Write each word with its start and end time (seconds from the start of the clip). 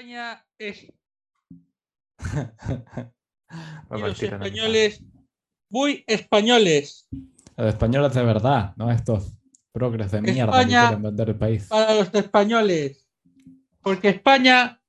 España 0.00 0.46
es 0.58 0.82
y 0.84 0.92
Vamos 3.88 4.08
los 4.08 4.22
españoles 4.22 5.02
muy 5.68 6.04
españoles. 6.06 7.06
Los 7.56 7.66
españoles 7.68 8.14
de 8.14 8.22
verdad, 8.24 8.74
no 8.76 8.90
estos 8.90 9.32
progres 9.72 10.10
de 10.10 10.22
mierda 10.22 10.52
España- 10.52 10.80
que 10.80 10.86
quieren 10.88 11.02
vender 11.02 11.28
el 11.28 11.36
país. 11.36 11.66
para 11.68 11.94
los 11.94 12.14
españoles. 12.14 13.06
Porque 13.82 14.08
España 14.08 14.82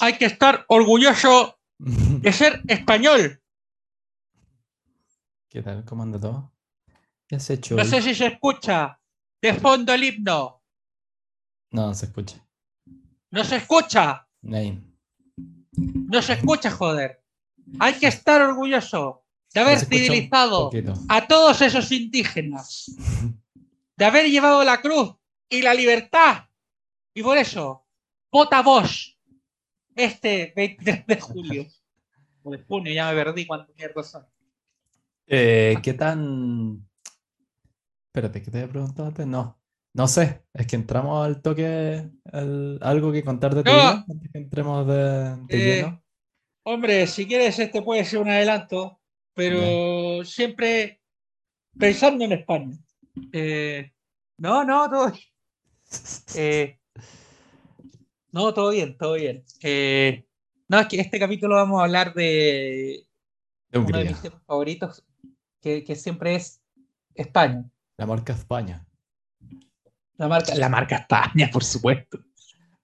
hay 0.00 0.18
que 0.18 0.24
estar 0.24 0.64
orgulloso 0.68 1.60
de 1.78 2.32
ser 2.32 2.60
español. 2.68 3.40
¿Qué 5.48 5.62
tal? 5.62 5.84
¿Cómo 5.84 6.02
anda 6.02 6.18
todo? 6.18 6.52
¿Qué 7.28 7.36
has 7.36 7.48
hecho? 7.50 7.76
No 7.76 7.82
hoy? 7.82 7.88
sé 7.88 8.02
si 8.02 8.14
se 8.16 8.26
escucha 8.26 9.00
de 9.40 9.54
fondo 9.54 9.92
el 9.94 10.02
himno. 10.02 10.60
No, 11.70 11.86
no 11.86 11.94
se 11.94 12.06
escucha. 12.06 12.44
No 13.30 13.44
se 13.44 13.56
escucha. 13.56 14.25
No 15.72 16.22
se 16.22 16.34
escucha, 16.34 16.70
joder. 16.70 17.22
Hay 17.78 17.94
que 17.94 18.06
estar 18.06 18.40
orgulloso 18.40 19.24
de 19.52 19.60
haber 19.60 19.80
civilizado 19.80 20.70
a 21.08 21.26
todos 21.26 21.60
esos 21.62 21.90
indígenas. 21.92 22.90
De 23.96 24.04
haber 24.04 24.30
llevado 24.30 24.62
la 24.64 24.80
cruz 24.80 25.14
y 25.48 25.62
la 25.62 25.74
libertad. 25.74 26.44
Y 27.14 27.22
por 27.22 27.38
eso, 27.38 27.86
vota 28.30 28.62
vos 28.62 29.18
este 29.94 30.52
23 30.54 31.06
de 31.06 31.20
julio. 31.20 31.66
O 32.42 32.50
de 32.50 32.62
junio, 32.62 32.92
ya 32.92 33.10
me 33.10 33.24
perdí 33.24 33.46
cuánto 33.46 33.72
mierda 33.74 34.02
son. 34.02 34.26
Eh, 35.26 35.76
¿Qué 35.82 35.94
tan...? 35.94 36.86
Espérate, 38.06 38.42
¿qué 38.42 38.50
te 38.50 38.58
había 38.58 38.70
preguntado 38.70 39.08
antes? 39.08 39.26
No. 39.26 39.58
No 39.96 40.06
sé, 40.08 40.42
es 40.52 40.66
que 40.66 40.76
entramos 40.76 41.24
al 41.26 41.40
toque, 41.40 42.10
al- 42.32 42.78
algo 42.82 43.12
que 43.12 43.24
contar 43.24 43.54
de 43.54 43.62
tu 43.64 43.70
No. 43.70 43.76
vida 43.76 44.04
antes 44.08 44.30
que 44.30 44.38
entremos 44.38 44.86
de, 44.86 44.94
de 44.94 45.46
Eh, 45.50 45.76
lleno. 45.76 46.02
Hombre, 46.64 47.06
si 47.06 47.26
quieres, 47.26 47.58
este 47.58 47.80
puede 47.82 48.04
ser 48.04 48.18
un 48.20 48.28
adelanto, 48.28 49.00
pero 49.34 50.24
siempre 50.24 51.00
pensando 51.78 52.24
en 52.24 52.32
España. 52.32 52.76
Eh, 53.32 53.92
no, 54.38 54.64
no, 54.64 54.88
todo 54.90 55.10
bien. 55.12 55.22
Eh, 56.36 56.78
no, 58.32 58.52
todo 58.52 58.70
bien, 58.70 58.96
todo 58.98 59.14
bien. 59.14 59.44
Eh, 59.62 60.26
no, 60.68 60.80
es 60.80 60.88
que 60.88 61.00
este 61.00 61.18
capítulo 61.18 61.54
vamos 61.54 61.80
a 61.80 61.84
hablar 61.84 62.12
de 62.12 63.06
De 63.70 63.78
uno 63.78 63.98
de 63.98 64.04
mis 64.04 64.20
temas 64.20 64.42
favoritos, 64.44 65.04
que, 65.62 65.84
que 65.84 65.96
siempre 65.96 66.34
es 66.34 66.60
España. 67.14 67.64
la 67.96 68.06
marca 68.06 68.32
España. 68.34 68.85
La 70.18 70.28
marca, 70.28 70.54
la 70.54 70.68
marca 70.68 70.96
España, 70.96 71.50
por 71.52 71.62
supuesto. 71.62 72.18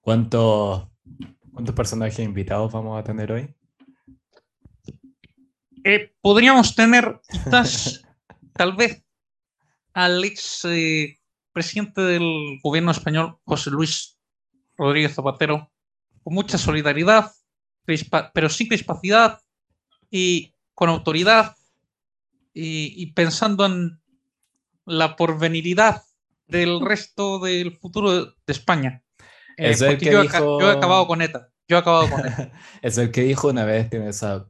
¿Cuántos, 0.00 0.86
¿Cuántos 1.52 1.74
personajes 1.74 2.18
invitados 2.18 2.72
vamos 2.72 2.98
a 2.98 3.04
tener 3.04 3.32
hoy? 3.32 3.54
Eh, 5.84 6.14
podríamos 6.20 6.74
tener 6.74 7.20
quizás, 7.30 8.04
tal 8.52 8.76
vez, 8.76 9.02
al 9.94 10.22
ex 10.24 10.64
eh, 10.66 11.18
presidente 11.52 12.02
del 12.02 12.60
gobierno 12.62 12.90
español, 12.90 13.38
José 13.44 13.70
Luis 13.70 14.18
Rodríguez 14.76 15.14
Zapatero, 15.14 15.70
con 16.22 16.34
mucha 16.34 16.58
solidaridad, 16.58 17.32
pero 17.84 18.48
sin 18.48 18.68
crispacidad 18.68 19.40
y 20.10 20.54
con 20.74 20.90
autoridad 20.90 21.56
y, 22.52 22.94
y 23.02 23.12
pensando 23.12 23.64
en 23.66 24.00
la 24.84 25.16
porveniridad 25.16 26.02
del 26.46 26.80
resto 26.80 27.38
del 27.38 27.76
futuro 27.78 28.24
de, 28.26 28.32
España. 28.46 29.02
Eh, 29.56 29.70
Es 29.70 29.80
el 29.82 29.98
que 29.98 30.06
yo, 30.12 30.22
dijo- 30.22 30.60
yo 30.60 30.70
he 30.70 30.76
acabado 30.76 31.06
con 31.06 31.22
ETA. 31.22 31.48
Yo 31.68 31.76
he 31.76 31.80
acabado 31.80 32.08
con 32.10 32.20
ETA. 32.20 32.52
Es 32.82 32.98
el 32.98 33.10
que 33.10 33.22
dijo 33.22 33.48
una 33.48 33.64
vez, 33.64 33.88
tiene 33.90 34.08
esa 34.08 34.46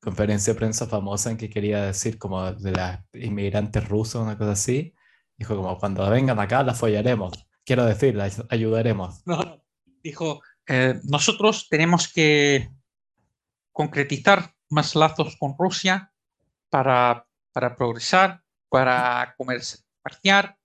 conferencia 0.00 0.52
de 0.52 0.58
prensa 0.58 0.86
famosa 0.86 1.30
en 1.30 1.36
que 1.36 1.48
quería 1.48 1.86
decir 1.86 2.18
como 2.18 2.52
de 2.52 2.72
las 2.72 3.00
inmigrantes 3.14 3.88
rusos, 3.88 4.22
una 4.22 4.36
cosa 4.36 4.52
así. 4.52 4.94
Dijo 5.36 5.56
como 5.56 5.78
cuando 5.78 6.08
vengan 6.10 6.38
acá 6.38 6.62
las 6.62 6.78
follaremos. 6.78 7.32
Quiero 7.64 7.84
decir, 7.86 8.14
las 8.14 8.42
ayudaremos. 8.50 9.26
No, 9.26 9.42
no. 9.42 9.64
Dijo, 10.02 10.42
eh, 10.68 11.00
nosotros 11.04 11.66
tenemos 11.70 12.12
que 12.12 12.70
concretizar 13.72 14.54
más 14.70 14.94
lazos 14.94 15.36
con 15.38 15.54
Rusia 15.58 16.12
para, 16.68 17.26
para 17.52 17.74
progresar, 17.74 18.42
para 18.68 19.34
comerciar, 19.36 20.58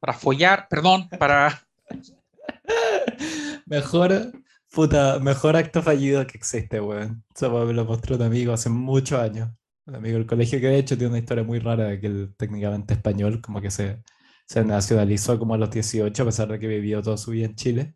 para 0.00 0.12
follar, 0.12 0.66
perdón, 0.68 1.08
para... 1.18 1.60
Mejor, 3.66 4.32
puta, 4.72 5.18
mejor 5.18 5.56
acto 5.56 5.82
fallido 5.82 6.26
que 6.26 6.38
existe, 6.38 6.80
weón. 6.80 7.24
Eso 7.34 7.66
me 7.66 7.72
lo 7.72 7.84
mostró 7.84 8.16
un 8.16 8.22
amigo 8.22 8.52
hace 8.52 8.70
muchos 8.70 9.18
años. 9.20 9.50
Un 9.86 9.96
amigo 9.96 10.18
del 10.18 10.26
colegio 10.26 10.60
que 10.60 10.66
de 10.68 10.78
hecho 10.78 10.96
tiene 10.96 11.10
una 11.10 11.18
historia 11.18 11.44
muy 11.44 11.58
rara 11.58 11.84
de 11.84 12.00
que 12.00 12.06
él 12.06 12.34
técnicamente 12.36 12.94
español, 12.94 13.40
como 13.40 13.60
que 13.60 13.70
se, 13.70 14.02
se 14.46 14.64
nacionalizó 14.64 15.38
como 15.38 15.54
a 15.54 15.58
los 15.58 15.70
18 15.70 16.22
a 16.22 16.26
pesar 16.26 16.48
de 16.48 16.58
que 16.58 16.66
vivió 16.66 17.02
toda 17.02 17.16
su 17.16 17.30
vida 17.30 17.46
en 17.46 17.54
Chile. 17.54 17.94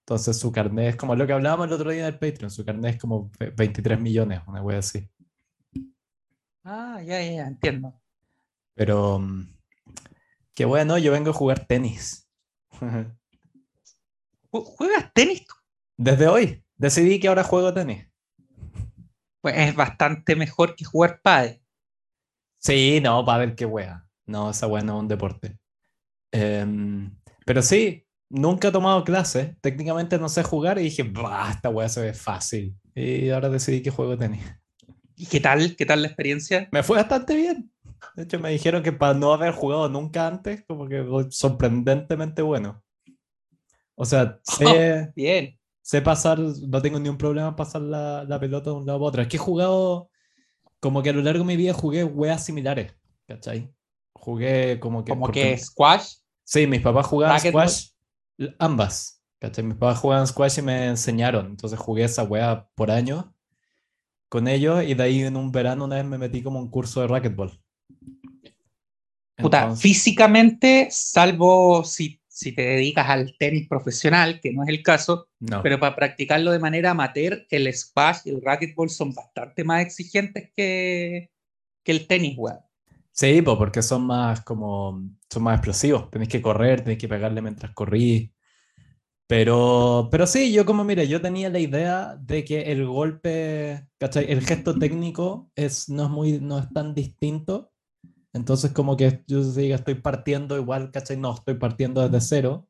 Entonces 0.00 0.38
su 0.38 0.52
carnet 0.52 0.90
es 0.90 0.96
como 0.96 1.16
lo 1.16 1.26
que 1.26 1.32
hablábamos 1.32 1.66
el 1.66 1.72
otro 1.72 1.90
día 1.90 2.04
del 2.04 2.18
Patreon, 2.18 2.50
su 2.50 2.64
carnet 2.64 2.94
es 2.96 3.00
como 3.00 3.30
ve- 3.38 3.50
23 3.50 3.98
millones, 4.00 4.40
una 4.46 4.62
wea 4.62 4.78
así. 4.78 5.08
Ah, 6.62 7.00
ya, 7.02 7.20
ya, 7.22 7.32
ya, 7.32 7.46
entiendo. 7.46 8.00
Pero, 8.74 9.20
qué 10.54 10.64
bueno, 10.64 10.98
yo 10.98 11.12
vengo 11.12 11.30
a 11.30 11.34
jugar 11.34 11.66
tenis. 11.66 12.28
Ju- 14.50 14.64
¿Juegas 14.64 15.12
tenis? 15.12 15.44
tú? 15.46 15.54
Desde 15.96 16.26
hoy, 16.28 16.64
decidí 16.76 17.20
que 17.20 17.28
ahora 17.28 17.44
juego 17.44 17.72
tenis. 17.74 18.06
Pues 19.40 19.56
es 19.58 19.74
bastante 19.74 20.36
mejor 20.36 20.74
que 20.74 20.84
jugar 20.84 21.20
pádel. 21.22 21.60
Sí, 22.58 23.00
no, 23.02 23.24
ver 23.38 23.54
qué 23.54 23.66
wea. 23.66 24.06
No, 24.26 24.50
esa 24.50 24.66
wea 24.66 24.82
no 24.82 24.96
es 24.96 25.00
un 25.02 25.08
deporte. 25.08 25.58
Em, 26.32 27.14
pero 27.44 27.60
sí, 27.62 28.06
nunca 28.30 28.68
he 28.68 28.72
tomado 28.72 29.04
clases. 29.04 29.54
Técnicamente 29.60 30.18
no 30.18 30.28
sé 30.28 30.42
jugar 30.42 30.78
y 30.78 30.84
dije, 30.84 31.02
bah, 31.02 31.50
esta 31.50 31.68
wea 31.68 31.88
se 31.88 32.00
ve 32.00 32.14
fácil. 32.14 32.76
Y 32.94 33.28
ahora 33.30 33.50
decidí 33.50 33.82
que 33.82 33.90
juego 33.90 34.16
tenis. 34.16 34.42
¿Y 35.16 35.26
qué 35.26 35.40
tal? 35.40 35.76
¿Qué 35.76 35.84
tal 35.86 36.02
la 36.02 36.08
experiencia? 36.08 36.68
Me 36.72 36.82
fue 36.82 36.96
bastante 36.96 37.36
bien. 37.36 37.70
De 38.16 38.24
hecho, 38.24 38.38
me 38.38 38.50
dijeron 38.50 38.82
que 38.82 38.92
para 38.92 39.14
no 39.14 39.32
haber 39.32 39.52
jugado 39.52 39.88
nunca 39.88 40.26
antes, 40.26 40.64
como 40.66 40.88
que 40.88 41.04
sorprendentemente 41.30 42.42
bueno. 42.42 42.82
O 43.94 44.04
sea, 44.04 44.38
sé, 44.42 45.12
Bien. 45.16 45.58
sé 45.82 46.02
pasar, 46.02 46.38
no 46.38 46.82
tengo 46.82 46.98
ni 46.98 47.08
un 47.08 47.18
problema 47.18 47.56
pasar 47.56 47.82
la, 47.82 48.24
la 48.24 48.40
pelota 48.40 48.70
de 48.70 48.76
un 48.76 48.86
lado 48.86 48.98
para 48.98 49.08
otro. 49.08 49.22
Es 49.22 49.28
que 49.28 49.36
he 49.36 49.40
jugado, 49.40 50.10
como 50.80 51.02
que 51.02 51.10
a 51.10 51.12
lo 51.12 51.22
largo 51.22 51.40
de 51.40 51.46
mi 51.46 51.56
vida 51.56 51.72
jugué 51.72 52.04
weas 52.04 52.44
similares, 52.44 52.94
¿cachai? 53.26 53.72
Jugué 54.12 54.78
como 54.80 55.04
que... 55.04 55.12
Como 55.12 55.30
que 55.30 55.56
squash. 55.58 56.16
Sí, 56.44 56.66
mis 56.66 56.82
papás 56.82 57.06
jugaban 57.06 57.40
squash, 57.40 57.90
ambas, 58.58 59.22
¿cachai? 59.38 59.64
Mis 59.64 59.76
papás 59.76 59.98
jugaban 59.98 60.26
squash 60.26 60.58
y 60.58 60.62
me 60.62 60.86
enseñaron, 60.88 61.46
entonces 61.46 61.78
jugué 61.78 62.04
esa 62.04 62.22
wea 62.24 62.68
por 62.74 62.90
años 62.90 63.24
con 64.34 64.48
ellos 64.48 64.82
y 64.82 64.94
de 64.94 65.02
ahí 65.04 65.22
en 65.22 65.36
un 65.36 65.52
verano 65.52 65.84
una 65.84 65.94
vez 65.94 66.04
me 66.04 66.18
metí 66.18 66.42
como 66.42 66.58
un 66.58 66.68
curso 66.68 67.00
de 67.00 67.06
racquetball. 67.06 67.52
Puta, 69.36 69.62
Entonces- 69.62 69.82
físicamente, 69.82 70.88
salvo 70.90 71.84
si, 71.84 72.20
si 72.28 72.52
te 72.52 72.62
dedicas 72.62 73.08
al 73.08 73.36
tenis 73.38 73.68
profesional, 73.68 74.40
que 74.40 74.52
no 74.52 74.62
es 74.62 74.68
el 74.68 74.82
caso, 74.82 75.28
no. 75.40 75.62
pero 75.62 75.78
para 75.80 75.96
practicarlo 75.96 76.52
de 76.52 76.58
manera 76.60 76.92
amateur, 76.92 77.46
el 77.50 77.72
squash 77.74 78.18
y 78.24 78.30
el 78.30 78.42
racquetball 78.42 78.90
son 78.90 79.12
bastante 79.12 79.64
más 79.64 79.82
exigentes 79.82 80.50
que, 80.54 81.30
que 81.82 81.92
el 81.92 82.06
tenis, 82.06 82.34
weón. 82.38 82.60
Sí, 83.10 83.42
porque 83.42 83.80
son 83.82 84.06
más 84.06 84.40
como, 84.42 85.00
son 85.30 85.42
más 85.44 85.56
explosivos. 85.58 86.10
Tenéis 86.10 86.28
que 86.30 86.42
correr, 86.42 86.80
tenéis 86.80 86.98
que 86.98 87.06
pegarle 87.06 87.42
mientras 87.42 87.72
corrí. 87.72 88.32
Pero, 89.28 90.08
pero 90.10 90.26
sí, 90.26 90.52
yo 90.52 90.66
como, 90.66 90.82
mire, 90.84 91.06
yo 91.06 91.20
tenía 91.20 91.48
la 91.48 91.60
idea 91.60 92.16
de 92.16 92.44
que 92.44 92.72
el 92.72 92.84
golpe, 92.86 93.86
¿cachai? 93.98 94.30
El 94.30 94.44
gesto 94.44 94.76
técnico 94.78 95.50
es, 95.54 95.88
no, 95.88 96.04
es 96.04 96.10
muy, 96.10 96.40
no 96.40 96.58
es 96.58 96.68
tan 96.72 96.92
distinto. 96.92 97.72
Entonces 98.34 98.72
como 98.72 98.96
que 98.96 99.22
yo 99.28 99.42
diga, 99.42 99.76
estoy 99.76 99.94
partiendo 99.94 100.58
igual, 100.58 100.90
¿cachai? 100.90 101.16
No, 101.16 101.34
estoy 101.34 101.54
partiendo 101.54 102.06
desde 102.06 102.20
cero. 102.20 102.68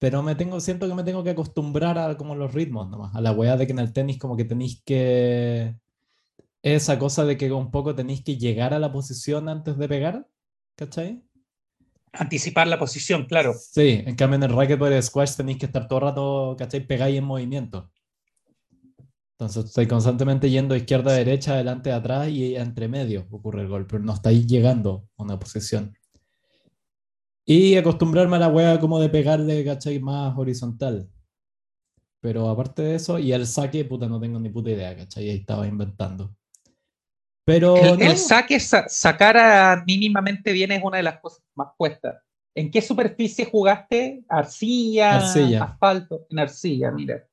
Pero 0.00 0.22
me 0.24 0.34
tengo, 0.34 0.58
siento 0.60 0.88
que 0.88 0.94
me 0.94 1.04
tengo 1.04 1.22
que 1.22 1.30
acostumbrar 1.30 1.96
a 1.96 2.16
como 2.16 2.34
los 2.34 2.52
ritmos 2.52 2.90
nomás. 2.90 3.14
A 3.14 3.20
la 3.20 3.30
weá 3.30 3.56
de 3.56 3.66
que 3.66 3.72
en 3.72 3.78
el 3.78 3.92
tenis 3.92 4.18
como 4.18 4.36
que 4.36 4.44
tenéis 4.44 4.82
que 4.84 5.76
esa 6.62 6.98
cosa 6.98 7.24
de 7.24 7.36
que 7.36 7.52
un 7.52 7.70
poco 7.70 7.94
tenéis 7.94 8.24
que 8.24 8.36
llegar 8.36 8.74
a 8.74 8.80
la 8.80 8.92
posición 8.92 9.48
antes 9.48 9.78
de 9.78 9.88
pegar, 9.88 10.28
¿cachai? 10.74 11.22
Anticipar 12.12 12.66
la 12.66 12.78
posición, 12.80 13.26
claro. 13.26 13.54
Sí, 13.54 14.02
en 14.04 14.16
cambio 14.16 14.36
en 14.36 14.42
el 14.42 14.56
racquetball 14.56 14.92
y 14.92 14.96
el 14.96 15.02
squash 15.02 15.36
tenéis 15.36 15.58
que 15.58 15.66
estar 15.66 15.86
todo 15.86 16.00
el 16.00 16.04
rato, 16.06 16.56
¿cachai? 16.58 16.84
Pegáis 16.84 17.16
en 17.18 17.24
movimiento. 17.24 17.88
Entonces 19.42 19.64
estoy 19.70 19.88
constantemente 19.88 20.48
yendo 20.48 20.76
izquierda, 20.76 21.12
derecha, 21.14 21.54
adelante, 21.54 21.90
atrás 21.90 22.28
y 22.28 22.54
entre 22.54 22.86
medio 22.86 23.26
ocurre 23.28 23.62
el 23.62 23.68
gol, 23.68 23.88
pero 23.88 24.00
no 24.00 24.14
estáis 24.14 24.46
llegando 24.46 25.08
a 25.16 25.24
una 25.24 25.36
posición. 25.36 25.98
Y 27.44 27.74
acostumbrarme 27.74 28.36
a 28.36 28.38
la 28.38 28.48
wea 28.48 28.78
como 28.78 29.00
de 29.00 29.08
pegarle, 29.08 29.64
¿cachai? 29.64 29.98
Más 29.98 30.38
horizontal. 30.38 31.10
Pero 32.20 32.48
aparte 32.48 32.82
de 32.82 32.94
eso, 32.94 33.18
y 33.18 33.32
el 33.32 33.44
saque, 33.48 33.84
puta, 33.84 34.06
no 34.06 34.20
tengo 34.20 34.38
ni 34.38 34.48
puta 34.48 34.70
idea, 34.70 34.94
¿cachai? 34.96 35.28
Ahí 35.28 35.38
estaba 35.38 35.66
inventando. 35.66 36.32
Pero 37.44 37.94
El, 37.94 37.98
no, 37.98 38.10
el 38.12 38.16
saque, 38.16 38.60
sa- 38.60 38.88
sacar 38.88 39.36
a 39.36 39.82
mínimamente 39.84 40.52
bien 40.52 40.70
es 40.70 40.84
una 40.84 40.98
de 40.98 41.02
las 41.02 41.18
cosas 41.18 41.42
más 41.56 41.70
cuestas. 41.76 42.22
¿En 42.54 42.70
qué 42.70 42.80
superficie 42.80 43.44
jugaste? 43.44 44.22
¿Arcilla? 44.28 45.16
Arcilla. 45.16 45.64
¿Asfalto? 45.64 46.26
En 46.30 46.38
arcilla, 46.38 46.92
mira. 46.92 47.26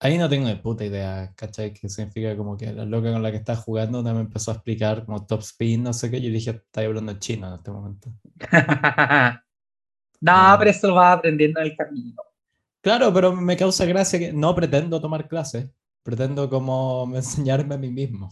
Ahí 0.00 0.18
no 0.18 0.28
tengo 0.28 0.48
ni 0.48 0.54
puta 0.56 0.84
idea, 0.84 1.32
¿cachai? 1.34 1.72
Que 1.72 1.88
significa 1.88 2.36
como 2.36 2.56
que 2.56 2.72
la 2.72 2.84
loca 2.84 3.12
con 3.12 3.22
la 3.22 3.30
que 3.30 3.38
estás 3.38 3.58
jugando 3.58 4.02
me 4.02 4.20
empezó 4.20 4.50
a 4.50 4.54
explicar 4.54 5.04
como 5.04 5.26
top 5.26 5.40
spin, 5.40 5.82
no 5.82 5.92
sé 5.92 6.10
qué. 6.10 6.20
Yo 6.20 6.30
dije, 6.30 6.50
está 6.50 6.82
hablando 6.82 7.18
chino 7.18 7.48
en 7.48 7.54
este 7.54 7.70
momento. 7.70 8.12
no, 10.20 10.56
pero 10.58 10.70
eso 10.70 10.88
lo 10.88 10.94
vas 10.94 11.18
aprendiendo 11.18 11.60
en 11.60 11.66
el 11.66 11.76
camino. 11.76 12.14
Claro, 12.80 13.12
pero 13.12 13.34
me 13.34 13.56
causa 13.56 13.84
gracia 13.84 14.18
que 14.18 14.32
no 14.32 14.54
pretendo 14.54 15.00
tomar 15.00 15.28
clases, 15.28 15.68
pretendo 16.02 16.48
como 16.48 17.10
enseñarme 17.14 17.74
a 17.74 17.78
mí 17.78 17.90
mismo. 17.90 18.30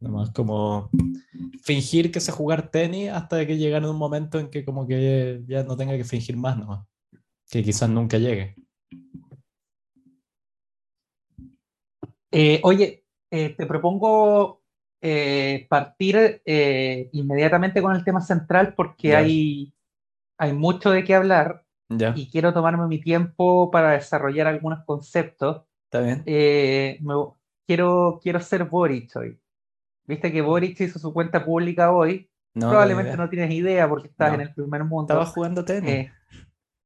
Nomás 0.00 0.30
como 0.30 0.90
fingir 1.62 2.12
que 2.12 2.20
sé 2.20 2.30
jugar 2.30 2.70
tenis 2.70 3.10
hasta 3.10 3.44
que 3.44 3.56
llegue 3.56 3.78
un 3.78 3.96
momento 3.96 4.38
en 4.38 4.48
que 4.48 4.64
como 4.64 4.86
que 4.86 5.42
ya 5.48 5.64
no 5.64 5.76
tenga 5.76 5.96
que 5.96 6.04
fingir 6.04 6.36
más 6.36 6.56
nomás. 6.56 6.86
Que 7.50 7.64
quizás 7.64 7.90
nunca 7.90 8.16
llegue. 8.18 8.54
Eh, 12.30 12.60
oye, 12.62 13.04
eh, 13.30 13.54
te 13.56 13.66
propongo 13.66 14.62
eh, 15.00 15.66
partir 15.68 16.42
inmediatamente 17.12 17.80
con 17.82 17.94
el 17.94 18.04
tema 18.04 18.20
central 18.20 18.74
porque 18.74 19.14
hay, 19.16 19.72
hay 20.38 20.52
mucho 20.52 20.90
de 20.90 21.04
qué 21.04 21.14
hablar 21.14 21.64
y 22.14 22.30
quiero 22.30 22.52
tomarme 22.52 22.86
mi 22.86 23.00
tiempo 23.00 23.70
para 23.70 23.92
desarrollar 23.92 24.46
algunos 24.46 24.84
conceptos. 24.84 25.62
está 25.84 26.00
bien. 26.00 26.22
Me- 26.26 27.14
quiero, 27.66 28.18
quiero 28.22 28.40
ser 28.40 28.64
Boric 28.64 29.14
hoy. 29.16 29.38
Viste 30.06 30.32
que 30.32 30.40
Boric 30.42 30.78
hizo 30.80 30.98
su 30.98 31.12
cuenta 31.12 31.44
pública 31.44 31.92
hoy. 31.92 32.30
No, 32.54 32.70
Probablemente 32.70 33.16
no 33.16 33.28
tienes 33.28 33.52
idea 33.52 33.88
porque 33.88 34.08
estás 34.08 34.30
No. 34.30 34.34
en 34.34 34.40
el 34.40 34.54
primer 34.54 34.84
mundo. 34.84 35.12
Estaba 35.14 35.26
jugando 35.26 35.64
tenis. 35.64 36.10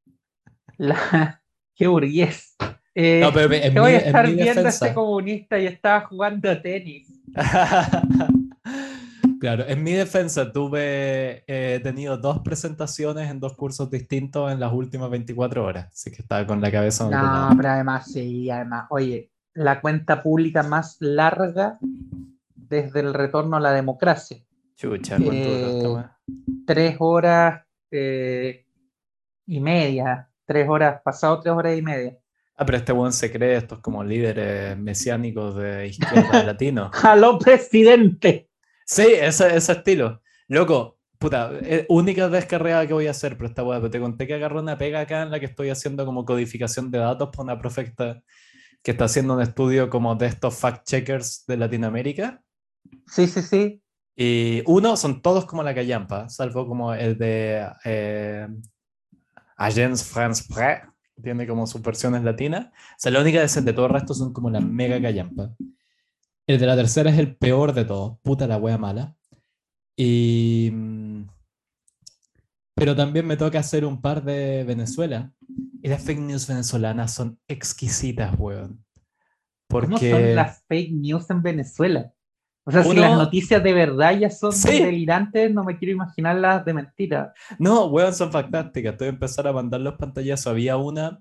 La- 0.78 1.42
qué 1.74 1.86
burgués. 1.86 2.56
Eh, 2.94 3.20
No, 3.20 3.32
pero 3.32 3.52
en 3.52 3.62
que 3.62 3.70
mi, 3.70 3.78
voy 3.80 3.92
a 3.92 3.98
estar 3.98 4.30
viendo 4.30 4.66
a 4.66 4.68
este 4.68 4.94
comunista 4.94 5.58
y 5.58 5.66
estaba 5.66 6.02
jugando 6.06 6.60
tenis. 6.60 7.08
Claro, 9.42 9.64
en 9.66 9.82
mi 9.82 9.90
defensa 9.90 10.52
tuve, 10.52 11.42
eh, 11.48 11.74
he 11.74 11.80
tenido 11.80 12.16
dos 12.16 12.42
presentaciones 12.44 13.28
en 13.28 13.40
dos 13.40 13.56
cursos 13.56 13.90
distintos 13.90 14.52
en 14.52 14.60
las 14.60 14.72
últimas 14.72 15.10
24 15.10 15.64
horas, 15.64 15.88
así 15.92 16.12
que 16.12 16.22
estaba 16.22 16.46
con 16.46 16.60
la 16.60 16.70
cabeza 16.70 17.10
No, 17.10 17.56
pero 17.56 17.70
además, 17.70 18.12
sí, 18.12 18.48
además, 18.48 18.86
oye, 18.90 19.32
la 19.54 19.80
cuenta 19.80 20.22
pública 20.22 20.62
más 20.62 20.96
larga 21.00 21.80
desde 22.54 23.00
el 23.00 23.14
retorno 23.14 23.56
a 23.56 23.60
la 23.60 23.72
democracia. 23.72 24.38
Chucha, 24.76 25.16
¿cuánto 25.16 25.32
duró 25.32 25.98
esta 25.98 26.20
Eh? 26.28 26.34
Tres 26.64 26.96
horas 27.00 27.64
eh, 27.90 28.64
y 29.46 29.58
media, 29.58 30.30
tres 30.46 30.68
horas, 30.68 31.00
pasado 31.02 31.40
tres 31.40 31.52
horas 31.52 31.76
y 31.76 31.82
media. 31.82 32.16
Ah, 32.62 32.64
pero 32.64 32.78
este 32.78 32.92
buen 32.92 33.12
se 33.12 33.32
cree 33.32 33.56
estos 33.56 33.80
como 33.80 34.04
líderes 34.04 34.78
mesiánicos 34.78 35.56
de 35.56 35.88
izquierda 35.88 36.44
latino. 36.44 36.92
¡Aló, 37.02 37.36
presidente! 37.36 38.50
Sí, 38.86 39.02
ese, 39.02 39.56
ese 39.56 39.72
estilo. 39.72 40.22
Loco, 40.46 41.00
puta, 41.18 41.50
eh, 41.60 41.86
única 41.88 42.28
descarrera 42.28 42.86
que 42.86 42.92
voy 42.92 43.08
a 43.08 43.10
hacer, 43.10 43.36
pero 43.36 43.48
esta 43.48 43.64
weá, 43.64 43.80
te 43.90 43.98
conté 43.98 44.28
que 44.28 44.34
agarré 44.34 44.60
una 44.60 44.78
pega 44.78 45.00
acá 45.00 45.22
en 45.22 45.32
la 45.32 45.40
que 45.40 45.46
estoy 45.46 45.70
haciendo 45.70 46.06
como 46.06 46.24
codificación 46.24 46.92
de 46.92 46.98
datos 46.98 47.30
para 47.30 47.42
una 47.42 47.58
profecta 47.58 48.22
que 48.80 48.92
está 48.92 49.06
haciendo 49.06 49.34
un 49.34 49.42
estudio 49.42 49.90
como 49.90 50.14
de 50.14 50.26
estos 50.26 50.54
fact-checkers 50.54 51.44
de 51.48 51.56
Latinoamérica. 51.56 52.44
Sí, 53.08 53.26
sí, 53.26 53.42
sí. 53.42 53.82
Y 54.14 54.62
uno, 54.66 54.96
son 54.96 55.20
todos 55.20 55.46
como 55.46 55.64
la 55.64 55.74
callampa, 55.74 56.28
salvo 56.28 56.68
como 56.68 56.94
el 56.94 57.18
de 57.18 57.66
eh, 57.84 58.46
Agence 59.56 60.04
France 60.04 60.44
Press, 60.48 60.91
tiene 61.22 61.46
como 61.46 61.66
sus 61.66 61.80
versiones 61.82 62.22
latinas. 62.24 62.66
O 62.66 62.98
sea, 62.98 63.12
la 63.12 63.20
única 63.20 63.40
de, 63.40 63.60
de 63.62 63.72
todo 63.72 63.86
el 63.86 63.92
resto 63.92 64.14
son 64.14 64.32
como 64.32 64.50
la 64.50 64.60
mega 64.60 65.00
callampa. 65.00 65.54
El 66.46 66.58
de 66.58 66.66
la 66.66 66.76
tercera 66.76 67.10
es 67.10 67.18
el 67.18 67.36
peor 67.36 67.72
de 67.72 67.84
todos, 67.84 68.18
puta 68.22 68.46
la 68.46 68.58
wea 68.58 68.76
mala. 68.78 69.16
Y... 69.96 70.70
mm, 70.72 71.22
Pero 72.74 72.96
también 72.96 73.26
me 73.26 73.36
toca 73.36 73.60
hacer 73.60 73.84
un 73.84 74.00
par 74.00 74.24
de 74.24 74.64
Venezuela. 74.64 75.32
Y 75.82 75.88
las 75.88 76.02
fake 76.02 76.20
news 76.20 76.46
venezolanas 76.46 77.14
son 77.14 77.38
exquisitas, 77.48 78.34
weón. 78.38 78.84
¿Cómo 79.68 79.90
Porque... 79.90 80.10
son 80.10 80.34
las 80.34 80.62
fake 80.68 80.92
news 80.92 81.30
en 81.30 81.42
Venezuela? 81.42 82.12
O 82.64 82.70
sea, 82.70 82.84
si 82.84 82.94
las 82.94 83.16
noticias 83.18 83.62
de 83.62 83.72
verdad 83.72 84.16
ya 84.18 84.30
son 84.30 84.52
Sí. 84.52 84.80
delirantes, 84.80 85.52
no 85.52 85.64
me 85.64 85.76
quiero 85.78 85.92
imaginar 85.94 86.36
las 86.36 86.64
de 86.64 86.72
mentira. 86.74 87.32
No, 87.58 87.86
weón, 87.86 88.14
son 88.14 88.30
fantásticas. 88.30 88.96
Te 88.96 89.04
voy 89.04 89.06
a 89.08 89.14
empezar 89.14 89.46
a 89.48 89.52
mandar 89.52 89.80
los 89.80 89.94
pantallazos. 89.94 90.46
Había 90.46 90.76
una 90.76 91.20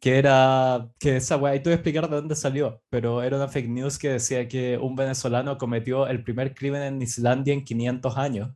que 0.00 0.18
era, 0.18 0.88
que 0.98 1.16
esa 1.16 1.36
weá, 1.38 1.54
y 1.56 1.60
te 1.60 1.70
voy 1.70 1.72
a 1.72 1.76
explicar 1.76 2.10
de 2.10 2.16
dónde 2.16 2.34
salió, 2.36 2.82
pero 2.90 3.22
era 3.22 3.36
una 3.36 3.48
fake 3.48 3.68
news 3.70 3.98
que 3.98 4.10
decía 4.10 4.46
que 4.46 4.76
un 4.76 4.94
venezolano 4.94 5.56
cometió 5.56 6.06
el 6.06 6.22
primer 6.22 6.54
crimen 6.54 6.82
en 6.82 7.00
Islandia 7.02 7.54
en 7.54 7.64
500 7.64 8.16
años. 8.18 8.50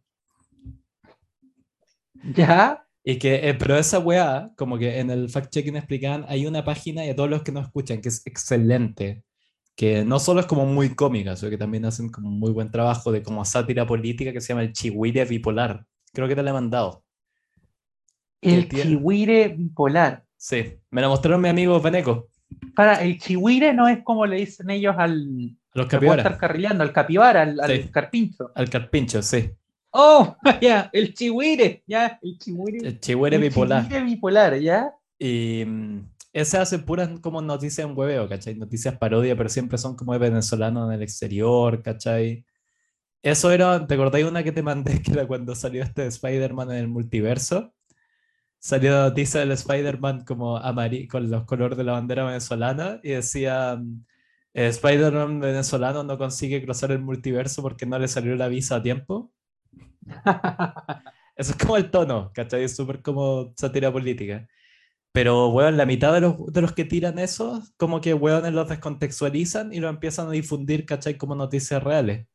¿Ya? 2.36 2.84
Y 3.02 3.18
que, 3.18 3.48
eh, 3.48 3.54
pero 3.54 3.76
esa 3.78 3.98
weá, 3.98 4.50
como 4.56 4.76
que 4.76 4.98
en 5.00 5.10
el 5.10 5.28
fact-checking 5.30 5.76
explicaban, 5.76 6.26
hay 6.28 6.46
una 6.46 6.64
página 6.64 7.04
y 7.06 7.08
a 7.10 7.16
todos 7.16 7.30
los 7.30 7.42
que 7.42 7.52
nos 7.52 7.64
escuchan, 7.66 8.02
que 8.02 8.10
es 8.10 8.26
excelente, 8.26 9.24
que 9.80 10.04
no 10.04 10.18
solo 10.18 10.40
es 10.40 10.46
como 10.46 10.66
muy 10.66 10.94
cómica, 10.94 11.34
sino 11.36 11.48
que 11.48 11.56
también 11.56 11.86
hacen 11.86 12.10
como 12.10 12.28
muy 12.30 12.52
buen 12.52 12.70
trabajo 12.70 13.10
de 13.10 13.22
como 13.22 13.46
sátira 13.46 13.86
política 13.86 14.30
que 14.30 14.42
se 14.42 14.48
llama 14.48 14.60
el 14.60 14.74
Chihuire 14.74 15.24
Bipolar. 15.24 15.86
Creo 16.12 16.28
que 16.28 16.36
te 16.36 16.42
la 16.42 16.50
he 16.50 16.52
mandado. 16.52 17.02
El 18.42 18.68
chihuire 18.68 19.48
bipolar. 19.48 20.22
Sí, 20.36 20.74
me 20.90 21.00
la 21.00 21.08
mostraron 21.08 21.40
mi 21.40 21.48
amigo 21.48 21.80
Veneco, 21.80 22.28
Para, 22.76 22.96
el 23.02 23.18
chihuire 23.18 23.72
no 23.72 23.88
es 23.88 24.02
como 24.04 24.26
le 24.26 24.36
dicen 24.36 24.68
ellos 24.68 24.94
al. 24.98 25.56
los 25.72 25.86
que 25.86 25.96
puedo 25.96 26.10
capibaras, 26.12 26.26
estar 26.26 26.38
carrileando, 26.38 26.84
al 26.84 26.92
capibara, 26.92 27.40
al, 27.40 27.58
al 27.58 27.90
carpincho. 27.90 28.50
al 28.54 28.68
carpincho, 28.68 29.22
sí. 29.22 29.50
¡Oh! 29.92 30.36
Ya, 30.60 30.90
el 30.92 31.14
chihuire, 31.14 31.84
ya, 31.86 32.18
el 32.20 32.38
chihuire. 32.38 32.86
El 32.86 33.00
Chihuire 33.00 33.36
el 33.36 33.42
Bipolar. 33.44 33.84
chihuire 33.88 34.04
bipolar, 34.04 34.58
¿ya? 34.60 34.92
Y 35.18 35.64
mm, 35.66 36.09
ese 36.32 36.58
hace 36.58 36.78
puras 36.78 37.10
como 37.20 37.42
noticias 37.42 37.86
en 37.88 37.96
hueveo, 37.96 38.28
¿cachai? 38.28 38.54
Noticias 38.54 38.96
parodia, 38.98 39.36
pero 39.36 39.48
siempre 39.48 39.78
son 39.78 39.96
como 39.96 40.12
de 40.12 40.18
venezolanos 40.20 40.88
en 40.88 40.94
el 40.94 41.02
exterior, 41.02 41.82
¿cachai? 41.82 42.44
Eso 43.22 43.50
era, 43.52 43.86
¿te 43.86 43.94
acordáis 43.94 44.26
una 44.26 44.42
que 44.42 44.52
te 44.52 44.62
mandé 44.62 45.02
que 45.02 45.12
era 45.12 45.26
cuando 45.26 45.54
salió 45.54 45.82
este 45.82 46.06
Spider-Man 46.06 46.70
en 46.72 46.78
el 46.78 46.88
multiverso? 46.88 47.74
Salió 48.58 48.92
la 48.92 49.02
noticia 49.08 49.40
del 49.40 49.52
Spider-Man 49.52 50.24
como 50.24 50.56
amarillo, 50.58 51.08
con 51.10 51.30
los 51.30 51.44
colores 51.44 51.78
de 51.78 51.84
la 51.84 51.92
bandera 51.92 52.24
venezolana 52.24 53.00
y 53.02 53.10
decía, 53.10 53.80
eh, 54.54 54.68
Spider-Man 54.68 55.40
venezolano 55.40 56.02
no 56.04 56.18
consigue 56.18 56.62
cruzar 56.64 56.92
el 56.92 57.00
multiverso 57.00 57.62
porque 57.62 57.86
no 57.86 57.98
le 57.98 58.08
salió 58.08 58.36
la 58.36 58.48
visa 58.48 58.76
a 58.76 58.82
tiempo. 58.82 59.32
Eso 61.36 61.52
es 61.52 61.56
como 61.56 61.76
el 61.76 61.90
tono, 61.90 62.30
¿cachai? 62.34 62.64
Es 62.64 62.76
súper 62.76 63.02
como 63.02 63.52
sátira 63.56 63.92
política. 63.92 64.46
Pero, 65.12 65.48
weón, 65.48 65.76
la 65.76 65.86
mitad 65.86 66.12
de 66.12 66.20
los, 66.20 66.52
de 66.52 66.62
los 66.62 66.72
que 66.72 66.84
tiran 66.84 67.18
eso, 67.18 67.62
como 67.76 68.00
que, 68.00 68.14
weones 68.14 68.52
los 68.52 68.68
descontextualizan 68.68 69.72
y 69.72 69.80
lo 69.80 69.88
empiezan 69.88 70.28
a 70.28 70.30
difundir, 70.32 70.86
¿cachai? 70.86 71.16
Como 71.16 71.34
noticias 71.34 71.82
reales. 71.82 72.26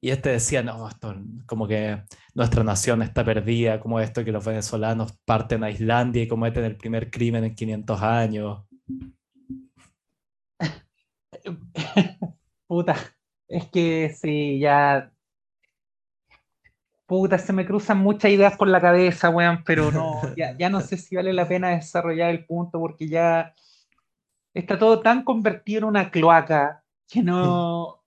Y 0.00 0.10
este 0.10 0.30
decía, 0.30 0.62
no, 0.62 0.88
esto, 0.88 1.14
como 1.46 1.68
que 1.68 2.02
nuestra 2.34 2.64
nación 2.64 3.02
está 3.02 3.24
perdida, 3.24 3.80
como 3.80 4.00
esto 4.00 4.24
que 4.24 4.32
los 4.32 4.44
venezolanos 4.44 5.12
parten 5.26 5.64
a 5.64 5.70
Islandia 5.70 6.22
y 6.22 6.28
cometen 6.28 6.64
el 6.64 6.76
primer 6.76 7.10
crimen 7.10 7.44
en 7.44 7.54
500 7.54 8.02
años. 8.02 8.64
Puta, 12.66 12.96
es 13.48 13.68
que 13.68 14.10
sí, 14.10 14.58
ya. 14.60 15.12
Puta, 17.10 17.38
se 17.38 17.52
me 17.52 17.66
cruzan 17.66 17.98
muchas 17.98 18.30
ideas 18.30 18.56
por 18.56 18.68
la 18.68 18.80
cabeza, 18.80 19.30
weón, 19.30 19.64
pero 19.66 19.90
no, 19.90 20.20
ya, 20.36 20.56
ya 20.56 20.70
no 20.70 20.80
sé 20.80 20.96
si 20.96 21.16
vale 21.16 21.32
la 21.32 21.48
pena 21.48 21.70
desarrollar 21.70 22.30
el 22.30 22.46
punto 22.46 22.78
porque 22.78 23.08
ya 23.08 23.52
está 24.54 24.78
todo 24.78 25.00
tan 25.00 25.24
convertido 25.24 25.78
en 25.78 25.84
una 25.86 26.08
cloaca 26.08 26.84
que 27.08 27.20
no. 27.20 28.04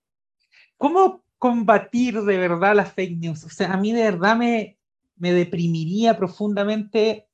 ¿Cómo 0.77 1.21
combatir 1.37 2.21
de 2.21 2.37
verdad 2.37 2.77
las 2.77 2.93
fake 2.93 3.17
news? 3.17 3.43
O 3.43 3.49
sea, 3.49 3.73
a 3.73 3.77
mí 3.77 3.91
de 3.91 4.03
verdad 4.03 4.37
me, 4.37 4.77
me 5.17 5.33
deprimiría 5.33 6.15
profundamente 6.15 7.27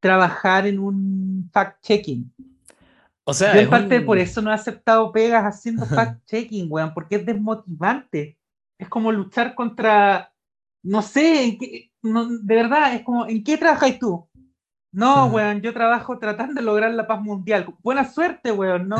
trabajar 0.00 0.66
en 0.66 0.78
un 0.78 1.50
fact-checking. 1.52 2.32
O 3.24 3.34
sea, 3.34 3.54
Yo 3.56 3.60
en 3.60 3.68
parte 3.68 3.98
un- 3.98 4.06
por 4.06 4.16
eso 4.16 4.40
no 4.40 4.50
he 4.50 4.54
aceptado 4.54 5.12
pegas 5.12 5.44
haciendo 5.44 5.84
fact-checking, 5.84 6.68
weón, 6.70 6.94
porque 6.94 7.16
es 7.16 7.26
desmotivante. 7.26 8.38
Es 8.78 8.88
como 8.88 9.12
luchar 9.12 9.54
contra, 9.54 10.32
no 10.86 11.02
sé, 11.02 11.44
en 11.44 11.58
qué- 11.58 11.90
no, 12.02 12.26
de 12.26 12.54
verdad, 12.54 12.94
es 12.94 13.02
como, 13.02 13.26
¿en 13.26 13.42
qué 13.42 13.56
trabajáis 13.58 13.98
tú? 13.98 14.28
No, 14.92 15.26
weón, 15.26 15.60
yo 15.60 15.72
trabajo 15.74 16.18
tratando 16.18 16.54
de 16.54 16.62
lograr 16.64 16.92
la 16.94 17.06
paz 17.06 17.20
mundial. 17.20 17.66
Buena 17.82 18.04
suerte, 18.10 18.50
weón, 18.52 18.88
no. 18.88 18.96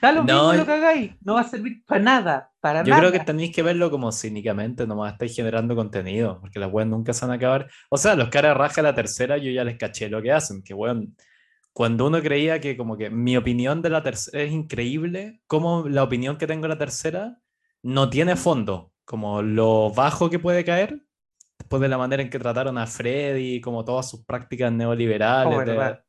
Da 0.00 0.12
lo 0.12 0.22
mismo 0.24 0.52
lo 0.54 0.64
que 0.64 0.72
hagáis, 0.72 1.12
no 1.22 1.34
va 1.34 1.40
a 1.42 1.44
servir 1.44 1.84
para 1.84 2.00
nada, 2.02 2.50
para 2.60 2.82
yo 2.82 2.90
nada. 2.90 3.00
creo 3.00 3.12
que 3.12 3.20
tenéis 3.20 3.54
que 3.54 3.62
verlo 3.62 3.90
como 3.90 4.10
cínicamente, 4.12 4.86
nomás 4.86 5.12
estáis 5.12 5.34
generando 5.34 5.74
contenido, 5.74 6.38
porque 6.40 6.58
las 6.58 6.72
weas 6.72 6.88
nunca 6.88 7.12
se 7.12 7.26
van 7.26 7.32
a 7.32 7.34
acabar. 7.36 7.68
O 7.90 7.98
sea, 7.98 8.14
los 8.14 8.28
caras 8.30 8.56
raja 8.56 8.80
la 8.82 8.94
tercera, 8.94 9.36
yo 9.36 9.50
ya 9.50 9.64
les 9.64 9.76
caché 9.76 10.08
lo 10.08 10.22
que 10.22 10.32
hacen, 10.32 10.62
que 10.62 10.72
weón, 10.72 11.14
cuando 11.72 12.06
uno 12.06 12.22
creía 12.22 12.58
que 12.60 12.76
como 12.76 12.96
que 12.96 13.10
mi 13.10 13.36
opinión 13.36 13.82
de 13.82 13.90
la 13.90 14.02
tercera 14.02 14.42
es 14.42 14.52
increíble, 14.52 15.42
como 15.46 15.88
la 15.88 16.02
opinión 16.04 16.38
que 16.38 16.46
tengo 16.46 16.62
de 16.62 16.68
la 16.68 16.78
tercera 16.78 17.38
no 17.82 18.08
tiene 18.08 18.36
fondo, 18.36 18.92
como 19.06 19.42
lo 19.42 19.92
bajo 19.92 20.30
que 20.30 20.40
puede 20.40 20.64
caer, 20.64 21.02
después 21.58 21.82
de 21.82 21.88
la 21.88 21.98
manera 21.98 22.22
en 22.22 22.30
que 22.30 22.38
trataron 22.40 22.78
a 22.78 22.86
Freddy, 22.88 23.60
como 23.62 23.84
todas 23.84 24.10
sus 24.10 24.24
prácticas 24.26 24.72
neoliberales. 24.72 25.58
Oh, 25.58 25.62
de- 25.64 26.00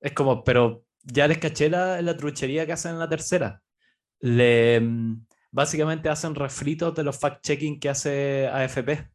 es 0.00 0.12
como, 0.12 0.44
pero 0.44 0.84
ya 1.04 1.28
les 1.28 1.38
caché 1.38 1.70
la, 1.70 2.02
la 2.02 2.16
truchería 2.16 2.66
que 2.66 2.72
hacen 2.72 2.92
en 2.92 2.98
la 3.00 3.08
tercera. 3.08 3.62
Le, 4.20 4.80
mm, 4.80 5.26
básicamente 5.52 6.08
hacen 6.10 6.34
refritos 6.34 6.94
de 6.94 7.04
los 7.04 7.20
fact-checking 7.20 7.80
que 7.80 7.90
hace 7.90 8.48
AFP, 8.48 9.10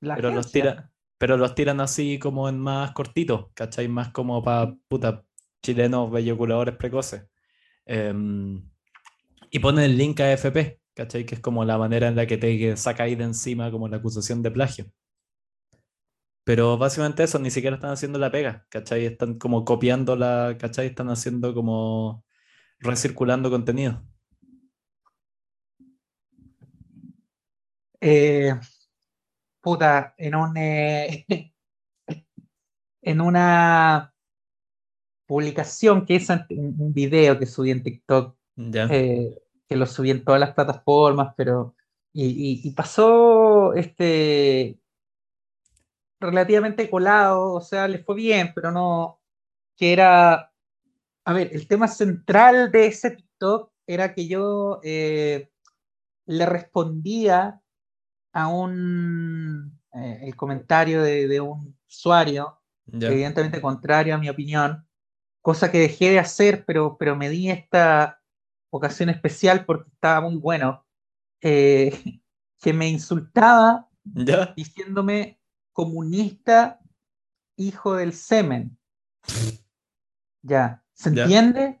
La 0.00 0.16
pero 0.16 0.30
los, 0.30 0.52
tira, 0.52 0.90
pero 1.18 1.36
los 1.36 1.54
tiran 1.54 1.80
así 1.80 2.18
como 2.18 2.48
en 2.48 2.58
más 2.58 2.92
cortitos, 2.92 3.46
¿cachai? 3.54 3.88
Más 3.88 4.10
como 4.12 4.42
para 4.42 4.74
puta 4.88 5.24
chilenos 5.62 6.10
belloculadores 6.10 6.76
precoces. 6.76 7.26
Em, 7.86 8.70
y 9.50 9.58
ponen 9.60 9.84
el 9.84 9.96
link 9.98 10.20
a 10.20 10.24
AFP, 10.24 10.80
¿cachai? 10.94 11.26
Que 11.26 11.36
es 11.36 11.40
como 11.40 11.64
la 11.64 11.78
manera 11.78 12.08
en 12.08 12.16
la 12.16 12.26
que 12.26 12.38
te 12.38 12.76
sacáis 12.76 13.18
de 13.18 13.24
encima 13.24 13.70
como 13.70 13.88
la 13.88 13.98
acusación 13.98 14.42
de 14.42 14.50
plagio. 14.50 14.86
Pero 16.44 16.76
básicamente 16.76 17.22
eso, 17.24 17.38
ni 17.38 17.50
siquiera 17.50 17.76
están 17.76 17.90
haciendo 17.92 18.18
la 18.18 18.30
pega, 18.30 18.66
¿cachai? 18.68 19.06
Están 19.06 19.38
como 19.38 19.64
copiando 19.64 20.14
la, 20.16 20.56
¿cachai? 20.58 20.86
Están 20.88 21.08
haciendo 21.10 21.54
como 21.54 22.24
recirculando 22.80 23.50
contenido. 23.50 24.02
Eh, 28.00 28.52
puta, 29.60 30.14
en 30.18 30.34
un 30.34 30.56
eh, 30.56 31.24
en 33.02 33.20
una 33.20 34.12
publicación 35.26 36.04
que 36.04 36.16
es 36.16 36.28
un 36.30 36.92
video 36.92 37.38
que 37.38 37.46
subí 37.46 37.70
en 37.70 37.82
TikTok, 37.82 38.36
Ya. 38.56 38.88
eh, 38.90 39.34
que 39.68 39.76
lo 39.76 39.86
subí 39.86 40.10
en 40.10 40.24
todas 40.24 40.40
las 40.40 40.54
plataformas, 40.54 41.34
pero 41.36 41.74
y, 42.12 42.26
y- 42.26 42.68
y 42.68 42.70
pasó 42.72 43.74
este 43.74 44.78
relativamente 46.20 46.88
colado, 46.90 47.52
o 47.54 47.60
sea, 47.60 47.88
le 47.88 47.98
fue 48.02 48.16
bien, 48.16 48.52
pero 48.54 48.70
no, 48.72 49.20
que 49.76 49.92
era, 49.92 50.52
a 51.26 51.32
ver, 51.32 51.50
el 51.54 51.68
tema 51.68 51.88
central 51.88 52.70
de 52.72 52.86
ese 52.88 53.12
TikTok 53.12 53.72
era 53.86 54.14
que 54.14 54.28
yo 54.28 54.80
eh, 54.84 55.50
le 56.26 56.46
respondía 56.46 57.62
a 58.32 58.48
un 58.48 59.80
eh, 59.94 60.20
el 60.24 60.36
comentario 60.36 61.02
de, 61.02 61.28
de 61.28 61.40
un 61.40 61.78
usuario, 61.88 62.60
evidentemente 63.06 63.60
contrario 63.62 64.14
a 64.14 64.18
mi 64.18 64.28
opinión, 64.30 64.86
cosa 65.42 65.70
que 65.72 65.78
dejé 65.80 66.10
de 66.12 66.20
hacer, 66.20 66.64
pero, 66.66 66.96
pero 66.98 67.16
me 67.16 67.30
di 67.30 67.50
esta 67.50 68.20
ocasión 68.76 69.08
especial 69.08 69.64
porque 69.64 69.90
estaba 69.90 70.20
muy 70.20 70.36
bueno, 70.36 70.84
eh, 71.40 71.90
que 72.60 72.72
me 72.72 72.88
insultaba 72.88 73.88
Ya. 74.04 74.52
diciéndome 74.56 75.40
comunista, 75.72 76.80
hijo 77.56 77.94
del 77.94 78.12
semen. 78.12 78.76
Ya, 80.42 80.82
¿se 80.92 81.14
Ya. 81.14 81.22
entiende? 81.22 81.80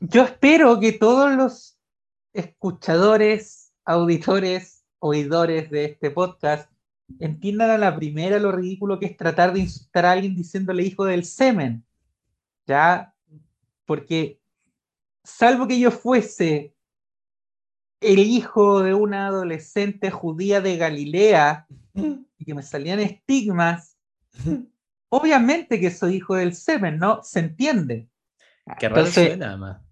Yo 0.00 0.24
espero 0.24 0.78
que 0.80 0.92
todos 0.92 1.32
los 1.32 1.78
escuchadores, 2.32 3.72
auditores, 3.84 4.84
oidores 4.98 5.70
de 5.70 5.84
este 5.86 6.10
podcast 6.10 6.70
entiendan 7.18 7.70
a 7.70 7.78
la 7.78 7.96
primera 7.96 8.38
lo 8.38 8.52
ridículo 8.52 8.98
que 8.98 9.06
es 9.06 9.16
tratar 9.16 9.52
de 9.52 9.60
insultar 9.60 10.06
a 10.06 10.12
alguien 10.12 10.34
diciéndole 10.34 10.82
hijo 10.82 11.04
del 11.04 11.24
semen. 11.24 11.84
Ya, 12.66 13.14
porque 13.86 14.40
salvo 15.24 15.66
que 15.66 15.78
yo 15.78 15.90
fuese 15.90 16.74
el 18.00 18.18
hijo 18.18 18.82
de 18.82 18.94
una 18.94 19.28
adolescente 19.28 20.10
judía 20.10 20.60
de 20.60 20.76
Galilea 20.76 21.66
y 21.94 22.44
que 22.44 22.54
me 22.54 22.62
salían 22.62 23.00
estigmas, 23.00 23.96
obviamente 25.08 25.78
que 25.80 25.90
soy 25.90 26.16
hijo 26.16 26.34
del 26.34 26.54
semen, 26.54 26.98
¿no? 26.98 27.22
Se 27.22 27.40
entiende. 27.40 28.08
Qué 28.78 28.88
raro 28.88 29.00
Entonces, 29.02 29.28
suena, 29.28 29.56
más. 29.56 29.82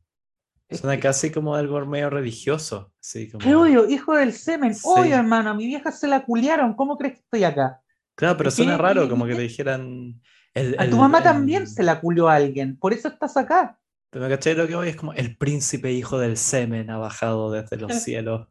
Suena 0.71 1.01
casi 1.01 1.33
como 1.33 1.57
algo 1.57 1.85
medio 1.85 2.11
religioso. 2.11 2.93
Así 3.01 3.29
como... 3.29 3.67
Hijo 3.89 4.15
del 4.15 4.33
semen. 4.33 4.75
Sí. 4.75 4.83
Obvio, 4.85 5.17
hermano, 5.17 5.51
a 5.51 5.55
mi 5.55 5.67
vieja 5.67 5.91
se 5.91 6.07
la 6.07 6.25
culiaron. 6.25 6.75
¿Cómo 6.75 6.97
crees 6.97 7.15
que 7.15 7.21
estoy 7.21 7.43
acá? 7.43 7.83
Claro, 8.15 8.37
pero 8.37 8.53
suena 8.53 8.77
raro, 8.77 9.09
como 9.09 9.27
que 9.27 9.35
te 9.35 9.41
dijeran. 9.43 10.21
el- 10.55 10.77
A 10.79 10.89
tu 10.89 10.97
mamá 10.97 11.19
el- 11.19 11.25
también 11.25 11.67
se 11.67 11.83
la 11.83 12.01
culió 12.01 12.29
a 12.29 12.37
alguien. 12.37 12.77
Por 12.77 12.93
eso 12.93 13.09
estás 13.09 13.37
acá. 13.37 13.80
Pero 14.11 14.25
me 14.25 14.31
caché 14.31 14.55
lo 14.55 14.67
que 14.67 14.75
hoy 14.75 14.88
es 14.88 14.97
como 14.97 15.12
el 15.12 15.37
príncipe 15.37 15.93
hijo 15.93 16.19
del 16.19 16.37
semen 16.37 16.90
ha 16.90 16.99
bajado 16.99 17.50
desde 17.50 17.76
los 17.76 17.93
cielos. 18.02 18.49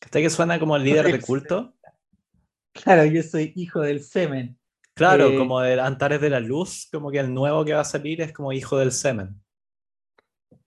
¿Cachai 0.00 0.22
que 0.22 0.30
suena 0.30 0.58
como 0.58 0.76
el 0.76 0.84
líder 0.84 1.10
de 1.10 1.20
culto? 1.20 1.74
Claro, 2.72 3.04
yo 3.04 3.22
soy 3.22 3.52
hijo 3.56 3.80
del 3.80 4.02
semen. 4.02 4.58
Claro, 4.94 5.28
Eh, 5.28 5.38
como 5.38 5.62
el 5.62 5.78
Antares 5.78 6.20
de 6.20 6.30
la 6.30 6.40
Luz, 6.40 6.88
como 6.92 7.10
que 7.10 7.20
el 7.20 7.32
nuevo 7.32 7.64
que 7.64 7.72
va 7.72 7.80
a 7.80 7.84
salir 7.84 8.20
es 8.20 8.32
como 8.32 8.52
hijo 8.52 8.78
del 8.78 8.92
semen. 8.92 9.40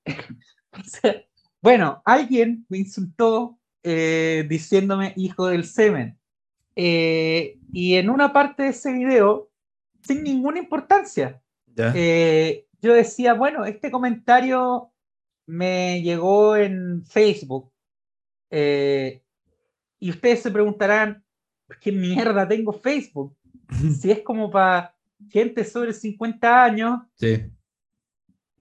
Bueno, 1.63 2.01
alguien 2.05 2.65
me 2.69 2.79
insultó 2.79 3.59
eh, 3.83 4.47
diciéndome 4.49 5.13
hijo 5.15 5.45
del 5.45 5.63
semen. 5.63 6.17
Eh, 6.75 7.59
y 7.71 7.95
en 7.97 8.09
una 8.09 8.33
parte 8.33 8.63
de 8.63 8.69
ese 8.69 8.91
video, 8.91 9.51
sin 10.01 10.23
ninguna 10.23 10.57
importancia, 10.57 11.39
¿Ya? 11.67 11.93
Yo 12.81 12.93
decía, 12.93 13.33
bueno, 13.33 13.65
este 13.65 13.91
comentario 13.91 14.91
me 15.45 16.01
llegó 16.01 16.55
en 16.55 17.03
Facebook. 17.05 17.71
eh, 18.49 19.21
y 19.99 20.09
ustedes 20.09 20.41
se 20.41 20.49
preguntarán, 20.51 21.23
¿qué 21.79 21.91
mierda 21.91 22.47
tengo 22.47 22.73
Facebook? 22.73 23.35
Si 24.01 24.11
es 24.11 24.19
como 24.21 24.49
para 24.51 24.95
gente 25.29 25.63
sobre 25.63 25.93
50 25.93 26.63
años 26.65 26.99
Sí. 27.15 27.43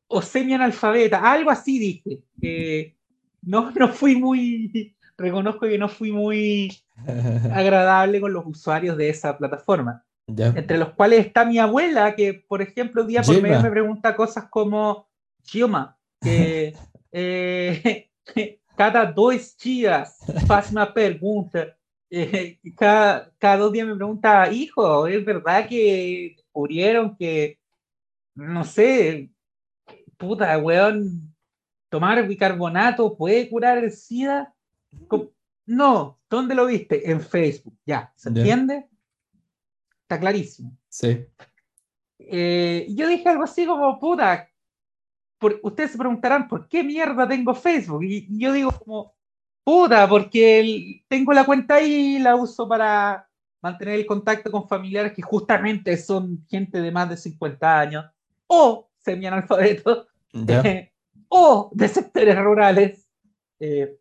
o 0.07 0.21
semi-analfabeta, 0.23 1.19
algo 1.33 1.51
así 1.51 1.79
dije. 1.79 2.23
Eh, 2.43 2.95
no, 3.43 3.71
no 3.71 3.89
fui 3.89 4.17
muy, 4.17 4.95
reconozco 5.17 5.67
que 5.67 5.79
no 5.79 5.89
fui 5.89 6.13
muy 6.13 6.77
agradable 7.53 8.21
con 8.21 8.33
los 8.33 8.45
usuarios 8.47 8.97
de 8.97 9.09
esa 9.09 9.37
plataforma, 9.39 10.05
Entre 10.37 10.79
los 10.79 10.91
cuales 10.91 11.27
está 11.27 11.45
mi 11.45 11.59
abuela, 11.59 12.15
que 12.15 12.35
por 12.47 12.63
ejemplo 12.63 13.05
día 13.05 13.23
por 13.23 13.35
Gilma. 13.35 13.49
medio 13.49 13.63
me 13.63 13.71
pregunta 13.71 14.17
cosas 14.17 14.45
como, 14.51 15.09
Gioma, 15.45 15.97
que 16.21 16.75
eh, 17.13 18.11
cada 18.77 19.07
dos 19.07 19.57
días 19.59 20.19
faz 20.47 20.71
una 20.71 20.93
pregunta. 20.93 21.77
Eh, 22.11 22.59
cada, 22.77 23.31
cada 23.39 23.57
dos 23.59 23.73
días 23.73 23.87
me 23.87 23.95
pregunta, 23.95 24.51
hijo, 24.53 25.07
¿es 25.07 25.25
verdad 25.25 25.69
que 25.69 26.35
descubrieron 26.37 27.17
que, 27.17 27.59
no 28.35 28.65
sé, 28.65 29.31
puta, 30.17 30.59
weón, 30.59 31.33
tomar 31.89 32.27
bicarbonato 32.27 33.17
puede 33.17 33.49
curar 33.49 33.79
el 33.79 33.93
SIDA? 33.93 34.53
No, 35.67 36.19
¿dónde 36.29 36.55
lo 36.57 36.67
viste? 36.67 37.11
En 37.11 37.21
Facebook, 37.21 37.79
ya, 37.87 38.13
¿se 38.17 38.29
entiende? 38.29 38.90
Está 40.11 40.19
clarísimo. 40.19 40.77
Sí. 40.89 41.25
Eh, 42.19 42.89
yo 42.91 43.07
dije 43.07 43.29
algo 43.29 43.45
así 43.45 43.65
como, 43.65 43.97
puta, 44.01 44.51
por- 45.39 45.61
ustedes 45.63 45.93
se 45.93 45.99
preguntarán, 45.99 46.49
¿por 46.49 46.67
qué 46.69 46.83
mierda 46.83 47.29
tengo 47.29 47.55
Facebook? 47.55 48.03
Y, 48.03 48.27
y 48.29 48.41
yo 48.41 48.53
digo 48.53 48.73
como, 48.73 49.15
puta, 49.63 50.09
porque 50.09 50.59
el- 50.59 51.05
tengo 51.07 51.33
la 51.33 51.47
cuenta 51.47 51.77
ahí 51.77 52.17
y 52.17 52.19
la 52.19 52.35
uso 52.35 52.67
para 52.69 53.29
mantener 53.63 54.01
el 54.01 54.07
contacto 54.07 54.51
con 54.51 54.67
familiares 54.67 55.13
que 55.13 55.23
justamente 55.23 55.97
son 55.97 56.45
gente 56.51 56.81
de 56.81 56.91
más 56.91 57.09
de 57.09 57.17
50 57.17 57.79
años, 57.79 58.05
o 58.49 58.91
semi-analfabetos, 58.99 60.09
Ya. 60.33 60.91
o 61.29 61.71
de 61.73 61.87
sectores 61.87 62.37
rurales. 62.37 63.07
Eh, 63.61 63.97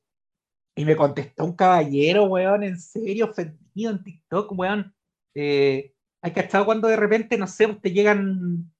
y 0.75 0.85
me 0.85 0.95
contestó 0.95 1.45
un 1.45 1.53
caballero, 1.55 2.23
weón, 2.23 2.63
en 2.63 2.79
serio, 2.79 3.25
ofendido 3.29 3.91
en 3.91 4.03
TikTok, 4.03 4.51
weón. 4.57 4.91
Eh, 5.35 5.93
hay 6.21 6.31
cachado 6.31 6.65
cuando 6.65 6.87
de 6.87 6.95
repente, 6.95 7.37
no 7.37 7.47
sé, 7.47 7.67
te 7.81 7.91
llegan, 7.91 8.71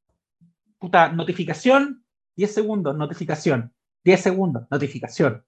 puta, 0.77 1.11
notificación, 1.11 2.03
10 2.35 2.53
segundos, 2.53 2.95
notificación, 2.95 3.73
10 4.03 4.21
segundos, 4.21 4.67
notificación. 4.69 5.45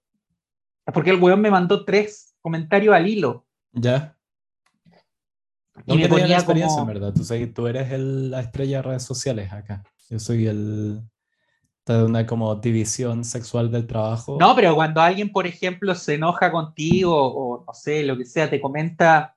Es 0.86 0.92
porque 0.92 1.10
el 1.10 1.22
weón 1.22 1.40
me 1.40 1.50
mandó 1.50 1.84
tres 1.84 2.34
comentarios 2.40 2.94
al 2.94 3.06
hilo. 3.06 3.46
Ya. 3.72 4.16
Y 5.86 5.96
me 5.96 6.08
ponía 6.08 6.36
experiencia, 6.36 6.80
en 6.80 6.86
verdad. 6.86 7.14
Tú, 7.14 7.24
tú 7.54 7.66
eres 7.66 7.90
el, 7.92 8.30
la 8.30 8.40
estrella 8.40 8.78
de 8.78 8.82
redes 8.82 9.02
sociales 9.04 9.52
acá. 9.52 9.84
Yo 10.10 10.18
soy 10.18 10.46
el 10.46 11.02
de 11.86 12.04
una 12.04 12.26
como 12.26 12.54
división 12.56 13.24
sexual 13.24 13.70
del 13.70 13.86
trabajo. 13.86 14.36
No, 14.38 14.54
pero 14.54 14.74
cuando 14.74 15.00
alguien, 15.00 15.30
por 15.32 15.46
ejemplo, 15.46 15.94
se 15.94 16.14
enoja 16.14 16.52
contigo 16.52 17.12
o 17.12 17.64
no 17.66 17.74
sé, 17.74 18.04
lo 18.04 18.16
que 18.16 18.24
sea, 18.24 18.48
te 18.48 18.60
comenta 18.60 19.36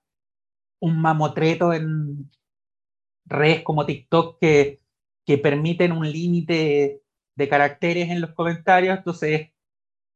un 0.80 1.00
mamotreto 1.02 1.74
en 1.74 2.30
redes 3.26 3.64
como 3.64 3.86
TikTok 3.86 4.40
que, 4.40 4.82
que 5.26 5.38
permiten 5.38 5.92
un 5.92 6.10
límite 6.10 7.02
de 7.36 7.50
caracteres 7.50 8.10
en 8.10 8.22
los 8.22 8.32
comentarios, 8.34 8.98
entonces 8.98 9.50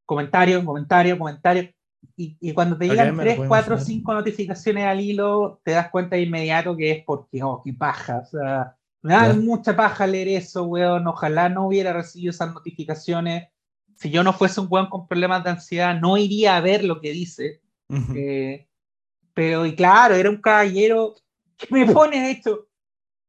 comentario, 0.05 0.63
comentario, 0.65 1.17
comentario. 1.17 1.69
Y, 2.15 2.37
y 2.39 2.53
cuando 2.53 2.77
te 2.77 2.87
llegan 2.87 3.17
3, 3.17 3.41
4, 3.47 3.79
5 3.79 4.13
notificaciones 4.13 4.85
al 4.85 5.01
hilo, 5.01 5.61
te 5.63 5.71
das 5.71 5.89
cuenta 5.89 6.15
de 6.15 6.23
inmediato 6.23 6.75
que 6.75 6.91
es 6.91 7.03
porque, 7.05 7.43
oh, 7.43 7.61
qué 7.63 7.73
paja. 7.73 8.19
O 8.19 8.25
sea, 8.25 8.75
me 9.01 9.13
da 9.13 9.33
mucha 9.33 9.75
paja 9.75 10.07
leer 10.07 10.29
eso, 10.29 10.63
weón. 10.63 11.07
Ojalá 11.07 11.49
no 11.49 11.67
hubiera 11.67 11.93
recibido 11.93 12.31
esas 12.31 12.53
notificaciones. 12.53 13.49
Si 13.95 14.09
yo 14.09 14.23
no 14.23 14.33
fuese 14.33 14.61
un 14.61 14.67
weón 14.69 14.89
con 14.89 15.07
problemas 15.07 15.43
de 15.43 15.51
ansiedad, 15.51 15.99
no 15.99 16.17
iría 16.17 16.57
a 16.57 16.61
ver 16.61 16.83
lo 16.83 17.01
que 17.01 17.11
dice. 17.11 17.61
Eh, 18.15 18.67
pero, 19.33 19.65
y 19.65 19.75
claro, 19.75 20.15
era 20.15 20.29
un 20.29 20.41
caballero 20.41 21.15
que 21.57 21.67
me 21.69 21.85
pone 21.91 22.31
esto. 22.31 22.68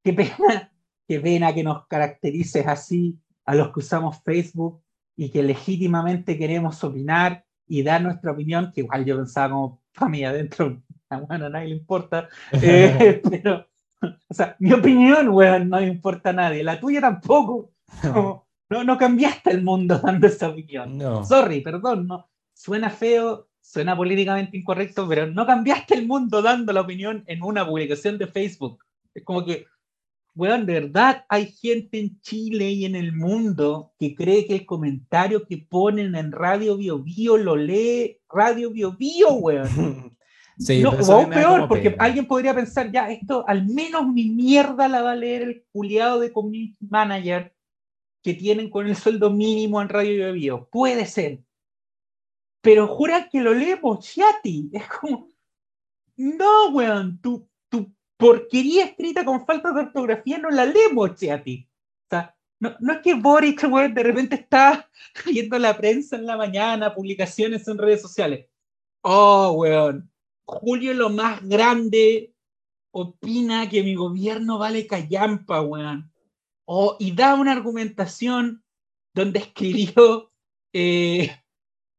Qué 0.03 0.13
pena, 0.13 0.73
qué 1.09 1.21
pena 1.21 1.55
que 1.55 1.63
nos 1.63 1.87
caracterices 1.87 2.67
así 2.67 3.19
a 3.45 3.55
los 3.55 3.73
que 3.73 3.81
usamos 3.81 4.23
Facebook 4.23 4.83
y 5.17 5.31
que 5.31 5.43
legítimamente 5.43 6.39
queremos 6.39 6.83
opinar 6.85 7.45
y 7.67 7.83
dar 7.83 8.03
nuestra 8.03 8.33
opinión, 8.33 8.73
que 8.75 8.81
igual 8.81 9.05
yo 9.05 9.17
pensaba 9.17 9.51
como 9.51 9.83
familia 9.93 10.31
adentro, 10.31 10.83
bueno, 11.09 11.47
a 11.47 11.51
nadie 11.51 11.69
le 11.69 11.77
importa, 11.77 12.29
eh, 12.53 13.21
pero 13.29 13.67
o 14.03 14.35
sea, 14.35 14.57
mi 14.59 14.73
opinión, 14.73 15.29
weón, 15.29 15.69
no 15.69 15.81
importa 15.81 16.31
a 16.31 16.33
nadie. 16.33 16.65
La 16.65 16.81
tuya 16.81 17.01
tampoco. 17.01 17.73
No, 18.03 18.85
no, 18.85 18.97
cambiaste 18.97 19.51
el 19.51 19.63
mundo 19.63 19.99
dando 19.99 20.27
esa 20.27 20.49
opinión. 20.49 20.97
No. 20.97 21.25
Sorry, 21.25 21.61
perdón, 21.61 22.07
no. 22.07 22.31
Suena 22.55 22.89
feo, 22.89 23.49
suena 23.61 23.97
políticamente 23.97 24.57
incorrecto, 24.57 25.09
pero 25.09 25.27
no 25.27 25.45
cambiaste 25.45 25.95
el 25.95 26.07
mundo 26.07 26.41
dando 26.41 26.73
la 26.73 26.81
opinión 26.81 27.25
en 27.27 27.43
una 27.43 27.67
publicación 27.67 28.17
de 28.17 28.29
Facebook. 28.29 28.85
Es 29.13 29.25
como 29.25 29.45
que, 29.45 29.67
weón, 30.35 30.67
de 30.67 30.75
verdad 30.75 31.25
hay 31.29 31.53
gente 31.53 31.99
en 31.99 32.21
Chile 32.21 32.71
y 32.71 32.85
en 32.85 32.97
el 32.97 33.13
mundo 33.13 33.93
que 33.99 34.15
cree 34.15 34.47
que 34.47 34.55
el 34.55 34.67
comentario 34.67 35.47
que 35.47 35.59
ponen 35.59 36.15
en 36.15 36.33
Radio 36.33 36.77
Bio 36.77 37.01
Bio 37.01 37.37
lo 37.37 37.57
lee 37.57 38.19
Radio 38.29 38.71
Bio 38.71 38.93
Bio, 38.93 39.33
weón. 39.35 40.17
no, 40.83 40.91
o 40.91 41.13
aún 41.13 41.31
peor, 41.31 41.69
porque 41.69 41.97
alguien 41.99 42.27
podría 42.27 42.55
pensar, 42.55 42.91
ya, 42.93 43.11
esto 43.11 43.45
al 43.47 43.67
menos 43.67 44.07
mi 44.07 44.31
mierda 44.31 44.89
la 44.89 45.03
va 45.03 45.13
a 45.13 45.17
leer 45.17 45.43
el 45.43 45.65
culiado 45.73 46.21
de 46.21 46.33
community 46.33 46.77
manager 46.89 47.55
que 48.23 48.35
tienen 48.35 48.69
con 48.71 48.87
el 48.87 48.97
sueldo 48.97 49.31
mínimo 49.31 49.81
en 49.81 49.89
Radio 49.89 50.27
de 50.27 50.33
Bio. 50.33 50.69
Puede 50.71 51.07
ser. 51.07 51.41
Pero 52.61 52.87
jura 52.87 53.29
que 53.31 53.41
lo 53.41 53.55
lee 53.55 53.77
Mochiati. 53.83 54.71
Es 54.73 54.87
como, 54.89 55.29
no, 56.17 56.69
weón, 56.71 57.19
tu, 57.21 57.49
tu 57.71 57.95
porquería 58.21 58.85
escrita 58.85 59.25
con 59.25 59.45
falta 59.47 59.73
de 59.73 59.81
ortografía 59.81 60.39
no 60.39 60.51
la 60.51 60.67
lee 60.67 60.93
Mochiati. 60.93 61.67
O 62.05 62.07
sea, 62.11 62.37
no, 62.61 62.77
no, 62.79 62.93
es 62.93 62.99
que 63.01 63.15
Boric, 63.15 63.65
weón, 63.65 63.95
de 63.95 64.03
repente 64.03 64.37
está 64.37 64.89
viendo 65.27 65.59
la 65.59 65.77
prensa 65.77 66.17
en 66.17 66.27
la 66.27 66.37
mañana, 66.37 66.95
publicaciones 66.95 67.67
en 67.67 67.79
redes 67.79 68.03
sociales. 68.03 68.47
Oh, 69.03 69.53
weón, 69.57 70.11
Julio 70.45 70.93
lo 70.95 71.09
más 71.09 71.43
grande 71.43 72.35
opina 72.93 73.69
que 73.69 73.83
mi 73.83 73.95
gobierno 73.95 74.59
vale 74.59 74.87
callampa, 74.87 75.63
weón. 75.63 76.13
O, 76.67 76.97
y 77.01 77.13
da 77.13 77.35
una 77.35 77.53
argumentación 77.53 78.63
donde 79.15 79.41
escribió 79.41 80.31
eh, 80.73 81.31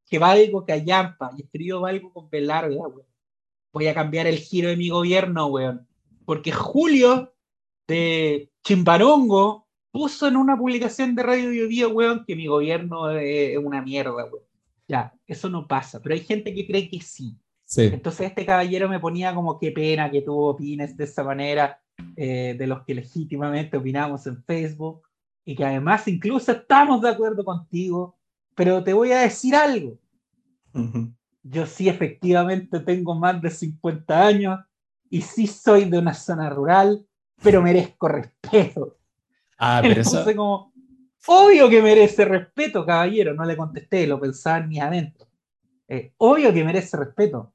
que 0.05 0.19
valgo 0.19 0.65
callampa 0.65 1.31
y 1.36 1.41
escribió 1.43 1.81
valgo 1.81 2.13
con 2.13 2.29
B 2.29 2.41
larga, 2.41 2.88
weón. 2.88 3.07
Voy 3.73 3.88
a 3.88 3.95
cambiar 3.95 4.27
el 4.27 4.38
giro 4.38 4.69
de 4.69 4.77
mi 4.77 4.89
gobierno, 4.89 5.47
weón. 5.47 5.88
Porque 6.31 6.53
Julio 6.53 7.33
de 7.89 8.49
Chimbarongo 8.63 9.67
puso 9.91 10.29
en 10.29 10.37
una 10.37 10.57
publicación 10.57 11.13
de 11.13 11.23
Radio 11.23 11.49
Bio, 11.49 11.67
Bio 11.67 11.89
weón, 11.89 12.23
que 12.25 12.37
mi 12.37 12.47
gobierno 12.47 13.09
es 13.09 13.57
una 13.57 13.81
mierda, 13.81 14.13
weón. 14.13 14.45
Ya, 14.87 15.13
eso 15.27 15.49
no 15.49 15.67
pasa, 15.67 16.01
pero 16.01 16.15
hay 16.15 16.21
gente 16.21 16.53
que 16.55 16.65
cree 16.65 16.89
que 16.89 17.01
sí. 17.01 17.35
Entonces 17.75 18.27
este 18.27 18.45
caballero 18.45 18.87
me 18.87 19.01
ponía 19.01 19.35
como 19.35 19.59
qué 19.59 19.73
pena 19.73 20.09
que 20.09 20.21
tú 20.21 20.39
opines 20.39 20.95
de 20.95 21.03
esa 21.03 21.21
manera 21.25 21.81
eh, 22.15 22.55
de 22.57 22.65
los 22.65 22.83
que 22.85 22.95
legítimamente 22.95 23.75
opinamos 23.75 24.25
en 24.25 24.41
Facebook 24.41 25.01
y 25.43 25.53
que 25.53 25.65
además 25.65 26.07
incluso 26.07 26.53
estamos 26.53 27.01
de 27.01 27.09
acuerdo 27.09 27.43
contigo, 27.43 28.15
pero 28.55 28.81
te 28.81 28.93
voy 28.93 29.11
a 29.11 29.19
decir 29.19 29.53
algo. 29.53 29.97
Yo 31.43 31.65
sí 31.65 31.89
efectivamente 31.89 32.79
tengo 32.79 33.15
más 33.15 33.41
de 33.41 33.49
50 33.49 34.25
años 34.25 34.59
y 35.12 35.21
sí 35.21 35.45
soy 35.45 35.86
de 35.86 36.00
una 36.00 36.13
zona 36.13 36.50
rural, 36.50 37.06
pero 37.43 37.62
merezco 37.62 38.08
respeto. 38.08 38.97
Ah, 39.58 39.80
pero 39.84 40.02
Entonces, 40.02 40.36
como, 40.36 40.74
obvio 41.28 41.69
que 41.69 41.82
merece 41.82 42.24
respeto, 42.24 42.86
caballero, 42.86 43.34
no 43.34 43.43
le 43.43 43.58
contesté, 43.58 44.08
lo 44.08 44.19
pensaba 44.19 44.60
en 44.60 44.69
mi 44.69 44.80
adentro. 44.80 45.28
Eh, 45.89 46.13
obvio 46.17 46.54
que 46.54 46.63
merece 46.63 46.95
respeto. 46.95 47.54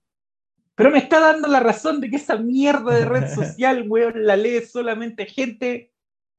Pero 0.74 0.90
me 0.90 0.98
está 0.98 1.18
dando 1.18 1.48
la 1.48 1.60
razón 1.60 2.02
de 2.02 2.10
que 2.10 2.16
esa 2.16 2.36
mierda 2.36 2.94
de 2.94 3.06
red 3.06 3.26
social, 3.34 3.86
weón, 3.88 4.26
la 4.26 4.36
lee 4.36 4.60
solamente 4.60 5.24
gente 5.24 5.90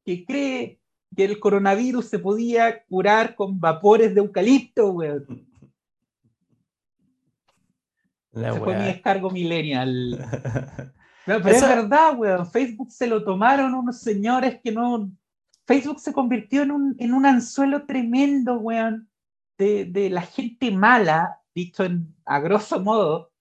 que 0.05 0.23
cree 0.23 0.79
que 1.15 1.25
el 1.25 1.39
coronavirus 1.39 2.05
se 2.05 2.19
podía 2.19 2.83
curar 2.83 3.33
con 3.33 3.59
vapores 3.59 4.13
de 4.13 4.21
eucalipto, 4.21 4.91
weón. 4.91 5.47
Ese 8.33 8.59
fue 8.59 8.77
mi 8.77 8.83
descargo 8.83 9.31
millennial. 9.31 10.93
pero 11.27 11.49
es 11.49 11.61
verdad, 11.61 12.17
weón. 12.17 12.49
Facebook 12.49 12.91
se 12.91 13.05
lo 13.07 13.23
tomaron 13.23 13.73
unos 13.73 13.99
señores 13.99 14.59
que 14.63 14.71
no. 14.71 15.11
Facebook 15.65 15.99
se 15.99 16.13
convirtió 16.13 16.63
en 16.63 16.71
un, 16.71 16.95
en 16.97 17.13
un 17.13 17.25
anzuelo 17.25 17.85
tremendo, 17.85 18.57
weón, 18.59 19.09
de, 19.57 19.85
de 19.85 20.09
la 20.09 20.21
gente 20.21 20.71
mala, 20.71 21.41
dicho 21.53 21.83
en, 21.83 22.15
a 22.25 22.39
grosso 22.39 22.79
modo, 22.79 23.31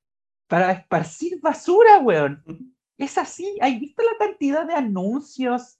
para 0.48 0.72
esparcir 0.72 1.40
basura, 1.40 1.98
weón. 2.00 2.42
Es 2.98 3.16
así. 3.18 3.56
¿Has 3.60 3.78
visto 3.78 4.02
la 4.02 4.26
cantidad 4.26 4.66
de 4.66 4.74
anuncios 4.74 5.78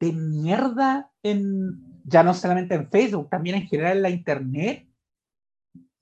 de 0.00 0.12
mierda 0.12 1.10
en, 1.22 2.02
ya 2.04 2.22
no 2.22 2.34
solamente 2.34 2.74
en 2.74 2.90
Facebook, 2.90 3.30
también 3.30 3.56
en 3.56 3.68
general 3.68 3.96
en 3.96 4.02
la 4.02 4.10
internet? 4.10 4.88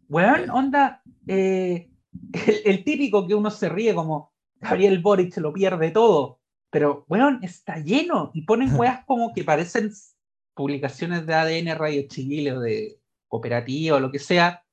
Weón, 0.09 0.51
onda, 0.51 1.03
eh, 1.29 1.88
el, 2.64 2.83
típico 2.83 3.27
que 3.27 3.35
uno 3.35 3.51
se 3.51 3.69
ríe 3.69 3.95
como 3.95 4.30
Gabriel 4.61 4.99
Boric 4.99 5.33
se 5.33 5.40
lo 5.40 5.53
pierde 5.53 5.90
todo, 5.90 6.40
pero 6.70 7.05
weón, 7.09 7.40
está 7.42 7.79
lleno 7.79 8.31
y 8.35 8.42
ponen 8.42 8.75
weas 8.75 9.05
como 9.07 9.33
que 9.33 9.44
parecen 9.44 9.90
publicaciones 10.55 11.27
de 11.27 11.35
ADN 11.35 11.79
Radio 11.79 12.07
Chile 12.09 12.53
o 12.53 12.61
de 12.61 13.01
cooperativa 13.29 13.96
o 13.96 14.01
lo 14.01 14.11
que 14.11 14.18
sea, 14.18 14.64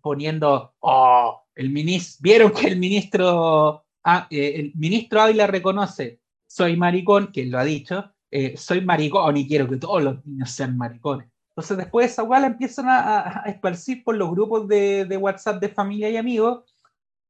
poniendo, 0.00 0.74
oh, 0.80 1.42
el 1.54 1.70
ministro, 1.70 2.22
vieron 2.22 2.52
que 2.52 2.66
el 2.66 2.78
ministro, 2.78 3.84
ah, 4.04 4.26
eh, 4.30 4.54
el 4.56 4.72
ministro 4.74 5.20
Ávila 5.20 5.46
reconoce, 5.46 6.20
soy 6.46 6.76
maricón, 6.76 7.30
que 7.32 7.46
lo 7.46 7.58
ha 7.58 7.64
dicho, 7.64 8.12
eh, 8.30 8.56
soy 8.56 8.80
maricón 8.80 9.36
y 9.36 9.46
quiero 9.46 9.68
que 9.68 9.76
todos 9.76 10.02
los 10.02 10.24
niños 10.26 10.50
sean 10.50 10.76
maricones. 10.76 11.28
Entonces 11.50 11.76
después 11.76 12.12
esa 12.12 12.22
igual 12.22 12.44
empiezan 12.44 12.86
a, 12.88 13.42
esparcir 13.46 14.04
por 14.04 14.16
los 14.16 14.30
grupos 14.30 14.68
de, 14.68 15.04
de, 15.04 15.16
WhatsApp 15.16 15.60
de 15.60 15.68
familia 15.68 16.08
y 16.08 16.16
amigos 16.16 16.64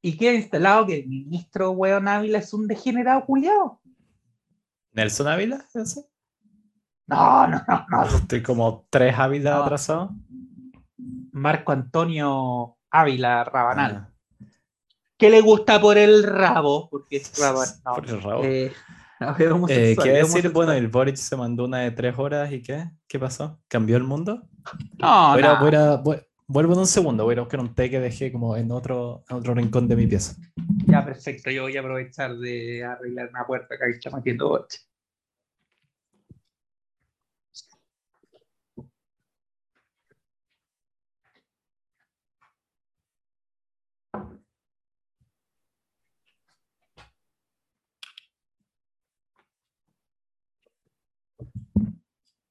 y 0.01 0.17
queda 0.17 0.35
instalado 0.35 0.87
que 0.87 1.01
el 1.01 1.09
ministro 1.09 1.73
weón 1.73 2.09
Ávila 2.09 2.39
es 2.39 2.53
un 2.53 2.67
degenerado 2.67 3.25
culiado. 3.25 3.81
¿Nelson 4.93 5.29
Ávila? 5.29 5.65
No, 7.07 7.47
no, 7.47 7.63
no, 7.67 7.87
no. 7.89 8.05
Estoy 8.05 8.43
como 8.43 8.87
tres 8.91 9.19
Ávila 9.19 9.65
atrasado. 9.65 10.15
Marco 11.33 11.73
Antonio 11.73 12.77
Ávila 12.91 13.45
Rabanal. 13.45 13.97
Ah. 13.97 14.13
¿Qué 15.17 15.31
le 15.31 15.41
gusta 15.41 15.81
por 15.81 15.99
el 15.99 16.23
rabo? 16.23 16.89
Porque 16.89 17.17
es 17.17 17.33
rabo. 17.41 17.63
por 17.95 18.09
el 18.09 18.23
rabo. 18.23 18.45
Eh, 18.45 18.73
eh, 19.69 19.97
¿Qué 20.01 20.11
decir? 20.13 20.51
Bueno, 20.51 20.73
el 20.73 20.89
Boric 20.89 21.17
se 21.17 21.37
mandó 21.37 21.65
una 21.65 21.79
de 21.79 21.91
tres 21.91 22.17
horas 22.19 22.53
y 22.53 22.63
¿qué? 22.63 22.91
¿Qué 23.09 23.19
pasó? 23.19 23.59
¿Cambió 23.67 23.97
el 23.97 24.05
mundo? 24.05 24.43
No, 24.99 25.37
no. 25.37 26.05
Vuelvo 26.51 26.73
en 26.73 26.79
un 26.79 26.87
segundo, 26.87 27.25
voy 27.25 27.37
a 27.37 27.41
buscar 27.41 27.61
un 27.61 27.75
té 27.75 27.91
que 27.91 28.01
dejé 28.01 28.33
como 28.33 28.57
en 28.57 28.73
otro, 28.73 29.23
en 29.29 29.37
otro 29.37 29.53
rincón 29.53 29.87
de 29.87 29.97
mi 29.97 30.07
pieza. 30.07 30.35
Ya, 30.87 31.05
perfecto. 31.05 31.51
Yo 31.51 31.65
voy 31.65 31.77
a 31.77 31.81
aprovechar 31.81 32.39
de 32.39 32.83
arreglar 32.83 33.29
una 33.29 33.47
puerta 33.47 33.77
que 33.77 33.91
está 33.91 34.11
metiendo 34.11 34.49
boche. 34.49 34.79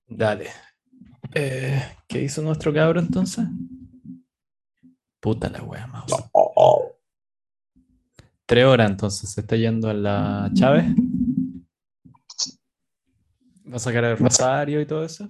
Dale. 0.07 0.49
Eh, 1.33 1.81
¿Qué 2.07 2.21
hizo 2.21 2.43
nuestro 2.43 2.71
cabro 2.71 2.99
entonces? 2.99 3.45
Puta 5.19 5.49
la 5.49 5.63
wea, 5.63 5.87
mouse. 5.87 6.15
Tres 8.45 8.65
horas 8.65 8.89
entonces, 8.89 9.29
se 9.29 9.41
está 9.41 9.55
yendo 9.55 9.89
a 9.89 9.93
la 9.93 10.49
Chávez. 10.53 10.85
¿Va 13.69 13.75
a 13.75 13.79
sacar 13.79 14.05
el 14.05 14.17
rosario 14.17 14.79
y 14.79 14.85
todo 14.85 15.03
eso? 15.03 15.29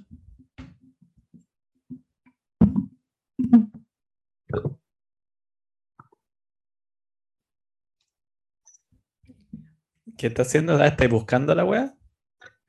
¿Qué 10.18 10.28
está 10.28 10.42
haciendo? 10.42 10.84
¿Estáis 10.84 11.12
buscando 11.12 11.54
la 11.54 11.64
wea? 11.64 11.94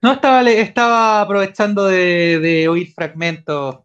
No, 0.02 0.12
estaba, 0.12 0.48
estaba 0.48 1.20
aprovechando 1.22 1.86
de, 1.86 2.66
oír 2.68 2.92
fragmentos 2.92 3.80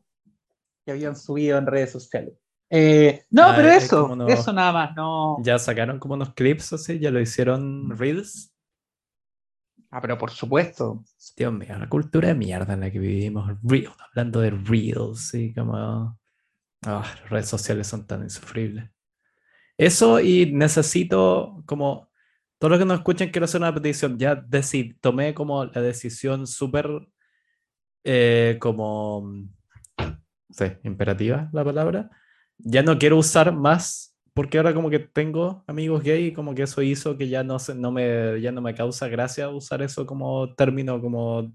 que 0.85 0.91
habían 0.91 1.15
subido 1.15 1.57
en 1.57 1.65
redes 1.65 1.91
sociales. 1.91 2.33
Eh, 2.75 3.25
no, 3.29 3.43
ah, 3.43 3.53
pero 3.55 3.69
eso, 3.69 4.27
eso 4.27 4.51
nada 4.51 4.71
más, 4.71 4.95
no. 4.95 5.37
Ya 5.43 5.59
sacaron 5.59 5.99
como 5.99 6.15
unos 6.15 6.33
clips 6.33 6.73
así, 6.73 6.97
ya 6.97 7.11
lo 7.11 7.21
hicieron 7.21 7.95
Reels. 7.95 8.51
Ah, 9.91 10.01
pero 10.01 10.17
por 10.17 10.31
supuesto. 10.31 11.03
Dios 11.37 11.53
mío, 11.53 11.77
la 11.77 11.87
cultura 11.87 12.29
de 12.29 12.33
mierda 12.33 12.73
en 12.73 12.79
la 12.79 12.89
que 12.89 12.97
vivimos. 12.97 13.47
hablando 14.09 14.39
de 14.39 14.49
Reels, 14.49 15.19
sí, 15.29 15.53
como. 15.53 16.17
Ah, 16.83 17.05
las 17.21 17.29
redes 17.29 17.47
sociales 17.47 17.85
son 17.85 18.07
tan 18.07 18.23
insufribles. 18.23 18.89
Eso 19.77 20.19
y 20.19 20.51
necesito 20.51 21.61
como 21.67 22.09
todos 22.57 22.71
los 22.71 22.79
que 22.79 22.85
nos 22.85 22.97
escuchen, 22.97 23.29
quiero 23.29 23.45
hacer 23.45 23.61
una 23.61 23.71
petición. 23.71 24.17
Ya 24.17 24.33
decir, 24.33 24.97
tomé 24.99 25.35
como 25.35 25.63
la 25.65 25.79
decisión 25.79 26.47
súper 26.47 26.89
eh, 28.03 28.57
como, 28.59 29.31
sí, 30.49 30.65
imperativa 30.83 31.51
la 31.53 31.63
palabra. 31.63 32.09
Ya 32.57 32.83
no 32.83 32.97
quiero 32.97 33.17
usar 33.17 33.53
más, 33.53 34.15
porque 34.33 34.57
ahora 34.57 34.73
como 34.73 34.89
que 34.89 34.99
tengo 34.99 35.63
amigos 35.67 36.03
gay 36.03 36.27
y 36.27 36.33
como 36.33 36.55
que 36.55 36.63
eso 36.63 36.81
hizo 36.81 37.17
que 37.17 37.29
ya 37.29 37.43
no, 37.43 37.59
se, 37.59 37.75
no, 37.75 37.91
me, 37.91 38.39
ya 38.41 38.51
no 38.51 38.61
me 38.61 38.75
causa 38.75 39.07
gracia 39.07 39.49
usar 39.49 39.81
eso 39.81 40.05
como 40.05 40.53
término, 40.55 41.01
como, 41.01 41.53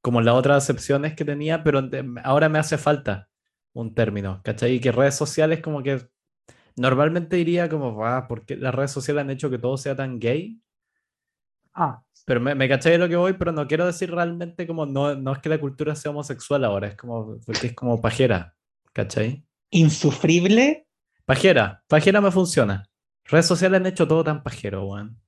como 0.00 0.20
las 0.20 0.34
otras 0.34 0.64
acepciones 0.64 1.14
que 1.14 1.24
tenía, 1.24 1.62
pero 1.64 1.88
ahora 2.24 2.48
me 2.48 2.58
hace 2.58 2.78
falta 2.78 3.28
un 3.72 3.94
término, 3.94 4.40
¿cachai? 4.44 4.74
Y 4.74 4.80
que 4.80 4.92
redes 4.92 5.14
sociales 5.16 5.60
como 5.60 5.82
que 5.82 6.08
Normalmente 6.78 7.36
diría 7.36 7.68
como, 7.68 8.06
ah, 8.06 8.26
porque 8.28 8.56
las 8.56 8.74
redes 8.74 8.92
sociales 8.92 9.22
han 9.22 9.30
hecho 9.30 9.50
que 9.50 9.58
todo 9.58 9.76
sea 9.76 9.96
tan 9.96 10.18
gay. 10.20 10.60
Ah. 11.74 12.02
Pero 12.24 12.40
me, 12.40 12.54
me 12.54 12.68
caché 12.68 12.90
de 12.90 12.98
lo 12.98 13.08
que 13.08 13.16
voy, 13.16 13.32
pero 13.32 13.52
no 13.52 13.66
quiero 13.66 13.86
decir 13.86 14.10
realmente 14.10 14.66
como, 14.66 14.86
no, 14.86 15.14
no 15.14 15.32
es 15.32 15.38
que 15.40 15.48
la 15.48 15.58
cultura 15.58 15.94
sea 15.94 16.10
homosexual 16.10 16.64
ahora, 16.64 16.88
es 16.88 16.96
como, 16.96 17.38
porque 17.44 17.68
es 17.68 17.74
como 17.74 18.00
pajera, 18.00 18.54
¿cachai? 18.92 19.44
Insufrible. 19.70 20.86
Pajera, 21.24 21.82
pajera 21.88 22.20
me 22.20 22.30
funciona. 22.30 22.88
Redes 23.24 23.46
sociales 23.46 23.80
han 23.80 23.86
hecho 23.86 24.08
todo 24.08 24.24
tan 24.24 24.42
pajero, 24.42 24.86
weón. 24.86 25.20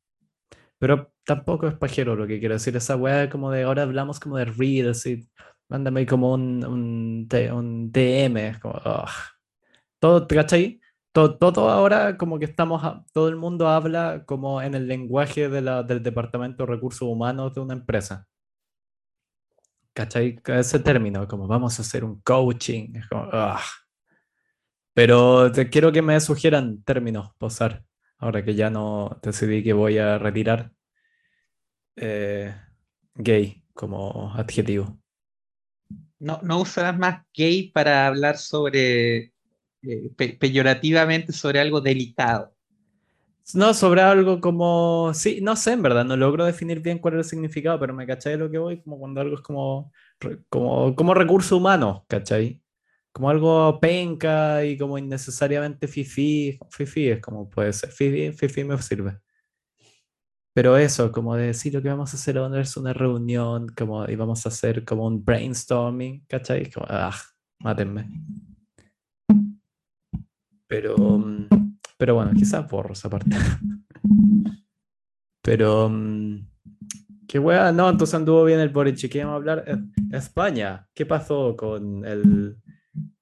Pero 0.78 1.12
tampoco 1.24 1.68
es 1.68 1.74
pajero 1.74 2.16
lo 2.16 2.26
que 2.26 2.40
quiero 2.40 2.54
decir. 2.54 2.74
Esa 2.76 2.96
weá 2.96 3.28
como 3.28 3.50
de 3.50 3.64
ahora 3.64 3.82
hablamos 3.82 4.18
como 4.18 4.38
de 4.38 4.46
reels 4.46 5.04
y 5.06 5.28
mándame 5.68 6.06
como 6.06 6.32
un, 6.32 6.64
un, 6.64 7.28
un 7.52 7.92
DM. 7.92 8.58
Como, 8.60 8.80
Todo, 10.00 10.26
¿cachai? 10.26 10.80
todo, 11.12 11.68
ahora 11.70 12.16
como 12.16 12.38
que 12.38 12.44
estamos, 12.44 12.82
todo 13.12 13.28
el 13.28 13.36
mundo 13.36 13.68
habla 13.68 14.24
como 14.26 14.62
en 14.62 14.74
el 14.74 14.86
lenguaje 14.86 15.48
de 15.48 15.60
la, 15.60 15.82
del 15.82 16.02
Departamento 16.02 16.64
de 16.64 16.72
Recursos 16.72 17.02
Humanos 17.02 17.54
de 17.54 17.60
una 17.60 17.74
empresa. 17.74 18.26
¿Cachai? 19.92 20.40
Ese 20.46 20.78
término, 20.78 21.26
como 21.26 21.46
vamos 21.46 21.78
a 21.78 21.82
hacer 21.82 22.04
un 22.04 22.20
coaching. 22.22 22.94
Es 22.94 23.08
como, 23.08 23.28
Pero 24.94 25.52
te 25.52 25.70
quiero 25.70 25.92
que 25.92 26.02
me 26.02 26.20
sugieran 26.20 26.82
términos 26.82 27.32
posar, 27.38 27.84
ahora 28.18 28.44
que 28.44 28.54
ya 28.54 28.70
no 28.70 29.18
decidí 29.22 29.62
que 29.62 29.72
voy 29.72 29.98
a 29.98 30.18
retirar 30.18 30.72
eh, 31.96 32.54
gay 33.14 33.62
como 33.74 34.32
adjetivo. 34.34 34.98
No, 36.18 36.40
no 36.42 36.60
usarás 36.60 36.98
más 36.98 37.24
gay 37.32 37.70
para 37.70 38.06
hablar 38.06 38.36
sobre 38.36 39.32
eh, 39.82 40.36
peyorativamente 40.38 41.32
sobre 41.32 41.60
algo 41.60 41.80
delicado. 41.80 42.54
No, 43.54 43.74
sobre 43.74 44.02
algo 44.02 44.40
como, 44.40 45.12
sí, 45.14 45.40
no 45.42 45.56
sé, 45.56 45.72
en 45.72 45.82
verdad, 45.82 46.04
no 46.04 46.16
logro 46.16 46.44
definir 46.44 46.80
bien 46.80 46.98
cuál 46.98 47.14
es 47.14 47.26
el 47.26 47.30
significado, 47.30 47.80
pero 47.80 47.94
me 47.94 48.06
cachai 48.06 48.32
de 48.32 48.38
lo 48.38 48.50
que 48.50 48.58
voy, 48.58 48.80
como 48.82 48.98
cuando 48.98 49.20
algo 49.20 49.34
es 49.34 49.40
como, 49.40 49.92
como, 50.48 50.94
como 50.94 51.14
recurso 51.14 51.56
humano, 51.56 52.04
¿cachai? 52.06 52.59
Como 53.12 53.28
algo 53.28 53.80
penca 53.80 54.64
y 54.64 54.78
como 54.78 54.96
innecesariamente 54.96 55.88
fifi, 55.88 56.58
fifi 56.70 57.08
es 57.08 57.20
como 57.20 57.48
puede 57.50 57.72
ser, 57.72 57.90
fifi, 57.90 58.32
fifi 58.32 58.64
me 58.64 58.80
sirve. 58.80 59.18
Pero 60.52 60.76
eso, 60.76 61.12
como 61.12 61.36
decir 61.36 61.74
lo 61.74 61.82
que 61.82 61.88
vamos 61.88 62.12
a 62.12 62.16
hacer 62.16 62.36
ahora 62.38 62.60
es 62.60 62.76
una 62.76 62.92
reunión, 62.92 63.68
como, 63.76 64.04
y 64.08 64.16
vamos 64.16 64.44
a 64.44 64.48
hacer 64.48 64.84
como 64.84 65.06
un 65.06 65.24
brainstorming, 65.24 66.24
¿cachai? 66.26 66.70
Como, 66.70 66.86
ah, 66.88 67.14
mátenme. 67.60 68.10
Pero, 70.66 70.96
mm, 70.96 71.48
pero 71.96 72.14
bueno, 72.16 72.32
quizás 72.34 72.68
borro 72.68 72.92
esa 72.92 73.08
parte. 73.08 73.30
Pero, 75.42 75.88
mm, 75.88 76.46
qué 77.26 77.38
wea, 77.38 77.72
no, 77.72 77.88
entonces 77.88 78.14
anduvo 78.14 78.44
bien 78.44 78.60
el 78.60 78.68
Boric. 78.68 79.08
¿Qué 79.08 79.20
vamos 79.20 79.32
a 79.32 79.36
hablar? 79.36 79.64
Eh, 79.66 79.78
España, 80.12 80.86
¿qué 80.94 81.06
pasó 81.06 81.56
con 81.56 82.04
el 82.04 82.58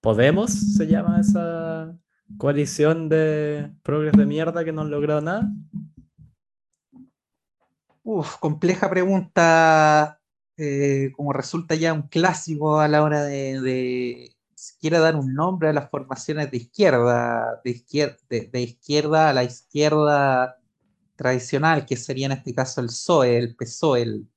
Podemos? 0.00 0.50
¿Se 0.50 0.86
llama 0.86 1.20
esa 1.20 1.96
coalición 2.36 3.08
de 3.08 3.72
progres 3.82 4.12
de 4.12 4.26
mierda 4.26 4.64
que 4.64 4.72
no 4.72 4.82
han 4.82 4.90
logrado 4.90 5.20
nada? 5.20 5.50
Uf, 8.02 8.36
compleja 8.38 8.88
pregunta. 8.88 10.20
Eh, 10.56 11.12
como 11.14 11.32
resulta 11.32 11.76
ya 11.76 11.92
un 11.92 12.02
clásico 12.02 12.80
a 12.80 12.88
la 12.88 13.02
hora 13.02 13.22
de 13.22 14.34
quiera 14.80 14.98
dar 14.98 15.16
un 15.16 15.34
nombre 15.34 15.68
a 15.68 15.72
las 15.72 15.90
formaciones 15.90 16.50
de 16.50 16.56
izquierda, 16.58 17.60
de 17.64 17.70
izquierda, 17.70 18.16
de, 18.28 18.60
izquierda 18.60 19.30
a 19.30 19.32
la 19.32 19.44
izquierda 19.44 20.58
tradicional, 21.16 21.86
que 21.86 21.96
sería 21.96 22.26
en 22.26 22.32
este 22.32 22.54
caso 22.54 22.80
el 22.80 22.88
PSOE, 22.88 23.38
el 23.38 23.56
PSOE, 23.56 24.02
el 24.02 24.28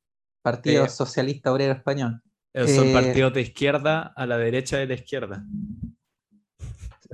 Partido 0.41 0.87
Socialista 0.87 1.51
Obrero 1.51 1.73
Español. 1.73 2.21
Son 2.53 2.87
eh, 2.87 2.93
partidos 2.93 3.33
de 3.33 3.41
izquierda 3.41 4.13
a 4.15 4.25
la 4.25 4.37
derecha 4.37 4.77
de 4.77 4.87
la 4.87 4.93
izquierda. 4.95 5.45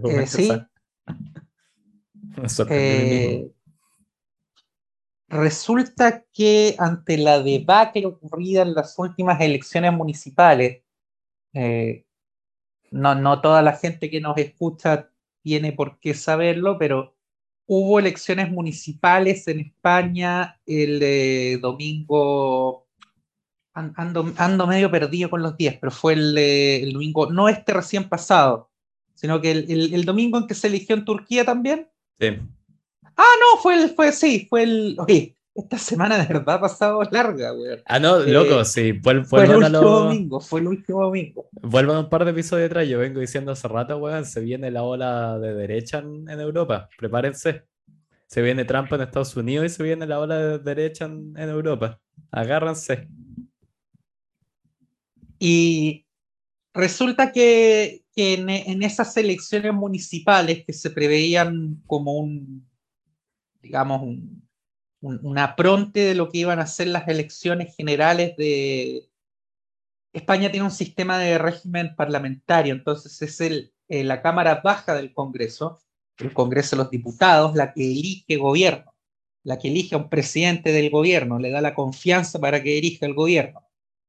Eh, 0.04 0.28
sí. 0.28 0.52
Eh, 2.70 3.50
resulta 5.28 6.24
que 6.32 6.76
ante 6.78 7.18
la 7.18 7.42
debacle 7.42 8.06
ocurrida 8.06 8.62
en 8.62 8.76
las 8.76 8.94
últimas 9.00 9.42
elecciones 9.42 9.92
municipales, 9.92 10.84
no, 12.92 13.16
no 13.16 13.42
toda 13.42 13.64
la 13.64 13.74
gente 13.74 14.12
que 14.12 14.22
nos 14.22 14.38
escucha 14.38 15.10
tiene 15.42 15.72
por 15.72 16.00
qué 16.00 16.14
saberlo, 16.14 16.78
pero 16.78 17.18
hubo 17.68 18.00
elecciones 18.00 18.50
municipales 18.50 19.48
en 19.48 19.60
España 19.60 20.60
el 20.66 21.00
eh, 21.04 21.60
domingo. 21.62 22.87
Ando, 23.78 24.68
medio 24.68 24.90
perdido 24.90 25.30
con 25.30 25.42
los 25.42 25.56
días, 25.56 25.76
pero 25.80 25.92
fue 25.92 26.14
el, 26.14 26.92
domingo, 26.94 27.32
no 27.32 27.48
este 27.48 27.74
recién 27.74 28.10
pasado, 28.10 28.70
sino 29.14 29.40
que 29.40 29.52
el, 29.52 30.06
domingo 30.06 30.38
en 30.38 30.48
que 30.48 30.56
se 30.56 30.68
eligió 30.68 30.96
en 30.96 31.06
Turquía 31.06 31.46
también. 31.46 31.88
Sí. 32.20 32.40
Ah, 33.16 33.36
no, 33.40 33.62
fue 33.62 33.82
el, 33.82 33.90
fue, 33.92 34.12
sí, 34.12 34.48
fue 34.50 34.64
el, 34.64 34.98
esta 35.58 35.80
semana 35.80 36.20
de 36.20 36.28
verdad 36.28 36.56
ha 36.56 36.62
pasado 36.62 37.02
larga, 37.12 37.50
güey. 37.50 37.80
Ah, 37.88 37.98
no, 37.98 38.22
eh, 38.22 38.32
loco, 38.32 38.64
sí. 38.64 38.94
fue 39.02 39.14
el 39.14 39.56
último 39.56 39.82
domingo, 39.82 40.40
fue 40.40 40.60
el 40.60 40.68
último 40.68 41.04
domingo. 41.04 41.50
Vuelvo 41.52 42.00
un 42.00 42.10
par 42.10 42.26
de 42.26 42.32
episodios 42.32 42.68
atrás, 42.68 42.88
yo 42.88 43.00
vengo 43.00 43.20
diciendo 43.20 43.52
hace 43.52 43.68
rato, 43.68 43.98
weón, 43.98 44.24
se 44.26 44.40
viene 44.40 44.70
la 44.70 44.84
ola 44.84 45.40
de 45.40 45.56
derecha 45.56 45.98
en, 45.98 46.30
Europa, 46.30 46.90
prepárense. 46.98 47.64
Se 48.28 48.44
viene 48.44 48.66
Trump 48.66 48.94
en 48.94 49.02
Estados 49.02 49.36
Unidos 49.36 49.66
y 49.66 49.70
se 49.70 49.82
viene 49.82 50.06
la 50.06 50.20
ola 50.20 50.38
de 50.38 50.60
derecha 50.60 51.06
en, 51.06 51.36
Europa. 51.38 52.00
Agárrense. 52.30 53.08
Y 55.40 56.06
resulta 56.74 57.32
que, 57.32 58.04
en, 58.16 58.84
esas 58.84 59.16
elecciones 59.18 59.74
municipales 59.74 60.66
que 60.66 60.74
se 60.74 60.90
preveían 60.90 61.82
como 61.86 62.14
un, 62.14 62.68
digamos, 63.62 64.02
un, 64.02 64.48
una 65.02 65.44
apronte 65.44 66.00
de 66.00 66.16
lo 66.16 66.30
que 66.30 66.40
iban 66.40 66.60
a 66.60 66.68
ser 66.68 66.88
las 66.88 67.08
elecciones 67.08 67.76
generales 67.76 68.36
de... 68.38 69.10
España 70.14 70.50
tiene 70.50 70.66
un 70.66 70.72
sistema 70.72 71.20
de 71.20 71.38
régimen 71.38 71.96
parlamentario, 71.96 72.74
entonces 72.74 73.22
es 73.22 73.40
el, 73.42 73.74
eh, 73.88 74.04
la 74.04 74.22
Cámara 74.22 74.62
Baja 74.64 74.96
del 74.96 75.14
Congreso, 75.14 75.80
el 76.18 76.34
Congreso 76.34 76.76
de 76.76 76.84
los 76.84 76.92
Diputados, 76.92 77.56
la 77.56 77.74
que 77.74 77.84
elige 77.84 78.38
gobierno, 78.38 78.96
la 79.44 79.60
que 79.60 79.68
elige 79.68 79.96
a 79.96 80.00
un 80.00 80.10
presidente 80.10 80.72
del 80.72 80.90
gobierno, 80.90 81.40
le 81.40 81.52
da 81.52 81.62
la 81.62 81.76
confianza 81.76 82.40
para 82.40 82.64
que 82.64 82.72
dirija 82.72 83.06
el 83.06 83.14
gobierno. 83.14 83.62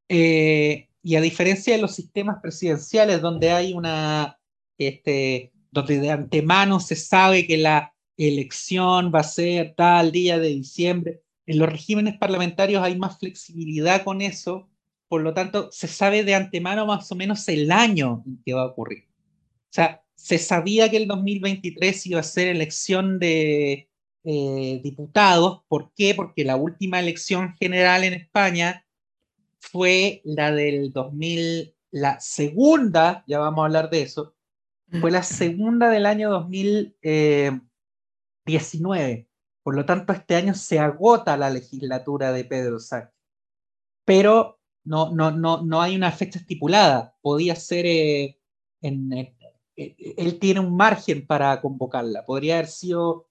Eh, 0.08 0.87
y 1.02 1.16
a 1.16 1.20
diferencia 1.20 1.74
de 1.74 1.82
los 1.82 1.94
sistemas 1.94 2.38
presidenciales 2.42 3.20
donde 3.20 3.50
hay 3.50 3.72
una, 3.72 4.38
este, 4.78 5.52
donde 5.70 6.00
de 6.00 6.10
antemano 6.10 6.80
se 6.80 6.96
sabe 6.96 7.46
que 7.46 7.58
la 7.58 7.94
elección 8.16 9.12
va 9.14 9.20
a 9.20 9.24
ser 9.24 9.74
tal 9.76 10.10
día 10.12 10.38
de 10.38 10.48
diciembre, 10.48 11.22
en 11.46 11.58
los 11.58 11.68
regímenes 11.68 12.18
parlamentarios 12.18 12.82
hay 12.82 12.98
más 12.98 13.18
flexibilidad 13.18 14.04
con 14.04 14.20
eso, 14.20 14.68
por 15.08 15.22
lo 15.22 15.32
tanto 15.32 15.70
se 15.72 15.88
sabe 15.88 16.22
de 16.22 16.34
antemano 16.34 16.84
más 16.84 17.10
o 17.10 17.14
menos 17.14 17.48
el 17.48 17.72
año 17.72 18.22
en 18.26 18.42
que 18.44 18.52
va 18.52 18.62
a 18.62 18.66
ocurrir. 18.66 19.04
O 19.08 19.70
sea, 19.70 20.02
se 20.14 20.38
sabía 20.38 20.90
que 20.90 20.98
el 20.98 21.06
2023 21.06 22.06
iba 22.06 22.20
a 22.20 22.24
ser 22.24 22.48
elección 22.48 23.18
de 23.18 23.88
eh, 24.24 24.80
diputados. 24.82 25.62
¿Por 25.68 25.92
qué? 25.94 26.14
Porque 26.14 26.44
la 26.44 26.56
última 26.56 27.00
elección 27.00 27.54
general 27.58 28.04
en 28.04 28.12
España 28.12 28.84
fue 29.60 30.22
la 30.24 30.52
del 30.52 30.92
2000, 30.92 31.74
la 31.90 32.20
segunda, 32.20 33.24
ya 33.26 33.38
vamos 33.38 33.62
a 33.62 33.66
hablar 33.66 33.90
de 33.90 34.02
eso, 34.02 34.34
fue 35.00 35.10
la 35.10 35.22
segunda 35.22 35.90
del 35.90 36.06
año 36.06 36.30
2019. 36.30 37.62
Eh, 39.12 39.28
Por 39.62 39.76
lo 39.76 39.84
tanto, 39.84 40.14
este 40.14 40.36
año 40.36 40.54
se 40.54 40.78
agota 40.78 41.36
la 41.36 41.50
legislatura 41.50 42.32
de 42.32 42.44
Pedro 42.44 42.78
Sánchez. 42.80 43.12
Pero 44.06 44.58
no, 44.84 45.14
no, 45.14 45.30
no, 45.30 45.62
no 45.62 45.82
hay 45.82 45.94
una 45.94 46.10
fecha 46.10 46.38
estipulada. 46.38 47.14
Podía 47.20 47.54
ser 47.54 47.84
eh, 47.84 48.40
en, 48.80 49.12
él 49.76 50.38
tiene 50.38 50.60
un 50.60 50.76
margen 50.76 51.26
para 51.26 51.60
convocarla. 51.60 52.24
Podría 52.24 52.54
haber 52.54 52.68
sido 52.68 53.28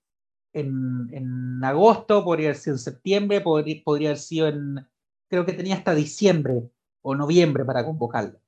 en, 0.54 1.10
en 1.12 1.64
agosto, 1.64 2.24
podría 2.24 2.50
haber 2.50 2.58
sido 2.58 2.76
en 2.76 2.80
septiembre, 2.80 3.42
podría, 3.42 3.82
podría, 3.84 4.10
haber 4.10 4.20
sido 4.20 4.48
en, 4.48 4.88
creo 5.28 5.46
que 5.46 5.54
tenía 5.54 5.76
hasta 5.76 5.94
diciembre 5.94 6.70
o 7.02 7.16
noviembre 7.16 7.66
para 7.66 7.86
convocarla. 7.86 8.40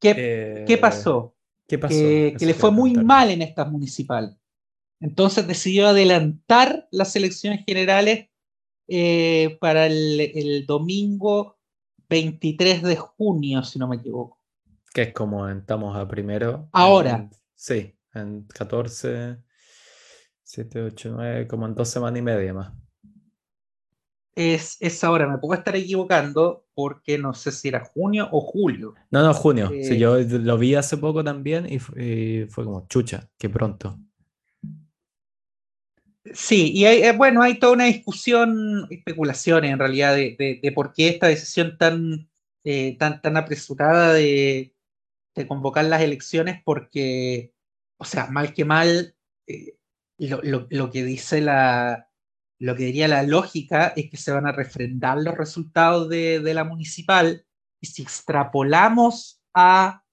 ¿Qué, 0.00 0.14
eh, 0.16 0.64
¿qué 0.66 0.78
pasó? 0.78 1.36
¿Qué 1.66 1.78
pasó? 1.78 1.94
Que, 1.94 2.34
que 2.38 2.46
le 2.46 2.54
fue 2.54 2.70
muy 2.70 2.94
mal 2.94 3.30
en 3.30 3.42
estas 3.42 3.70
municipales. 3.70 4.36
Entonces 5.00 5.46
decidió 5.46 5.88
adelantar 5.88 6.88
las 6.90 7.14
elecciones 7.16 7.64
generales 7.66 8.28
eh, 8.88 9.56
para 9.60 9.86
el, 9.86 10.20
el 10.20 10.66
domingo 10.66 11.58
23 12.08 12.82
de 12.82 12.96
junio, 12.96 13.62
si 13.62 13.78
no 13.78 13.88
me 13.88 13.96
equivoco. 13.96 14.38
Que 14.92 15.02
es 15.02 15.12
como 15.12 15.48
estamos 15.48 15.96
a 15.96 16.06
primero. 16.06 16.68
Ahora. 16.72 17.30
sí, 17.54 17.96
en 18.12 18.44
14, 18.48 19.38
7, 20.42 20.82
8, 20.82 21.10
9, 21.14 21.48
como 21.48 21.66
en 21.66 21.74
dos 21.74 21.88
semanas 21.88 22.18
y 22.18 22.22
media 22.22 22.52
más. 22.52 22.72
Es, 24.34 24.78
es 24.80 25.04
ahora, 25.04 25.28
me 25.28 25.38
puedo 25.38 25.58
estar 25.58 25.76
equivocando 25.76 26.64
porque 26.74 27.18
no 27.18 27.34
sé 27.34 27.52
si 27.52 27.68
era 27.68 27.84
junio 27.84 28.28
o 28.32 28.40
julio. 28.40 28.94
No, 29.10 29.22
no, 29.22 29.34
junio. 29.34 29.68
sí, 29.68 29.94
eh, 29.94 29.98
yo 29.98 30.16
lo 30.18 30.56
vi 30.56 30.74
hace 30.74 30.96
poco 30.96 31.22
también 31.22 31.66
y, 31.70 31.78
fue 31.78 32.64
como 32.64 32.86
chucha, 32.88 33.28
que 33.38 33.50
pronto. 33.50 33.98
Sí, 36.32 36.72
y 36.72 36.86
hay, 36.86 37.02
eh, 37.02 37.12
bueno, 37.12 37.42
hay 37.42 37.58
toda 37.58 37.72
una 37.74 37.84
discusión, 37.84 38.86
especulaciones 38.90 39.72
en 39.72 39.78
realidad, 39.78 40.14
de, 40.14 40.36
de, 40.38 40.60
de 40.62 40.72
por 40.72 40.92
qué 40.92 41.08
esta 41.08 41.26
decisión 41.26 41.76
tan, 41.76 42.30
eh, 42.64 42.96
tan, 42.96 43.20
tan 43.20 43.36
apresurada 43.36 44.14
de, 44.14 44.72
de 45.34 45.46
convocar 45.48 45.84
las 45.84 46.02
elecciones 46.02 46.62
porque, 46.64 47.52
o 47.98 48.04
sea, 48.04 48.28
mal 48.28 48.54
que 48.54 48.64
mal, 48.64 49.16
eh, 49.46 49.76
lo, 50.18 50.40
lo, 50.42 50.66
lo, 50.70 50.90
que 50.90 51.04
dice 51.04 51.40
la, 51.40 52.11
lo 52.62 52.76
que 52.76 52.84
diría 52.84 53.08
la 53.08 53.24
lógica 53.24 53.92
es 53.96 54.08
que 54.08 54.16
se 54.16 54.30
van 54.30 54.46
a 54.46 54.52
refrendar 54.52 55.18
los 55.18 55.36
resultados 55.36 56.08
de, 56.08 56.40
la 56.54 56.62
municipal 56.62 57.44
y 57.80 57.88
si 57.88 58.02
extrapolamos 58.02 59.42
a 59.52 60.04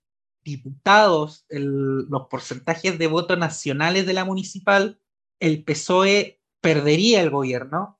diputados 0.41 1.45
los 1.49 2.27
porcentajes 2.27 2.97
de 2.97 3.05
votos 3.05 3.37
nacionales 3.37 4.07
de 4.07 4.13
la 4.13 4.25
municipal, 4.25 4.99
el 5.39 5.63
PSOE 5.63 6.41
perdería 6.59 7.21
el 7.21 7.29
gobierno 7.29 7.99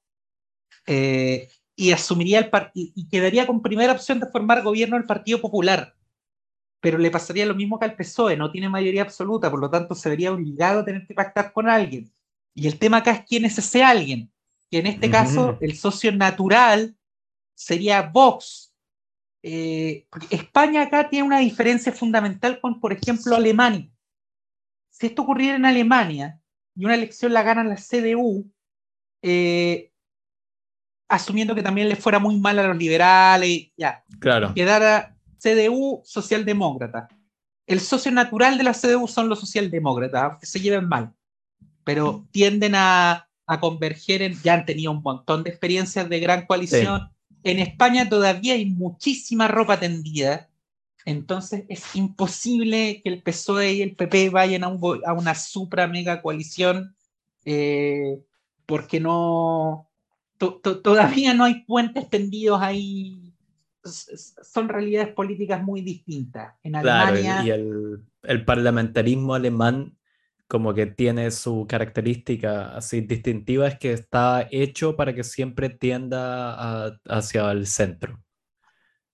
eh, 0.88 1.49
y 1.75 1.91
asumiría 1.91 2.39
el 2.39 2.49
partido 2.49 2.91
y 2.95 3.07
quedaría 3.07 3.45
con 3.45 3.62
primera 3.62 3.93
opción 3.93 4.19
de 4.19 4.31
formar 4.31 4.63
gobierno 4.63 4.97
el 4.97 5.05
Partido 5.05 5.41
Popular 5.41 5.95
pero 6.81 6.97
le 6.97 7.12
pasaría 7.12 7.45
lo 7.45 7.53
mismo 7.53 7.77
que 7.77 7.85
al 7.85 7.95
PSOE, 7.95 8.35
no 8.35 8.51
tiene 8.51 8.67
mayoría 8.67 9.03
absoluta, 9.03 9.51
por 9.51 9.59
lo 9.59 9.69
tanto 9.69 9.93
se 9.93 10.09
vería 10.09 10.31
obligado 10.31 10.79
a 10.79 10.85
tener 10.85 11.05
que 11.05 11.13
pactar 11.13 11.51
con 11.51 11.69
alguien. 11.69 12.09
Y 12.55 12.67
el 12.67 12.79
tema 12.79 12.97
acá 12.97 13.12
es 13.12 13.25
quién 13.25 13.43
es 13.43 13.57
ese 13.57 13.83
alguien, 13.83 14.31
que 14.69 14.79
en 14.79 14.88
este 14.88 15.10
caso 15.10 15.58
el 15.62 15.75
socio 15.75 16.12
natural 16.12 16.95
sería 17.55 18.03
Vox. 18.03 18.73
Eh, 19.41 20.08
España 20.29 20.84
acá 20.84 21.10
tiene 21.10 21.25
una 21.25 21.39
diferencia 21.39 21.91
fundamental 21.91 22.60
con, 22.60 22.79
por 22.79 22.93
ejemplo, 22.93 23.36
Alemania. 23.36 23.89
Si 24.89 25.08
esto 25.08 25.23
ocurriera 25.23 25.55
en 25.55 25.65
Alemania 25.65 26.39
y 26.75 26.86
una 26.86 26.95
elección 26.95 27.34
la 27.34 27.43
gana 27.43 27.63
la 27.63 27.77
CDU, 27.77 28.51
eh, 29.21 29.91
asumiendo 31.08 31.55
que 31.55 31.63
también 31.63 31.89
le 31.89 31.95
fuera 31.95 32.19
muy 32.19 32.38
mal 32.38 32.60
a 32.60 32.67
los 32.67 32.77
liberales, 32.77 33.71
ya, 33.75 34.03
claro. 34.19 34.53
quedara 34.53 35.17
CDU 35.39 36.01
socialdemócrata. 36.03 37.08
El 37.65 37.79
socio 37.79 38.12
natural 38.12 38.58
de 38.58 38.63
la 38.63 38.73
CDU 38.73 39.08
son 39.08 39.29
los 39.29 39.39
socialdemócratas, 39.39 40.39
que 40.39 40.45
se 40.45 40.60
lleven 40.60 40.88
mal, 40.88 41.13
pero 41.84 42.27
tienden 42.32 42.73
a, 42.75 43.28
a, 43.49 43.59
converger 43.59 44.21
en, 44.21 44.39
ya 44.41 44.53
han 44.53 44.65
tenido 44.65 44.91
un 44.91 45.01
montón 45.01 45.43
de 45.43 45.49
experiencias 45.49 46.07
de 46.07 46.19
gran 46.19 46.45
coalición. 46.45 47.09
Sí. 47.29 47.35
En 47.43 47.59
España 47.59 48.07
todavía 48.07 48.53
hay 48.53 48.65
muchísima 48.65 49.47
ropa 49.47 49.79
tendida, 49.79 50.49
entonces 51.05 51.63
es 51.69 51.95
imposible 51.95 53.01
que 53.03 53.09
el 53.09 53.23
PSOE 53.23 53.73
y 53.73 53.81
el 53.81 53.95
PP 53.95 54.29
vayan 54.29 54.63
a, 54.63 54.67
un, 54.67 55.01
a 55.05 55.13
una 55.13 55.35
supra 55.35 55.88
mega 55.88 56.21
coalición 56.21 56.95
eh, 57.45 58.19
porque 58.65 58.99
no, 58.99 59.89
to, 60.38 60.55
to, 60.55 60.79
todavía 60.81 61.33
no 61.33 61.45
hay 61.45 61.63
puentes 61.63 62.09
tendidos 62.09 62.62
ahí 62.62 63.29
son 63.83 64.69
realidades 64.69 65.13
políticas 65.13 65.63
muy 65.63 65.81
distintas. 65.81 66.53
En 66.63 66.75
Alemania... 66.75 67.41
Claro, 67.41 67.47
y 67.47 67.49
el, 67.51 68.03
el, 68.23 68.45
parlamentarismo 68.45 69.33
alemán 69.33 69.97
como 70.49 70.73
que 70.73 70.88
tiene 70.88 71.29
su 71.29 71.67
característica 71.69 72.75
así 72.75 73.01
distintiva, 73.01 73.67
es 73.67 73.77
que 73.77 73.93
está 73.93 74.47
hecho 74.49 74.95
para 74.95 75.13
que 75.13 75.23
siempre 75.23 75.69
tienda 75.69 76.88
a, 76.88 76.99
hacia 77.07 77.51
el 77.51 77.67
centro. 77.67 78.23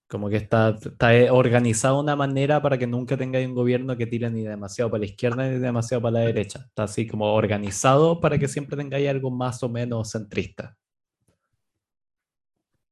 Como 0.08 0.30
que 0.30 0.36
está, 0.36 0.78
está 0.80 1.10
organizado 1.30 1.96
de 1.96 2.04
una 2.04 2.16
manera 2.16 2.62
para 2.62 2.78
que 2.78 2.86
nunca 2.86 3.18
tenga 3.18 3.38
un 3.40 3.54
gobierno 3.54 3.98
que 3.98 4.06
tire 4.06 4.30
ni 4.30 4.44
demasiado 4.44 4.90
para 4.90 5.00
la 5.00 5.06
izquierda 5.06 5.46
ni 5.46 5.58
demasiado 5.58 6.00
para 6.00 6.20
la 6.20 6.20
derecha. 6.20 6.60
Está 6.68 6.84
así 6.84 7.06
como 7.06 7.34
organizado 7.34 8.18
para 8.18 8.38
que 8.38 8.48
siempre 8.48 8.78
tengáis 8.78 9.06
algo 9.10 9.30
más 9.30 9.62
o 9.62 9.68
menos 9.68 10.12
centrista. 10.12 10.74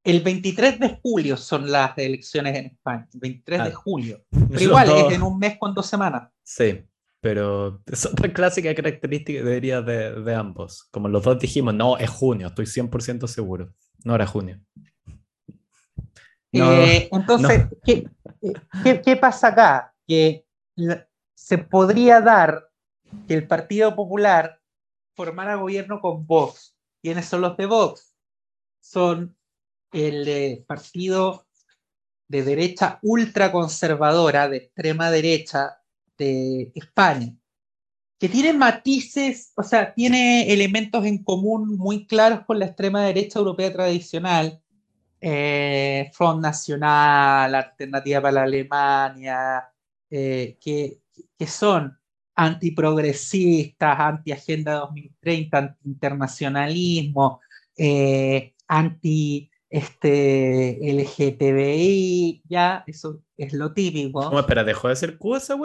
El 0.03 0.21
23 0.21 0.81
de 0.81 1.01
julio 1.03 1.39
son 1.39 1.73
las 1.73 1.97
elecciones 1.97 2.59
en 2.59 2.67
España. 2.67 3.09
El 3.15 3.21
23 3.21 3.61
ah, 3.61 3.65
de 3.65 3.73
julio. 3.73 4.25
Pero 4.51 4.61
igual 4.61 4.89
dos... 4.89 5.09
es 5.09 5.17
en 5.17 5.23
un 5.23 5.39
mes 5.39 5.57
con 5.57 5.73
dos 5.73 5.87
semanas. 5.87 6.31
Sí, 6.43 6.85
pero 7.25 7.81
es 7.87 8.05
otra 8.05 8.31
clásica 8.31 8.75
característica 8.75 9.43
debería 9.43 9.81
de, 9.81 10.21
de, 10.21 10.35
ambos. 10.35 10.87
Como 10.91 11.09
los 11.09 11.23
dos 11.23 11.39
dijimos, 11.39 11.73
no, 11.73 11.97
es 11.97 12.11
junio, 12.11 12.49
estoy 12.49 12.67
100% 12.67 13.27
seguro. 13.29 13.73
No 14.05 14.15
era 14.15 14.27
junio. 14.27 14.61
No, 16.53 16.71
eh, 16.71 17.09
entonces, 17.11 17.65
no. 17.65 17.71
¿qué, 17.83 18.11
qué, 18.83 19.01
¿qué, 19.01 19.17
pasa 19.17 19.49
acá? 19.49 19.95
Que 20.07 20.45
se 21.35 21.57
podría 21.57 22.21
dar 22.21 22.69
que 23.27 23.33
el 23.33 23.47
Partido 23.49 23.97
Popular 23.97 24.61
formara 25.15 25.55
gobierno 25.55 26.03
con 26.03 26.27
Vox. 26.27 26.77
¿Quiénes 27.01 27.25
son 27.25 27.41
los 27.41 27.57
de 27.57 27.65
Vox? 27.65 28.15
Son 28.81 29.35
el 29.93 30.29
eh, 30.29 30.63
partido 30.69 31.47
de 32.29 32.43
derecha 32.43 32.99
ultraconservadora, 33.01 34.47
de 34.51 34.59
extrema 34.59 35.11
derecha 35.11 35.79
de 36.19 36.73
España, 36.75 37.35
que 38.19 38.29
tiene 38.29 38.53
matices, 38.53 39.53
o 39.57 39.63
sea, 39.63 39.93
tiene 39.95 40.53
elementos 40.53 41.05
en 41.05 41.23
común 41.23 41.77
muy 41.77 42.07
claros 42.07 42.41
con 42.47 42.59
la 42.59 42.67
extrema 42.67 43.05
derecha 43.05 43.39
europea 43.39 43.73
tradicional, 43.73 44.61
eh, 45.21 46.11
Front 46.13 46.43
Nacional, 46.43 47.55
Alternativa 47.55 48.21
para 48.21 48.33
la 48.33 48.43
Alemania, 48.43 49.65
eh, 50.11 50.57
que, 50.61 51.01
que 51.39 51.47
son 51.47 51.99
antiprogresistas, 52.35 53.99
anti-Agenda 53.99 54.75
2030, 54.75 55.59
anti-internacionalismo, 55.59 57.41
eh, 57.77 58.55
anti 58.69 59.51
este 59.71 60.79
LGTBI, 60.81 62.43
ya, 62.49 62.85
eso 62.87 63.23
es 63.37 63.53
lo 63.53 63.73
típico. 63.73 64.23
¿Cómo, 64.25 64.39
espera, 64.39 64.63
dejó 64.63 64.89
de 64.89 64.97
ser 64.97 65.19
Q 65.19 65.37
esa? 65.37 65.57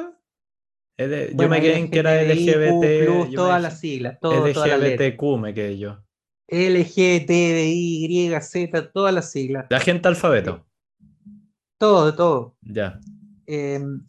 Bueno, 1.07 1.43
yo 1.43 1.49
me 1.49 1.62
quedé 1.62 1.77
en 1.77 1.89
que 1.89 1.99
era 1.99 2.21
LGBT. 2.21 3.33
Todas 3.33 3.62
las 3.62 3.79
siglas, 3.79 4.19
todo, 4.19 4.45
LGBTQ 4.47 5.38
me 5.39 5.53
quedé 5.53 5.77
yo. 5.77 6.03
LGTBI, 6.49 8.31
Z, 8.41 8.91
todas 8.91 9.13
las 9.13 9.31
siglas. 9.31 9.67
La 9.69 9.79
gente 9.79 10.07
alfabeto. 10.09 10.65
Todo, 11.77 12.13
todo. 12.13 12.57
Ya. 12.62 12.99
Em, 13.45 14.05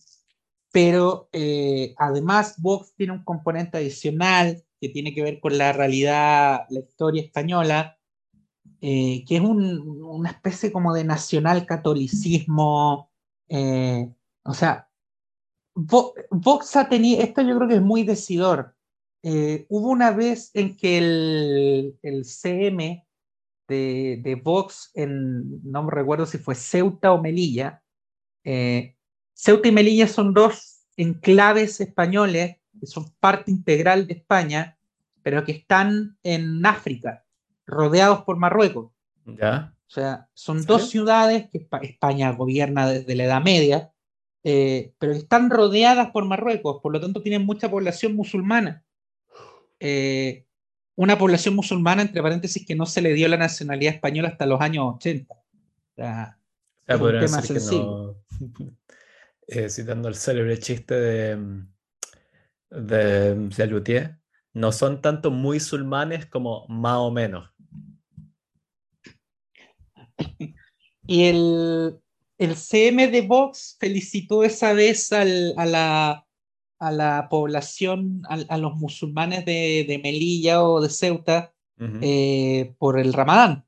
pero 0.73 1.29
eh, 1.33 1.95
además 1.97 2.57
Vox 2.59 2.93
tiene 2.97 3.13
un 3.13 3.23
componente 3.23 3.79
adicional 3.79 4.65
que 4.81 4.89
tiene 4.89 5.15
que 5.15 5.23
ver 5.23 5.39
con 5.39 5.57
la 5.59 5.73
realidad, 5.73 6.67
la 6.71 6.81
historia 6.81 7.23
española, 7.23 7.99
eh, 8.81 9.25
que 9.29 9.37
es 9.37 9.43
una 9.43 10.31
especie 10.31 10.73
como 10.73 10.93
de 10.93 11.05
nacional 11.05 11.67
catolicismo. 11.67 13.13
Eh, 13.49 14.09
o 14.43 14.55
sea, 14.55 14.90
Vox 15.75 16.77
ha 16.77 16.89
tenido, 16.89 17.23
esto 17.23 17.43
yo 17.43 17.57
creo 17.57 17.69
que 17.69 17.77
es 17.77 17.83
muy 17.83 18.03
decidor. 18.03 18.75
hubo 19.23 19.89
una 19.89 20.11
vez 20.11 20.51
en 20.55 20.77
que 20.77 20.99
el, 20.99 21.99
el 22.03 22.25
CM 22.25 23.07
de, 23.69 24.21
de, 24.23 24.35
Vox, 24.35 24.91
en, 24.95 25.63
no 25.71 25.85
me 25.85 25.91
recuerdo 25.93 26.27
si 26.27 26.39
fue 26.39 26.55
Ceuta 26.55 27.13
o 27.13 27.23
Melilla, 27.23 27.83
Ceuta 29.35 29.69
y 29.69 29.73
Melilla 29.73 30.07
son 30.07 30.35
dos 30.35 30.87
enclaves 30.97 31.81
españoles 31.81 32.57
que 32.79 32.87
son 32.87 33.11
parte 33.21 33.51
integral 33.51 34.07
de 34.07 34.15
España, 34.15 34.79
pero 35.23 35.45
que 35.45 35.53
están 35.53 36.19
en 36.23 36.65
África, 36.65 37.25
rodeados 37.67 38.23
por 38.23 38.37
Marruecos. 38.37 38.93
¿Ya? 39.25 39.75
O 39.87 39.91
sea, 39.91 40.29
son 40.35 40.65
dos 40.65 40.89
ciudades 40.89 41.49
que 41.51 41.67
España 41.83 42.33
gobierna 42.33 42.89
desde 42.89 43.15
la 43.15 43.25
Edad 43.25 43.43
Media, 43.43 43.93
eh, 44.43 44.93
pero 44.99 45.13
están 45.13 45.51
rodeadas 45.51 46.11
por 46.11 46.25
Marruecos, 46.25 46.81
por 46.83 46.93
lo 46.93 47.01
tanto 47.01 47.23
tienen 47.23 47.45
mucha 47.45 47.71
población 47.71 48.15
musulmana. 48.15 48.85
Eh, 49.79 50.47
una 50.97 51.19
población 51.19 51.55
musulmana, 51.55 52.03
entre 52.03 52.23
paréntesis, 52.23 52.67
que 52.67 52.75
no 52.75 52.87
se 52.87 53.01
le 53.03 53.13
dio 53.15 53.29
la 53.29 53.37
nacionalidad 53.37 53.95
española 53.95 54.29
hasta 54.29 54.47
los 54.47 54.61
años 54.61 54.95
80. 54.97 55.35
O 55.35 55.39
sea, 55.97 56.39
es 56.87 57.01
un 57.01 57.21
tema. 57.21 57.43
Eh, 59.53 59.69
citando 59.69 60.09
el 60.09 60.15
célebre 60.15 60.61
chiste 60.61 60.95
de, 60.95 61.65
de, 62.71 63.35
de 63.35 64.17
no 64.53 64.71
son 64.71 65.03
tanto 65.03 65.33
muy 65.33 65.59
sulmanes 65.59 66.27
como 66.27 66.69
más 66.69 66.99
o 66.99 67.11
menos. 67.11 67.51
Y 71.07 71.25
el, 71.25 72.01
el 72.41 72.57
CM 72.57 73.09
de 73.09 73.21
Vox 73.21 73.77
felicitó 73.79 74.45
esa 74.45 74.73
vez 74.73 75.13
a, 75.13 75.25
la, 75.27 76.27
a 76.79 76.91
la 76.91 77.29
población, 77.29 78.23
a, 78.31 78.57
los 78.57 78.77
musulmanes 78.77 79.45
de, 79.45 80.01
Melilla 80.03 80.65
o 80.65 80.81
de 80.81 80.89
Ceuta 80.89 81.53
eh, 81.79 82.75
por 82.79 82.99
el 82.99 83.13
Ramadán. 83.13 83.67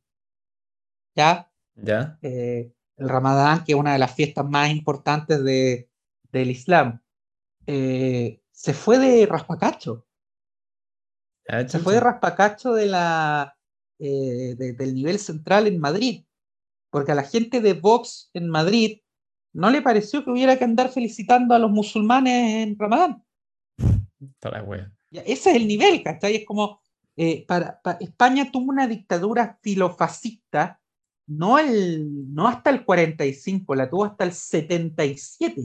¿Ya? 1.14 1.52
¿Ya? 1.74 2.18
Eh, 2.22 2.72
el 2.96 3.08
Ramadán, 3.10 3.62
que 3.64 3.72
es 3.72 3.78
una 3.78 3.92
de 3.92 3.98
las 3.98 4.14
fiestas 4.14 4.48
más 4.48 4.70
importantes 4.70 5.44
de, 5.44 5.90
del 6.32 6.50
Islam, 6.50 7.02
eh, 7.66 8.40
se 8.52 8.72
fue 8.72 8.98
de 8.98 9.26
raspacacho. 9.26 10.06
Ah, 11.46 11.68
se 11.68 11.78
fue 11.78 11.94
de 11.94 12.00
raspacacho 12.00 12.72
de 12.72 12.86
la, 12.86 13.54
del 13.98 14.94
nivel 14.94 15.18
central 15.18 15.66
en 15.66 15.78
Madrid, 15.78 16.24
porque 16.92 17.12
a 17.12 17.14
la 17.14 17.24
gente 17.24 17.62
de 17.62 17.72
Vox 17.72 18.30
en 18.34 18.50
Madrid 18.50 18.98
no 19.54 19.70
le 19.70 19.80
pareció 19.80 20.22
que 20.24 20.30
hubiera 20.30 20.58
que 20.58 20.64
andar 20.64 20.90
felicitando 20.90 21.54
a 21.54 21.58
los 21.58 21.70
musulmanes 21.70 22.68
en 22.68 22.78
Ramadán. 22.78 23.24
ese 25.10 25.50
es 25.50 25.56
el 25.56 25.66
nivel, 25.66 26.02
¿cachai? 26.02 26.36
Es 26.36 26.44
como, 26.44 26.82
eh, 27.16 27.44
para, 27.46 27.80
España 27.98 28.50
tuvo 28.52 28.70
una 28.70 28.86
dictadura 28.86 29.58
filofascista 29.62 30.78
no, 31.26 31.58
el, 31.58 32.34
no 32.34 32.46
hasta 32.46 32.68
el 32.68 32.84
45, 32.84 33.74
la 33.74 33.88
tuvo 33.88 34.04
hasta 34.04 34.24
el 34.24 34.32
77. 34.32 35.62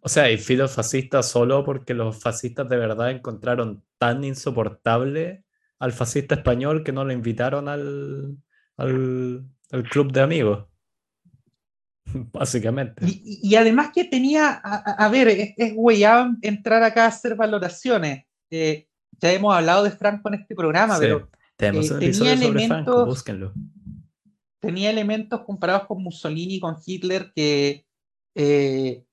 O 0.00 0.08
sea, 0.10 0.30
y 0.30 0.36
filo 0.36 0.68
fascista 0.68 1.22
solo 1.22 1.64
porque 1.64 1.94
los 1.94 2.20
fascistas 2.20 2.68
de 2.68 2.76
verdad 2.76 3.10
encontraron 3.10 3.82
tan 3.96 4.24
insoportable 4.24 5.44
al 5.78 5.92
fascista 5.92 6.34
español 6.34 6.84
que 6.84 6.92
no 6.92 7.04
lo 7.04 7.12
invitaron 7.14 7.68
al, 7.68 8.36
al, 8.76 9.46
club 9.82 10.12
de 10.12 10.20
amigos. 10.20 10.66
Básicamente. 12.32 13.04
Y, 13.04 13.54
además 13.56 13.90
que 13.92 14.04
tenía, 14.04 14.52
a, 14.52 15.08
ver, 15.08 15.28
es, 15.28 15.54
es 15.56 15.74
entrar 16.42 16.82
acá 16.82 17.04
a 17.04 17.08
hacer 17.08 17.34
valoraciones. 17.34 18.24
Eh, 18.50 18.86
ya 19.18 19.32
hemos 19.32 19.54
hablado 19.54 19.82
de 19.82 19.90
Franco 19.90 20.28
en 20.28 20.34
este 20.34 20.54
programa, 20.54 20.96
pero 20.98 21.28
tenemos 21.56 21.90
eh, 21.90 21.98
tenía 21.98 22.32
elementos, 22.32 23.06
búsquenlo 23.06 23.52
tenía 24.64 24.90
elementos 24.90 25.42
comparados 25.42 25.86
con 25.86 26.02
Mussolini 26.02 26.54
y 26.54 26.60
con 26.60 26.76
Hitler 26.84 27.32
que 27.34 27.84
eh, 28.34 29.04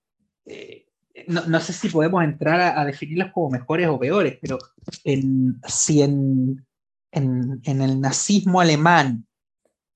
eh, 0.45 0.85
no, 1.27 1.59
sé 1.59 1.73
si 1.73 1.89
podemos 1.89 2.23
entrar 2.23 2.77
a, 2.77 2.85
definirlos 2.85 3.31
como 3.33 3.49
mejores 3.49 3.87
o 3.89 3.99
peores, 3.99 4.37
pero 4.41 4.57
en, 5.03 5.59
si 5.67 6.01
en, 6.01 6.65
en, 7.11 7.61
el 7.65 7.99
nazismo 7.99 8.61
alemán 8.61 9.27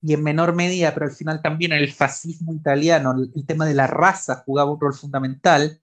y 0.02 0.12
en 0.12 0.22
menor 0.22 0.54
medida, 0.54 0.92
pero 0.94 1.06
al 1.06 1.12
final 1.12 1.42
también 1.42 1.72
en 1.72 1.78
el 1.78 1.92
fascismo 1.92 2.52
italiano, 2.52 3.14
el, 3.34 3.46
tema 3.46 3.66
de 3.66 3.74
la 3.74 3.86
raza 3.86 4.42
jugaba 4.44 4.72
un 4.72 4.80
rol 4.80 4.94
fundamental, 4.94 5.80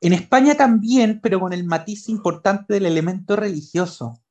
en 0.00 0.12
España 0.12 0.54
también, 0.54 1.20
pero 1.20 1.40
con 1.40 1.52
el 1.52 1.64
matiz 1.64 2.08
importante 2.08 2.74
del 2.74 2.86
elemento 2.86 3.34
religioso. 3.34 4.22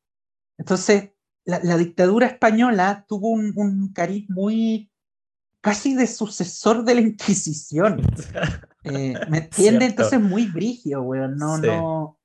Entonces, 0.58 1.12
la, 1.44 1.78
dictadura 1.78 2.28
española 2.28 3.06
tuvo 3.08 3.30
un, 3.30 3.92
cariz 3.94 4.30
muy 4.30 4.92
casi 5.62 5.94
de 5.94 6.08
sucesor 6.08 6.84
de 6.84 6.96
la 6.96 7.02
Inquisición. 7.02 8.02
Eh, 8.90 9.16
¿Me 9.28 9.40
entiendes? 9.40 9.90
Entonces 9.90 10.22
muy 10.22 10.46
brigio, 10.46 11.02
weón. 11.02 11.36
No, 11.36 11.58
no. 11.58 12.18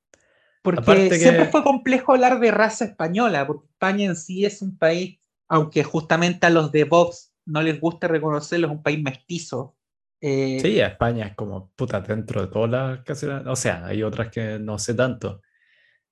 Porque 0.61 1.13
siempre 1.19 1.47
fue 1.47 1.61
complejo 1.61 2.13
hablar 2.13 2.39
de 2.39 2.51
raza 2.51 2.85
española, 2.85 3.45
porque 3.45 3.67
España 3.67 4.05
en 4.05 4.15
sí 4.15 4.45
es 4.45 4.61
un 4.61 4.77
país, 4.77 5.19
aunque 5.53 5.83
justamente 5.83 6.47
a 6.47 6.49
los 6.49 6.71
de 6.71 6.83
Vox 6.83 7.31
no 7.45 7.61
les 7.61 7.79
guste 7.79 8.07
reconocerlo, 8.07 8.65
es 8.65 8.73
un 8.73 8.81
país 8.81 8.99
mestizo. 9.03 9.77
Eh, 10.19 10.57
sí, 10.59 10.79
España 10.79 11.27
es 11.27 11.35
como 11.35 11.69
puta 11.75 12.01
dentro 12.01 12.41
de 12.41 12.47
todas 12.47 13.03
las 13.05 13.45
O 13.45 13.55
sea, 13.55 13.85
hay 13.85 14.01
otras 14.01 14.29
que 14.29 14.57
no 14.57 14.79
sé 14.79 14.95
tanto. 14.95 15.41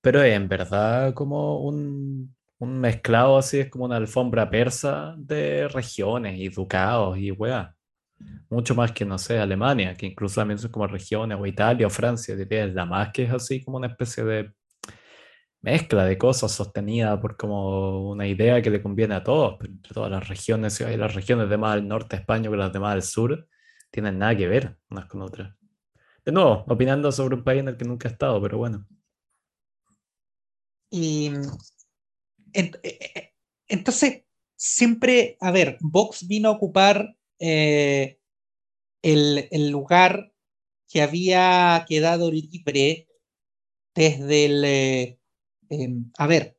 Pero 0.00 0.22
en 0.22 0.46
verdad 0.48 1.12
como 1.12 1.58
un, 1.58 2.36
un 2.58 2.78
mezclado 2.78 3.36
así, 3.36 3.58
es 3.58 3.68
como 3.68 3.86
una 3.86 3.96
alfombra 3.96 4.48
persa 4.48 5.16
de 5.18 5.66
regiones 5.66 6.38
y 6.38 6.48
ducados 6.48 7.18
y 7.18 7.32
weá. 7.32 7.74
Mucho 8.48 8.76
más 8.76 8.92
que, 8.92 9.04
no 9.04 9.18
sé, 9.18 9.40
Alemania, 9.40 9.96
que 9.96 10.06
incluso 10.06 10.40
también 10.40 10.58
son 10.58 10.70
como 10.70 10.86
regiones, 10.86 11.36
o 11.40 11.46
Italia 11.46 11.88
o 11.88 11.90
Francia, 11.90 12.36
diría, 12.36 12.66
es 12.66 12.74
la 12.74 12.84
más 12.84 13.10
que 13.12 13.24
es 13.24 13.32
así 13.32 13.64
como 13.64 13.78
una 13.78 13.88
especie 13.88 14.22
de 14.22 14.52
mezcla 15.62 16.04
de 16.04 16.18
cosas 16.18 16.52
sostenida 16.52 17.20
por 17.20 17.36
como 17.36 18.10
una 18.10 18.26
idea 18.26 18.60
que 18.60 18.70
le 18.70 18.82
conviene 18.82 19.14
a 19.14 19.24
todos, 19.24 19.56
pero 19.58 19.72
entre 19.72 19.94
todas 19.94 20.10
las 20.10 20.28
regiones, 20.28 20.80
y 20.80 20.96
las 20.96 21.14
regiones 21.14 21.48
de 21.48 21.56
más 21.56 21.74
al 21.74 21.88
norte 21.88 22.16
de 22.16 22.20
España 22.20 22.50
que 22.50 22.56
las 22.56 22.72
de 22.72 22.80
más 22.80 22.92
al 22.92 23.02
sur, 23.02 23.48
tienen 23.90 24.18
nada 24.18 24.36
que 24.36 24.48
ver 24.48 24.76
unas 24.90 25.06
con 25.06 25.22
otras. 25.22 25.54
De 26.24 26.32
nuevo, 26.32 26.64
opinando 26.68 27.10
sobre 27.12 27.36
un 27.36 27.44
país 27.44 27.60
en 27.60 27.68
el 27.68 27.76
que 27.76 27.84
nunca 27.84 28.08
he 28.08 28.12
estado, 28.12 28.40
pero 28.40 28.58
bueno. 28.58 28.86
Y 30.90 31.32
eh, 32.52 32.70
eh, 32.82 33.32
entonces, 33.68 34.24
siempre, 34.56 35.36
a 35.40 35.50
ver, 35.50 35.78
Vox 35.80 36.26
vino 36.26 36.48
a 36.48 36.52
ocupar 36.52 37.16
eh, 37.38 38.18
el, 39.02 39.70
lugar 39.70 40.32
que 40.88 41.02
había 41.02 41.84
quedado 41.88 42.30
libre 42.30 43.08
desde 43.94 44.44
el... 44.44 45.18
Em, 45.72 46.10
a 46.18 46.26
ver, 46.26 46.56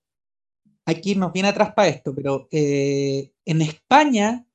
aquí 0.86 1.16
nos 1.16 1.32
viene 1.32 1.49
atrás 1.49 1.74
para 1.76 1.89
esto, 1.89 2.14
pero 2.16 2.47
en 2.51 3.61
España 3.61 4.45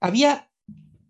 había 0.00 0.50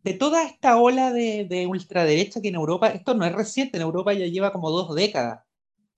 de 0.02 0.14
toda 0.14 0.44
esta 0.44 0.76
ola 0.78 1.12
de, 1.12 1.44
de, 1.44 1.66
ultraderecha 1.66 2.40
que 2.40 2.48
en 2.48 2.56
Europa, 2.56 2.88
esto 2.88 3.14
no 3.14 3.24
es 3.24 3.32
reciente, 3.32 3.76
en 3.76 3.82
Europa 3.82 4.12
ya 4.12 4.26
lleva 4.26 4.52
como 4.52 4.70
dos 4.70 4.94
décadas 4.94 5.44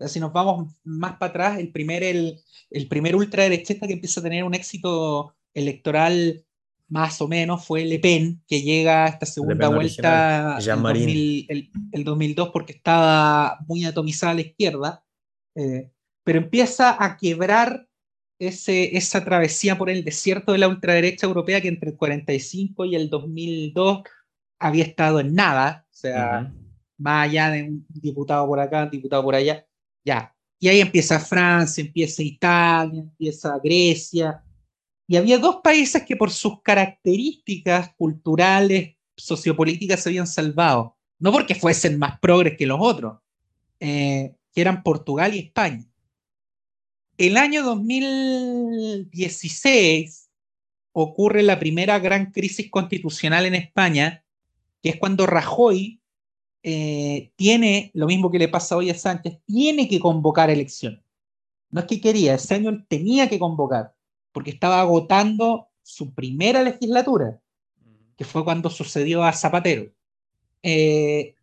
si 0.06 0.20
nos 0.20 0.32
vamos 0.32 0.72
más 0.84 1.16
para 1.16 1.30
atrás, 1.30 1.58
el 1.58 1.72
primer, 1.72 2.02
el, 2.02 2.38
el 2.70 2.88
primer 2.88 3.16
ultraderechista 3.16 3.86
que 3.86 3.94
empieza 3.94 4.20
a 4.20 4.22
tener 4.22 4.44
un 4.44 4.54
éxito 4.54 5.34
electoral 5.54 6.44
más 6.88 7.20
o 7.20 7.26
menos 7.26 7.64
fue 7.64 7.84
Le 7.84 7.98
Pen, 7.98 8.42
que 8.46 8.62
llega 8.62 9.04
a 9.04 9.08
esta 9.08 9.26
segunda 9.26 9.68
vuelta 9.68 10.58
el, 10.94 11.70
el, 11.92 12.04
2002 12.04 12.50
porque 12.50 12.72
estaba 12.72 13.58
muy 13.66 13.84
atomizada 13.84 14.32
a 14.32 14.34
la 14.36 14.40
izquierda, 14.42 15.04
eh, 15.56 15.90
pero 16.26 16.40
empieza 16.40 16.96
a 16.98 17.16
quebrar 17.16 17.86
ese, 18.40 18.96
esa 18.96 19.24
travesía 19.24 19.78
por 19.78 19.88
el 19.88 20.02
desierto 20.02 20.50
de 20.50 20.58
la 20.58 20.66
ultraderecha 20.66 21.24
europea 21.24 21.60
que 21.60 21.68
entre 21.68 21.90
el 21.90 21.96
45 21.96 22.84
y 22.84 22.96
el 22.96 23.08
2002 23.08 24.02
había 24.58 24.82
estado 24.82 25.20
en 25.20 25.36
nada, 25.36 25.86
o 25.88 25.94
sea, 25.94 26.52
más 26.98 27.28
allá 27.28 27.50
de 27.50 27.62
un 27.62 27.86
diputado 27.88 28.44
por 28.48 28.58
acá, 28.58 28.82
un 28.82 28.90
diputado 28.90 29.22
por 29.22 29.36
allá, 29.36 29.64
ya. 30.04 30.34
Y 30.58 30.66
ahí 30.66 30.80
empieza 30.80 31.20
Francia, 31.20 31.84
empieza 31.84 32.24
Italia, 32.24 33.02
empieza 33.02 33.56
Grecia. 33.62 34.42
y 35.06 35.14
había 35.14 35.38
dos 35.38 35.60
países 35.62 36.02
que 36.02 36.16
por 36.16 36.32
sus 36.32 36.60
características 36.60 37.94
culturales, 37.94 38.96
sociopolíticas 39.16 40.02
se 40.02 40.08
habían 40.08 40.26
salvado. 40.26 40.96
No 41.20 41.30
porque 41.30 41.54
fuesen 41.54 42.00
más 42.00 42.18
progres 42.18 42.56
que 42.58 42.66
los 42.66 42.78
otros, 42.80 43.20
eh, 43.78 44.34
que 44.52 44.60
eran 44.60 44.82
Portugal 44.82 45.32
y 45.32 45.38
España. 45.38 45.86
El 47.18 47.36
año 47.38 47.62
2016 47.62 50.28
ocurre 50.92 51.42
la 51.42 51.58
primera 51.58 51.98
gran 51.98 52.30
crisis 52.30 52.70
constitucional 52.70 53.46
en 53.46 53.54
España, 53.54 54.22
que 54.82 54.90
es 54.90 54.96
cuando 54.96 55.26
Rajoy 55.26 55.98
eh, 56.62 57.32
tiene, 57.36 57.90
lo 57.94 58.06
mismo 58.06 58.30
que 58.30 58.38
le 58.38 58.48
pasa 58.48 58.76
hoy 58.76 58.90
a 58.90 58.94
Sánchez, 58.94 59.38
tiene 59.46 59.88
que 59.88 59.98
convocar 59.98 60.50
elecciones. 60.50 61.00
No 61.70 61.80
es 61.80 61.86
que 61.86 62.02
quería, 62.02 62.34
ese 62.34 62.54
año 62.54 62.68
él 62.68 62.84
tenía 62.86 63.30
que 63.30 63.38
convocar, 63.38 63.94
porque 64.32 64.50
estaba 64.50 64.80
agotando 64.80 65.68
su 65.82 66.12
primera 66.12 66.62
legislatura, 66.62 67.40
que 68.16 68.24
fue 68.24 68.44
cuando 68.44 68.68
sucedió 68.68 69.24
a 69.24 69.32
Zapatero. 69.32 69.90
Eh, 70.62 71.34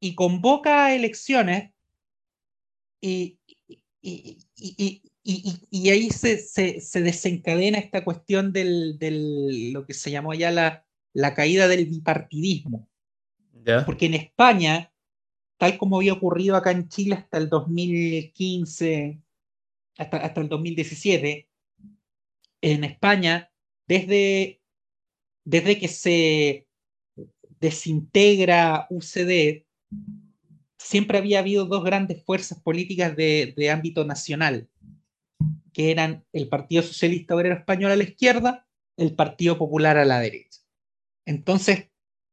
y 0.00 0.14
convoca 0.14 0.94
elecciones 0.94 1.70
y, 3.00 3.38
y, 4.02 4.38
y 4.56 5.02
ahí 5.24 6.10
se, 6.10 6.38
se, 6.38 6.80
se, 6.80 7.02
desencadena 7.02 7.78
esta 7.78 8.04
cuestión 8.04 8.52
del, 8.52 8.98
del, 8.98 9.72
lo 9.72 9.86
que 9.86 9.94
se 9.94 10.10
llamó 10.10 10.34
ya 10.34 10.50
la, 10.50 10.86
la 11.14 11.34
caída 11.34 11.66
del 11.66 11.86
bipartidismo. 11.86 12.88
¿Ya? 13.64 13.86
Porque 13.86 14.06
en 14.06 14.14
España, 14.14 14.92
tal 15.56 15.78
como 15.78 15.96
había 15.96 16.12
ocurrido 16.12 16.56
acá 16.56 16.72
en 16.72 16.88
Chile 16.88 17.14
hasta 17.14 17.38
el 17.38 17.48
2015, 17.48 19.18
hasta, 19.96 20.16
hasta 20.18 20.40
el 20.42 20.48
2017, 20.48 21.48
en 22.60 22.84
España, 22.84 23.50
desde, 23.86 24.60
desde 25.44 25.78
que 25.78 25.88
se 25.88 26.66
desintegra 27.60 28.86
UCD, 28.90 29.64
siempre 30.76 31.16
había 31.16 31.38
habido 31.38 31.64
dos 31.64 31.82
grandes 31.82 32.22
fuerzas 32.24 32.60
políticas 32.60 33.16
de, 33.16 33.54
de 33.56 33.70
ámbito 33.70 34.04
nacional, 34.04 34.68
que 35.74 35.90
eran 35.90 36.24
el 36.32 36.48
Partido 36.48 36.82
Socialista 36.82 37.34
Obrero 37.34 37.56
Español 37.56 37.90
a 37.90 37.96
la 37.96 38.04
izquierda, 38.04 38.66
el 38.96 39.14
Partido 39.14 39.58
Popular 39.58 39.98
a 39.98 40.06
la 40.06 40.20
derecha. 40.20 40.60
Entonces, 41.26 41.90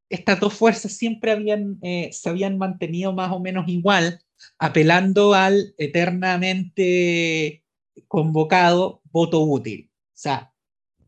estas 0.09 0.39
dos 0.39 0.53
fuerzas 0.53 0.93
siempre 0.93 1.31
habían, 1.31 1.79
eh, 1.81 2.09
se 2.13 2.29
habían 2.29 2.57
mantenido 2.57 3.13
más 3.13 3.31
o 3.31 3.39
menos 3.39 3.67
igual, 3.67 4.21
apelando 4.59 5.33
al 5.33 5.73
eternamente 5.77 7.65
convocado 8.07 9.01
voto 9.11 9.41
útil. 9.41 9.89
O 9.91 10.17
sea, 10.21 10.53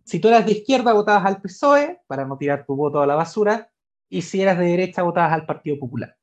si 0.04 0.20
tú 0.20 0.28
eras 0.28 0.46
de 0.46 0.54
izquierda, 0.54 0.94
votabas 0.94 1.26
al 1.26 1.42
PSOE 1.42 2.02
para 2.08 2.26
no 2.26 2.38
tirar 2.38 2.66
tu 2.66 2.76
voto 2.76 3.02
a 3.02 3.08
la 3.08 3.16
basura, 3.16 3.72
y 4.10 4.22
si 4.22 4.42
eras 4.42 4.58
de 4.58 4.66
derecha, 4.66 5.04
votabas 5.04 5.34
al 5.34 5.46
Partido 5.46 5.80
Popular. 5.80 6.18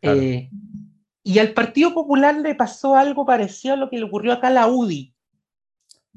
Claro. 0.00 0.20
Eh, 0.20 0.50
y 1.22 1.38
al 1.40 1.52
Partido 1.52 1.92
Popular 1.92 2.34
le 2.36 2.54
pasó 2.54 2.96
algo 2.96 3.26
parecido 3.26 3.74
a 3.74 3.76
lo 3.76 3.90
que 3.90 3.98
le 3.98 4.04
ocurrió 4.04 4.32
acá 4.32 4.46
a 4.46 4.50
la 4.50 4.66
UDI, 4.66 5.14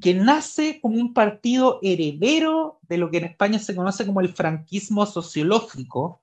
que 0.00 0.14
nace 0.14 0.80
como 0.80 0.96
un 0.96 1.14
partido 1.14 1.78
heredero 1.82 2.80
de 2.82 2.98
lo 2.98 3.10
que 3.10 3.18
en 3.18 3.24
España 3.24 3.58
se 3.58 3.74
conoce 3.74 4.06
como 4.06 4.20
el 4.20 4.30
franquismo 4.30 5.06
sociológico, 5.06 6.02
o 6.02 6.22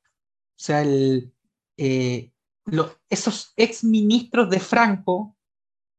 sea, 0.55 0.83
eh, 0.85 2.31
esos 3.09 3.53
exministros 3.55 4.49
de 4.49 4.59
Franco 4.59 5.37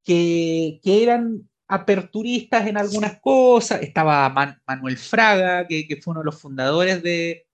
que, 0.05 0.81
eran 0.85 1.49
aperturistas 1.69 2.67
en 2.67 2.77
algunas 2.77 3.21
cosas, 3.21 3.81
estaba 3.83 4.29
Man, 4.29 4.61
Manuel 4.67 4.99
Fraga, 4.99 5.67
que, 5.67 5.99
fue 6.03 6.13
uno 6.13 6.21
de 6.21 6.27
los 6.27 6.41
fundadores 6.41 7.03
de, 7.03 7.47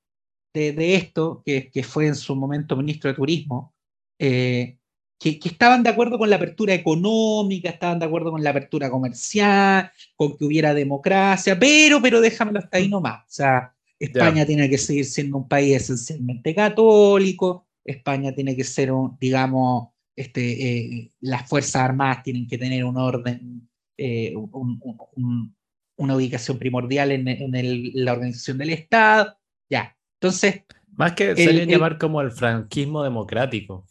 esto, 0.53 1.43
que, 1.45 1.71
que, 1.71 1.83
fue 1.85 2.07
en 2.07 2.17
su 2.17 2.35
momento 2.35 2.77
ministro 2.77 3.11
de 3.11 3.17
Turismo, 3.17 3.75
eh, 4.19 4.79
que, 5.19 5.39
que, 5.39 5.49
estaban 5.49 5.83
de 5.83 5.91
acuerdo 5.91 6.19
con 6.19 6.31
la 6.31 6.37
apertura 6.37 6.75
económica, 6.75 7.71
estaban 7.71 7.99
de 7.99 8.07
acuerdo 8.07 8.31
con 8.31 8.43
la 8.43 8.51
apertura 8.51 8.91
comercial, 8.91 9.91
con 10.15 10.37
que 10.37 10.45
hubiera 10.45 10.75
democracia, 10.75 11.59
pero, 11.59 12.01
pero 12.03 12.21
déjamelo 12.21 12.59
hasta 12.59 12.79
ahí 12.79 12.89
nomás. 12.89 13.23
O 13.23 13.31
sea, 13.31 13.75
España 13.99 14.35
yeah. 14.35 14.47
tiene 14.47 14.71
que 14.71 14.79
seguir 14.79 15.07
siendo 15.07 15.39
un 15.39 15.49
país 15.49 15.77
esencialmente 15.77 16.55
católico, 16.55 17.67
España 17.85 18.35
tiene 18.35 18.57
que 18.57 18.65
ser, 18.65 18.93
un, 18.93 19.17
digamos, 19.19 19.89
este, 20.15 20.69
eh, 20.69 21.13
las 21.21 21.49
Fuerzas 21.49 21.83
Armadas 21.83 22.23
tienen 22.23 22.47
que 22.47 22.59
tener 22.59 22.85
un 22.85 22.97
orden, 22.97 23.69
eh, 23.97 24.35
un, 24.35 24.81
un, 25.15 25.57
una 25.97 26.17
ubicación 26.17 26.59
primordial 26.59 27.13
en, 27.13 27.29
en 27.29 27.55
el, 27.55 27.93
la 27.95 28.13
organización 28.13 28.59
del 28.59 28.71
Estado. 28.71 29.37
Ya, 29.69 29.97
entonces... 30.15 30.63
Más 30.95 31.13
que 31.13 31.37
se 31.37 31.67
llamar 31.67 31.99
como 31.99 32.23
el 32.23 32.31
franquismo 32.31 33.03
democrático. 33.03 33.87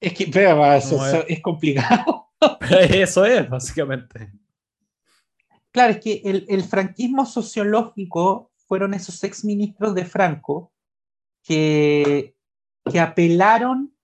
Es 0.00 0.14
que, 0.14 0.26
pero, 0.28 0.74
eso, 0.74 0.96
no 0.96 1.06
es. 1.06 1.24
es. 1.28 1.40
complicado. 1.40 2.28
eso 2.70 3.24
es, 3.24 3.48
básicamente. 3.48 4.32
Claro, 5.72 5.92
es 5.92 6.00
que 6.00 6.22
el, 6.24 6.46
el, 6.48 6.64
franquismo 6.64 7.26
sociológico 7.26 8.50
fueron 8.66 8.94
esos 8.94 9.22
exministros 9.22 9.94
de 9.94 10.04
Franco 10.04 10.72
que, 11.44 12.34
que 12.90 12.98
apelaron 12.98 13.94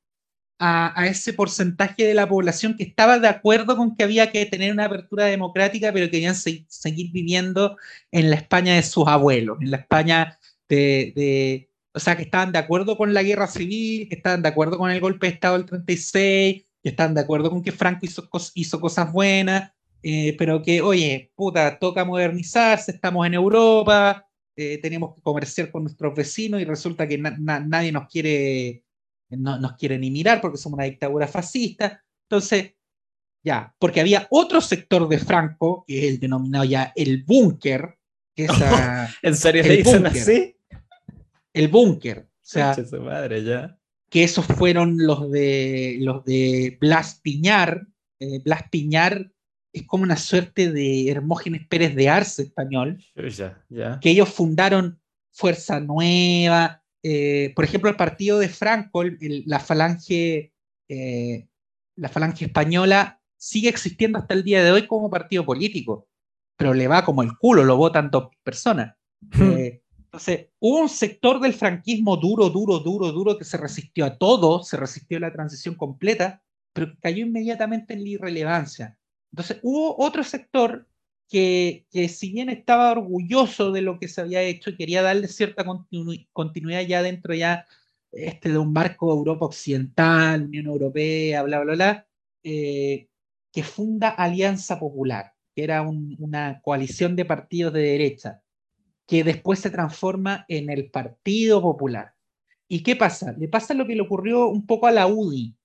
a, 0.58 1.00
a, 1.00 1.06
ese 1.06 1.32
porcentaje 1.32 2.04
de 2.04 2.14
la 2.14 2.28
población 2.28 2.76
que 2.76 2.84
estaba 2.84 3.18
de 3.18 3.28
acuerdo 3.28 3.76
con 3.76 3.96
que 3.96 4.04
había 4.04 4.30
que 4.30 4.46
tener 4.46 4.72
una 4.72 4.84
apertura 4.84 5.24
democrática, 5.24 5.92
pero 5.92 6.10
querían 6.10 6.34
se, 6.34 6.66
seguir 6.68 7.10
viviendo 7.10 7.76
en 8.12 8.30
la 8.30 8.36
España 8.36 8.74
de 8.74 8.82
sus 8.82 9.08
abuelos, 9.08 9.58
en 9.60 9.70
la 9.70 9.78
España 9.78 10.38
de, 10.68 11.12
de 11.16 11.65
o 11.96 11.98
sea, 11.98 12.14
que 12.14 12.24
estaban 12.24 12.52
de 12.52 12.58
acuerdo 12.58 12.98
con 12.98 13.14
la 13.14 13.22
guerra 13.22 13.46
civil, 13.46 14.06
que 14.06 14.16
estaban 14.16 14.42
de 14.42 14.50
acuerdo 14.50 14.76
con 14.76 14.90
el 14.90 15.00
golpe 15.00 15.28
de 15.28 15.32
Estado 15.32 15.56
del 15.56 15.64
36, 15.64 16.62
que 16.82 16.88
estaban 16.90 17.14
de 17.14 17.22
acuerdo 17.22 17.48
con 17.48 17.62
que 17.62 17.72
Franco 17.72 18.04
hizo, 18.04 18.28
hizo 18.54 18.80
cosas 18.82 19.10
buenas, 19.10 19.72
eh, 20.02 20.36
pero 20.36 20.60
que, 20.60 20.82
oye, 20.82 21.32
puta, 21.34 21.78
toca 21.78 22.04
modernizarse, 22.04 22.92
estamos 22.92 23.26
en 23.26 23.32
Europa, 23.32 24.28
eh, 24.54 24.76
tenemos 24.82 25.14
que 25.14 25.22
comerciar 25.22 25.70
con 25.70 25.84
nuestros 25.84 26.14
vecinos 26.14 26.60
y 26.60 26.66
resulta 26.66 27.08
que 27.08 27.16
na 27.16 27.30
na 27.38 27.60
nadie 27.60 27.92
nos 27.92 28.08
quiere, 28.08 28.84
no, 29.30 29.58
nos 29.58 29.72
quiere 29.76 29.98
ni 29.98 30.10
mirar 30.10 30.42
porque 30.42 30.58
somos 30.58 30.76
una 30.76 30.84
dictadura 30.84 31.26
fascista. 31.26 32.04
Entonces, 32.28 32.74
ya, 33.42 33.74
porque 33.78 34.02
había 34.02 34.26
otro 34.28 34.60
sector 34.60 35.08
de 35.08 35.18
Franco, 35.18 35.82
que 35.86 36.00
es 36.00 36.04
el 36.12 36.20
denominado 36.20 36.66
ya 36.66 36.92
el 36.94 37.24
búnker. 37.24 37.98
¿En 39.22 39.34
serio 39.34 39.62
le 39.62 39.78
dicen 39.78 40.02
bunker. 40.02 40.20
así? 40.20 40.55
El 41.56 41.68
búnker. 41.68 42.28
O 42.28 42.48
sea, 42.48 42.74
su 42.74 43.00
madre, 43.00 43.42
ya. 43.42 43.76
que 44.08 44.22
esos 44.22 44.46
fueron 44.46 44.98
los 44.98 45.30
de 45.32 45.96
los 46.00 46.24
de 46.24 46.78
Blas 46.80 47.20
Piñar. 47.22 47.86
Eh, 48.20 48.40
Blas 48.44 48.64
Piñar 48.70 49.32
es 49.72 49.86
como 49.86 50.04
una 50.04 50.16
suerte 50.16 50.72
de 50.72 51.10
Hermógenes 51.10 51.66
Pérez 51.66 51.94
de 51.96 52.08
Arce 52.08 52.42
español. 52.42 53.02
Ya, 53.36 53.64
ya. 53.68 54.00
Que 54.00 54.10
ellos 54.10 54.28
fundaron 54.28 55.00
Fuerza 55.32 55.80
Nueva. 55.80 56.82
Eh, 57.02 57.52
por 57.54 57.64
ejemplo, 57.64 57.90
el 57.90 57.96
partido 57.96 58.38
de 58.38 58.48
Franco, 58.48 59.02
el, 59.02 59.18
el, 59.20 59.42
la 59.46 59.58
falange, 59.60 60.52
eh, 60.88 61.48
la 61.96 62.08
falange 62.08 62.44
española, 62.46 63.20
sigue 63.36 63.68
existiendo 63.68 64.18
hasta 64.18 64.34
el 64.34 64.42
día 64.44 64.62
de 64.62 64.72
hoy 64.72 64.86
como 64.86 65.10
partido 65.10 65.44
político, 65.44 66.08
pero 66.56 66.74
le 66.74 66.88
va 66.88 67.04
como 67.04 67.22
el 67.22 67.36
culo, 67.36 67.64
lo 67.64 67.76
votan 67.76 68.10
dos 68.10 68.28
personas. 68.42 68.96
eh, 69.40 69.82
entonces, 70.06 70.48
hubo 70.60 70.80
un 70.80 70.88
sector 70.88 71.40
del 71.40 71.52
franquismo 71.52 72.16
duro, 72.16 72.48
duro, 72.48 72.78
duro, 72.78 73.12
duro 73.12 73.36
que 73.36 73.44
se 73.44 73.56
resistió 73.56 74.06
a 74.06 74.16
todo, 74.16 74.62
se 74.62 74.76
resistió 74.76 75.18
a 75.18 75.20
la 75.20 75.32
transición 75.32 75.74
completa, 75.74 76.42
pero 76.72 76.94
cayó 77.02 77.26
inmediatamente 77.26 77.94
en 77.94 78.04
la 78.04 78.10
irrelevancia. 78.10 78.98
Entonces, 79.32 79.58
hubo 79.62 79.96
otro 79.98 80.22
sector 80.22 80.88
que, 81.28 81.86
que 81.90 82.08
si 82.08 82.32
bien 82.32 82.50
estaba 82.50 82.92
orgulloso 82.92 83.72
de 83.72 83.82
lo 83.82 83.98
que 83.98 84.06
se 84.08 84.20
había 84.20 84.42
hecho 84.42 84.70
y 84.70 84.76
quería 84.76 85.02
darle 85.02 85.26
cierta 85.26 85.64
continu 85.64 86.12
continuidad 86.32 86.82
ya 86.82 87.02
dentro 87.02 87.34
ya 87.34 87.66
este, 88.12 88.50
de 88.50 88.58
un 88.58 88.72
marco 88.72 89.12
Europa 89.12 89.46
Occidental, 89.46 90.44
Unión 90.44 90.66
Europea, 90.66 91.42
bla, 91.42 91.60
bla, 91.60 91.74
bla, 91.74 92.06
eh, 92.44 93.08
que 93.52 93.62
funda 93.64 94.10
Alianza 94.10 94.78
Popular, 94.78 95.34
que 95.54 95.64
era 95.64 95.82
un, 95.82 96.16
una 96.20 96.60
coalición 96.62 97.16
de 97.16 97.24
partidos 97.24 97.72
de 97.72 97.80
derecha 97.80 98.42
que 99.06 99.24
después 99.24 99.60
se 99.60 99.70
transforma 99.70 100.44
en 100.48 100.70
el 100.70 100.90
Partido 100.90 101.62
Popular. 101.62 102.14
¿Y 102.68 102.82
qué 102.82 102.96
pasa? 102.96 103.32
Le 103.32 103.48
pasa 103.48 103.74
lo 103.74 103.86
que 103.86 103.94
le 103.94 104.02
ocurrió 104.02 104.48
un 104.48 104.66
poco 104.66 104.86
a 104.86 104.92
la 104.92 105.06
UDI. 105.06 105.56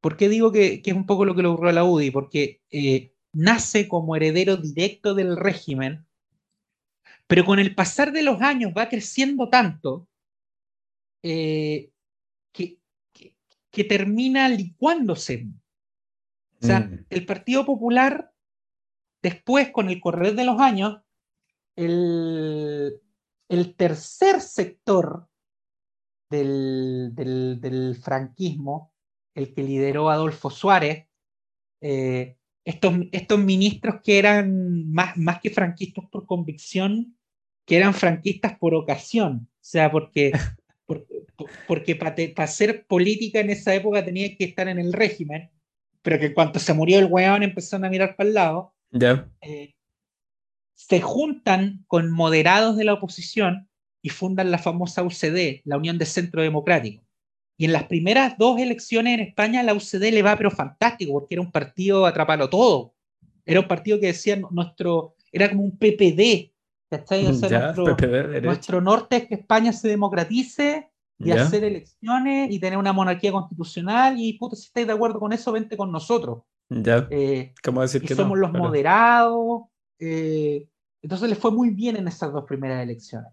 ¿Por 0.00 0.16
qué 0.16 0.28
digo 0.28 0.52
que, 0.52 0.82
que 0.82 0.90
es 0.90 0.96
un 0.96 1.06
poco 1.06 1.24
lo 1.24 1.34
que 1.34 1.42
le 1.42 1.48
ocurrió 1.48 1.70
a 1.70 1.74
la 1.74 1.84
UDI? 1.84 2.10
Porque 2.10 2.60
eh, 2.70 3.14
nace 3.32 3.88
como 3.88 4.14
heredero 4.14 4.56
directo 4.58 5.14
del 5.14 5.36
régimen, 5.36 6.06
pero 7.26 7.44
con 7.44 7.58
el 7.58 7.74
pasar 7.74 8.12
de 8.12 8.22
los 8.22 8.42
años 8.42 8.72
va 8.76 8.88
creciendo 8.88 9.48
tanto 9.48 10.06
eh, 11.22 11.90
que, 12.52 12.78
que, 13.12 13.34
que, 13.70 13.84
termina 13.84 14.48
licuándose. 14.48 15.46
O 16.60 16.66
sea, 16.66 16.80
mm. 16.80 17.06
el 17.08 17.24
Partido 17.24 17.64
Popular 17.64 18.32
después, 19.22 19.70
con 19.70 19.88
el 19.88 20.00
correr 20.00 20.34
de 20.34 20.44
los 20.44 20.60
años, 20.60 21.01
el, 21.76 23.00
el 23.48 23.74
tercer 23.74 24.40
sector 24.40 25.28
del, 26.30 27.10
del, 27.14 27.96
franquismo, 27.96 28.92
el 29.34 29.52
que 29.52 29.62
lideró 29.62 30.10
Adolfo 30.10 30.50
Suárez, 30.50 31.06
eh, 31.80 32.36
estos, 32.64 32.94
estos 33.12 33.38
ministros 33.38 33.96
que 34.02 34.18
eran 34.18 34.90
más, 34.90 35.16
más 35.16 35.40
que 35.40 35.50
franquistas 35.50 36.04
por 36.10 36.26
convicción, 36.26 37.16
que 37.66 37.76
eran 37.76 37.94
franquistas 37.94 38.56
por 38.58 38.74
ocasión, 38.74 39.48
o 39.50 39.58
sea, 39.60 39.90
porque, 39.90 40.32
porque, 41.66 41.96
para 41.96 42.14
hacer 42.38 42.86
política 42.86 43.40
en 43.40 43.50
esa 43.50 43.74
época 43.74 44.04
tenía 44.04 44.34
que 44.36 44.44
estar 44.44 44.68
en 44.68 44.78
el 44.78 44.92
régimen, 44.92 45.50
pero 46.02 46.18
que 46.18 46.26
en 46.26 46.34
cuanto 46.34 46.58
se 46.58 46.74
murió 46.74 46.98
el 46.98 47.06
weón 47.06 47.42
empezaron 47.42 47.84
a 47.84 47.90
mirar 47.90 48.16
para 48.16 48.28
el 48.28 48.34
lado. 48.34 48.74
Eh, 49.40 49.74
se 50.88 51.00
juntan 51.00 51.84
con 51.86 52.10
moderados 52.10 52.76
de 52.76 52.84
la 52.84 52.94
oposición 52.94 53.68
y 54.02 54.08
fundan 54.08 54.50
la 54.50 54.58
famosa 54.58 55.02
UCD, 55.02 55.60
la 55.64 55.76
Unión 55.76 55.96
de 55.96 56.06
Centro 56.06 56.42
Democrático. 56.42 57.04
Y 57.56 57.66
en 57.66 57.72
las 57.72 57.84
primeras 57.84 58.36
dos 58.36 58.58
elecciones 58.58 59.14
en 59.14 59.20
España 59.20 59.62
la 59.62 59.74
UCD 59.74 60.10
le 60.10 60.22
va 60.22 60.36
pero 60.36 60.50
fantástico, 60.50 61.12
porque 61.12 61.36
era 61.36 61.42
un 61.42 61.52
partido 61.52 62.04
atrapalo 62.04 62.50
todo. 62.50 62.94
Era 63.46 63.60
un 63.60 63.68
partido 63.68 64.00
que 64.00 64.06
decía 64.06 64.40
nuestro, 64.50 65.14
era 65.30 65.48
como 65.48 65.62
un 65.62 65.78
PPD, 65.78 66.50
¿cachai? 66.90 67.24
nuestro, 68.42 68.80
norte 68.80 69.16
es 69.16 69.26
que 69.28 69.34
España 69.34 69.72
se 69.72 69.88
democratice 69.88 70.90
y 71.18 71.30
hacer 71.30 71.62
elecciones 71.62 72.50
y 72.50 72.58
tener 72.58 72.78
una 72.78 72.92
monarquía 72.92 73.30
constitucional 73.30 74.16
y 74.18 74.32
puto, 74.32 74.56
si 74.56 74.66
estáis 74.66 74.88
de 74.88 74.92
acuerdo 74.94 75.20
con 75.20 75.32
eso, 75.32 75.52
vente 75.52 75.76
con 75.76 75.92
nosotros. 75.92 76.40
Ya. 76.68 77.06
Eh, 77.10 77.54
¿Cómo 77.62 77.82
decir 77.82 78.02
que 78.02 78.16
somos 78.16 78.36
los 78.36 78.50
moderados. 78.52 79.62
Eh, 80.00 80.66
entonces 81.02 81.28
les 81.28 81.38
fue 81.38 81.50
muy 81.50 81.70
bien 81.70 81.96
en 81.96 82.08
esas 82.08 82.32
dos 82.32 82.44
primeras 82.44 82.82
elecciones 82.82 83.32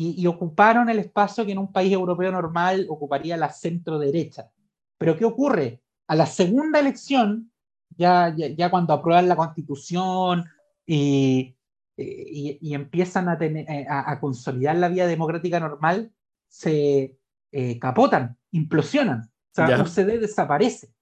y, 0.00 0.26
ocuparon 0.28 0.88
el 0.88 1.00
espacio 1.00 1.44
que 1.44 1.52
en 1.52 1.58
un 1.58 1.72
país 1.72 1.92
europeo 1.92 2.30
normal 2.30 2.86
ocuparía 2.88 3.36
la 3.36 3.50
centro 3.50 3.98
derecha. 3.98 4.48
Pero 4.96 5.16
¿qué 5.16 5.24
ocurre? 5.24 5.82
A 6.06 6.14
la 6.14 6.26
segunda 6.26 6.78
elección, 6.78 7.50
ya, 7.96 8.32
ya, 8.36 8.70
cuando 8.70 8.92
aprueban 8.92 9.28
la 9.28 9.34
constitución 9.34 10.44
y, 10.86 11.56
y, 11.96 12.74
empiezan 12.74 13.28
a, 13.28 13.36
tener, 13.36 13.68
eh, 13.68 13.86
a, 13.90 14.20
consolidar 14.20 14.76
la 14.76 14.88
vía 14.88 15.08
democrática 15.08 15.58
normal, 15.58 16.12
se 16.46 17.18
eh, 17.50 17.78
capotan, 17.80 18.36
implosionan. 18.52 19.22
O 19.22 19.66
sea, 19.66 19.82
UCD 19.82 20.20
desaparece. 20.20 20.92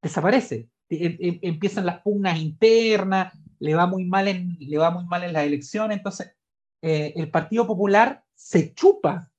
Desaparece. 0.00 0.68
Em, 0.88 1.16
em, 1.18 1.38
empiezan 1.42 1.84
las 1.84 2.00
pugnas 2.00 2.38
internas, 2.38 3.34
le 3.60 3.74
va 3.74 3.86
muy 3.86 4.04
mal 4.04 4.26
en, 4.26 4.56
le 4.58 4.78
va 4.78 4.90
muy 4.90 5.04
mal 5.04 5.22
en 5.22 5.32
las 5.32 5.44
elecciones, 5.44 5.98
entonces 5.98 6.34
eh, 6.82 7.12
el 7.14 7.30
Partido 7.30 7.66
Popular 7.66 8.24
se 8.34 8.74
chupa 8.74 9.30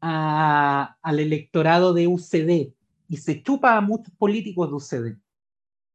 al 0.00 1.18
electorado 1.18 1.94
de 1.94 2.06
UCD 2.06 2.74
y 3.08 3.16
se 3.16 3.42
chupa 3.42 3.78
a 3.78 3.80
muchos 3.80 4.12
políticos 4.16 4.68
de 4.68 4.74
UCD. 4.74 5.18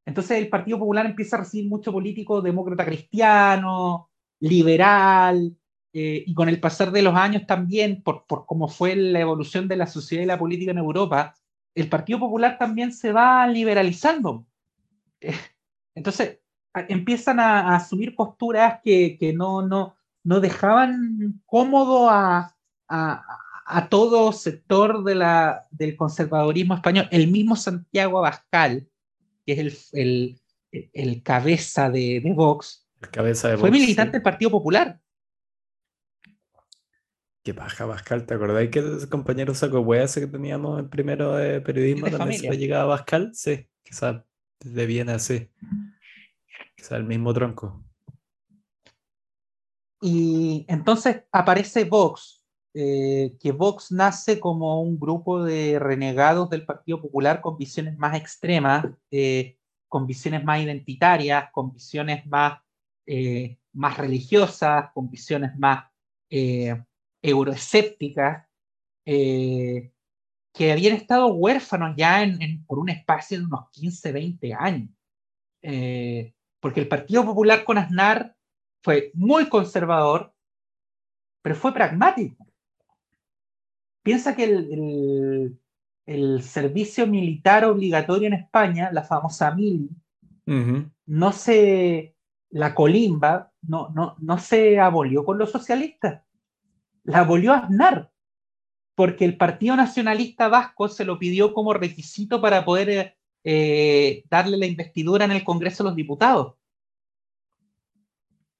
Entonces 0.03 0.39
el 0.39 0.49
Partido 0.49 0.79
Popular 0.79 1.05
empieza 1.05 1.35
a 1.35 1.41
recibir 1.41 1.69
mucho 1.69 1.91
político 1.91 2.41
demócrata 2.41 2.85
cristiano, 2.85 4.09
liberal, 4.39 5.55
eh, 5.93 6.23
y 6.25 6.33
con 6.33 6.49
el 6.49 6.59
pasar 6.59 6.91
de 6.91 7.03
los 7.03 7.13
años 7.13 7.45
también, 7.45 8.01
por, 8.01 8.25
por 8.25 8.47
cómo 8.47 8.67
fue 8.67 8.95
la 8.95 9.19
evolución 9.19 9.67
de 9.67 9.77
la 9.77 9.85
sociedad 9.85 10.23
y 10.23 10.27
la 10.27 10.39
política 10.39 10.71
en 10.71 10.79
Europa, 10.79 11.35
el 11.75 11.87
Partido 11.87 12.19
Popular 12.19 12.57
también 12.57 12.91
se 12.91 13.11
va 13.11 13.45
liberalizando. 13.47 14.47
entonces 15.93 16.38
empiezan 16.73 17.39
a, 17.39 17.75
asumir 17.75 18.15
posturas 18.15 18.79
que, 18.83 19.17
que 19.17 19.33
no, 19.33 19.61
no, 19.61 19.95
no 20.23 20.39
dejaban 20.39 21.41
cómodo 21.45 22.09
a, 22.09 22.55
todo 23.89 24.31
sector 24.31 25.03
de 25.03 25.15
la, 25.15 25.67
del 25.69 25.95
conservadurismo 25.95 26.73
español. 26.73 27.07
El 27.11 27.27
mismo 27.27 27.55
Santiago 27.55 28.17
Abascal, 28.17 28.87
que 29.45 29.53
es 29.53 29.89
el, 29.93 30.39
el, 30.71 31.23
cabeza 31.23 31.89
de, 31.89 32.21
Vox, 32.35 32.87
fue 33.59 33.71
militante 33.71 34.13
del 34.13 34.23
Partido 34.23 34.51
Popular. 34.51 34.99
Qué 37.43 37.53
paja, 37.53 37.83
Abascal, 37.83 38.25
¿te 38.25 38.33
acordáis 38.33 38.69
que 38.69 38.79
ese 38.79 39.07
compañero 39.07 39.53
saco 39.53 39.79
hueá 39.79 40.03
ese 40.03 40.19
que 40.19 40.27
teníamos 40.27 40.79
en 40.79 40.89
primero 40.89 41.35
de 41.35 41.61
periodismo 41.61 42.09
también 42.09 42.41
se 42.41 42.57
llegaba 42.57 42.81
a 42.81 42.85
Abascal? 42.85 43.31
Sí, 43.33 43.67
quizás 43.83 44.23
de 44.59 44.85
Viena, 44.85 45.17
sí. 46.79 46.83
Quizás 46.83 46.99
el 46.99 47.05
mismo 47.05 47.33
tronco. 47.33 47.83
Y 50.01 50.65
entonces 50.69 51.23
aparece 51.31 51.83
Vox, 51.83 52.45
eh, 52.73 53.35
que 53.39 53.51
Vox 53.51 53.91
nace 53.91 54.39
como 54.39 54.81
un 54.81 54.99
grupo 54.99 55.43
de 55.43 55.77
renegados 55.79 56.49
del 56.49 56.65
Partido 56.65 57.01
Popular 57.01 57.41
con 57.41 57.57
visiones 57.57 57.97
más 57.97 58.15
extremas, 58.15 58.85
eh, 59.11 59.57
con 59.87 60.05
visiones 60.07 60.43
más 60.43 60.61
identitarias, 60.61 61.51
con 61.51 61.73
visiones 61.73 62.25
más, 62.27 62.61
eh, 63.05 63.57
más 63.73 63.97
religiosas, 63.97 64.91
con 64.93 65.09
visiones 65.09 65.57
más 65.57 65.85
euroescépticas, 67.21 68.45
que 69.03 69.91
habían 70.71 70.95
estado 70.95 71.27
huérfanos 71.33 71.95
ya 71.97 72.23
por 72.67 72.77
un 72.79 72.89
espacio 72.89 73.39
de 73.39 73.45
unos 73.45 73.69
15, 73.71 74.11
20 74.11 74.53
años. 74.53 74.89
Porque 76.59 76.81
el 76.81 76.87
Partido 76.87 77.25
Popular 77.25 77.63
con 77.63 77.77
Aznar 77.77 78.35
fue 78.81 79.11
muy 79.13 79.49
conservador, 79.49 80.33
pero 81.41 81.55
fue 81.55 81.73
pragmático. 81.73 82.45
Piensa 84.03 84.35
que 84.35 84.43
el, 84.45 85.59
el, 86.05 86.41
servicio 86.41 87.05
militar 87.05 87.65
obligatorio 87.65 88.27
en 88.27 88.33
España, 88.33 88.89
la 88.91 89.03
famosa 89.03 89.53
mili, 89.53 89.89
no 91.05 91.31
se, 91.31 92.15
la 92.49 92.73
colimba, 92.73 93.51
no, 93.61 93.89
no, 93.89 94.15
no 94.19 94.37
se 94.39 94.79
abolió 94.79 95.23
con 95.23 95.37
los 95.37 95.51
socialistas, 95.51 96.23
la 97.03 97.19
abolió 97.19 97.53
Aznar, 97.53 98.11
porque 98.95 99.25
el 99.25 99.37
Partido 99.37 99.75
Nacionalista 99.75 100.47
Vasco 100.47 100.89
se 100.89 101.05
lo 101.05 101.19
pidió 101.19 101.53
como 101.53 101.73
requisito 101.73 102.41
para 102.41 102.65
poder 102.65 103.18
eh, 103.43 104.23
darle 104.29 104.57
la 104.57 104.65
investidura 104.65 105.25
en 105.25 105.31
el 105.31 105.43
Congreso 105.43 105.83
de 105.83 105.89
los 105.89 105.95
Diputados. 105.95 106.55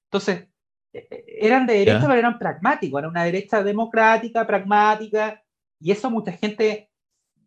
Entonces, 0.06 0.48
e, 0.94 1.08
e, 1.10 1.26
eran 1.46 1.68
de 1.68 1.74
derecha, 1.74 2.02
pero 2.02 2.14
eran 2.16 2.40
pragmáticos, 2.40 3.00
era 3.00 3.10
una 3.10 3.24
derecha 3.24 3.64
democrática, 3.64 4.48
pragmática, 4.48 5.44
y 5.80 5.92
eso 5.92 6.10
mucha 6.10 6.32
gente, 6.34 6.90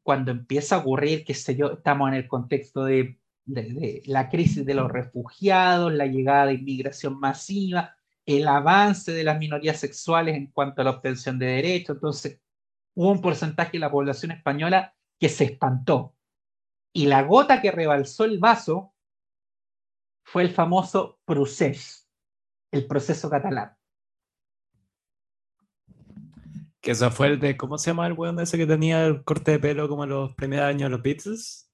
cuando 0.02 0.30
empieza 0.30 0.76
a 0.76 0.78
ocurrir, 0.78 1.24
qué 1.24 1.34
sé 1.34 1.56
yo, 1.56 1.72
estamos 1.72 2.08
en 2.08 2.14
el 2.14 2.28
contexto 2.28 2.84
de, 2.84 3.18
la 3.44 4.28
crisis 4.28 4.64
de 4.64 4.74
los 4.74 4.90
refugiados, 4.90 5.92
la 5.92 6.06
llegada 6.06 6.46
de 6.46 6.54
inmigración 6.54 7.18
masiva, 7.18 7.96
el 8.24 8.46
avance 8.46 9.10
de 9.12 9.24
las 9.24 9.38
minorías 9.38 9.80
sexuales 9.80 10.36
en 10.36 10.46
cuanto 10.46 10.80
a 10.80 10.84
la 10.84 10.92
obtención 10.92 11.38
de 11.38 11.46
derechos, 11.46 11.96
entonces 11.96 12.40
hubo 12.94 13.10
un 13.10 13.20
porcentaje 13.20 13.72
de 13.72 13.78
la 13.80 13.90
población 13.90 14.30
española 14.30 14.94
que 15.18 15.28
se 15.28 15.44
espantó. 15.44 16.14
Y 16.92 17.06
la 17.06 17.22
gota 17.22 17.60
que 17.60 17.70
rebalsó 17.70 18.24
el 18.24 18.38
vaso 18.38 18.94
fue 20.24 20.42
el 20.42 20.50
famoso 20.50 21.18
procés 21.24 22.02
el 22.72 22.86
proceso 22.86 23.30
catalán. 23.30 23.76
Que 26.80 26.90
eso 26.90 27.10
fue 27.12 27.28
el 27.28 27.38
de, 27.38 27.56
¿cómo 27.56 27.78
se 27.78 27.90
llama 27.90 28.06
el 28.08 28.14
weón 28.14 28.40
ese 28.40 28.58
que 28.58 28.66
tenía 28.66 29.06
el 29.06 29.22
corte 29.22 29.52
de 29.52 29.58
pelo 29.60 29.88
como 29.88 30.04
los 30.04 30.34
primeros 30.34 30.66
años 30.66 30.84
de 30.84 30.88
los 30.88 31.02
Beatles? 31.02 31.70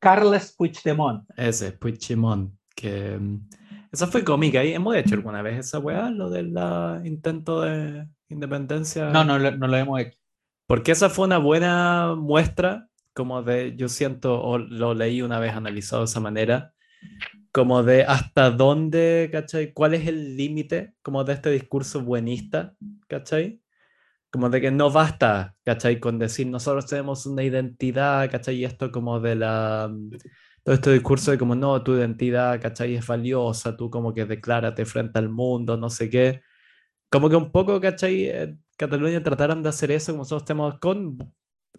Carles 0.00 0.52
Puigdemont. 0.52 1.24
Ese, 1.36 1.72
Puigdemont. 1.72 2.52
Que, 2.74 3.16
mm, 3.18 3.48
esa 3.90 4.06
fue 4.06 4.24
cómica. 4.24 4.62
¿Y 4.62 4.74
hemos 4.74 4.94
hecho 4.96 5.14
alguna 5.14 5.40
vez 5.40 5.58
esa 5.58 5.78
weá, 5.78 6.10
lo 6.10 6.28
del 6.28 6.54
intento 7.04 7.62
de 7.62 8.06
independencia? 8.28 9.08
No, 9.08 9.24
no, 9.24 9.38
no 9.38 9.66
lo 9.66 9.76
hemos 9.76 10.00
hecho. 10.00 10.18
Porque 10.66 10.92
esa 10.92 11.08
fue 11.08 11.24
una 11.24 11.38
buena 11.38 12.14
muestra, 12.14 12.88
como 13.18 13.42
de, 13.42 13.74
yo 13.76 13.88
siento, 13.88 14.40
o 14.40 14.58
lo 14.58 14.94
leí 14.94 15.22
una 15.22 15.40
vez 15.40 15.52
analizado 15.52 16.02
de 16.02 16.04
esa 16.04 16.20
manera, 16.20 16.72
como 17.50 17.82
de 17.82 18.04
hasta 18.04 18.52
dónde, 18.52 19.28
¿cachai? 19.32 19.72
¿Cuál 19.72 19.94
es 19.94 20.06
el 20.06 20.36
límite 20.36 20.94
como 21.02 21.24
de 21.24 21.32
este 21.32 21.50
discurso 21.50 22.00
buenista, 22.00 22.76
¿cachai? 23.08 23.60
Como 24.30 24.50
de 24.50 24.60
que 24.60 24.70
no 24.70 24.92
basta, 24.92 25.56
¿cachai? 25.64 25.98
Con 25.98 26.20
decir 26.20 26.46
nosotros 26.46 26.86
tenemos 26.86 27.26
una 27.26 27.42
identidad, 27.42 28.30
¿cachai? 28.30 28.58
Y 28.58 28.64
esto 28.64 28.92
como 28.92 29.18
de 29.18 29.34
la... 29.34 29.92
Todo 30.62 30.74
este 30.76 30.92
discurso 30.92 31.32
de 31.32 31.38
como 31.38 31.56
no, 31.56 31.82
tu 31.82 31.96
identidad, 31.96 32.60
¿cachai? 32.62 32.94
Es 32.94 33.04
valiosa, 33.04 33.76
tú 33.76 33.90
como 33.90 34.14
que 34.14 34.26
declárate 34.26 34.84
frente 34.84 35.18
al 35.18 35.28
mundo, 35.28 35.76
no 35.76 35.90
sé 35.90 36.08
qué. 36.08 36.42
Como 37.10 37.28
que 37.28 37.34
un 37.34 37.50
poco, 37.50 37.80
¿cachai? 37.80 38.56
Cataluña 38.76 39.24
trataron 39.24 39.60
de 39.64 39.70
hacer 39.70 39.90
eso 39.90 40.12
como 40.12 40.20
nosotros 40.22 40.44
tenemos 40.44 40.78
con 40.78 41.18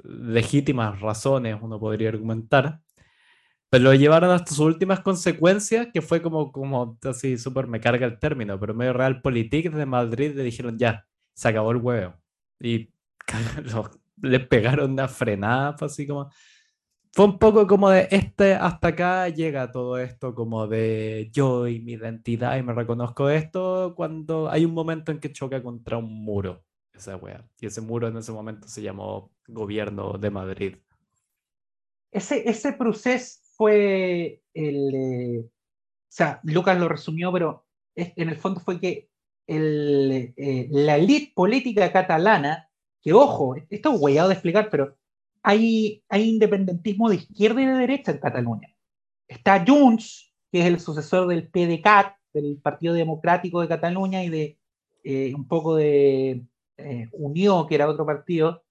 legítimas 0.03 0.99
razones, 1.01 1.57
uno 1.61 1.79
podría 1.79 2.09
argumentar 2.09 2.81
Pero 3.69 3.83
lo 3.85 3.93
llevaron 3.93 4.31
hasta 4.31 4.49
sus 4.49 4.59
últimas 4.59 5.01
consecuencias, 5.01 5.87
que 5.93 6.01
fue 6.01 6.21
como, 6.21 6.51
como 6.51 6.97
así, 7.03 7.37
súper 7.37 7.67
me 7.67 7.79
carga 7.79 8.07
el 8.07 8.19
término, 8.19 8.59
pero 8.59 8.73
medio 8.73 8.93
Realpolitik 8.93 9.71
de 9.71 9.85
Madrid 9.85 10.33
le 10.35 10.43
dijeron 10.43 10.77
ya, 10.79 11.05
se 11.33 11.49
acabó 11.49 11.71
el 11.71 11.77
huevo. 11.77 12.15
Y 12.59 12.91
le 14.21 14.39
pegaron 14.41 14.91
una 14.93 15.07
frenada, 15.07 15.75
pues, 15.75 15.93
así 15.93 16.07
como. 16.07 16.29
Fue 17.11 17.25
un 17.25 17.39
poco 17.39 17.67
como 17.67 17.89
de 17.89 18.07
este 18.11 18.53
hasta 18.53 18.89
acá 18.89 19.29
llega 19.29 19.71
todo 19.71 19.97
esto, 19.97 20.35
como 20.35 20.67
de 20.67 21.29
yo 21.33 21.67
y 21.67 21.79
mi 21.81 21.93
identidad 21.93 22.57
y 22.57 22.63
me 22.63 22.73
reconozco 22.73 23.29
esto, 23.29 23.93
cuando 23.95 24.49
hay 24.49 24.65
un 24.65 24.73
momento 24.73 25.11
en 25.11 25.19
que 25.19 25.31
choca 25.33 25.63
contra 25.63 25.97
un 25.97 26.23
muro, 26.23 26.63
esa 26.99 27.15
wea. 27.17 27.43
Y 27.59 27.65
ese 27.65 27.81
muro 27.81 28.07
en 28.07 28.17
ese 28.17 28.31
momento 28.31 28.67
se 28.67 28.81
llamó 28.81 29.31
Gobierno 29.47 30.13
de 30.17 30.29
Madrid. 30.29 30.75
Ese, 32.11 32.47
ese 32.49 32.73
proceso 32.73 33.39
fue 33.55 34.41
el. 34.53 35.45
O 35.45 36.11
sea, 36.11 36.39
Lucas 36.43 36.79
lo 36.79 36.87
resumió, 36.87 37.31
pero 37.31 37.65
en 37.95 38.29
el 38.29 38.35
fondo 38.35 38.59
fue 38.59 38.79
que 38.79 39.09
eh, 39.47 40.67
la 40.71 40.97
elite 40.97 41.33
política 41.35 41.91
catalana, 41.91 42.69
que 43.01 43.13
ojo, 43.13 43.55
esto 43.69 43.93
es 43.93 44.01
huellado 44.01 44.29
de 44.29 44.35
explicar, 44.35 44.69
pero 44.69 44.97
hay, 45.41 46.03
hay 46.09 46.29
independentismo 46.29 47.09
de 47.09 47.17
izquierda 47.17 47.61
y 47.61 47.65
de 47.65 47.73
derecha 47.73 48.11
en 48.11 48.19
Cataluña. 48.19 48.75
Está 49.27 49.63
Junts, 49.65 50.33
que 50.51 50.61
es 50.61 50.65
el 50.65 50.79
sucesor 50.79 51.27
del 51.27 51.47
PDCAT, 51.47 52.15
del 52.33 52.59
Partido 52.61 52.93
Democrático 52.93 53.61
de 53.61 53.67
Cataluña, 53.67 54.23
y 54.23 54.29
de 54.29 54.59
eh, 55.03 55.33
un 55.33 55.47
poco 55.47 55.75
de 55.75 56.43
Unión, 57.13 57.67
que 57.67 57.75
era 57.75 57.89
otro 57.89 58.05
partido, 58.05 58.63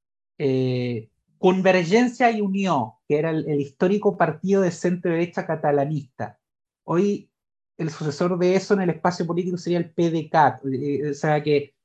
Convergencia 1.39 2.31
y 2.33 2.41
Unión, 2.41 2.91
que 3.09 3.19
era 3.19 3.31
el, 3.31 3.61
histórico 3.61 4.17
partido 4.17 4.63
de 4.63 4.73
centro-derecha 4.73 5.47
catalanista. 5.47 6.39
Hoy 6.85 7.31
el 7.77 7.91
sucesor 7.91 8.37
de 8.39 8.57
eso 8.57 8.75
en 8.75 8.83
el 8.83 8.91
espacio 8.91 9.25
político 9.25 9.57
sería 9.57 9.79
el 9.79 9.91
PDCAT, 9.91 10.65
eh, 10.67 11.11
o 11.11 11.15
sea 11.15 11.41
que 11.41 11.77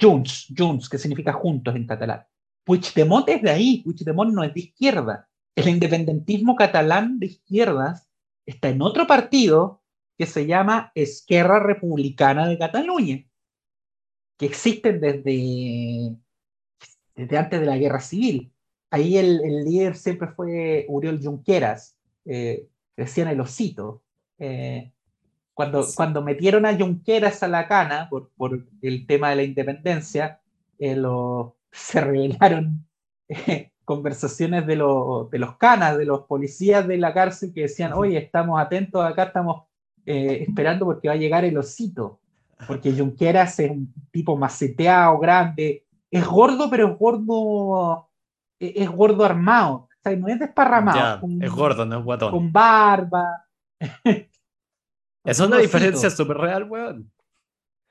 Junts, 0.00 0.46
Junts, 0.56 0.88
que 0.88 0.96
significa 0.96 1.34
juntos 1.34 1.76
en 1.76 1.86
catalán. 1.86 2.24
Puigdemont 2.64 3.28
es 3.28 3.42
de 3.42 3.50
ahí, 3.50 3.82
Puigdemont 3.82 4.32
no 4.32 4.42
es 4.42 4.54
de 4.54 4.60
izquierda. 4.60 5.28
El 5.54 5.68
independentismo 5.68 6.56
catalán 6.56 7.18
de 7.18 7.26
izquierdas 7.26 8.08
está 8.46 8.70
en 8.70 8.80
otro 8.80 9.06
partido 9.06 9.82
que 10.16 10.24
se 10.24 10.46
llama 10.46 10.90
Esquerra 10.94 11.60
Republicana 11.60 12.48
de 12.48 12.56
Cataluña, 12.56 13.26
que 14.42 14.46
existen 14.46 15.00
desde, 15.00 16.16
desde 17.14 17.38
antes 17.38 17.60
de 17.60 17.66
la 17.66 17.78
guerra 17.78 18.00
civil. 18.00 18.50
Ahí 18.90 19.16
el, 19.16 19.38
líder 19.64 19.94
siempre 19.94 20.26
fue 20.26 20.84
Uriol 20.88 21.20
Junqueras, 21.22 21.96
eh, 22.24 22.66
decían 22.96 23.28
el 23.28 23.40
osito. 23.40 24.02
Eh, 24.40 24.90
cuando, 25.54 25.86
cuando 25.94 26.22
metieron 26.22 26.66
a 26.66 26.76
Junqueras 26.76 27.44
a 27.44 27.46
la 27.46 27.68
cana 27.68 28.08
por, 28.10 28.30
por 28.30 28.66
el 28.82 29.06
tema 29.06 29.30
de 29.30 29.36
la 29.36 29.42
independencia, 29.44 30.40
eh, 30.80 30.96
lo, 30.96 31.54
se 31.70 32.00
revelaron 32.00 32.84
eh, 33.28 33.70
conversaciones 33.84 34.66
de, 34.66 34.74
de, 34.74 35.38
los 35.38 35.56
canas, 35.56 35.96
de 35.96 36.04
los 36.04 36.22
policías 36.22 36.88
de 36.88 36.98
la 36.98 37.14
cárcel 37.14 37.52
que 37.54 37.62
decían, 37.62 37.92
oye, 37.92 38.18
estamos 38.18 38.60
atentos, 38.60 39.04
acá 39.04 39.22
estamos 39.22 39.66
esperando 40.04 40.84
porque 40.84 41.06
va 41.06 41.14
a 41.14 41.16
llegar 41.16 41.44
el 41.44 41.56
osito, 41.56 42.18
porque 42.66 42.92
Junqueras 42.92 43.58
es 43.60 43.70
un 43.70 43.92
tipo 44.10 44.36
maceteado, 44.36 45.18
grande, 45.18 45.86
es 46.10 46.26
gordo, 46.26 46.68
pero 46.70 46.92
es 46.92 46.98
gordo 46.98 48.08
e-, 48.62 48.74
es 48.76 48.88
gordo 48.88 49.24
armado, 49.24 49.74
o 49.74 49.88
sea, 50.02 50.16
no 50.16 50.28
es 50.28 50.38
desparramado. 50.38 51.20
es 51.40 51.50
gordo, 51.50 51.84
no 51.84 51.98
es 51.98 52.04
guatón. 52.04 52.30
Con 52.30 52.52
barba. 52.52 53.44
es 55.24 55.40
una 55.40 55.58
diferencia 55.58 56.10
súper 56.10 56.36
real, 56.36 56.64
weón. 56.70 57.10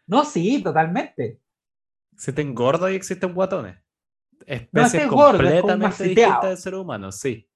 No, 0.08 0.24
sí, 0.24 0.64
totalmente. 0.64 1.40
Existen 2.14 2.56
gordos 2.56 2.90
y 2.92 2.96
existen 2.96 3.34
guatones. 3.34 3.78
Especies 4.46 5.08
completamente 5.08 6.04
distintas 6.04 6.42
del 6.42 6.58
ser 6.58 6.76
humano, 6.76 7.12
sí. 7.12 7.48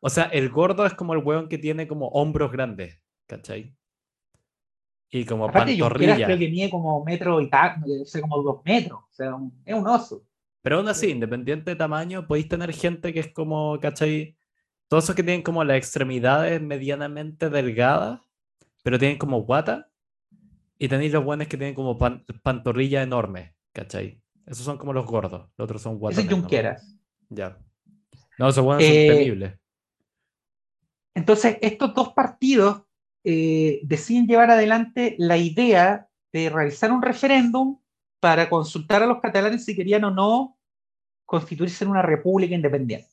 O 0.00 0.10
sea, 0.10 0.24
el 0.24 0.50
gordo 0.50 0.84
es 0.84 0.94
como 0.94 1.14
el 1.14 1.22
weón 1.22 1.48
que 1.48 1.58
tiene 1.58 1.86
como 1.86 2.08
hombros 2.08 2.50
grandes, 2.50 3.00
¿cachai? 3.26 3.74
Y 5.10 5.24
como 5.24 5.44
Aparte, 5.44 5.72
pantorrilla. 5.72 6.18
Yo 6.18 6.26
creo 6.26 6.38
que 6.38 6.48
mide 6.48 6.70
como 6.70 7.04
metro 7.04 7.40
y 7.40 7.48
tal, 7.48 7.80
no 7.80 8.04
sé, 8.04 8.20
como 8.20 8.42
dos 8.42 8.62
metros. 8.64 9.00
O 9.00 9.12
sea, 9.12 9.32
es 9.64 9.74
un 9.74 9.86
oso. 9.86 10.24
Pero 10.62 10.78
aún 10.78 10.88
así, 10.88 11.10
independiente 11.10 11.70
de 11.70 11.76
tamaño, 11.76 12.26
podéis 12.26 12.48
tener 12.48 12.72
gente 12.72 13.12
que 13.12 13.20
es 13.20 13.28
como, 13.28 13.78
¿cachai? 13.80 14.36
Todos 14.88 15.04
esos 15.04 15.14
que 15.14 15.22
tienen 15.22 15.42
como 15.42 15.62
las 15.62 15.76
extremidades 15.76 16.60
medianamente 16.60 17.50
delgadas, 17.50 18.20
pero 18.82 18.98
tienen 18.98 19.18
como 19.18 19.42
guata. 19.42 19.90
Y 20.78 20.88
tenéis 20.88 21.12
los 21.12 21.24
buenos 21.24 21.48
que 21.48 21.56
tienen 21.56 21.74
como 21.74 21.98
pantorrilla 22.42 23.02
enorme, 23.02 23.54
¿cachai? 23.72 24.20
Esos 24.46 24.64
son 24.64 24.78
como 24.78 24.92
los 24.92 25.06
gordos, 25.06 25.50
los 25.56 25.64
otros 25.64 25.82
son 25.82 25.98
guatas. 25.98 26.18
Ese 26.24 26.34
Junqueras. 26.34 26.96
Ya. 27.28 27.58
No, 28.38 28.48
esos 28.48 28.64
buenos 28.64 28.84
son 28.84 28.92
eh, 28.92 29.08
temibles. 29.08 29.58
Entonces, 31.14 31.58
estos 31.60 31.94
dos 31.94 32.12
partidos 32.12 32.83
eh, 33.24 33.80
deciden 33.82 34.26
llevar 34.26 34.50
adelante 34.50 35.16
la 35.18 35.36
idea 35.36 36.08
de 36.32 36.50
realizar 36.50 36.92
un 36.92 37.02
referéndum 37.02 37.80
para 38.20 38.48
consultar 38.50 39.02
a 39.02 39.06
los 39.06 39.20
catalanes 39.20 39.64
si 39.64 39.74
querían 39.74 40.04
o 40.04 40.10
no 40.10 40.58
constituirse 41.24 41.84
en 41.84 41.90
una 41.90 42.02
república 42.02 42.54
independiente. 42.54 43.08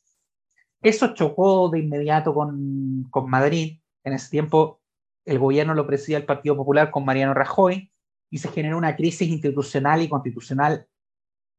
Eso 0.81 1.13
chocó 1.13 1.69
de 1.69 1.79
inmediato 1.79 2.33
con, 2.33 3.07
con 3.09 3.29
Madrid. 3.29 3.79
En 4.03 4.13
ese 4.13 4.29
tiempo 4.29 4.81
el 5.25 5.39
gobierno 5.39 5.73
lo 5.73 5.87
presidía 5.87 6.17
el 6.17 6.25
Partido 6.25 6.55
Popular 6.57 6.91
con 6.91 7.05
Mariano 7.05 7.33
Rajoy 7.33 7.91
y 8.29 8.37
se 8.37 8.49
generó 8.49 8.77
una 8.77 8.95
crisis 8.95 9.29
institucional 9.29 10.01
y 10.01 10.09
constitucional 10.09 10.87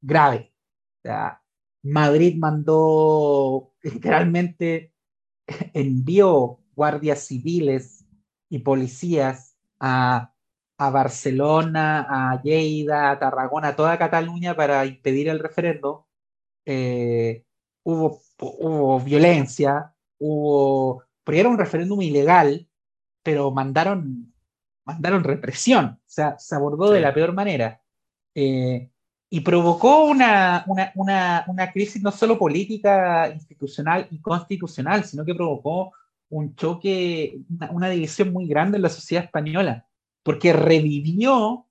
grave. 0.00 0.52
Madrid 1.82 2.36
mandó 2.38 3.72
literalmente, 3.82 4.92
envió 5.72 6.60
guardias 6.74 7.26
civiles 7.26 8.01
y 8.52 8.58
policías 8.60 9.56
a 9.80 10.32
a 10.82 10.90
Barcelona, 10.90 12.06
a 12.08 12.42
Lleida, 12.42 13.10
a 13.10 13.18
Tarragona, 13.18 13.68
a 13.68 13.76
toda 13.76 13.98
Cataluña 13.98 14.56
para 14.56 14.84
impedir 14.84 15.28
el 15.28 15.38
referendo. 15.38 16.08
Eh, 16.66 17.44
hubo, 17.84 18.20
hubo 18.40 19.00
violencia, 19.00 19.94
hubo, 20.18 21.04
porque 21.22 21.40
era 21.40 21.48
un 21.48 21.58
referéndum 21.58 22.02
ilegal, 22.02 22.68
pero 23.22 23.52
mandaron, 23.52 24.34
mandaron 24.84 25.22
represión, 25.22 25.84
o 25.86 26.00
sea, 26.06 26.36
se 26.38 26.54
abordó 26.54 26.90
de 26.90 27.00
la 27.00 27.14
peor 27.14 27.32
manera. 27.32 27.80
Eh, 28.34 28.90
y 29.30 29.40
provocó 29.40 30.04
una, 30.04 30.64
una, 30.66 30.92
una, 30.96 31.44
una, 31.46 31.72
crisis 31.72 32.02
no 32.02 32.10
solo 32.10 32.38
política, 32.38 33.30
institucional 33.32 34.08
y 34.10 34.20
constitucional, 34.20 35.04
sino 35.04 35.24
que 35.24 35.34
provocó 35.34 35.92
un 36.32 36.56
choque, 36.56 37.38
una 37.70 37.90
división 37.90 38.32
muy 38.32 38.46
grande 38.46 38.76
en 38.76 38.82
la 38.82 38.88
sociedad 38.88 39.24
española 39.24 39.86
porque 40.22 40.52
revivió 40.52 41.66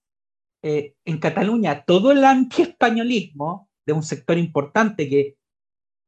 eh, 0.61 0.95
en 1.05 1.17
Cataluña 1.19 1.83
todo 1.85 2.11
el 2.11 2.23
anti-españolismo 2.23 3.69
de 3.85 3.93
un 3.93 4.03
sector 4.03 4.37
importante 4.37 5.09
que 5.09 5.37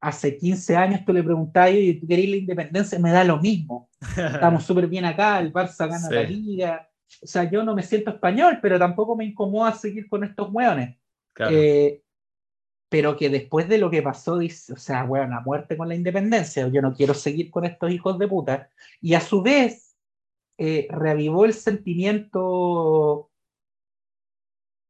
hace 0.02 0.38
15 0.38 0.76
años 0.76 1.06
tú 1.06 1.14
le 1.14 1.24
preguntabas, 1.24 1.74
y 1.74 1.96
¿tú 1.96 2.08
querías 2.08 2.30
la 2.30 2.36
independencia? 2.36 3.00
Me 3.00 3.12
da 3.12 3.24
lo 3.24 3.40
mismo. 3.40 3.90
Estamos 4.18 4.64
súper 4.64 4.88
bien 4.88 5.06
acá, 5.06 5.40
el 5.40 5.52
Barça 5.52 5.90
gana 5.90 6.10
la 6.12 6.24
liga. 6.24 6.90
O 7.22 7.26
sea, 7.26 7.50
yo 7.50 7.64
no 7.64 7.74
me 7.74 7.82
siento 7.82 8.12
español, 8.12 8.60
pero 8.62 8.78
tampoco 8.78 9.16
me 9.16 9.26
incomoda 9.26 9.74
seguir 9.74 10.08
con 10.08 10.24
estos 10.24 10.50
hueones. 10.52 10.98
Eh, 11.50 12.03
pero 12.94 13.18
que 13.18 13.28
después 13.28 13.68
de 13.68 13.80
lo 13.80 13.90
que 13.90 14.04
pasó, 14.04 14.38
dice, 14.38 14.72
o 14.72 14.76
sea, 14.76 15.04
bueno, 15.04 15.36
a 15.36 15.42
muerte 15.42 15.76
con 15.76 15.90
la 15.90 15.96
independencia, 15.96 16.68
yo 16.68 16.80
no 16.80 16.94
quiero 16.94 17.16
seguir 17.16 17.50
con 17.50 17.66
estos 17.66 17.90
hijos 17.90 18.20
de 18.20 18.28
puta. 18.28 18.70
Y 19.02 19.16
a 19.16 19.20
su 19.20 19.42
vez, 19.42 19.96
eh, 20.60 20.86
reavivó 20.92 21.46
el 21.46 21.56
sentimiento 21.56 23.32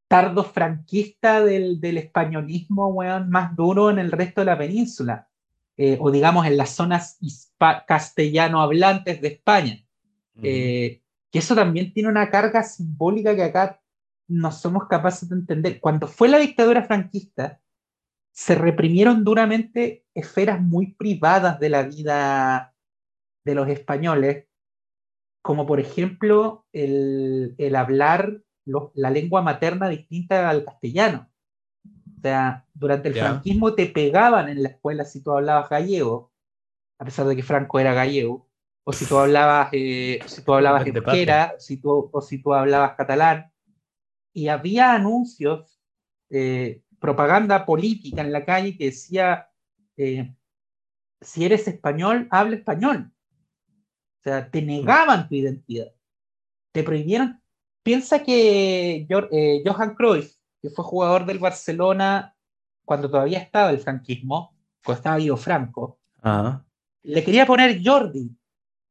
tardo 0.06 0.44
franquista 0.44 1.42
del, 1.42 1.80
del 1.80 1.96
españolismo 1.96 2.94
más 3.26 3.56
duro 3.56 3.88
en 3.88 3.98
el 3.98 4.12
resto 4.12 4.42
de 4.42 4.44
la 4.44 4.58
península, 4.58 5.26
eh, 5.78 5.96
o 5.98 6.10
digamos 6.10 6.46
en 6.46 6.58
las 6.58 6.74
zonas 6.74 7.18
castellano 7.88 8.60
hablantes 8.60 9.18
de 9.22 9.28
España. 9.28 9.82
Eh, 10.42 11.00
que 11.30 11.38
eso 11.38 11.54
también 11.54 11.90
tiene 11.94 12.10
una 12.10 12.28
carga 12.28 12.64
simbólica 12.64 13.34
que 13.34 13.44
acá 13.44 13.80
no 14.28 14.52
somos 14.52 14.88
capaces 14.88 15.26
de 15.26 15.36
entender. 15.36 15.80
Cuando 15.80 16.06
fue 16.06 16.28
la 16.28 16.36
dictadura 16.36 16.84
franquista, 16.84 17.62
se 18.34 18.56
reprimieron 18.56 19.22
duramente 19.22 20.04
esferas 20.12 20.60
muy 20.60 20.92
privadas 20.94 21.60
de 21.60 21.68
la 21.68 21.84
vida 21.84 22.74
de 23.44 23.54
los 23.54 23.68
españoles, 23.68 24.46
como 25.40 25.66
por 25.66 25.78
ejemplo 25.78 26.66
el, 26.72 27.54
hablar 27.76 28.42
la 28.94 29.10
lengua 29.10 29.40
materna 29.40 29.88
distinta 29.88 30.50
al 30.50 30.64
castellano. 30.64 31.30
O 31.84 32.20
sea, 32.22 32.66
durante 32.74 33.08
el 33.08 33.14
franquismo 33.14 33.74
te 33.74 33.86
pegaban 33.86 34.48
en 34.48 34.64
la 34.64 34.70
escuela 34.70 35.04
si 35.04 35.22
tú 35.22 35.30
hablabas 35.30 35.68
gallego, 35.68 36.32
a 36.98 37.04
pesar 37.04 37.26
de 37.26 37.36
que 37.36 37.42
Franco 37.42 37.78
era 37.78 37.94
gallego, 37.94 38.48
o 38.82 38.92
si 38.92 39.06
tú 39.06 39.16
hablabas, 39.16 39.68
eh, 39.72 40.18
si 40.26 40.42
tú 40.42 40.54
hablabas 40.54 40.86
euskera, 40.86 41.54
si 41.58 41.76
tú, 41.76 42.10
o 42.12 42.20
si 42.20 42.42
tú 42.42 42.52
hablabas 42.52 42.96
catalán, 42.96 43.52
y 44.32 44.48
había 44.48 44.94
anuncios, 44.94 45.80
eh, 46.30 46.82
propaganda 47.04 47.66
política 47.66 48.22
en 48.22 48.32
la 48.32 48.46
calle 48.46 48.78
que 48.78 48.86
decía, 48.86 49.50
eh, 49.98 50.34
si 51.20 51.44
eres 51.44 51.68
español, 51.68 52.26
habla 52.30 52.56
español. 52.56 53.12
O 53.68 54.22
sea, 54.22 54.50
te 54.50 54.62
negaban 54.62 55.28
tu 55.28 55.34
identidad, 55.34 55.92
te 56.72 56.82
prohibieron. 56.82 57.42
Piensa 57.82 58.22
que 58.22 59.06
Johan 59.10 59.94
Cruyff, 59.94 60.34
que 60.62 60.70
fue 60.70 60.82
jugador 60.82 61.26
del 61.26 61.38
Barcelona 61.38 62.34
cuando 62.86 63.10
todavía 63.10 63.40
estaba 63.40 63.68
el 63.68 63.80
franquismo, 63.80 64.56
cuando 64.82 64.98
estaba 65.00 65.16
vivo 65.18 65.36
Franco, 65.36 65.98
le 67.02 67.22
quería 67.22 67.44
poner 67.44 67.82
Jordi 67.84 68.34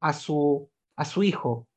a 0.02 0.14
su, 0.14 0.70
a 0.96 1.04
su 1.04 1.24
hijo, 1.24 1.68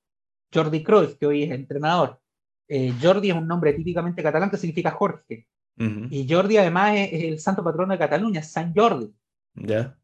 Jordi 0.53 0.83
Cruyff, 0.83 1.17
que 1.17 1.25
hoy 1.25 1.45
es 1.45 1.51
entrenador. 1.51 2.21
Eh, 2.69 2.93
Jordi 3.01 3.31
es 3.31 3.37
un 3.37 3.49
nombre 3.49 3.73
típicamente 3.73 4.23
catalán 4.23 4.51
que 4.51 4.59
significa 4.59 4.91
Jorge. 4.91 5.47
Y 5.79 6.27
Jordi 6.29 6.57
además 6.57 6.95
es, 6.97 7.25
el 7.25 7.39
santo 7.39 7.63
patrono 7.63 7.93
de 7.93 7.99
Cataluña, 7.99 8.43
San 8.43 8.75
Jordi. 8.75 9.13
Ya. 9.55 9.97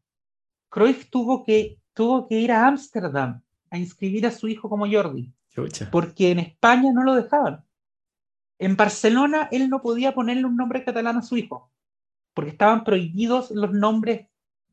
Cruyff 0.69 1.09
tuvo 1.09 1.43
que, 1.43 1.79
tuvo 1.93 2.27
que 2.27 2.39
ir 2.39 2.51
a 2.51 2.67
Ámsterdam 2.67 3.41
a 3.69 3.77
inscribir 3.77 4.27
a 4.27 4.31
su 4.31 4.47
hijo 4.47 4.69
como 4.69 4.89
Jordi. 4.89 5.33
Porque 5.91 6.31
en 6.31 6.39
España 6.39 6.91
no 6.93 7.03
lo 7.03 7.15
dejaban. 7.15 7.63
En 8.59 8.75
Barcelona 8.75 9.49
él 9.51 9.69
no 9.69 9.81
podía 9.81 10.13
ponerle 10.13 10.45
un 10.45 10.55
nombre 10.55 10.83
catalán 10.83 11.17
a 11.17 11.21
su 11.21 11.37
hijo, 11.37 11.71
porque 12.33 12.51
estaban 12.51 12.83
prohibidos 12.83 13.51
los 13.51 13.71
nombres 13.71 14.27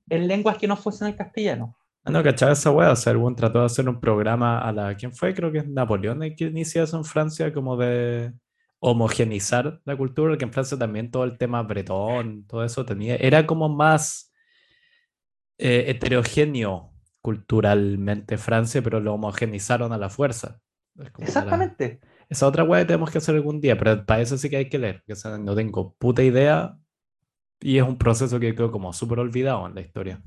en 0.08 0.28
lenguas 0.28 0.58
que 0.58 0.68
no 0.68 0.76
fuesen 0.76 1.08
el 1.08 1.16
castellano. 1.16 1.76
Ah, 2.04 2.10
no, 2.10 2.22
¿cachaba 2.22 2.52
esa 2.52 2.70
wea? 2.70 2.92
O 2.92 2.96
sea, 2.96 3.12
el 3.12 3.36
trató 3.36 3.60
de 3.60 3.66
hacer 3.66 3.88
un 3.88 4.00
programa 4.00 4.60
a 4.60 4.72
la. 4.72 4.96
¿Quién 4.96 5.12
fue? 5.12 5.34
Creo 5.34 5.52
que 5.52 5.58
es 5.58 5.68
Napoleón 5.68 6.22
el 6.22 6.34
que 6.34 6.44
inicia 6.44 6.82
eso 6.82 6.96
en 6.96 7.04
Francia, 7.04 7.52
como 7.52 7.76
de 7.76 8.32
homogenizar 8.80 9.80
la 9.84 9.96
cultura, 9.96 10.36
que 10.36 10.44
en 10.44 10.52
Francia 10.52 10.78
también 10.78 11.10
todo 11.10 11.24
el 11.24 11.38
tema 11.38 11.62
bretón, 11.62 12.46
todo 12.46 12.64
eso 12.64 12.84
tenía. 12.84 13.16
Era 13.16 13.46
como 13.46 13.68
más 13.68 14.32
eh, 15.58 15.84
heterogéneo 15.88 16.92
culturalmente 17.20 18.38
Francia, 18.38 18.82
pero 18.82 18.98
lo 18.98 19.14
homogenizaron 19.14 19.92
a 19.92 19.98
la 19.98 20.08
fuerza. 20.08 20.60
Exactamente. 21.18 22.00
Esa 22.28 22.46
otra 22.46 22.64
wea 22.64 22.80
que 22.80 22.86
tenemos 22.86 23.10
que 23.10 23.18
hacer 23.18 23.34
algún 23.34 23.60
día, 23.60 23.76
pero 23.76 24.04
para 24.06 24.22
eso 24.22 24.38
sí 24.38 24.48
que 24.48 24.56
hay 24.56 24.68
que 24.68 24.78
leer, 24.78 25.02
que 25.06 25.14
no 25.40 25.54
tengo 25.54 25.94
puta 25.98 26.22
idea 26.22 26.78
y 27.60 27.76
es 27.76 27.82
un 27.82 27.98
proceso 27.98 28.40
que 28.40 28.54
quedó 28.54 28.70
como 28.70 28.92
súper 28.92 29.18
olvidado 29.18 29.66
en 29.66 29.74
la 29.74 29.80
historia. 29.82 30.22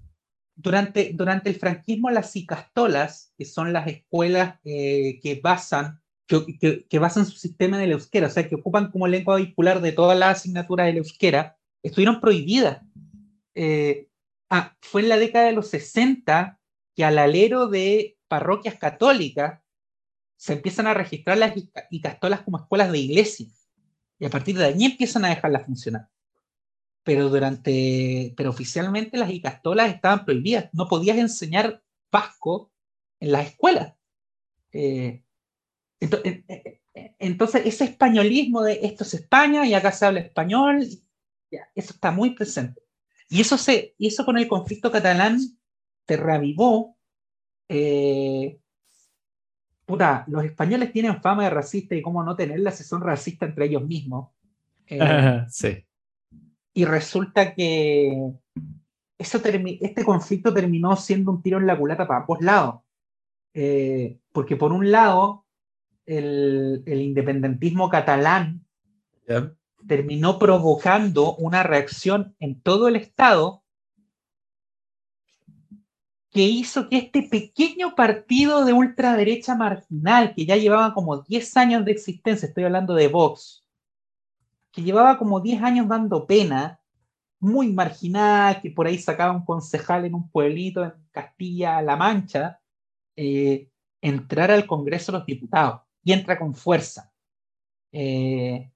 Durante, 0.56 1.14
durante 1.14 1.50
el 1.50 1.56
franquismo, 1.56 2.12
las 2.12 2.36
icastolas, 2.36 3.34
que 3.38 3.46
son 3.46 3.74
las 3.74 3.88
escuelas 3.88 4.60
eh, 4.64 5.20
que 5.22 5.40
basan 5.42 6.03
que, 6.28 6.86
que, 6.90 7.00
basan 7.00 7.26
su 7.26 7.38
sistema 7.38 7.78
en 7.78 7.84
el 7.84 7.92
euskera, 7.92 8.28
o 8.28 8.30
sea, 8.30 8.48
que 8.48 8.56
ocupan 8.56 8.92
como 8.92 9.08
lengua 9.08 9.36
vehicular 9.36 9.82
de 9.82 9.92
todas 9.92 10.18
las 10.18 10.38
asignaturas 10.38 10.88
del 10.88 10.98
euskera, 10.98 11.58
estuvieron 11.82 12.22
prohibidas. 12.22 12.82
Eh, 13.56 14.08
ah, 14.50 14.76
fue 14.82 15.02
en 15.02 15.10
la 15.10 15.18
década 15.18 15.46
de 15.46 15.54
los 15.54 15.70
60 15.70 16.60
que 16.96 17.04
al 17.04 17.18
alero 17.18 17.68
de 17.68 18.18
parroquias 18.28 18.76
católicas 18.76 19.62
se 20.38 20.54
empiezan 20.54 20.88
a 20.88 20.94
registrar 20.94 21.38
las 21.38 21.54
icastolas 21.90 22.42
como 22.42 22.58
escuelas 22.58 22.92
de 22.92 23.00
iglesia. 23.00 23.48
Y 24.20 24.26
a 24.26 24.30
partir 24.30 24.58
de 24.58 24.66
ahí 24.66 24.86
empiezan 24.86 25.26
a 25.26 25.30
dejarlas 25.30 25.66
funcionar 25.66 26.10
pero 27.04 27.30
durante, 27.30 28.34
pero 28.38 28.50
oficialmente 28.50 29.18
las 29.18 29.30
icastolas 29.30 29.94
estaban 29.94 30.26
prohibidas, 30.26 30.70
no 30.74 30.88
podías 30.88 31.18
enseñar 31.18 31.84
vasco 32.12 32.72
en 33.20 33.34
las 33.34 33.48
escuelas. 33.48 33.94
Eh, 34.72 35.23
eh, 36.24 36.44
eh, 36.48 37.16
entonces, 37.20 37.64
ese 37.66 37.86
españolismo 37.86 38.64
de 38.64 38.80
esto 38.84 39.04
es 39.04 39.14
España 39.14 39.66
y 39.66 39.74
acá 39.74 39.92
se 39.92 40.06
habla 40.06 40.20
español, 40.20 40.82
eso 40.82 41.94
está 41.94 42.12
muy 42.12 42.32
presente. 42.32 42.82
Y 43.30 43.42
eso, 43.42 43.58
se, 43.58 43.96
y 43.98 44.08
eso 44.08 44.26
con 44.26 44.38
el 44.38 44.48
conflicto 44.48 44.92
catalán 44.92 45.40
se 46.08 46.18
reavivó. 46.18 46.98
puta, 49.86 50.26
los 50.28 50.46
españoles 50.46 50.92
tienen 50.92 51.22
fama 51.22 51.46
de 51.46 51.50
racista 51.50 51.96
y 51.96 52.02
cómo 52.02 52.24
no 52.24 52.36
tenerla 52.36 52.72
si 52.72 52.84
son 52.84 53.02
racistas 53.02 53.50
entre 53.50 53.66
ellos 53.66 53.86
mismos. 53.86 54.30
sí 55.50 55.86
y 56.74 56.86
resulta 56.86 57.54
que 57.54 58.34
eso 59.18 59.38
este 59.38 60.04
conflicto 60.04 60.54
terminó 60.54 60.96
siendo 60.96 61.32
un 61.32 61.42
tiro 61.42 61.60
en 61.60 61.68
la 61.68 61.78
culata 61.78 62.08
para 62.08 62.22
ambos 62.22 62.42
lados. 62.42 62.82
Eh, 63.54 64.18
porque 64.32 64.56
por 64.56 64.74
un 64.74 64.92
lado, 64.92 65.43
el, 66.06 66.84
independentismo 66.86 67.90
catalán 67.90 68.66
terminó 69.88 70.40
provocando 70.40 71.36
una 71.36 71.64
reacción 71.64 72.36
en 72.40 72.62
todo 72.62 72.88
el 72.88 72.96
Estado 72.96 73.64
que 76.30 76.42
hizo 76.42 76.90
que 76.90 76.98
este 76.98 77.24
pequeño 77.24 77.94
partido 77.96 78.66
de 78.66 78.74
ultraderecha 78.74 79.56
marginal, 79.56 80.34
que 80.34 80.46
ya 80.46 80.58
llevaba 80.58 80.94
como 80.94 81.22
10 81.22 81.58
años 81.58 81.86
de 81.86 81.92
existencia, 81.92 82.48
estoy 82.48 82.64
hablando 82.64 82.96
de 82.96 83.08
Vox, 83.08 83.64
que 84.72 84.82
llevaba 84.82 85.20
como 85.20 85.42
10 85.42 85.62
años 85.62 85.88
dando 85.88 86.26
pena, 86.26 86.80
muy 87.40 87.72
marginal, 87.72 88.62
que 88.62 88.72
por 88.72 88.88
ahí 88.88 88.98
sacaba 88.98 89.34
un 89.34 89.46
concejal 89.46 90.06
en 90.06 90.16
un 90.16 90.28
pueblito 90.30 90.84
en 90.84 90.94
Castilla-La 91.12 91.96
Mancha, 91.98 92.60
eh, 93.16 93.70
entrar 94.02 94.50
al 94.50 94.66
Congreso 94.66 95.12
de 95.12 95.20
los 95.20 95.28
Diputados 95.28 95.83
y 96.04 96.14
entra 96.14 96.38
con 96.38 96.54
fuerza. 96.54 97.12
Eh, 97.92 98.72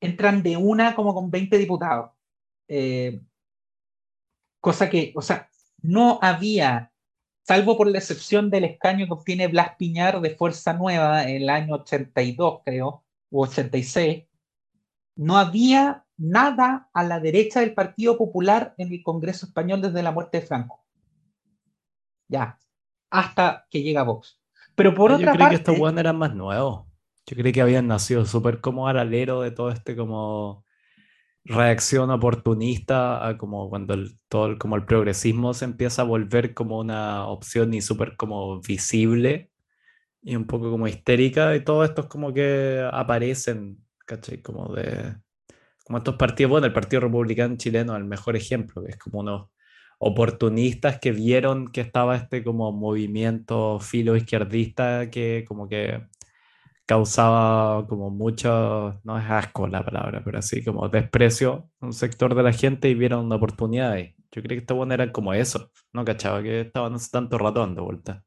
entran 0.00 0.42
de 0.42 0.56
una 0.56 0.94
como 0.94 1.14
con 1.14 1.30
20 1.30 1.58
diputados. 1.58 2.12
Eh, 2.68 3.20
cosa 4.60 4.90
que, 4.90 5.12
o 5.16 5.22
sea, 5.22 5.48
no 5.80 6.18
había, 6.22 6.92
salvo 7.42 7.76
por 7.76 7.88
la 7.88 7.98
excepción 7.98 8.50
del 8.50 8.64
escaño 8.64 9.06
que 9.06 9.12
obtiene 9.12 9.48
Blas 9.48 9.76
Piñar 9.76 10.20
de 10.20 10.34
Fuerza 10.36 10.72
Nueva 10.74 11.28
en 11.28 11.42
el 11.42 11.50
año 11.50 11.76
82, 11.76 12.60
creo, 12.64 13.04
o 13.30 13.42
86, 13.42 14.24
no 15.16 15.36
había 15.36 16.04
nada 16.16 16.90
a 16.92 17.04
la 17.04 17.20
derecha 17.20 17.60
del 17.60 17.74
Partido 17.74 18.18
Popular 18.18 18.74
en 18.78 18.92
el 18.92 19.02
Congreso 19.02 19.46
Español 19.46 19.80
desde 19.80 20.02
la 20.02 20.12
muerte 20.12 20.40
de 20.40 20.46
Franco. 20.46 20.84
Ya, 22.28 22.58
hasta 23.10 23.66
que 23.70 23.82
llega 23.82 24.02
Vox. 24.02 24.37
Pero 24.78 24.94
por 24.94 25.12
otra 25.12 25.32
parte... 25.32 25.38
Yo 25.38 25.46
creí 25.46 25.50
que 25.50 25.56
estos 25.56 25.78
buenos 25.78 26.00
eran 26.00 26.16
más 26.16 26.34
nuevos. 26.34 26.86
Yo 27.26 27.36
creí 27.36 27.52
que 27.52 27.60
habían 27.60 27.86
nacido 27.86 28.24
súper 28.24 28.62
como 28.62 28.88
alero 28.88 29.42
de 29.42 29.50
todo 29.50 29.70
este 29.70 29.94
como 29.94 30.64
reacción 31.44 32.10
oportunista 32.10 33.26
a 33.26 33.36
como 33.36 33.68
cuando 33.68 33.92
el, 33.94 34.18
todo 34.28 34.46
el, 34.46 34.58
como 34.58 34.76
el 34.76 34.86
progresismo 34.86 35.52
se 35.52 35.66
empieza 35.66 36.02
a 36.02 36.06
volver 36.06 36.54
como 36.54 36.78
una 36.78 37.26
opción 37.26 37.74
y 37.74 37.82
súper 37.82 38.16
como 38.16 38.60
visible 38.60 39.50
y 40.22 40.36
un 40.36 40.46
poco 40.46 40.70
como 40.70 40.88
histérica 40.88 41.54
y 41.54 41.64
todo 41.64 41.84
esto 41.84 42.02
es 42.02 42.06
como 42.06 42.32
que 42.32 42.86
aparecen 42.90 43.78
¿cachai? 44.08 44.42
Como 44.42 44.74
de. 44.74 45.14
Como 45.84 45.98
estos 45.98 46.16
partidos, 46.16 46.50
bueno, 46.50 46.66
el 46.66 46.72
Partido 46.72 47.00
Republicano 47.02 47.56
Chileno 47.56 47.94
es 47.94 47.98
el 47.98 48.04
mejor 48.04 48.36
ejemplo, 48.36 48.82
que 48.82 48.90
es 48.90 48.98
como 48.98 49.20
unos 49.20 49.50
oportunistas 49.98 50.98
que 51.00 51.12
vieron 51.12 51.68
que 51.68 51.80
estaba 51.80 52.16
este 52.16 52.44
como 52.44 52.72
movimiento 52.72 53.80
filo 53.80 54.16
izquierdista 54.16 55.10
que 55.10 55.44
como 55.46 55.68
que 55.68 56.02
causaba 56.88 57.86
como 57.86 58.08
mucho, 58.10 58.98
no 59.04 59.18
es 59.18 59.24
asco 59.28 59.66
la 59.68 59.84
palabra, 59.84 60.22
pero 60.24 60.38
así 60.38 60.64
como 60.64 60.88
desprecio 60.88 61.70
a 61.80 61.86
un 61.86 61.92
sector 61.92 62.34
de 62.34 62.42
la 62.42 62.52
gente 62.52 62.88
y 62.88 62.94
vieron 62.94 63.26
una 63.26 63.36
oportunidad 63.36 63.92
ahí. 63.92 64.14
Yo 64.32 64.42
creo 64.42 64.56
que 64.56 64.62
esta 64.62 64.72
buena 64.72 64.94
era 64.94 65.12
como 65.12 65.34
eso, 65.34 65.70
no 65.92 66.04
cachaba 66.06 66.42
que 66.42 66.62
estaban 66.62 66.94
hace 66.94 67.10
tanto 67.10 67.36
ratón 67.36 67.74
de 67.74 67.82
vuelta. 67.82 68.24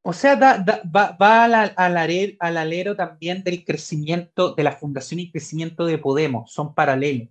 O 0.00 0.14
sea, 0.14 0.36
va, 0.36 1.44
al, 1.44 2.56
alero 2.56 2.96
también 2.96 3.42
del 3.42 3.62
crecimiento, 3.64 4.54
de 4.54 4.62
la 4.62 4.72
fundación 4.72 5.20
y 5.20 5.30
crecimiento 5.30 5.84
de 5.84 5.98
Podemos, 5.98 6.50
son 6.50 6.74
paralelos. 6.74 7.28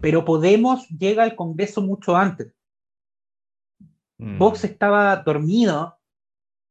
Pero 0.00 0.24
Podemos 0.24 0.88
llega 0.88 1.22
al 1.22 1.36
Congreso 1.36 1.80
mucho 1.82 2.16
antes. 2.16 2.52
Mm. 4.18 4.38
Vox 4.38 4.64
estaba 4.64 5.16
dormido 5.16 5.96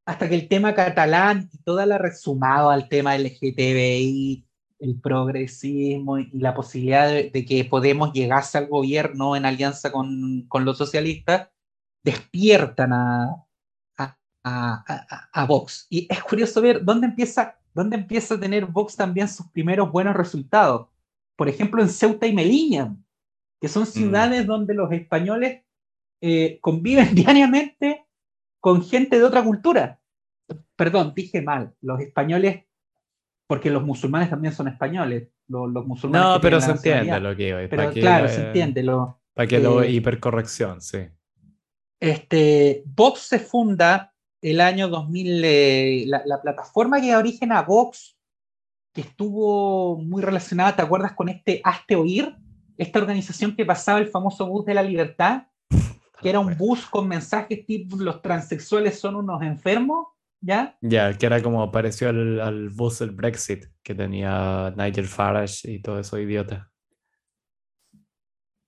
hasta 0.06 0.28
que 0.28 0.36
el 0.36 0.48
tema 0.48 0.74
catalán 0.74 1.50
y 1.54 1.58
toda 1.60 1.86
la 1.86 1.98
resumado 1.98 2.70
al 2.70 2.90
tema 2.90 3.18
LGTBI, 3.18 4.46
el 4.80 5.00
progresismo 5.00 6.20
y 6.20 6.30
la 6.34 6.54
posibilidad 6.54 7.08
de, 7.08 7.46
que 7.46 7.64
Podemos 7.66 8.12
llegase 8.12 8.58
al 8.58 8.68
gobierno 8.68 9.36
en 9.36 9.46
alianza 9.46 9.92
con, 9.92 10.46
con 10.50 10.66
los 10.66 10.78
socialistas, 10.78 11.50
despiertan 12.04 12.92
a, 12.92 13.46
a, 14.44 15.46
Vox. 15.48 15.88
Y 15.90 16.08
es 16.10 16.22
curioso 16.24 16.62
ver 16.62 16.84
dónde 16.84 17.08
empieza, 17.08 17.58
dónde 17.74 17.96
empieza 17.96 18.36
a 18.36 18.40
tener 18.40 18.66
Vox 18.66 18.96
también 18.96 19.28
sus 19.28 19.48
primeros 19.48 19.92
buenos 19.92 20.16
resultados. 20.16 20.88
Por 21.36 21.50
ejemplo, 21.50 21.82
en 21.82 21.90
Ceuta 21.90 22.28
y 22.28 22.34
Melilla, 22.34 22.96
que 23.60 23.68
son 23.68 23.84
mm. 23.84 23.88
ciudades 23.88 24.46
donde 24.46 24.74
los 24.74 24.92
españoles 24.92 25.64
eh, 26.22 26.60
conviven 26.62 27.14
diariamente 27.16 28.06
con 28.60 28.84
gente 28.84 29.18
de 29.18 29.24
otra 29.24 29.44
cultura. 29.44 30.00
Perdón, 30.76 31.14
dije 31.16 31.42
mal, 31.42 31.74
los 31.82 32.00
españoles, 32.00 32.64
porque 33.48 33.70
los 33.70 33.84
musulmanes 33.84 34.30
también 34.30 34.54
son 34.54 34.68
españoles. 34.68 35.30
Los, 35.48 35.86
musulmanes 35.86 36.28
no, 36.28 36.42
pero 36.42 36.62
se 36.62 36.72
entiende 36.72 37.20
lo 37.20 37.36
que 37.36 37.50
iba. 37.50 37.60
Pero 37.70 37.92
claro, 37.92 38.28
se 38.28 38.48
entiende. 38.48 38.84
Lo, 38.84 39.20
para 39.34 39.48
que 39.48 39.60
lo 39.60 39.84
eh, 39.84 39.92
hipercorrección, 39.92 40.82
sí. 40.82 41.00
Este, 42.00 42.84
Vox 42.86 43.22
se 43.22 43.40
funda 43.40 44.14
el 44.42 44.60
año 44.62 44.90
2000, 44.90 45.42
eh, 45.46 46.04
la, 46.08 46.22
la, 46.26 46.42
plataforma 46.42 47.00
que 47.00 47.12
da 47.12 47.20
origen 47.20 47.52
a 47.52 47.62
Vox, 47.62 48.13
que 48.94 49.02
estuvo 49.02 49.98
muy 49.98 50.22
relacionada, 50.22 50.76
¿te 50.76 50.82
acuerdas 50.82 51.14
con 51.14 51.30
este 51.30 51.62
Hazte 51.64 51.96
Oír? 51.96 52.36
Esta 52.78 53.00
organización 53.00 53.56
que 53.56 53.66
pasaba 53.66 54.00
el 54.00 54.08
famoso 54.08 54.46
bus 54.48 54.66
de 54.66 54.74
la 54.74 54.84
libertad, 54.84 55.48
que 56.22 56.30
era 56.30 56.40
un 56.40 56.56
bus 56.58 56.86
con 56.86 57.08
mensajes 57.08 57.66
tipo 57.66 57.98
los 57.98 58.22
transexuales 58.22 59.00
son 59.00 59.16
unos 59.16 59.42
enfermos, 59.42 60.08
¿ya? 60.40 60.78
Ya, 60.82 61.18
que 61.18 61.26
era 61.26 61.42
como 61.42 61.72
pareció 61.72 62.10
al, 62.10 62.40
al 62.40 62.70
bus 62.70 63.00
del 63.00 63.12
Brexit 63.12 63.66
que 63.82 63.96
tenía 63.96 64.74
Nigel 64.78 65.08
Farage 65.08 65.70
y 65.70 65.82
todo 65.82 66.00
eso 66.00 66.20
idiota 66.20 66.74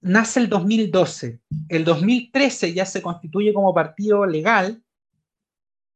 nace 0.06 0.40
el 0.40 0.50
2012. 0.50 1.42
El 1.68 1.84
2013 1.84 2.74
ya 2.74 2.86
se 2.86 3.02
constituye 3.02 3.54
como 3.54 3.74
partido 3.74 4.26
legal, 4.26 4.84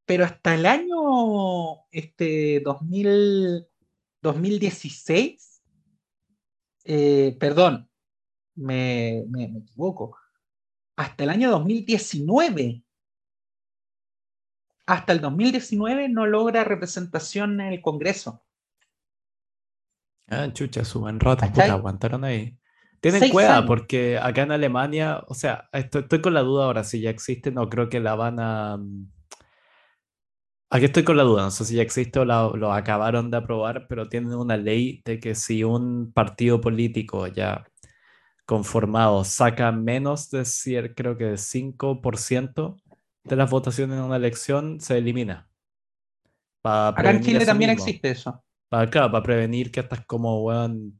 pero 0.05 0.25
hasta 0.25 0.55
el 0.55 0.65
año 0.65 1.85
este, 1.91 2.59
2000, 2.61 3.67
2016, 4.21 5.61
eh, 6.85 7.37
perdón, 7.39 7.89
me, 8.55 9.23
me, 9.29 9.45
equivoco, 9.45 10.17
hasta 10.95 11.23
el 11.23 11.29
año 11.29 11.49
2019, 11.51 12.83
hasta 14.85 15.13
el 15.13 15.21
2019 15.21 16.09
no 16.09 16.25
logra 16.25 16.63
representación 16.63 17.61
en 17.61 17.73
el 17.73 17.81
Congreso. 17.81 18.43
Ah, 20.27 20.51
chucha, 20.51 20.83
suben 20.83 21.19
rota, 21.19 21.51
aguantaron 21.69 22.23
ahí. 22.23 22.59
Tienen 23.01 23.29
cueva, 23.29 23.65
porque 23.65 24.17
acá 24.17 24.41
en 24.41 24.51
Alemania, 24.51 25.23
o 25.27 25.33
sea, 25.33 25.69
estoy, 25.71 26.21
con 26.21 26.33
la 26.33 26.41
duda 26.41 26.65
ahora 26.65 26.83
si 26.83 26.99
ya 26.99 27.09
existe, 27.09 27.51
no 27.51 27.69
creo 27.69 27.89
que 27.89 27.99
la 27.99 28.15
van 28.15 28.39
a... 28.39 28.77
Aquí 30.71 30.85
estoy 30.85 31.03
con 31.03 31.17
la 31.17 31.23
duda, 31.23 31.43
no 31.43 31.51
sé 31.51 31.65
si 31.65 31.75
ya 31.75 31.81
existe 31.81 32.19
o 32.19 32.25
lo 32.25 32.73
acabaron 32.73 33.31
de 33.31 33.37
aprobar, 33.37 33.87
pero 33.87 34.07
tienen 34.07 34.33
una 34.33 34.55
ley 34.55 35.01
de 35.03 35.19
que 35.19 35.33
si 35.33 35.63
un 35.63 36.11
partido 36.13 36.61
político 36.61 37.25
ya 37.27 37.65
conformado 38.45 39.23
saca 39.23 39.71
menos 39.71 40.29
de, 40.29 40.43
creo 40.95 41.17
que 41.17 41.37
5% 41.37 42.77
de 43.23 43.35
las 43.35 43.49
votaciones 43.49 43.97
en 43.97 44.03
una 44.03 44.17
elección, 44.17 44.79
se 44.79 44.97
elimina. 44.97 45.49
Acá 46.63 47.11
en 47.11 47.21
Chile 47.21 47.45
también 47.45 47.71
existe 47.71 48.11
eso. 48.11 48.43
Para, 48.69 48.89
para 48.89 49.23
prevenir 49.23 49.71
que 49.71 49.79
estas 49.79 50.05
como, 50.05 50.43
weón, 50.43 50.99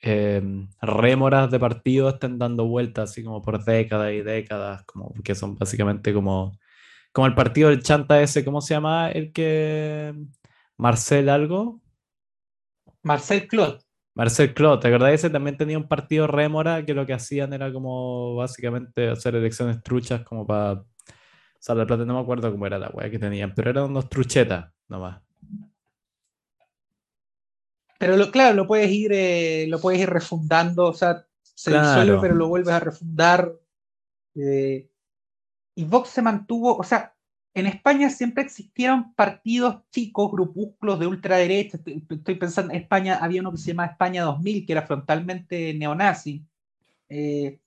Em, 0.00 0.68
rémoras 0.80 1.50
de 1.50 1.58
partido 1.58 2.08
estén 2.08 2.38
dando 2.38 2.66
vueltas 2.66 3.10
así 3.10 3.24
como 3.24 3.42
por 3.42 3.64
décadas 3.64 4.12
y 4.12 4.22
décadas, 4.22 4.84
como 4.84 5.12
que 5.24 5.34
son 5.34 5.56
básicamente 5.56 6.14
como, 6.14 6.56
como 7.12 7.26
el 7.26 7.34
partido 7.34 7.70
del 7.70 7.82
chanta 7.82 8.20
ese, 8.22 8.44
¿cómo 8.44 8.60
se 8.60 8.74
llama? 8.74 9.10
El 9.10 9.32
que... 9.32 10.14
Marcel 10.76 11.28
algo. 11.28 11.80
Marcel 13.02 13.48
Clot. 13.48 13.84
Marcel 14.14 14.54
Clot, 14.54 14.80
¿te 14.80 14.88
acordás? 14.88 15.12
Ese 15.12 15.30
también 15.30 15.56
tenía 15.56 15.78
un 15.78 15.88
partido 15.88 16.26
rémora 16.26 16.84
que 16.84 16.94
lo 16.94 17.06
que 17.06 17.14
hacían 17.14 17.52
era 17.52 17.72
como 17.72 18.36
básicamente 18.36 19.08
hacer 19.08 19.34
elecciones 19.34 19.82
truchas 19.82 20.22
como 20.22 20.46
para... 20.46 20.84
O 21.68 21.74
la 21.74 21.86
plata 21.86 22.04
no 22.04 22.14
me 22.14 22.20
acuerdo 22.20 22.50
cómo 22.52 22.66
era 22.66 22.78
la 22.78 22.88
weá 22.90 23.10
que 23.10 23.18
tenían, 23.18 23.52
pero 23.54 23.70
eran 23.70 23.84
unos 23.84 24.08
truchetas 24.08 24.72
nomás. 24.86 25.20
Pero 27.98 28.16
lo, 28.16 28.30
claro, 28.30 28.54
lo 28.54 28.66
puedes 28.66 28.90
ir, 28.90 29.10
eh, 29.12 29.66
lo 29.68 29.80
puedes 29.80 30.00
ir 30.00 30.08
refundando, 30.08 30.86
o 30.86 30.94
sea, 30.94 31.26
se 31.42 31.72
disuelve, 31.72 32.18
pero 32.20 32.34
lo 32.34 32.46
vuelves 32.46 32.72
a 32.72 32.80
refundar. 32.80 33.52
Eh, 34.36 34.88
y 35.78 35.84
Vox 35.84 36.08
se 36.08 36.22
mantuvo, 36.22 36.76
o 36.76 36.82
sea, 36.82 37.14
en 37.54 37.66
España 37.66 38.10
siempre 38.10 38.42
existieron 38.42 39.14
partidos 39.14 39.88
chicos, 39.92 40.32
grupúsculos 40.32 40.98
de 40.98 41.06
ultraderecha. 41.06 41.78
Estoy, 42.10 42.34
pensando, 42.34 42.72
en 42.72 42.80
España 42.80 43.18
había 43.22 43.42
uno 43.42 43.52
que 43.52 43.58
se 43.58 43.68
llamaba 43.68 43.92
España 43.92 44.24
2000, 44.24 44.66
que 44.66 44.72
era 44.72 44.82
frontalmente 44.88 45.74
neonazi. 45.74 46.44
Eh, 47.08 47.60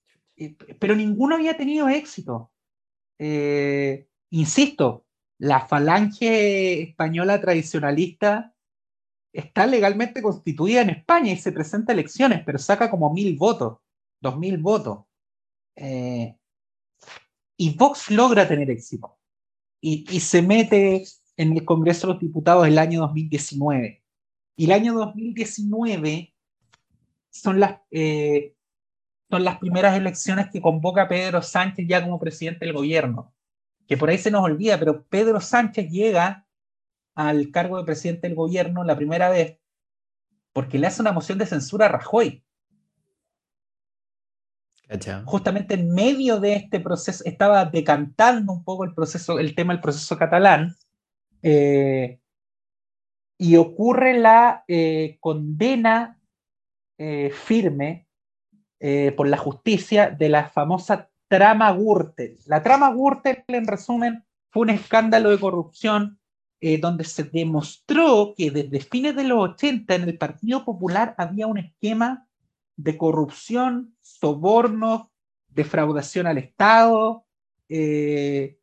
pero 0.77 0.93
ninguno 0.93 1.35
había 1.35 1.55
tenido 1.55 1.87
éxito. 1.87 2.51
insisto, 4.29 5.05
la 5.37 5.65
falange 5.65 6.81
española 6.81 7.39
tradicionalista 7.39 8.53
está 9.31 9.65
legalmente 9.65 10.21
constituida 10.21 10.81
en 10.81 10.89
España 10.89 11.31
y 11.31 11.37
se 11.37 11.53
presenta 11.53 11.93
a 11.93 11.95
elecciones, 11.95 12.43
pero 12.45 12.59
saca 12.59 12.91
como 12.91 13.13
mil 13.13 13.37
votos, 13.37 13.77
dos 14.19 14.37
mil 14.37 14.57
votos. 14.57 15.05
Eh, 15.77 16.35
y 17.57 17.75
Vox 17.75 18.09
logra 18.11 18.47
tener 18.47 18.69
éxito 18.69 19.17
y, 19.81 20.19
se 20.19 20.41
mete 20.41 21.03
en 21.37 21.53
el 21.57 21.65
Congreso 21.65 22.07
de 22.07 22.13
los 22.13 22.21
Diputados 22.21 22.67
el 22.67 22.77
año 22.77 23.01
2019. 23.01 24.03
Y 24.55 24.65
el 24.65 24.71
año 24.71 24.93
2019 24.93 26.35
son 27.31 27.59
las, 27.59 27.79
eh, 27.89 28.55
son 29.29 29.43
las 29.43 29.57
primeras 29.57 29.97
elecciones 29.97 30.49
que 30.51 30.61
convoca 30.61 31.07
Pedro 31.07 31.41
Sánchez 31.41 31.87
ya 31.87 32.03
como 32.03 32.19
presidente 32.19 32.65
del 32.65 32.75
gobierno. 32.75 33.33
Que 33.87 33.97
por 33.97 34.09
ahí 34.09 34.17
se 34.17 34.29
nos 34.29 34.43
olvida, 34.43 34.77
pero 34.77 35.03
Pedro 35.05 35.41
Sánchez 35.41 35.89
llega 35.89 36.45
al 37.15 37.49
cargo 37.51 37.77
de 37.77 37.85
presidente 37.85 38.27
del 38.27 38.35
gobierno 38.35 38.83
la 38.83 38.95
primera 38.95 39.29
vez 39.29 39.57
porque 40.53 40.77
le 40.77 40.87
hace 40.87 41.01
una 41.01 41.11
moción 41.11 41.37
de 41.37 41.45
censura 41.45 41.85
a 41.85 41.89
Rajoy. 41.89 42.43
Justamente 45.25 45.75
en 45.75 45.93
medio 45.93 46.39
de 46.39 46.55
este 46.55 46.79
proceso, 46.79 47.23
estaba 47.25 47.63
decantando 47.65 48.51
un 48.51 48.63
poco 48.63 48.83
el 48.83 48.93
proceso, 48.93 49.39
el 49.39 49.55
tema 49.55 49.73
del 49.73 49.81
proceso 49.81 50.17
catalán, 50.17 50.75
eh, 51.41 52.19
y 53.37 53.55
ocurre 53.55 54.19
la 54.19 54.63
eh, 54.67 55.17
condena 55.19 56.19
eh, 56.97 57.31
firme 57.31 58.07
por 59.15 59.27
la 59.27 59.37
justicia 59.37 60.09
de 60.09 60.27
la 60.27 60.49
famosa 60.49 61.11
trama 61.27 61.71
Gürtel. 61.71 62.39
La 62.47 62.63
trama 62.63 62.91
Gürtel, 62.91 63.43
en 63.47 63.67
resumen, 63.67 64.25
fue 64.49 64.63
un 64.63 64.71
escándalo 64.71 65.29
de 65.29 65.39
corrupción 65.39 66.19
donde 66.79 67.03
se 67.03 67.25
demostró 67.25 68.33
que 68.35 68.49
desde 68.49 68.79
fines 68.79 69.15
de 69.15 69.25
los 69.25 69.51
80 69.51 69.93
en 69.93 70.01
el 70.01 70.17
Partido 70.17 70.65
Popular 70.65 71.13
había 71.19 71.45
un 71.45 71.59
esquema 71.59 72.27
de 72.75 72.97
corrupción, 72.97 73.95
sobornos, 74.01 75.07
defraudación 75.49 76.27
al 76.27 76.37
Estado, 76.37 77.25
eh, 77.69 78.57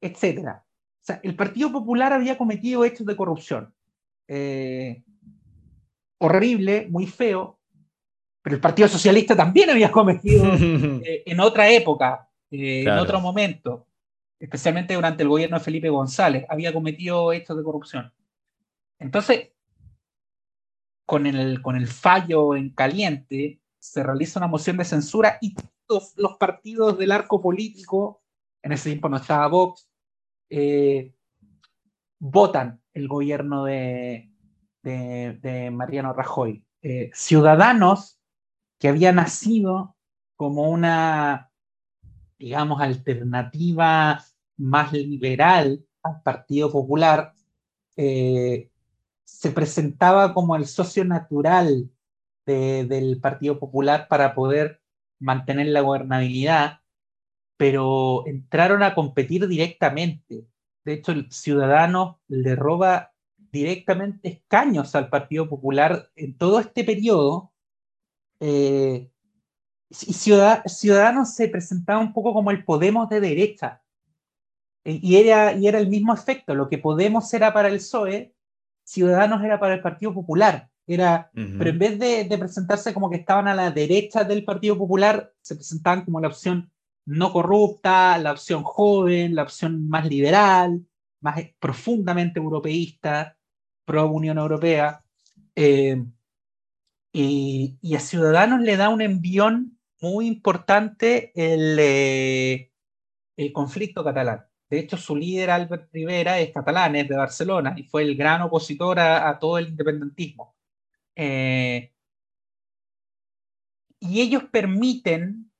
etc. 0.00 0.48
O 0.48 1.04
sea, 1.04 1.20
el 1.22 1.34
Partido 1.34 1.72
Popular 1.72 2.12
había 2.12 2.38
cometido 2.38 2.84
hechos 2.84 3.06
de 3.06 3.16
corrupción. 3.16 3.74
Eh, 4.26 5.02
horrible, 6.18 6.86
muy 6.90 7.06
feo, 7.06 7.58
pero 8.42 8.56
el 8.56 8.60
Partido 8.60 8.88
Socialista 8.88 9.34
también 9.34 9.70
había 9.70 9.90
cometido 9.90 10.44
en 10.54 11.40
otra 11.40 11.70
época, 11.70 12.28
en 12.50 12.90
otro 12.90 13.20
momento 13.20 13.88
especialmente 14.38 14.94
durante 14.94 15.22
el 15.22 15.28
gobierno 15.28 15.58
de 15.58 15.64
Felipe 15.64 15.88
González, 15.88 16.44
había 16.48 16.72
cometido 16.72 17.32
hechos 17.32 17.56
de 17.56 17.62
corrupción. 17.62 18.12
Entonces, 18.98 19.50
con 21.08 21.24
el, 21.24 21.62
con 21.62 21.74
el 21.74 21.86
fallo 21.86 22.54
en 22.54 22.68
caliente, 22.68 23.62
se 23.78 24.02
realiza 24.02 24.40
una 24.40 24.46
moción 24.46 24.76
de 24.76 24.84
censura 24.84 25.38
y 25.40 25.54
todos 25.86 26.12
los 26.18 26.36
partidos 26.36 26.98
del 26.98 27.12
arco 27.12 27.40
político, 27.40 28.20
en 28.62 28.72
ese 28.72 28.90
tiempo 28.90 29.08
no 29.08 29.16
estaba 29.16 29.46
Vox, 29.46 29.88
eh, 30.50 31.14
votan 32.18 32.82
el 32.92 33.08
gobierno 33.08 33.64
de, 33.64 34.30
de, 34.82 35.70
Mariano 35.72 36.12
Rajoy. 36.12 36.62
Eh, 36.82 37.10
ciudadanos 37.14 38.20
que 38.78 38.88
había 38.88 39.10
nacido 39.10 39.96
como 40.36 40.68
una 40.68 41.50
digamos, 42.38 42.82
alternativa 42.82 44.22
más 44.58 44.92
liberal 44.92 45.82
al 46.02 46.22
Partido 46.22 46.70
Popular, 46.70 47.32
eh, 47.96 48.70
se 49.28 49.50
presentaba 49.50 50.32
como 50.32 50.56
el 50.56 50.66
socio 50.66 51.04
natural 51.04 51.90
del 52.46 53.20
Partido 53.20 53.58
Popular 53.58 54.08
para 54.08 54.34
poder 54.34 54.80
mantener 55.20 55.66
la 55.66 55.82
gobernabilidad, 55.82 56.80
pero 57.58 58.26
entraron 58.26 58.82
a 58.82 58.94
competir 58.94 59.46
directamente. 59.46 60.46
De 60.82 60.94
hecho, 60.94 61.12
el 61.12 61.30
ciudadano 61.30 62.22
le 62.26 62.56
roba 62.56 63.12
directamente 63.36 64.28
escaños 64.28 64.94
al 64.94 65.10
Partido 65.10 65.46
Popular 65.46 66.10
en 66.16 66.36
todo 66.38 66.58
este 66.58 66.82
periodo. 66.82 67.52
Eh, 68.40 69.10
y 69.90 70.12
Ciudadanos 70.14 71.34
se 71.34 71.48
presentaba 71.48 72.00
un 72.00 72.14
poco 72.14 72.32
como 72.32 72.50
el 72.50 72.64
Podemos 72.64 73.10
de 73.10 73.20
derecha. 73.20 73.82
y 74.84 75.16
era, 75.16 75.52
y 75.52 75.68
era 75.68 75.78
el 75.78 75.88
mismo 75.88 76.14
efecto. 76.14 76.54
Lo 76.54 76.70
que 76.70 76.78
Podemos 76.78 77.32
era 77.34 77.52
para 77.52 77.68
el 77.68 77.76
PSOE, 77.76 78.34
Ciudadanos 78.88 79.44
era 79.44 79.60
para 79.60 79.74
el 79.74 79.82
Partido 79.82 80.14
Popular. 80.14 80.70
Era, 80.86 81.30
Pero 81.34 81.68
en 81.68 81.78
vez 81.78 81.98
de, 81.98 82.24
de, 82.24 82.38
presentarse 82.38 82.94
como 82.94 83.10
que 83.10 83.16
estaban 83.16 83.46
a 83.46 83.54
la 83.54 83.70
derecha 83.70 84.24
del 84.24 84.46
Partido 84.46 84.78
Popular, 84.78 85.30
se 85.42 85.56
presentaban 85.56 86.06
como 86.06 86.18
la 86.18 86.28
opción 86.28 86.72
no 87.04 87.30
corrupta, 87.30 88.16
la 88.16 88.32
opción 88.32 88.62
joven, 88.62 89.34
la 89.34 89.42
opción 89.42 89.86
más 89.90 90.06
liberal, 90.08 90.86
más 91.20 91.38
profundamente 91.60 92.40
europeísta, 92.40 93.36
pro 93.84 94.10
Unión 94.10 94.38
Europea. 94.38 95.04
Eh, 95.54 96.02
y, 97.12 97.76
y, 97.82 97.94
a 97.94 98.00
Ciudadanos 98.00 98.62
le 98.62 98.78
da 98.78 98.88
un 98.88 99.02
envión 99.02 99.78
muy 100.00 100.26
importante 100.26 101.32
el, 101.34 101.76
eh, 101.78 102.72
el 103.36 103.52
conflicto 103.52 104.02
catalán. 104.02 104.47
De 104.68 104.78
hecho, 104.78 104.96
su 104.98 105.16
líder, 105.16 105.50
Albert 105.50 105.88
Rivera, 105.92 106.38
es 106.38 106.52
catalán, 106.52 106.94
es 106.96 107.08
de 107.08 107.16
Barcelona 107.16 107.74
y 107.76 107.84
fue 107.84 108.02
el 108.02 108.16
gran 108.16 108.42
opositor 108.42 108.98
a, 108.98 109.38
todo 109.38 109.58
el 109.58 109.68
independentismo. 109.68 110.54
Eh, 111.16 111.92
y 114.00 114.20
ellos 114.20 114.44
permiten 114.52 115.50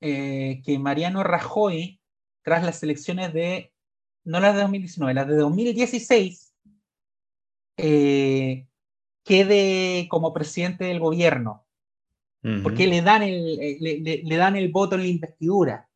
eh, 0.00 0.62
que 0.64 0.78
Mariano 0.78 1.22
Rajoy, 1.22 2.00
tras 2.42 2.62
las 2.62 2.82
elecciones 2.82 3.32
de, 3.32 3.72
no 4.24 4.40
las 4.40 4.54
de 4.54 4.60
2019, 4.60 5.14
las 5.14 5.26
de 5.26 5.36
2016, 5.36 6.54
eh, 7.78 8.66
quede 9.24 10.06
como 10.08 10.34
presidente 10.34 10.84
del 10.84 11.00
gobierno, 11.00 11.66
porque 12.62 12.86
le 12.86 13.02
dan 13.02 13.22
el, 13.22 13.56
le 13.58 14.36
dan 14.36 14.56
el 14.56 14.70
voto 14.70 14.94
en 14.94 15.02
la 15.02 15.08
investidura 15.08 15.89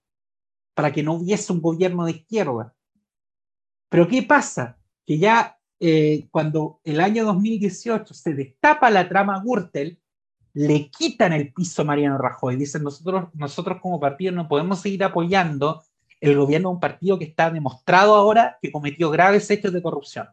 para 0.74 0.92
que 0.92 1.02
no 1.02 1.14
hubiese 1.14 1.52
un 1.52 1.60
gobierno 1.60 2.04
de 2.04 2.12
izquierda. 2.12 2.74
Pero 3.88 4.08
¿qué 4.08 4.22
pasa? 4.22 4.78
Que 5.06 5.18
ya 5.18 5.58
eh, 5.80 6.26
cuando 6.30 6.80
el 6.84 7.00
año 7.00 7.24
2018 7.24 8.12
se 8.12 8.34
destapa 8.34 8.90
la 8.90 9.08
trama 9.08 9.42
Gürtel, 9.44 10.00
le 10.52 10.88
quitan 10.88 11.32
el 11.32 11.52
piso 11.52 11.82
a 11.82 11.84
Mariano 11.84 12.18
Rajoy. 12.18 12.56
Dicen, 12.56 12.82
nosotros, 12.82 13.28
nosotros 13.34 13.78
como 13.80 14.00
partido 14.00 14.32
no 14.32 14.48
podemos 14.48 14.80
seguir 14.80 15.02
apoyando 15.04 15.82
el 16.20 16.36
gobierno 16.36 16.70
de 16.70 16.74
un 16.74 16.80
partido 16.80 17.18
que 17.18 17.24
está 17.24 17.50
demostrado 17.50 18.14
ahora 18.14 18.58
que 18.62 18.72
cometió 18.72 19.10
graves 19.10 19.50
hechos 19.50 19.72
de 19.72 19.82
corrupción. 19.82 20.28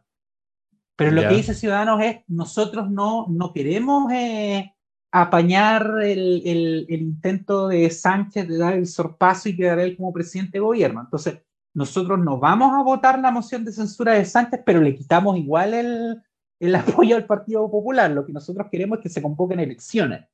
Pero 0.96 1.10
lo 1.10 1.22
que 1.22 1.34
dice 1.34 1.54
Ciudadanos 1.54 2.00
es, 2.02 2.18
nosotros 2.28 2.90
no, 2.90 3.26
no 3.28 3.52
queremos 3.52 4.12
eh, 4.12 4.72
apañar 5.12 5.98
el, 6.02 6.42
el, 6.46 6.86
intento 6.88 7.68
de 7.68 7.90
Sánchez 7.90 8.48
de 8.48 8.56
dar 8.56 8.72
el 8.72 8.86
sorpaso 8.86 9.48
y 9.48 9.56
quedar 9.56 9.78
él 9.78 9.94
como 9.94 10.12
presidente 10.12 10.52
de 10.52 10.60
gobierno. 10.60 11.02
Entonces, 11.02 11.38
nosotros 11.74 12.18
no 12.18 12.38
vamos 12.38 12.72
a 12.74 12.82
votar 12.82 13.18
la 13.18 13.30
moción 13.30 13.62
de 13.64 13.72
censura 13.72 14.14
de 14.14 14.24
Sánchez, 14.24 14.60
pero 14.64 14.80
le 14.80 14.94
quitamos 14.94 15.36
igual 15.36 15.74
el, 15.74 16.22
el 16.58 16.74
apoyo 16.74 17.16
al 17.16 17.26
Partido 17.26 17.70
Popular. 17.70 18.10
Lo 18.10 18.24
que 18.24 18.32
nosotros 18.32 18.68
queremos 18.70 18.98
es 18.98 19.02
que 19.02 19.08
se 19.10 19.22
convoquen 19.22 19.60
elecciones. 19.60 20.26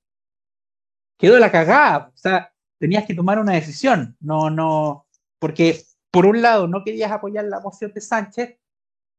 Quedó 1.18 1.40
la 1.40 1.50
cagada. 1.50 2.12
O 2.14 2.16
sea, 2.16 2.52
tenías 2.78 3.04
que 3.04 3.14
tomar 3.14 3.40
una 3.40 3.54
decisión. 3.54 4.16
No, 4.20 4.48
no, 4.48 5.06
porque 5.40 5.82
por 6.12 6.24
un 6.24 6.40
lado 6.40 6.68
no 6.68 6.84
querías 6.84 7.10
apoyar 7.10 7.46
la 7.46 7.58
moción 7.58 7.92
de 7.92 8.00
Sánchez, 8.00 8.56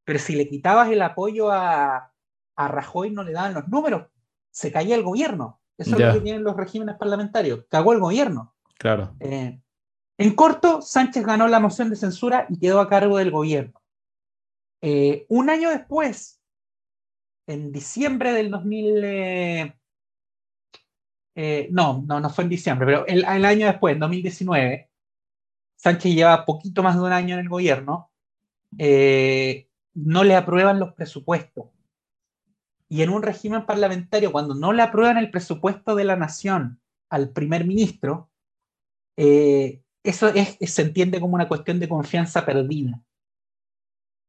pero 0.06 0.20
si 0.20 0.36
le 0.36 0.48
quitabas 0.48 0.90
el 0.90 1.02
apoyo 1.02 1.52
a, 1.52 2.14
a 2.56 2.68
Rajoy 2.70 3.12
no 3.12 3.24
le 3.24 3.34
daban 3.34 3.54
los 3.54 3.68
números 3.68 4.08
se 4.52 4.72
caía 4.72 4.96
el 4.96 5.04
gobierno. 5.04 5.60
Eso 5.78 5.96
es 5.96 6.02
lo 6.02 6.14
que 6.14 6.22
tienen 6.22 6.44
los 6.44 6.58
regímenes 6.58 6.98
parlamentarios. 6.98 7.66
Cagó 7.70 7.94
el 7.94 8.00
gobierno. 8.00 8.54
Claro. 8.78 9.16
Eh, 9.22 9.62
en 10.18 10.36
corto, 10.36 10.82
Sánchez 10.82 11.26
ganó 11.26 11.48
la 11.48 11.62
moción 11.62 11.90
de 11.90 11.96
censura 11.96 12.46
y 12.50 12.60
quedó 12.60 12.82
a 12.82 12.90
cargo 12.90 13.18
del 13.18 13.32
gobierno. 13.32 13.82
Eh, 14.82 15.26
un 15.30 15.50
año 15.50 15.70
después, 15.70 16.42
en 17.48 17.72
diciembre 17.72 18.34
del 18.34 18.52
2000, 18.52 19.04
eh, 21.36 21.70
no, 21.72 22.04
no, 22.06 22.20
no 22.20 22.30
fue 22.30 22.44
en 22.44 22.50
diciembre, 22.50 22.86
pero 22.86 23.08
el, 23.08 23.20
el, 23.20 23.46
año 23.46 23.68
después, 23.68 23.94
en 23.94 24.00
2019, 24.00 24.90
Sánchez 25.78 26.14
lleva 26.14 26.46
poquito 26.46 26.84
más 26.84 26.96
de 26.96 27.02
un 27.02 27.14
año 27.14 27.36
en 27.36 27.42
el 27.42 27.50
gobierno, 27.50 28.12
no 29.94 30.24
le 30.24 30.36
aprueban 30.36 30.80
los 30.80 30.94
presupuestos 30.94 31.68
y 32.90 33.04
en 33.04 33.12
un 33.12 33.22
régimen 33.22 33.68
parlamentario, 33.68 34.32
cuando 34.32 34.56
no 34.56 34.74
le 34.74 34.82
aprueban 34.82 35.18
el 35.18 35.30
presupuesto 35.30 35.96
de 35.96 36.06
la 36.06 36.16
nación 36.16 36.82
al 37.10 37.30
primer 37.30 37.66
ministro, 37.66 38.32
eh, 39.16 39.84
eso 40.04 40.28
es, 40.30 40.58
se 40.60 40.82
entiende 40.82 41.20
como 41.22 41.36
una 41.36 41.48
cuestión 41.48 41.80
de 41.80 41.88
confianza 41.88 42.44
perdida. 42.46 43.00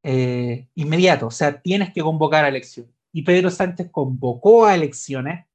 Eh, 0.02 0.68
inmediato, 0.74 1.28
o 1.28 1.30
sea, 1.30 1.60
tienes 1.62 1.92
que 1.94 2.02
convocar 2.02 2.44
a 2.44 2.48
elecciones. 2.48 2.92
Y 3.12 3.22
Pedro 3.22 3.50
Sánchez 3.50 3.90
convocó 3.90 4.66
a 4.66 4.74
elecciones, 4.74 5.46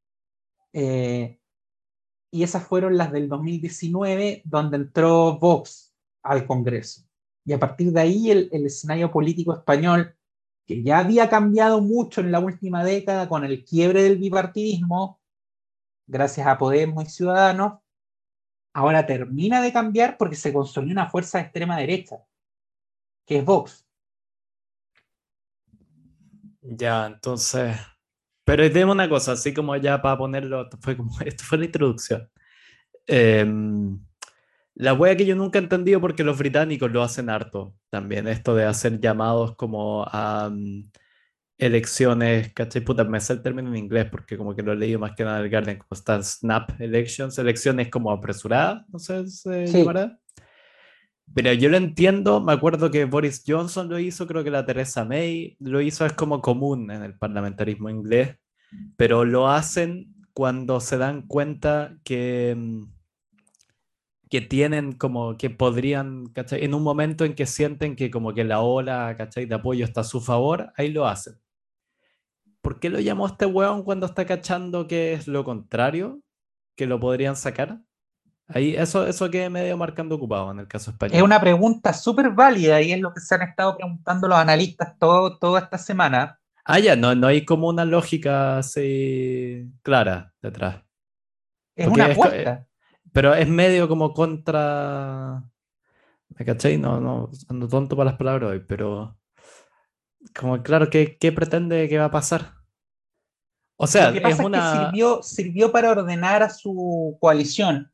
eh, 0.73 1.39
y 2.31 2.43
esas 2.43 2.63
fueron 2.63 2.97
las 2.97 3.11
del 3.11 3.29
2019, 3.29 4.41
donde 4.45 4.77
entró 4.77 5.37
Vox 5.37 5.93
al 6.23 6.47
Congreso. 6.47 7.03
Y 7.45 7.53
a 7.53 7.59
partir 7.59 7.91
de 7.91 8.01
ahí 8.01 8.31
el 8.31 8.65
escenario 8.65 9.11
político 9.11 9.53
español 9.53 10.15
que 10.65 10.83
ya 10.83 10.99
había 10.99 11.29
cambiado 11.29 11.81
mucho 11.81 12.21
en 12.21 12.31
la 12.31 12.39
última 12.39 12.83
década 12.83 13.29
con 13.29 13.43
el 13.43 13.63
quiebre 13.63 14.03
del 14.03 14.17
bipartidismo, 14.17 15.19
gracias 16.07 16.47
a 16.47 16.57
Podemos 16.57 17.05
y 17.05 17.09
Ciudadanos, 17.09 17.79
ahora 18.73 19.05
termina 19.05 19.61
de 19.61 19.71
cambiar 19.71 20.17
porque 20.17 20.35
se 20.35 20.51
construyó 20.51 20.91
una 20.91 21.09
fuerza 21.09 21.37
de 21.37 21.45
extrema 21.45 21.77
derecha, 21.77 22.17
que 23.25 23.37
es 23.37 23.45
Vox. 23.45 23.85
Ya, 26.61 27.05
entonces. 27.05 27.77
Pero 28.43 28.67
dime 28.67 28.91
una 28.91 29.09
cosa, 29.09 29.33
así 29.33 29.53
como 29.53 29.75
ya 29.75 30.01
para 30.01 30.17
ponerlo, 30.17 30.63
esto 30.63 30.77
fue, 30.81 30.97
como, 30.97 31.19
esto 31.21 31.43
fue 31.43 31.59
la 31.59 31.65
introducción. 31.65 32.29
Eh, 33.07 33.45
la 34.75 34.93
wea 34.93 35.15
que 35.15 35.25
yo 35.25 35.35
nunca 35.35 35.57
he 35.57 35.61
entendido 35.61 36.01
porque 36.01 36.23
los 36.23 36.37
británicos 36.37 36.91
lo 36.91 37.01
hacen 37.01 37.29
harto 37.29 37.75
también, 37.89 38.27
esto 38.27 38.55
de 38.55 38.65
hacer 38.65 38.99
llamados 38.99 39.55
como 39.55 40.05
a 40.05 40.49
mm, 40.51 40.91
elecciones, 41.57 42.53
¿cachai? 42.53 42.83
Puta, 42.83 43.05
me 43.05 43.21
sé 43.21 43.33
el 43.33 43.41
término 43.41 43.69
en 43.69 43.77
inglés 43.77 44.07
porque 44.11 44.37
como 44.37 44.53
que 44.53 44.61
lo 44.61 44.73
he 44.73 44.75
leído 44.75 44.99
más 44.99 45.15
que 45.15 45.23
nada 45.23 45.39
en 45.39 45.45
el 45.45 45.49
Guardian, 45.49 45.77
como 45.77 45.87
están 45.91 46.23
snap 46.23 46.79
elections, 46.81 47.37
elecciones 47.37 47.89
como 47.89 48.11
apresuradas, 48.11 48.83
no 48.89 48.99
sé, 48.99 49.25
se 49.27 49.65
llamará. 49.65 50.19
Pero 51.33 51.53
yo 51.53 51.69
lo 51.69 51.77
entiendo, 51.77 52.41
me 52.41 52.53
acuerdo 52.53 52.91
que 52.91 53.05
Boris 53.05 53.43
Johnson 53.47 53.89
lo 53.89 53.97
hizo, 53.97 54.27
creo 54.27 54.43
que 54.43 54.51
la 54.51 54.65
Theresa 54.65 55.05
May 55.05 55.55
lo 55.59 55.81
hizo, 55.81 56.05
es 56.05 56.13
como 56.13 56.41
común 56.41 56.91
en 56.91 57.01
el 57.01 57.17
parlamentarismo 57.17 57.89
inglés, 57.89 58.37
pero 58.97 59.25
lo 59.25 59.47
hacen 59.47 60.13
cuando 60.33 60.81
se 60.81 60.97
dan 60.97 61.25
cuenta 61.25 61.97
que 62.03 62.53
mm, 62.55 62.94
que 64.29 64.41
tienen 64.41 64.93
como 64.93 65.37
que 65.37 65.49
podrían, 65.49 66.27
¿cachai? 66.27 66.63
En 66.63 66.73
un 66.73 66.83
momento 66.83 67.25
en 67.25 67.35
que 67.35 67.45
sienten 67.45 67.95
que 67.95 68.09
como 68.09 68.33
que 68.33 68.43
la 68.43 68.61
ola, 68.61 69.15
¿cachai? 69.17 69.45
De 69.45 69.55
apoyo 69.55 69.85
está 69.85 70.01
a 70.01 70.05
su 70.05 70.21
favor, 70.21 70.71
ahí 70.77 70.89
lo 70.89 71.07
hacen. 71.07 71.39
¿Por 72.61 72.79
qué 72.79 72.89
lo 72.89 72.99
llamó 72.99 73.27
este 73.27 73.45
weón 73.45 73.83
cuando 73.83 74.07
está 74.07 74.25
cachando 74.25 74.87
que 74.87 75.13
es 75.13 75.27
lo 75.27 75.43
contrario? 75.43 76.21
Que 76.75 76.87
lo 76.87 76.99
podrían 76.99 77.35
sacar. 77.35 77.79
Ahí, 78.47 78.75
eso, 78.75 79.07
eso 79.07 79.29
queda 79.29 79.49
medio 79.49 79.75
marcando 79.77 80.15
ocupado 80.15 80.51
en 80.51 80.59
el 80.59 80.67
caso 80.67 80.91
español. 80.91 81.15
Es 81.15 81.21
una 81.21 81.39
pregunta 81.39 81.93
súper 81.93 82.31
válida 82.31 82.81
y 82.81 82.91
es 82.91 82.99
lo 82.99 83.13
que 83.13 83.19
se 83.19 83.35
han 83.35 83.41
estado 83.43 83.77
preguntando 83.77 84.27
los 84.27 84.37
analistas 84.37 84.97
todo, 84.99 85.37
toda 85.37 85.61
esta 85.61 85.77
semana. 85.77 86.39
Ah, 86.63 86.79
ya, 86.79 86.95
no, 86.95 87.13
no 87.13 87.27
hay 87.27 87.45
como 87.45 87.67
una 87.67 87.85
lógica 87.85 88.57
así 88.57 89.67
clara 89.83 90.33
detrás. 90.41 90.83
Es 91.75 91.87
una 91.87 92.05
apuesta. 92.05 92.67
Pero 93.15 93.33
es 93.33 93.47
medio 93.47 93.87
como 93.87 94.13
contra. 94.13 95.41
¿Me 96.37 96.43
cachai? 96.43 96.77
No, 96.77 96.99
no, 96.99 97.31
ando 97.47 97.69
tonto 97.69 97.95
para 97.95 98.09
las 98.09 98.19
palabras 98.19 98.51
hoy, 98.51 98.59
pero. 98.67 99.17
Como 100.37 100.61
claro, 100.61 100.89
¿qué, 100.89 101.17
qué 101.17 101.31
pretende 101.31 101.87
que 101.87 101.97
va 101.97 102.05
a 102.05 102.11
pasar? 102.11 102.55
O 103.77 103.87
sea, 103.87 104.09
es 104.09 104.39
una. 104.39 104.91
sirvió, 104.91 105.23
sirvió 105.23 105.71
para 105.71 105.91
ordenar 105.91 106.43
a 106.43 106.49
su 106.49 107.17
coalición. 107.21 107.89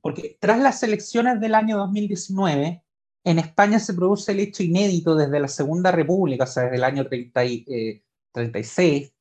Porque 0.00 0.38
tras 0.40 0.58
las 0.58 0.82
elecciones 0.82 1.38
del 1.38 1.54
año 1.54 1.76
2019, 1.76 2.82
en 3.24 3.38
España 3.38 3.78
se 3.78 3.92
produce 3.92 4.32
el 4.32 4.40
hecho 4.40 4.62
inédito 4.62 5.14
desde 5.14 5.38
la 5.38 5.48
Segunda 5.48 5.92
República, 5.92 6.44
o 6.44 6.46
sea, 6.46 6.62
desde 6.62 6.76
el 6.76 6.84
año 6.84 7.06
30 7.06 7.44
y, 7.44 8.02
36, 8.32 9.02
eh, 9.02 9.14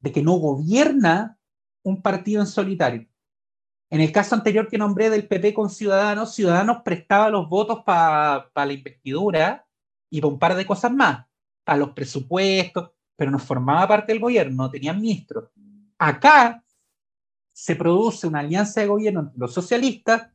de 0.00 0.10
que 0.10 0.22
no 0.24 0.32
gobierna 0.38 1.38
un 1.84 2.02
partido 2.02 2.40
en 2.40 2.48
solitario. 2.48 3.06
En 3.90 4.00
el 4.00 4.12
caso 4.12 4.34
anterior 4.34 4.68
que 4.68 4.78
nombré 4.78 5.08
del 5.10 5.26
PP 5.26 5.54
con 5.54 5.70
Ciudadanos, 5.70 6.34
Ciudadanos 6.34 6.82
prestaba 6.84 7.30
los 7.30 7.48
votos 7.48 7.82
para 7.84 8.50
la 8.54 8.72
investidura 8.72 9.66
y 10.10 10.20
para 10.20 10.32
un 10.32 10.38
par 10.38 10.54
de 10.54 10.66
cosas 10.66 10.92
más, 10.92 11.26
para 11.64 11.78
los 11.78 11.90
presupuestos, 11.90 12.90
pero 13.16 13.30
no 13.30 13.38
formaba 13.38 13.88
parte 13.88 14.12
del 14.12 14.20
gobierno, 14.20 14.64
no 14.64 14.70
tenía 14.70 14.92
ministro. 14.92 15.50
Acá 15.98 16.62
se 17.52 17.76
produce 17.76 18.26
una 18.26 18.40
alianza 18.40 18.80
de 18.80 18.86
gobierno 18.86 19.20
entre 19.20 19.38
los 19.38 19.52
socialistas, 19.52 20.30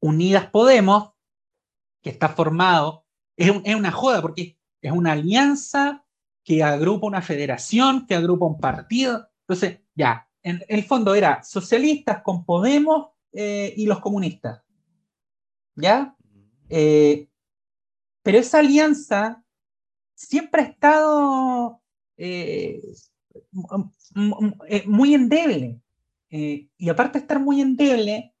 Unidas 0.00 0.46
Podemos, 0.50 1.12
que 2.02 2.10
está 2.10 2.28
formado 2.28 3.04
es 3.36 3.74
una 3.74 3.90
joda 3.90 4.22
porque 4.22 4.58
es 4.80 4.92
una 4.92 5.12
alianza 5.12 6.04
que 6.44 6.62
agrupa 6.62 7.06
una 7.06 7.22
federación, 7.22 8.06
que 8.06 8.14
agrupa 8.14 8.46
un 8.46 8.60
partido. 8.60 9.28
Entonces, 9.40 9.80
ya, 9.94 10.28
en, 10.44 10.64
el 10.68 10.84
fondo 10.84 11.14
era 11.14 11.42
socialistas 11.42 12.22
con 12.22 12.44
Podemos 12.44 13.08
eh, 13.32 13.74
y 13.76 13.86
los 13.86 13.98
comunistas. 13.98 14.62
¿Ya? 15.74 16.14
Eh, 16.68 17.28
pero 18.22 18.38
esa 18.38 18.60
alianza 18.60 19.42
siempre 20.14 20.62
ha 20.62 20.66
estado 20.66 21.82
eh, 22.16 22.80
muy 24.86 25.14
endeble. 25.14 25.80
y 26.30 26.88
aparte 26.88 27.18
de 27.18 27.22
estar 27.22 27.40
muy 27.40 27.60
endeble, 27.60 28.34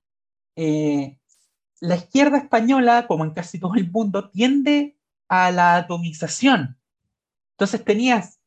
la 0.54 1.96
izquierda 1.96 2.38
española, 2.38 3.06
como 3.08 3.24
en 3.24 3.32
casi 3.32 3.58
todo 3.58 3.74
el 3.74 3.90
mundo, 3.90 4.30
tiende 4.30 4.96
a 5.28 5.50
la 5.50 5.76
atomización. 5.76 6.78
Entonces 7.52 7.84
tenías 7.84 8.40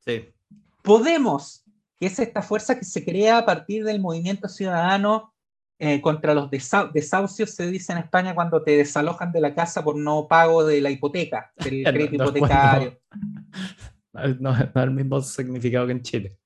Podemos, 0.87 1.65
que 1.99 2.07
es 2.07 2.19
esta 2.19 2.41
fuerza 2.41 2.77
que 2.77 2.85
se 2.85 3.03
crea 3.03 3.39
a 3.39 3.45
partir 3.45 3.83
del 3.83 3.99
movimiento 3.99 4.47
ciudadano 4.47 5.33
eh, 5.79 6.01
contra 6.01 6.33
los 6.33 6.49
desahucios, 6.49 7.51
se 7.51 7.69
dice 7.69 7.93
en 7.93 7.99
España 7.99 8.33
cuando 8.33 8.63
te 8.63 8.77
desalojan 8.77 9.31
de 9.31 9.41
la 9.41 9.53
casa 9.53 9.83
por 9.83 9.95
no 9.95 10.27
pago 10.27 10.65
de 10.65 10.81
la 10.81 10.89
hipoteca, 10.89 11.51
del 11.55 11.83
crédito 11.93 12.23
hipotecario. 12.23 12.99
No, 14.39 14.51
es 14.51 14.67
el 14.73 14.89
mismo 14.89 15.21
significado 15.21 15.85
que 15.85 15.91
en 15.91 16.01
Chile. 16.01 16.39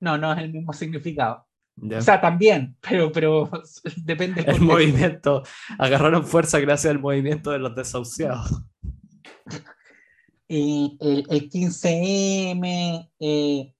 No, 0.00 0.18
no 0.18 0.34
es 0.34 0.38
el 0.40 0.52
mismo 0.52 0.74
significado. 0.74 1.46
O 1.80 2.00
sea, 2.02 2.20
también, 2.20 2.76
pero, 2.78 3.10
pero 3.10 3.50
depende. 4.04 4.42
El 4.42 4.60
movimiento, 4.60 5.42
agarraron 5.78 6.26
fuerza 6.26 6.60
gracias 6.60 6.90
al 6.90 6.98
movimiento 6.98 7.52
de 7.52 7.58
los 7.58 7.74
desahuciados. 7.74 8.64
el, 10.46 10.98
el 11.00 11.48
15M, 11.48 13.10
eh, 13.18 13.74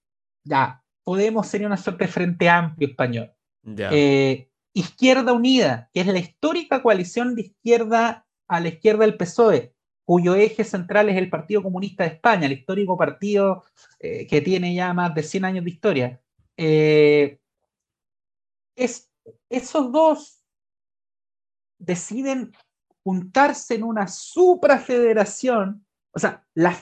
ya, 0.45 0.80
Podemos 1.11 1.49
ser 1.49 1.67
una 1.67 1.77
suerte 1.77 2.05
de 2.05 2.13
frente 2.13 2.49
amplio 2.49 2.89
español. 2.89 3.33
Eh, 3.67 4.49
izquierda 4.73 5.33
Unida, 5.33 5.91
que 5.93 6.03
es 6.03 6.07
la 6.07 6.21
histórica 6.21 6.83
coalición 6.83 7.35
de 7.35 7.43
izquierda 7.43 8.27
a 8.47 8.61
la 8.61 8.69
izquierda 8.69 9.05
del 9.05 9.17
PSOE, 9.17 9.75
cuyo 10.05 10.37
eje 10.37 10.63
central 10.63 11.09
es 11.09 11.17
el 11.17 11.29
Partido 11.29 11.63
Comunista 11.63 12.05
de 12.05 12.11
España, 12.11 12.47
el 12.47 12.53
histórico 12.53 12.97
partido 12.97 13.65
eh, 13.99 14.27
que 14.29 14.41
tiene 14.41 14.73
ya 14.75 14.95
más 14.95 15.13
de 15.15 15.25
100 15.25 15.45
años 15.45 15.65
de 15.65 15.71
historia. 15.71 16.21
es, 18.77 19.11
esos 19.49 19.91
dos 19.91 20.45
deciden 21.79 22.53
juntarse 23.03 23.75
en 23.75 23.83
una 23.83 24.07
suprafederación 24.07 25.85
o 26.13 26.19
sea, 26.19 26.45
la 26.55 26.79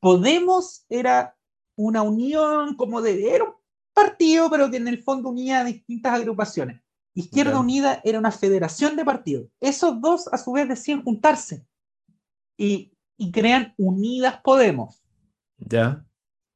Podemos 0.00 0.84
era 0.88 1.36
una 1.76 2.02
unión 2.02 2.76
como 2.76 3.02
de, 3.02 3.34
era 3.34 3.44
un 3.44 3.54
partido, 3.98 4.50
pero 4.50 4.70
que 4.70 4.76
en 4.76 4.88
el 4.88 5.02
fondo 5.02 5.30
unía 5.30 5.60
a 5.60 5.64
distintas 5.64 6.14
agrupaciones. 6.14 6.80
Izquierda 7.14 7.58
Unida 7.58 8.00
era 8.04 8.18
una 8.18 8.30
federación 8.30 8.94
de 8.94 9.04
partidos. 9.04 9.48
Esos 9.60 10.00
dos 10.00 10.28
a 10.32 10.38
su 10.38 10.52
vez 10.52 10.68
decían 10.68 11.02
juntarse 11.02 11.66
y, 12.56 12.92
crean 13.32 13.74
Unidas 13.76 14.40
Podemos. 14.44 15.02
Ya. 15.58 16.04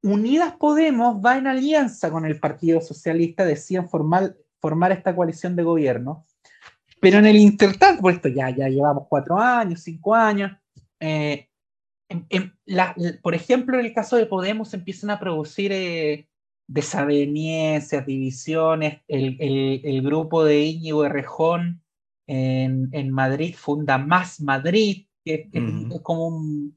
Unidas 0.02 0.54
Podemos 0.56 1.16
va 1.24 1.36
en 1.36 1.48
alianza 1.48 2.10
con 2.12 2.24
el 2.24 2.38
Partido 2.38 2.80
Socialista, 2.80 3.44
decían 3.44 3.88
formar, 3.88 4.36
formar 4.60 4.92
esta 4.92 5.16
coalición 5.16 5.56
de 5.56 5.64
gobierno. 5.64 6.26
Pero 7.00 7.18
en 7.18 7.26
el 7.26 7.36
intertanto, 7.36 8.02
por 8.02 8.12
esto 8.12 8.28
ya, 8.28 8.50
ya 8.50 8.68
llevamos 8.68 9.08
cuatro 9.08 9.40
años, 9.40 9.80
cinco 9.80 10.14
años, 10.14 10.52
eh, 11.00 11.48
por 13.22 13.34
ejemplo, 13.34 13.78
en 13.78 13.86
el 13.86 13.94
caso 13.94 14.16
de 14.16 14.26
Podemos 14.26 14.74
empiezan 14.74 15.10
a 15.10 15.18
producir 15.18 15.72
eh, 15.72 16.28
desavenencias, 16.66 18.06
divisiones. 18.06 19.02
El, 19.08 20.02
grupo 20.02 20.44
de 20.44 20.64
Íñigo 20.64 21.04
Errejón 21.04 21.82
en, 22.26 22.88
en, 22.92 23.10
Madrid 23.10 23.54
funda 23.56 23.98
Más 23.98 24.40
Madrid, 24.40 25.06
que, 25.24 25.48
es 25.52 26.00
como 26.02 26.28
un, 26.28 26.76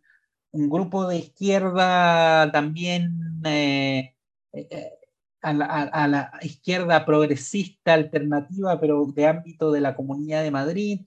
grupo 0.52 1.08
de 1.08 1.18
izquierda 1.18 2.50
también 2.52 3.42
eh, 3.46 4.16
eh, 4.54 4.92
a, 5.42 5.54
la, 5.54 6.32
izquierda 6.42 7.06
progresista 7.06 7.94
alternativa, 7.94 8.80
pero 8.80 9.06
de 9.06 9.28
ámbito 9.28 9.72
de 9.72 9.82
la 9.82 9.96
Comunidad 9.96 10.44
de 10.44 10.52
Madrid 10.52 11.02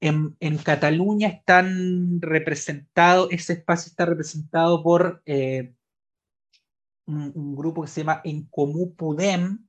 en, 0.00 0.58
Cataluña 0.58 1.28
están 1.28 2.20
representados, 2.20 3.28
ese 3.30 3.54
espacio 3.54 3.90
está 3.90 4.06
representado 4.06 4.82
por 4.82 5.22
eh, 5.26 5.74
un, 7.08 7.56
grupo 7.56 7.82
que 7.82 7.88
se 7.88 8.02
llama 8.02 8.20
En 8.24 8.44
Comú 8.44 8.94
Podem, 8.94 9.66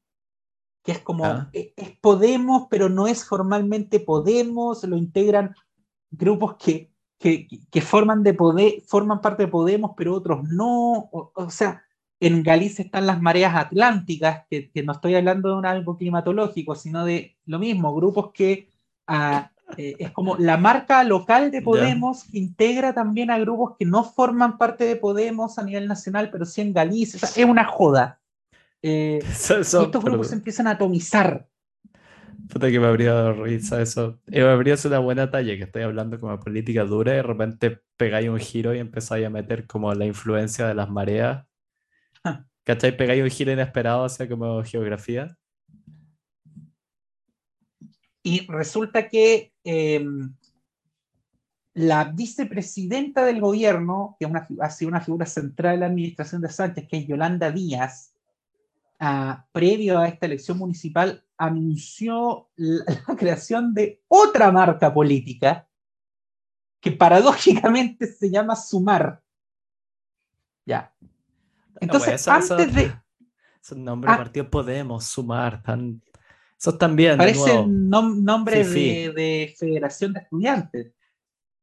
que 0.84 0.92
es 0.92 1.00
como, 1.00 1.26
ah. 1.26 1.50
e, 1.54 1.74
es, 1.76 1.98
Podemos, 2.00 2.68
pero 2.70 2.90
no 2.90 3.08
es 3.08 3.26
formalmente 3.26 4.00
Podemos, 4.00 4.84
lo 4.84 4.98
integran 4.98 5.56
grupos 6.12 6.56
que, 6.56 6.92
que, 7.18 7.82
forman, 7.82 8.24
de 8.24 8.34
poder, 8.34 8.82
forman 8.88 9.22
parte 9.22 9.44
de 9.44 9.52
Podemos, 9.52 9.92
pero 9.96 10.16
otros 10.16 10.44
no, 10.44 11.10
o, 11.12 11.50
sea, 11.50 11.84
en 12.20 12.44
Galicia 12.44 12.84
están 12.84 13.06
las 13.06 13.22
mareas 13.22 13.56
atlánticas, 13.56 14.46
que, 14.50 14.72
no 14.84 14.94
estoy 14.94 15.16
hablando 15.16 15.62
de 15.62 15.68
algo 15.68 15.98
climatológico, 15.98 16.76
sino 16.76 17.06
de 17.06 17.38
lo 17.46 17.60
mismo, 17.60 17.94
grupos 17.94 18.32
que 18.34 18.70
a, 19.08 19.52
eh, 19.78 19.96
es 20.00 20.12
como 20.12 20.36
la 20.38 20.58
marca 20.58 21.04
local 21.04 21.52
de 21.52 21.62
Podemos 21.62 22.26
integra 22.34 22.94
también 22.94 23.32
a 23.32 23.40
grupos 23.40 23.76
que 23.78 23.86
no 23.86 24.04
forman 24.04 24.58
parte 24.58 24.86
de 24.86 24.96
Podemos 24.96 25.60
a 25.60 25.64
nivel 25.64 25.88
nacional, 25.88 26.30
pero 26.32 26.46
sí 26.46 26.62
en 26.62 26.74
Galicia. 26.74 27.20
es 27.24 27.46
una 27.46 27.66
joda. 27.66 28.20
Eh, 28.82 29.20
estos 29.24 30.04
grupos 30.04 30.30
se 30.30 30.36
empiezan 30.36 30.68
a 30.68 30.72
atomizar. 30.72 31.48
Puta 32.50 32.72
que 32.72 32.80
me 32.80 32.88
habría 32.88 33.14
dado 33.14 33.44
risa 33.44 33.82
eso. 33.82 34.20
Eh, 34.28 34.42
me 34.42 34.50
habría 34.50 34.76
sido 34.76 34.96
una 34.96 35.00
buena 35.00 35.30
talla 35.30 35.56
que 35.56 35.64
estoy 35.64 35.84
hablando 35.84 36.20
como 36.20 36.40
política 36.40 36.84
dura 36.84 37.14
y 37.14 37.18
de 37.18 37.24
repente 37.24 37.82
pegáis 37.96 38.30
un 38.30 38.40
giro 38.40 38.74
y 38.74 38.80
empezáis 38.80 39.26
a 39.28 39.30
meter 39.30 39.68
como 39.68 39.94
la 39.94 40.06
influencia 40.06 40.68
de 40.68 40.74
las 40.74 40.90
mareas. 40.90 41.46
Ah. 42.24 42.46
¿Cachai? 42.64 42.98
Pegáis 42.98 43.22
un 43.22 43.30
giro 43.30 43.52
inesperado 43.52 44.06
hacia 44.06 44.28
como 44.28 44.64
geografía. 44.64 45.38
Y 48.24 48.46
resulta 48.48 49.08
que 49.08 49.54
em, 49.64 50.34
la 51.74 52.06
vicepresidenta 52.06 53.24
del 53.24 53.40
gobierno, 53.40 54.18
que 54.20 54.30
ha 54.60 54.70
sido 54.70 54.90
una 54.90 55.02
figura 55.02 55.26
central 55.26 55.76
de 55.76 55.80
la 55.80 55.86
administración 55.86 56.42
de 56.42 56.50
Sánchez, 56.50 56.88
que 56.88 56.98
es 56.98 57.08
Yolanda 57.08 57.52
Díaz, 57.52 58.14
ah, 59.00 59.46
previo 59.52 60.00
a 60.00 60.08
esta 60.08 60.26
elección 60.26 60.58
municipal, 60.58 61.24
anunció 61.38 62.50
la, 62.58 62.84
creación 63.18 63.74
de 63.74 64.02
otra 64.08 64.52
marca 64.52 64.94
política 64.94 65.68
que 66.82 66.92
paradójicamente 66.92 68.08
se 68.08 68.30
llama 68.30 68.56
Sumar. 68.56 69.22
Ya. 70.66 70.94
Entonces, 71.80 72.28
antes 72.28 72.74
de... 72.74 72.94
Es 73.62 73.74
un 73.74 73.84
nombre 73.84 74.10
ah. 74.10 74.18
partido 74.18 74.50
Podemos, 74.50 75.04
Sumar, 75.06 75.62
tan 75.62 76.02
eso 76.60 76.78
también. 76.78 77.18
Parece 77.18 77.66
nombre 77.66 78.66
de, 78.66 79.56
federación 79.58 80.14
de 80.14 80.20
estudiantes. 80.20 80.94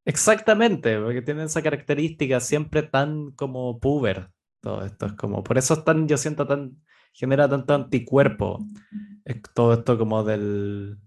Exactamente, 0.06 0.98
porque 0.98 1.20
tienen 1.20 1.46
esa 1.46 1.62
característica 1.62 2.40
siempre 2.40 2.82
tan 2.82 3.32
como 3.32 3.78
puber. 3.78 4.30
Todo 4.60 4.84
esto 4.84 5.06
es 5.06 5.12
como, 5.12 5.44
por 5.44 5.58
eso 5.58 5.74
es 5.74 5.84
tan, 5.84 6.08
yo 6.08 6.16
siento 6.16 6.46
tan, 6.46 6.80
genera 7.12 7.48
tanto 7.48 7.74
anticuerpo. 7.74 8.64
todo 9.54 9.74
esto 9.74 9.98
como 9.98 10.24
del, 10.24 10.98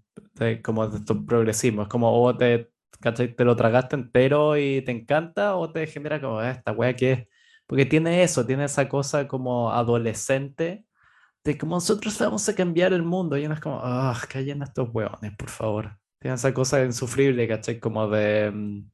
como 0.62 0.86
de 0.86 0.98
estos 0.98 1.16
progresismo. 1.26 1.82
Es 1.82 1.88
como, 1.88 2.12
o 2.22 2.36
te, 2.36 2.70
te 3.00 3.44
lo 3.44 3.56
tragaste 3.56 3.96
entero 3.96 4.56
y 4.56 4.82
te 4.82 4.92
encanta, 4.92 5.56
o 5.56 5.72
te 5.72 5.86
genera 5.88 6.20
como 6.20 6.38
ah, 6.38 6.50
esta 6.50 6.72
wea 6.72 6.94
que 6.94 7.12
es. 7.12 7.28
Porque 7.66 7.86
tiene 7.86 8.22
eso, 8.22 8.46
tiene 8.46 8.64
esa 8.64 8.88
cosa 8.88 9.26
como 9.26 9.72
adolescente 9.72 10.84
de 11.44 11.56
como 11.56 11.76
nosotros 11.76 12.18
vamos 12.18 12.48
a 12.48 12.54
cambiar 12.54 12.92
el 12.92 13.02
mundo. 13.02 13.36
Y 13.36 13.46
uno 13.46 13.54
es 13.54 13.60
como, 13.60 13.80
ah, 13.82 14.14
oh, 14.16 14.26
callen 14.28 14.62
estos 14.62 14.88
hueones, 14.92 15.32
por 15.36 15.48
favor. 15.48 15.96
Tienen 16.18 16.34
esa 16.34 16.52
cosa 16.52 16.84
insufrible, 16.84 17.48
¿cachai? 17.48 17.80
Como 17.80 18.08
de, 18.08 18.50
mm, 18.50 18.90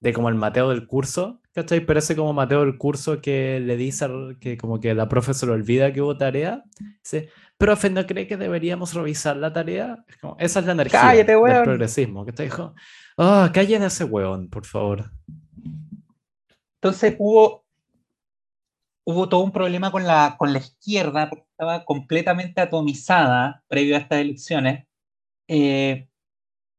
de 0.00 0.12
como 0.12 0.28
el 0.28 0.34
Mateo 0.34 0.68
del 0.68 0.86
curso, 0.86 1.40
¿cachai? 1.54 1.80
Parece 1.80 2.14
como 2.14 2.32
Mateo 2.32 2.60
del 2.60 2.76
curso 2.76 3.20
que 3.22 3.58
le 3.60 3.76
dice 3.76 4.06
que 4.40 4.58
como 4.58 4.80
que 4.80 4.94
la 4.94 5.08
profe 5.08 5.32
se 5.32 5.46
le 5.46 5.52
olvida 5.52 5.92
que 5.92 6.02
hubo 6.02 6.16
tarea. 6.16 6.62
Dice, 7.02 7.30
profe, 7.56 7.88
¿no 7.88 8.06
cree 8.06 8.26
que 8.26 8.36
deberíamos 8.36 8.92
revisar 8.92 9.36
la 9.36 9.52
tarea? 9.52 10.04
Es 10.08 10.18
como, 10.18 10.36
esa 10.38 10.60
es 10.60 10.66
la 10.66 10.72
energía 10.72 11.24
del 11.24 11.24
progresismo. 11.64 12.26
Que 12.26 12.32
te 12.32 12.42
dijo, 12.42 12.74
ah, 13.16 13.46
oh, 13.48 13.52
callen 13.52 13.82
ese 13.82 14.04
hueón, 14.04 14.50
por 14.50 14.66
favor. 14.66 15.10
Entonces 16.82 17.16
hubo 17.18 17.64
hubo 19.04 19.28
todo 19.28 19.42
un 19.42 19.52
problema 19.52 19.90
con 19.90 20.04
la, 20.04 20.36
con 20.38 20.52
la 20.52 20.58
izquierda, 20.60 21.28
porque 21.28 21.46
estaba 21.50 21.84
completamente 21.84 22.60
atomizada 22.60 23.62
previo 23.68 23.96
a 23.96 24.00
estas 24.00 24.20
elecciones. 24.20 24.86
Eh, 25.48 26.08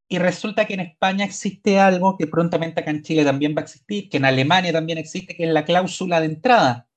Y 0.09 0.19
resulta 0.19 0.65
que 0.65 0.75
en 0.75 0.81
España 0.81 1.25
existe 1.25 1.79
algo 1.79 2.17
que 2.17 2.27
prontamente 2.27 2.81
acá 2.81 2.91
en 2.91 3.01
Chile 3.01 3.23
también 3.23 3.55
va 3.55 3.61
a 3.61 3.63
existir, 3.63 4.09
que 4.09 4.17
en 4.17 4.25
Alemania 4.25 4.71
también 4.71 4.99
existe, 4.99 5.35
que 5.35 5.45
es 5.45 5.53
la 5.53 5.65
cláusula 5.65 6.19
de 6.19 6.27
entrada. 6.27 6.87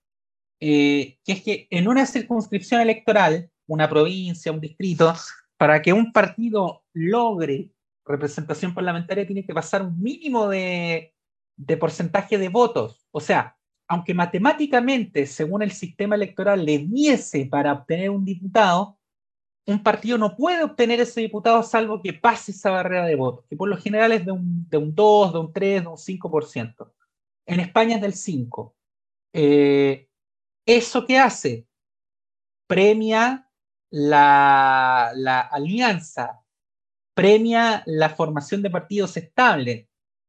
Eh, 0.61 1.19
que 1.24 1.32
es 1.32 1.43
que 1.43 1.66
en 1.70 1.89
una 1.89 2.05
circunscripción 2.05 2.81
electoral, 2.81 3.51
una 3.66 3.89
provincia, 3.89 4.53
un 4.53 4.61
distrito, 4.61 5.15
para 5.57 5.81
que 5.81 5.93
un 5.93 6.12
partido 6.12 6.85
logre 6.93 7.70
representación 8.05 8.74
parlamentaria 8.74 9.27
tiene 9.27 9.44
que 9.44 9.55
pasar 9.55 9.82
un 9.82 9.98
mínimo 9.98 10.48
de, 10.48 11.15
de 11.57 11.77
porcentaje 11.77 12.36
de 12.39 12.48
votos. 12.48 13.07
O 13.12 13.20
sea, 13.20 13.55
aunque 13.88 14.14
matemáticamente, 14.14 15.26
según 15.26 15.62
el 15.62 15.70
sistema 15.70 16.16
electoral, 16.16 16.64
le 16.64 16.78
diese 16.78 17.46
para 17.46 17.72
obtener 17.72 18.10
un 18.10 18.24
diputado, 18.24 18.98
un 19.66 19.82
partido 19.82 20.16
no 20.16 20.36
puede 20.36 20.62
obtener 20.62 21.00
ese 21.00 21.20
diputado 21.20 21.62
salvo 21.62 22.00
que 22.00 22.12
pase 22.12 22.52
esa 22.52 22.70
barrera 22.70 23.06
de 23.06 23.16
votos, 23.16 23.44
que 23.48 23.56
por 23.56 23.68
lo 23.68 23.76
general 23.76 24.12
es 24.12 24.24
de 24.24 24.32
un, 24.32 24.68
de 24.68 24.76
un 24.76 24.94
2, 24.94 25.32
de 25.32 25.38
un 25.38 25.52
3, 25.52 25.82
de 25.82 25.88
un 25.88 25.96
5%. 25.96 26.92
En 27.46 27.60
España 27.60 27.96
es 27.96 28.02
del 28.02 28.12
5%. 28.12 28.72
Eh, 29.32 30.08
¿Eso 30.64 31.06
qué 31.06 31.18
hace? 31.18 31.66
Premia 32.66 33.48
la, 33.90 35.08
alianza, 35.50 36.42
premia 37.14 37.82
la 37.86 38.10
formación 38.10 38.62
de 38.62 38.70
partidos 38.70 39.16
estables, 39.16 39.88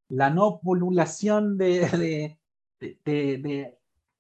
la 0.10 0.30
no 0.30 0.60
polulación 0.60 1.58
de, 1.58 1.88
de, 1.90 2.37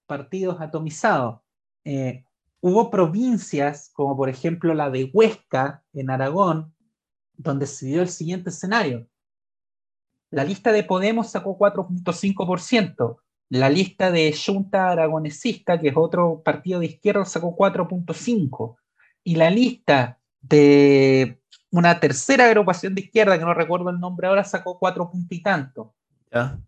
partidos 0.05 0.59
atomizados. 0.59 1.41
Eh, 1.83 2.23
hubo 2.61 2.89
provincias, 2.89 3.89
como 3.93 4.15
por 4.15 4.29
ejemplo 4.29 4.73
la 4.73 4.89
de 4.89 5.09
Huesca, 5.13 5.83
en 5.93 6.09
Aragón, 6.09 6.73
donde 7.33 7.67
se 7.67 7.85
dio 7.85 8.01
el 8.01 8.09
siguiente 8.09 8.49
escenario. 8.49 9.07
La 10.29 10.43
lista 10.43 10.71
de 10.71 10.83
Podemos 10.83 11.29
sacó 11.29 11.57
4.5%, 11.57 13.17
la 13.49 13.69
lista 13.69 14.11
de 14.11 14.35
Junta 14.35 14.89
Aragonesista, 14.89 15.79
que 15.79 15.89
es 15.89 15.93
otro 15.95 16.41
partido 16.43 16.81
de 16.81 16.87
izquierda, 16.87 17.23
sacó 17.23 17.55
4.5%, 17.55 18.75
y 19.23 19.35
la 19.35 19.49
lista 19.49 20.19
de 20.41 21.39
una 21.71 21.99
tercera 21.99 22.45
agrupación 22.45 22.95
de 22.95 23.01
izquierda, 23.01 23.37
que 23.37 23.45
no 23.45 23.53
recuerdo 23.53 23.89
el 23.89 23.99
nombre 23.99 24.27
ahora, 24.27 24.43
sacó 24.43 24.77
4 24.77 25.09
puntos 25.09 25.37
y 25.37 25.41
tanto. 25.41 25.93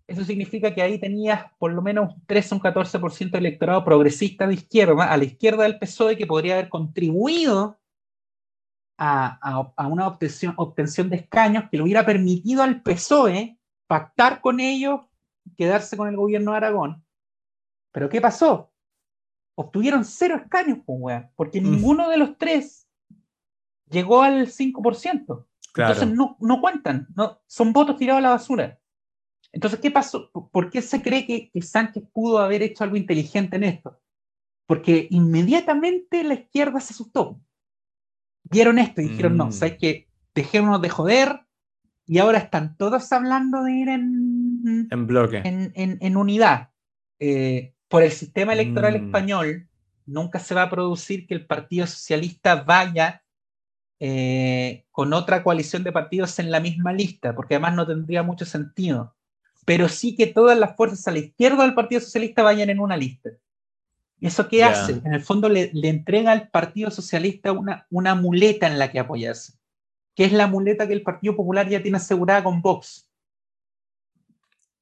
Eso 0.08 0.24
significa 0.24 0.74
que 0.74 0.82
ahí 0.82 1.00
tenías 1.00 1.46
por 1.58 1.74
lo 1.74 1.82
menos 1.82 2.14
un 2.16 2.26
13 2.26 2.56
o 2.56 2.58
un 2.58 2.64
14% 2.64 3.32
de 3.32 3.38
electorado 3.38 3.84
progresista 3.84 4.48
de 4.48 4.54
izquierda, 4.54 5.12
a 5.12 5.18
la 5.18 5.24
izquierda 5.26 5.64
del 5.64 5.80
PSOE, 5.80 6.18
que 6.18 6.26
podría 6.26 6.54
haber 6.54 6.70
contribuido 6.70 7.78
a, 8.98 9.72
una 9.90 10.08
obtención, 10.08 10.54
obtención 10.58 11.10
de 11.10 11.18
escaños 11.18 11.66
que 11.70 11.78
le 11.78 11.84
hubiera 11.84 12.06
permitido 12.06 12.64
al 12.64 12.82
PSOE 12.82 13.58
pactar 13.88 14.42
con 14.42 14.60
ellos, 14.60 15.02
quedarse 15.58 15.98
con 15.98 16.10
el 16.10 16.16
gobierno 16.16 16.52
de 16.52 16.58
Aragón. 16.58 17.04
Pero 17.92 18.10
¿qué 18.10 18.22
pasó? 18.22 18.72
Obtuvieron 19.56 20.06
cero 20.06 20.36
escaños, 20.36 20.80
pues, 20.86 21.24
porque 21.36 21.60
mm. 21.60 21.64
ninguno 21.64 22.10
de 22.10 22.18
los 22.18 22.38
tres 22.38 22.88
llegó 23.90 24.22
al 24.22 24.48
5%. 24.48 25.46
Entonces 25.76 26.08
no, 26.10 26.38
no 26.40 26.62
cuentan, 26.62 27.08
no, 27.16 27.42
son 27.48 27.74
votos 27.74 27.98
tirados 27.98 28.20
a 28.20 28.22
la 28.22 28.30
basura. 28.32 28.80
Entonces, 29.52 29.80
¿qué 29.80 29.92
pasó? 29.92 30.30
¿Por 30.52 30.70
qué 30.70 30.82
se 30.82 31.02
cree 31.02 31.26
que, 31.26 31.62
Sánchez 31.62 32.04
pudo 32.14 32.40
haber 32.40 32.62
hecho 32.62 32.84
algo 32.84 32.96
inteligente 32.96 33.56
en 33.56 33.64
esto? 33.64 34.00
Porque 34.68 35.08
inmediatamente 35.10 36.24
la 36.24 36.36
izquierda 36.36 36.80
se 36.80 36.94
asustó. 36.94 37.40
Vieron 38.44 38.78
esto 38.78 39.02
y 39.02 39.10
dijeron, 39.10 39.38
no, 39.38 39.48
mm. 39.48 39.52
¿sabes 39.52 39.78
qué? 39.80 40.08
Dejémonos 40.36 40.82
de 40.82 40.90
joder 40.90 41.42
y 42.06 42.20
ahora 42.20 42.38
están 42.38 42.78
todos 42.78 43.12
hablando 43.12 43.64
de 43.64 43.74
ir 43.74 43.90
en, 43.90 44.88
en 44.90 45.08
bloque. 45.08 45.42
En, 45.44 46.18
unidad. 46.18 46.70
Eh, 47.20 47.74
por 47.88 48.04
el 48.04 48.12
sistema 48.12 48.54
electoral 48.54 49.00
mm. 49.00 49.06
español, 49.06 49.70
nunca 50.06 50.40
se 50.40 50.56
va 50.56 50.64
a 50.64 50.70
producir 50.70 51.26
que 51.28 51.34
el 51.34 51.46
Partido 51.46 51.88
Socialista 51.88 52.64
vaya 52.64 53.24
eh, 54.00 54.86
con 54.92 55.12
otra 55.14 55.44
coalición 55.44 55.84
de 55.84 55.92
partidos 55.92 56.40
en 56.40 56.52
la 56.52 56.60
misma 56.60 56.94
lista, 56.94 57.36
porque 57.36 57.56
además 57.56 57.76
no 57.76 57.88
tendría 57.88 58.24
mucho 58.24 58.46
sentido 58.46 59.16
pero 59.70 59.88
sí 59.88 60.16
que 60.16 60.26
todas 60.26 60.58
las 60.58 60.76
fuerzas 60.76 61.08
a 61.08 61.12
la 61.12 61.20
izquierda 61.20 61.62
del 61.62 61.76
Partido 61.76 62.02
Socialista 62.02 62.42
vayan 62.42 62.72
en 62.72 62.80
una 62.80 62.98
lista. 62.98 63.30
¿Y 64.20 64.26
eso 64.26 64.48
qué 64.48 64.64
hace? 64.64 64.94
En 65.06 65.14
el 65.14 65.22
fondo 65.22 65.48
le, 65.48 65.70
entrega 65.84 66.32
al 66.32 66.50
Partido 66.50 66.90
Socialista 66.90 67.52
una, 67.52 67.86
una 67.92 68.16
muleta 68.16 68.66
en 68.66 68.80
la 68.80 68.92
que 68.92 68.98
apoyarse, 68.98 69.54
que 70.16 70.26
es 70.26 70.34
la 70.34 70.48
muleta 70.48 70.88
que 70.88 70.94
el 70.94 71.04
Partido 71.04 71.36
Popular 71.36 71.70
ya 71.70 71.84
tiene 71.84 71.98
asegurada 71.98 72.44
con 72.44 72.64
Vox. 72.64 73.08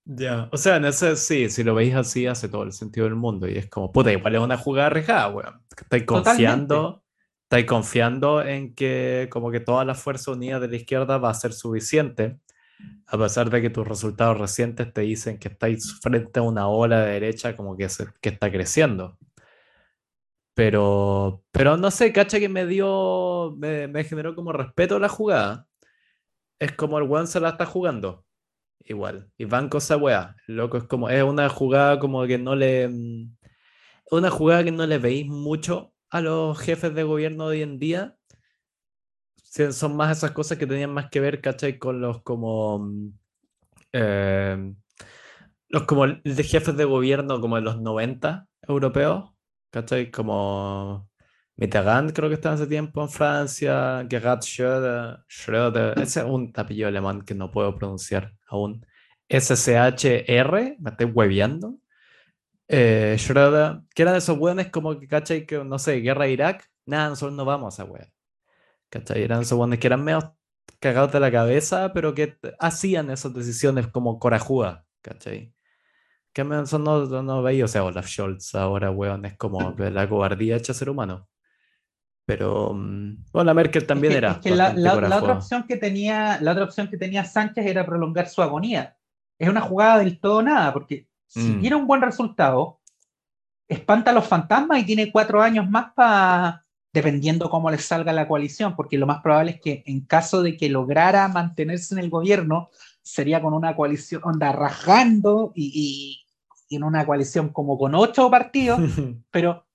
Ya, 0.05 0.47
o 0.53 0.57
sea, 0.57 0.77
en 0.77 0.85
ese 0.85 1.17
sí, 1.17 1.49
si 1.49 1.65
lo 1.65 1.75
veis 1.75 1.93
así, 1.93 2.25
hace 2.25 2.47
todo 2.47 2.63
el 2.63 2.71
sentido 2.71 3.07
del 3.07 3.15
mundo. 3.15 3.45
Y 3.45 3.57
es 3.57 3.67
como, 3.67 3.91
puta, 3.91 4.13
igual 4.13 4.35
es 4.35 4.41
una 4.41 4.57
jugada 4.57 4.87
arriesgada, 4.87 5.27
weón. 5.27 5.61
Estáis 5.77 6.05
confiando, 6.05 7.03
estáis 7.43 7.65
confiando 7.65 8.41
en 8.41 8.73
que 8.73 9.27
como 9.29 9.51
que 9.51 9.59
toda 9.59 9.83
la 9.83 9.95
fuerza 9.95 10.31
unida 10.31 10.61
de 10.61 10.69
la 10.69 10.77
izquierda 10.77 11.17
va 11.17 11.31
a 11.31 11.33
ser 11.33 11.51
suficiente 11.51 12.39
a 13.07 13.17
pesar 13.17 13.49
de 13.49 13.61
que 13.61 13.69
tus 13.69 13.87
resultados 13.87 14.37
recientes 14.37 14.91
te 14.93 15.01
dicen 15.01 15.39
que 15.39 15.47
estáis 15.47 15.99
frente 16.01 16.39
a 16.39 16.43
una 16.43 16.67
ola 16.67 17.01
de 17.01 17.13
derecha 17.13 17.55
como 17.55 17.77
que, 17.77 17.87
que 18.21 18.29
está 18.29 18.51
creciendo. 18.51 19.17
Pero, 20.53 21.43
pero 21.51 21.77
no 21.77 21.91
sé, 21.91 22.11
cacha 22.11 22.39
que 22.39 22.49
me 22.49 22.65
dio, 22.65 23.55
me, 23.57 24.03
generó 24.03 24.35
como 24.35 24.51
respeto 24.51 24.99
la 24.99 25.07
jugada. 25.07 25.67
Es 26.59 26.73
como 26.73 26.97
el 26.97 27.11
one 27.11 27.27
se 27.27 27.39
la 27.39 27.49
está 27.49 27.65
jugando. 27.65 28.25
Igual. 28.79 29.31
Y 29.37 29.45
van 29.45 29.69
esa 29.75 29.97
weá. 29.97 30.35
Loco, 30.47 30.77
es 30.77 30.85
como, 30.85 31.09
es 31.09 31.23
una 31.23 31.49
jugada 31.49 31.99
como 31.99 32.25
que 32.25 32.37
no 32.39 32.55
le. 32.55 32.87
Mm, 32.89 33.37
una 34.11 34.31
jugada 34.31 34.63
que 34.63 34.71
no 34.71 34.87
le 34.87 34.97
veis 34.97 35.27
mucho 35.27 35.93
a 36.09 36.21
los 36.21 36.57
jefes 36.59 36.93
de 36.95 37.03
gobierno 37.03 37.49
de 37.49 37.57
hoy 37.57 37.61
en 37.63 37.79
día 37.79 38.16
son 39.71 39.95
más 39.95 40.17
esas 40.17 40.31
cosas 40.31 40.57
que 40.57 40.67
tenían 40.67 40.93
más 40.93 41.09
que 41.09 41.19
ver, 41.19 41.41
¿cachai? 41.41 41.77
Con 41.79 42.01
los 42.01 42.21
como... 42.23 42.79
Mm, 42.79 43.09
eh, 43.93 44.73
los 45.69 45.83
como 45.83 46.07
de 46.07 46.43
jefes 46.43 46.77
de 46.77 46.85
gobierno 46.85 47.41
como 47.41 47.57
de 47.57 47.61
los 47.61 47.79
90 47.81 48.47
europeos, 48.67 49.31
¿cachai? 49.71 50.11
Como 50.11 51.09
Mitterrand 51.57 52.13
creo 52.13 52.29
que 52.29 52.35
estaba 52.35 52.55
hace 52.55 52.67
tiempo 52.67 53.01
en 53.01 53.09
Francia, 53.09 54.05
Gerhard 54.09 54.41
Schröder, 54.41 55.23
Schröder, 55.27 55.99
ese 56.01 56.21
es 56.21 56.25
un 56.25 56.51
tapillo 56.53 56.87
alemán 56.87 57.23
que 57.23 57.35
no 57.35 57.51
puedo 57.51 57.75
pronunciar 57.75 58.33
aún. 58.47 58.85
SCHR, 59.29 60.77
me 60.79 60.89
estoy 60.91 61.07
hueviando. 61.07 61.75
Eh, 62.67 63.15
Schröder, 63.19 63.83
que 63.95 64.01
eran 64.03 64.15
esos 64.15 64.37
buenos 64.37 64.67
como 64.67 64.99
que, 64.99 65.07
¿cachai? 65.07 65.45
Que 65.45 65.63
no 65.63 65.79
sé, 65.79 65.97
guerra 66.01 66.25
de 66.25 66.31
Irak, 66.33 66.69
nada, 66.85 67.09
nosotros 67.09 67.35
no 67.35 67.45
vamos 67.45 67.79
a 67.79 67.85
huear. 67.85 68.09
¿Cachai? 68.89 69.23
Eran 69.23 69.41
esos 69.41 69.57
buenos 69.57 69.79
que 69.79 69.87
eran 69.87 70.03
medio 70.03 70.37
cagados 70.79 71.11
de 71.11 71.19
la 71.19 71.31
cabeza, 71.31 71.91
pero 71.93 72.13
que 72.13 72.37
hacían 72.59 73.09
esas 73.09 73.33
decisiones 73.33 73.87
como 73.87 74.19
corajudas, 74.19 74.83
¿cachai? 75.01 75.53
Que 76.33 76.43
son 76.65 76.83
no, 76.83 77.05
no 77.05 77.41
veía, 77.41 77.65
o 77.65 77.67
sea, 77.67 77.83
Olaf 77.83 78.07
Scholz 78.07 78.53
ahora, 78.55 78.91
weón, 78.91 79.25
es 79.25 79.37
como 79.37 79.71
la 79.77 80.07
cobardía 80.07 80.55
hecha 80.55 80.73
ser 80.73 80.89
humano. 80.89 81.27
Pero, 82.25 82.73
mm, 82.73 83.25
bueno, 83.31 83.45
la 83.45 83.53
Merkel 83.53 83.87
también 83.87 84.13
era. 84.13 84.33
Es 84.33 84.37
que 84.39 84.51
la, 84.51 84.73
otra 84.93 85.33
opción 85.33 85.65
que 85.65 85.77
tenía, 85.77 86.39
la 86.41 86.51
otra 86.51 86.65
opción 86.65 86.89
que 86.89 86.97
tenía 86.97 87.23
Sánchez 87.23 87.65
era 87.65 87.85
prolongar 87.85 88.27
su 88.27 88.41
agonía. 88.41 88.97
Es 89.39 89.49
una 89.49 89.61
jugada 89.61 89.99
del 89.99 90.19
todo 90.19 90.41
nada, 90.41 90.73
porque 90.73 91.07
si 91.25 91.39
mm. 91.39 91.61
tiene 91.61 91.75
un 91.75 91.87
buen 91.87 92.01
resultado, 92.01 92.81
espanta 93.67 94.11
a 94.11 94.13
los 94.13 94.27
fantasmas 94.27 94.79
y 94.79 94.85
tiene 94.85 95.11
cuatro 95.11 95.41
años 95.41 95.69
más 95.69 95.93
para 95.93 96.66
dependiendo 96.97 97.51
cómo 97.51 97.69
le 97.69 97.77
salga 97.77 98.11
la 98.11 98.27
coalición, 98.27 98.75
porque 98.75 98.97
lo 98.97 99.05
más 99.05 99.21
probable 99.21 99.51
es 99.51 99.61
que 99.61 99.83
en 99.85 100.01
caso 100.01 100.41
de 100.41 100.57
que 100.57 100.67
lograra 100.67 101.27
mantenerse 101.27 101.93
en 101.93 101.99
el 101.99 102.09
gobierno, 102.09 102.71
sería 103.03 103.39
con 103.39 103.53
una 103.53 103.75
coalición, 103.75 104.21
onda, 104.23 104.51
rajando 104.51 105.51
y, 105.53 106.25
en 106.71 106.83
una 106.83 107.05
coalición 107.05 107.49
como 107.49 107.77
con 107.77 107.93
ocho 107.93 108.31
partidos, 108.31 108.79
pero 109.31 109.67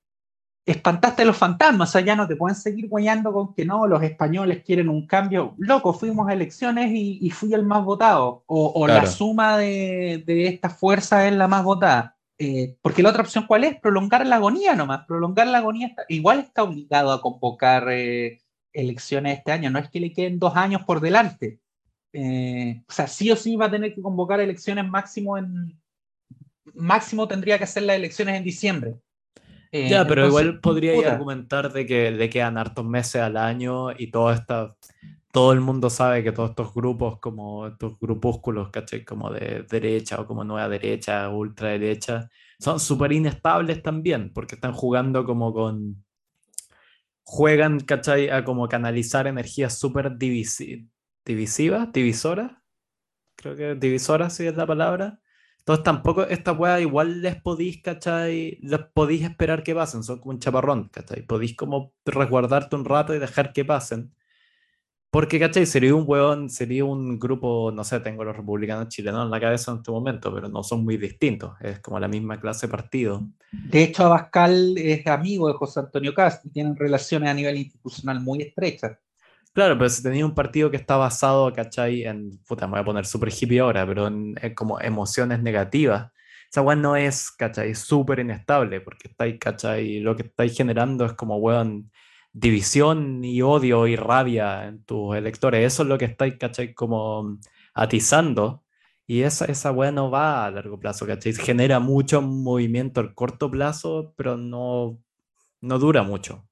espantaste 0.66 1.22
a 1.22 1.24
los 1.24 1.36
fantasmas, 1.36 1.90
o 1.90 1.92
sea, 1.92 2.00
ya 2.00 2.16
no 2.16 2.26
te 2.26 2.34
pueden 2.34 2.56
seguir 2.56 2.88
guayando 2.88 3.32
con 3.32 3.54
que 3.54 3.64
no, 3.64 3.86
los 3.86 4.02
españoles 4.02 4.64
quieren 4.64 4.88
un 4.88 5.06
cambio. 5.06 5.54
Loco, 5.58 5.92
fuimos 5.92 6.28
a 6.28 6.32
elecciones 6.32 6.90
y, 6.92 7.30
fui 7.30 7.54
el 7.54 7.64
más 7.64 7.84
votado, 7.84 8.42
o, 8.46 8.84
la 8.88 9.06
suma 9.06 9.58
de, 9.58 10.24
de 10.26 10.48
estas 10.48 10.76
fuerzas 10.76 11.26
es 11.26 11.34
la 11.34 11.46
más 11.46 11.62
votada. 11.62 12.16
Eh, 12.38 12.76
porque 12.82 13.02
la 13.02 13.10
otra 13.10 13.22
opción, 13.22 13.46
¿cuál 13.46 13.64
es? 13.64 13.78
Prolongar 13.80 14.26
la 14.26 14.36
agonía 14.36 14.74
nomás. 14.74 15.04
Prolongar 15.06 15.46
la 15.46 15.58
agonía 15.58 15.94
igual 16.08 16.40
está 16.40 16.62
obligado 16.62 17.12
a 17.12 17.20
convocar 17.20 17.88
eh, 17.90 18.40
elecciones 18.72 19.38
este 19.38 19.52
año. 19.52 19.70
No 19.70 19.78
es 19.78 19.88
que 19.90 20.00
le 20.00 20.12
queden 20.12 20.38
dos 20.38 20.56
años 20.56 20.82
por 20.82 21.00
delante. 21.00 21.60
Eh, 22.12 22.82
o 22.88 22.92
sea, 22.92 23.06
sí 23.06 23.30
o 23.30 23.36
sí 23.36 23.56
va 23.56 23.66
a 23.66 23.70
tener 23.70 23.94
que 23.94 24.02
convocar 24.02 24.40
elecciones 24.40 24.88
máximo 24.88 25.38
en. 25.38 25.78
Máximo 26.74 27.28
tendría 27.28 27.58
que 27.58 27.64
hacer 27.64 27.82
las 27.82 27.96
elecciones 27.96 28.36
en 28.36 28.44
diciembre. 28.44 28.94
ya, 29.72 30.06
pero 30.06 30.26
igual 30.26 30.60
podría 30.60 31.12
argumentar 31.12 31.72
de 31.72 31.86
que 31.86 32.10
le 32.10 32.30
quedan 32.30 32.56
hartos 32.56 32.84
meses 32.84 33.20
al 33.22 33.36
año 33.36 33.92
y 33.92 34.10
toda 34.10 34.34
esta 34.34 34.76
todo 35.32 35.52
el 35.52 35.60
mundo 35.60 35.90
sabe 35.90 36.22
que 36.22 36.32
todos 36.32 36.50
estos 36.50 36.74
grupos, 36.74 37.18
como 37.20 37.66
estos 37.68 37.98
grupúsculos, 37.98 38.70
¿cachai? 38.70 39.04
Como 39.04 39.30
de 39.32 39.64
derecha 39.68 40.20
o 40.20 40.26
como 40.26 40.44
nueva 40.44 40.68
derecha, 40.68 41.28
ultraderecha, 41.30 42.28
son 42.60 42.78
súper 42.78 43.12
inestables 43.12 43.82
también, 43.82 44.32
porque 44.32 44.56
están 44.56 44.72
jugando 44.74 45.24
como 45.24 45.52
con... 45.54 46.04
Juegan, 47.24 47.80
¿cachai? 47.80 48.28
A 48.30 48.44
como 48.44 48.68
canalizar 48.68 49.26
energías 49.26 49.78
súper 49.78 50.18
divisivas, 50.18 51.92
divisoras. 51.92 52.52
Creo 53.36 53.56
que 53.56 53.74
divisoras 53.74 54.34
sí 54.36 54.46
es 54.46 54.56
la 54.56 54.66
palabra. 54.66 55.20
Entonces 55.60 55.84
tampoco 55.84 56.24
esta 56.24 56.52
weá 56.52 56.80
igual 56.80 57.22
les 57.22 57.40
podéis, 57.40 57.80
¿cachai? 57.82 58.58
Les 58.62 58.80
podéis 58.92 59.22
esperar 59.22 59.62
que 59.62 59.74
pasen, 59.74 60.02
son 60.02 60.18
como 60.18 60.32
un 60.32 60.40
chaparrón, 60.40 60.88
¿cachai? 60.90 61.22
Podéis 61.24 61.56
como 61.56 61.94
resguardarte 62.04 62.76
un 62.76 62.84
rato 62.84 63.14
y 63.14 63.18
dejar 63.18 63.52
que 63.52 63.64
pasen. 63.64 64.14
Porque, 65.12 65.38
¿cachai? 65.38 65.66
Sería 65.66 65.94
un 65.94 66.04
hueón, 66.06 66.48
sería 66.48 66.86
un 66.86 67.18
grupo, 67.18 67.70
no 67.70 67.84
sé, 67.84 68.00
tengo 68.00 68.24
los 68.24 68.34
republicanos 68.34 68.88
chilenos 68.88 69.26
en 69.26 69.30
la 69.30 69.38
cabeza 69.38 69.70
en 69.70 69.76
este 69.76 69.90
momento, 69.90 70.34
pero 70.34 70.48
no 70.48 70.62
son 70.62 70.84
muy 70.84 70.96
distintos. 70.96 71.52
Es 71.60 71.80
como 71.80 72.00
la 72.00 72.08
misma 72.08 72.40
clase 72.40 72.66
de 72.66 72.70
partido. 72.70 73.28
De 73.52 73.82
hecho, 73.82 74.06
Abascal 74.06 74.72
es 74.78 75.06
amigo 75.06 75.48
de 75.48 75.54
José 75.54 75.80
Antonio 75.80 76.14
Cast 76.14 76.46
y 76.46 76.48
tienen 76.48 76.74
relaciones 76.74 77.28
a 77.28 77.34
nivel 77.34 77.58
institucional 77.58 78.22
muy 78.22 78.40
estrechas. 78.40 78.96
Claro, 79.52 79.76
pero 79.76 79.90
si 79.90 80.02
tenía 80.02 80.24
un 80.24 80.34
partido 80.34 80.70
que 80.70 80.78
está 80.78 80.96
basado, 80.96 81.52
¿cachai? 81.52 82.04
En, 82.04 82.38
puta, 82.48 82.66
me 82.66 82.70
voy 82.70 82.80
a 82.80 82.84
poner 82.84 83.04
súper 83.04 83.30
hippie 83.38 83.60
ahora, 83.60 83.86
pero 83.86 84.06
en, 84.06 84.34
como 84.56 84.80
emociones 84.80 85.42
negativas. 85.42 86.10
Esa 86.50 86.62
weón 86.62 86.80
no 86.80 86.96
es, 86.96 87.30
¿cachai? 87.30 87.74
Súper 87.74 88.20
inestable, 88.20 88.80
porque 88.80 89.08
estáis, 89.08 89.38
¿cachai? 89.38 90.00
Lo 90.00 90.16
que 90.16 90.22
estáis 90.22 90.56
generando 90.56 91.04
es 91.04 91.12
como, 91.12 91.36
weón, 91.36 91.90
división 92.32 93.24
y 93.24 93.42
odio 93.42 93.86
y 93.86 93.96
rabia 93.96 94.66
en 94.66 94.84
tus 94.84 95.16
electores. 95.16 95.64
Eso 95.66 95.82
es 95.82 95.88
lo 95.88 95.98
que 95.98 96.06
estáis, 96.06 96.36
¿cachai? 96.38 96.74
Como 96.74 97.38
atizando. 97.74 98.64
Y 99.06 99.22
esa, 99.22 99.46
esa 99.46 99.72
weá 99.72 99.92
no 99.92 100.10
va 100.10 100.46
a 100.46 100.50
largo 100.50 100.78
plazo, 100.78 101.06
¿cachai? 101.06 101.34
Genera 101.34 101.80
mucho 101.80 102.22
movimiento 102.22 103.00
a 103.00 103.14
corto 103.14 103.50
plazo, 103.50 104.14
pero 104.16 104.36
no, 104.36 104.98
no 105.60 105.78
dura 105.78 106.02
mucho. 106.02 106.48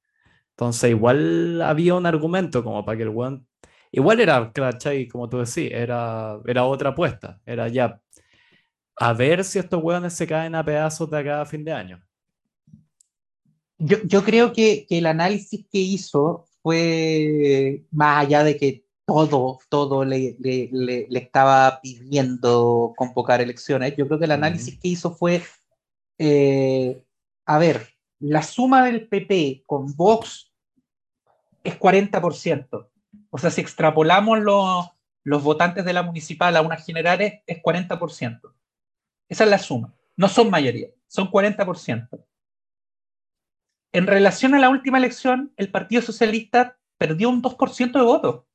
Entonces, 0.50 0.90
igual 0.90 1.62
había 1.62 1.94
un 1.94 2.06
argumento 2.06 2.64
como 2.64 2.84
para 2.84 2.96
que 2.98 3.04
el 3.04 3.10
weón. 3.10 3.46
Igual 3.92 4.20
era, 4.20 4.52
¿cachai? 4.52 5.08
Como 5.08 5.28
tú 5.28 5.38
decís, 5.38 5.70
era, 5.72 6.38
era 6.46 6.64
otra 6.64 6.90
apuesta. 6.90 7.40
Era 7.46 7.68
ya 7.68 8.00
a 8.96 9.12
ver 9.14 9.44
si 9.44 9.58
estos 9.58 9.82
weones 9.82 10.14
se 10.14 10.26
caen 10.26 10.54
a 10.54 10.64
pedazos 10.64 11.10
de 11.10 11.18
acá 11.18 11.40
a 11.40 11.46
fin 11.46 11.64
de 11.64 11.72
año. 11.72 12.02
Yo, 13.80 14.24
creo 14.24 14.52
que, 14.52 14.86
el 14.90 15.06
análisis 15.06 15.66
que 15.72 15.78
hizo 15.78 16.46
fue 16.62 17.82
más 17.90 18.26
allá 18.26 18.44
de 18.44 18.58
que 18.58 18.84
todo, 19.06 19.58
todo 19.70 20.04
le, 20.04 20.36
le, 20.38 21.08
estaba 21.10 21.80
pidiendo 21.80 22.92
convocar 22.94 23.40
elecciones. 23.40 23.96
Yo 23.96 24.06
creo 24.06 24.18
que 24.18 24.26
el 24.26 24.32
análisis 24.32 24.78
que 24.78 24.88
hizo 24.88 25.12
fue, 25.12 25.42
eh, 26.18 27.02
a 27.46 27.58
ver, 27.58 27.88
la 28.18 28.42
suma 28.42 28.84
del 28.84 29.08
PP 29.08 29.64
con 29.66 29.96
Vox 29.96 30.52
es 31.64 31.78
40%. 31.78 32.88
O 33.30 33.38
sea, 33.38 33.50
si 33.50 33.62
extrapolamos 33.62 34.40
los, 34.40 34.90
los 35.24 35.42
votantes 35.42 35.86
de 35.86 35.94
la 35.94 36.02
municipal 36.02 36.54
a 36.54 36.60
unas 36.60 36.84
generales, 36.84 37.40
es 37.46 37.62
40%. 37.62 38.40
Esa 39.26 39.44
es 39.44 39.50
la 39.50 39.58
suma. 39.58 39.94
No 40.16 40.28
son 40.28 40.50
mayoría, 40.50 40.88
son 41.06 41.30
40%. 41.30 42.08
En 43.92 44.06
relación 44.06 44.54
a 44.54 44.58
la 44.58 44.68
última 44.68 44.98
elección, 44.98 45.52
el 45.56 45.70
Partido 45.70 46.02
Socialista 46.02 46.78
perdió 46.96 47.28
un 47.28 47.42
2% 47.42 47.92
de 47.92 48.04
votos. 48.04 48.34
O 48.36 48.46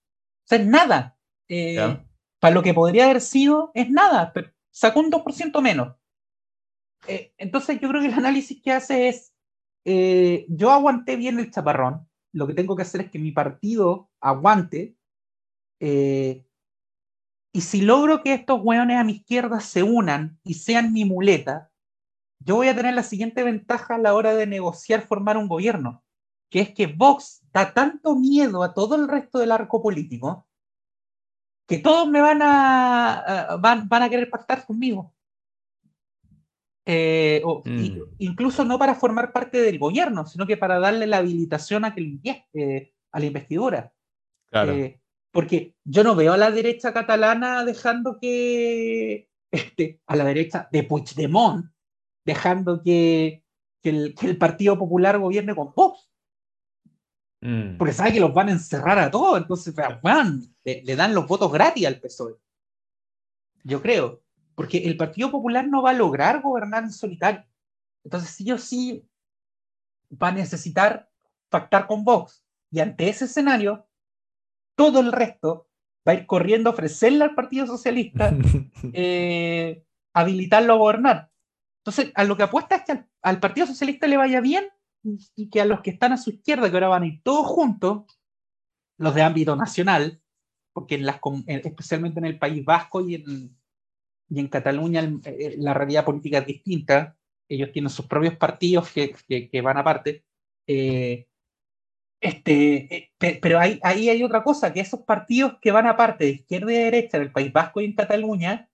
sea, 0.46 0.60
es 0.60 0.68
nada. 0.68 1.18
Eh, 1.50 1.98
para 2.40 2.54
lo 2.54 2.64
que 2.64 2.74
podría 2.74 3.06
haber 3.06 3.22
sido, 3.22 3.72
es 3.74 3.90
nada, 3.90 4.32
pero 4.34 4.52
sacó 4.72 5.00
un 5.00 5.12
2% 5.12 5.62
menos. 5.62 5.96
Eh, 7.08 7.34
entonces, 7.38 7.80
yo 7.80 7.90
creo 7.90 8.02
que 8.02 8.08
el 8.08 8.14
análisis 8.14 8.62
que 8.62 8.72
hace 8.72 9.10
es, 9.10 9.34
eh, 9.84 10.46
yo 10.48 10.72
aguanté 10.72 11.16
bien 11.16 11.40
el 11.40 11.52
chaparrón, 11.52 12.08
lo 12.32 12.48
que 12.48 12.54
tengo 12.54 12.76
que 12.76 12.82
hacer 12.84 13.02
es 13.02 13.12
que 13.12 13.20
mi 13.20 13.32
partido 13.32 14.10
aguante, 14.20 14.96
y 15.80 17.62
si 17.62 17.82
logro 17.82 18.24
que 18.24 18.34
estos 18.34 18.60
hueones 18.62 18.98
a 18.98 19.04
mi 19.04 19.14
izquierda 19.14 19.60
se 19.60 19.84
unan 19.84 20.40
y 20.44 20.56
sean 20.56 20.92
mi 20.94 21.06
muleta, 21.06 21.72
yo 22.40 22.56
voy 22.56 22.68
a 22.68 22.76
tener 22.76 22.94
la 22.94 23.04
siguiente 23.04 23.44
ventaja 23.44 23.96
a 23.96 24.00
la 24.00 24.14
hora 24.14 24.36
de 24.36 24.48
negociar 24.48 25.02
formar 25.02 25.38
un 25.38 25.48
gobierno, 25.48 26.04
que 26.50 26.62
es 26.62 26.74
que 26.74 26.88
Vox 26.88 27.44
da 27.52 27.74
tanto 27.74 28.16
miedo 28.16 28.64
a 28.64 28.74
todo 28.74 28.96
el 28.96 29.08
resto 29.08 29.40
del 29.40 29.52
arco 29.52 29.82
político 29.82 30.48
que 31.68 31.80
todos 31.80 32.08
me 32.08 32.22
van 32.22 32.42
a, 32.42 33.58
van, 33.60 33.88
a 33.92 34.10
querer 34.10 34.30
pactar 34.30 34.66
conmigo. 34.66 35.14
Eh, 36.86 37.42
mm. 37.44 38.00
Incluso 38.20 38.64
no 38.64 38.78
para 38.78 38.94
formar 38.94 39.32
parte 39.32 39.62
del 39.62 39.80
gobierno, 39.80 40.28
sino 40.28 40.46
que 40.46 40.58
para 40.58 40.80
darle 40.80 41.08
la 41.08 41.18
habilitación 41.18 41.84
a, 41.84 41.96
que 41.96 42.20
eh, 42.54 42.94
a 43.12 43.20
la 43.20 43.26
investidura. 43.26 43.92
Eh, 44.52 45.00
porque 45.32 45.76
yo 45.84 46.04
no 46.04 46.16
veo 46.16 46.34
a 46.34 46.38
la 46.38 46.52
derecha 46.52 46.94
catalana 46.94 47.66
dejando 47.66 48.20
que 48.20 49.30
este, 49.52 50.02
a 50.06 50.16
la 50.16 50.24
derecha 50.26 50.70
de 50.72 50.84
Puigdemont 50.84 51.66
dejando 52.26 52.82
que, 52.82 53.44
el, 53.84 54.16
Partido 54.40 54.78
Popular 54.80 55.20
gobierne 55.20 55.56
con 55.56 55.72
Vox. 55.76 56.10
Mm. 57.42 57.78
Porque 57.78 57.94
sabe 57.94 58.14
que 58.14 58.20
los 58.20 58.34
van 58.34 58.50
a 58.50 58.54
encerrar 58.54 58.98
a 58.98 59.12
todos, 59.12 59.38
entonces 59.38 59.76
le, 60.64 60.96
dan 60.96 61.14
los 61.14 61.28
votos 61.28 61.52
gratis 61.52 61.86
al 61.86 62.00
PSOE. 62.00 62.36
Yo 63.64 63.82
creo. 63.82 64.24
Porque 64.56 64.80
el 64.80 64.98
Partido 64.98 65.30
Popular 65.30 65.68
no 65.68 65.84
va 65.84 65.92
a 65.92 65.94
lograr 65.94 66.42
gobernar 66.42 66.84
en 66.84 66.92
solitario. 66.92 67.46
Entonces, 68.04 68.30
sí 68.30 68.52
o 68.52 68.58
sí 68.58 69.06
va 70.12 70.30
a 70.30 70.32
necesitar 70.32 71.10
pactar 71.50 71.86
con 71.88 72.04
Vox. 72.04 72.44
Y 72.72 72.80
ante 72.80 73.10
ese 73.10 73.26
escenario, 73.26 73.86
todo 74.76 75.02
el 75.02 75.12
resto 75.12 75.68
va 76.08 76.14
a 76.14 76.16
ir 76.16 76.26
corriendo 76.26 76.70
a 76.70 76.74
ofrecerle 76.74 77.24
al 77.24 77.36
Partido 77.36 77.68
Socialista 77.68 78.34
eh, 78.94 79.84
habilitarlo 80.14 80.74
a 80.74 80.78
gobernar. 80.78 81.32
Entonces, 81.86 82.12
a 82.16 82.24
lo 82.24 82.36
que 82.36 82.42
apuesta 82.42 82.78
es 82.78 82.84
que 82.84 83.06
al, 83.22 83.40
Partido 83.40 83.68
Socialista 83.68 84.08
le 84.08 84.18
vaya 84.18 84.42
bien 84.42 84.66
y, 85.04 85.50
que 85.52 85.62
a 85.62 85.66
los 85.66 85.82
que 85.82 85.92
están 85.92 86.14
a 86.14 86.18
su 86.18 86.32
izquierda, 86.32 86.68
que 86.68 86.76
ahora 86.76 86.88
van 86.88 87.04
a 87.04 87.06
ir 87.06 87.22
todos 87.22 87.46
juntos, 87.46 88.06
los 88.98 89.14
de 89.14 89.22
ámbito 89.22 89.56
nacional, 89.56 90.20
porque 90.74 91.00
especialmente 91.64 92.20
en 92.20 92.26
el 92.26 92.40
País 92.40 92.66
Vasco 92.66 93.08
y 93.08 93.16
en, 93.16 93.56
y 94.30 94.40
en 94.40 94.48
Cataluña 94.48 95.08
eh, 95.26 95.58
la 95.60 95.76
realidad 95.76 96.06
política 96.06 96.40
es 96.40 96.48
distinta, 96.48 97.16
ellos 97.48 97.72
tienen 97.72 97.92
sus 97.92 98.08
propios 98.08 98.36
partidos 98.36 98.92
que, 98.92 99.14
que, 99.28 99.62
van 99.62 99.78
aparte. 99.78 100.26
Eh, 100.66 101.28
este, 102.20 103.12
eh, 103.20 103.40
pero 103.40 103.60
ahí, 103.60 103.80
ahí 103.84 104.10
hay 104.10 104.24
otra 104.24 104.44
cosa, 104.44 104.74
que 104.74 104.80
esos 104.80 105.02
partidos 105.02 105.60
que 105.62 105.72
van 105.72 105.86
aparte 105.86 106.24
de 106.24 106.32
izquierda 106.32 106.72
y 106.72 106.78
derecha 106.78 107.18
en 107.18 107.24
el 107.24 107.32
País 107.32 107.54
Vasco 107.54 107.80
y 107.80 107.86
en 107.86 107.94
Cataluña, 107.94 108.72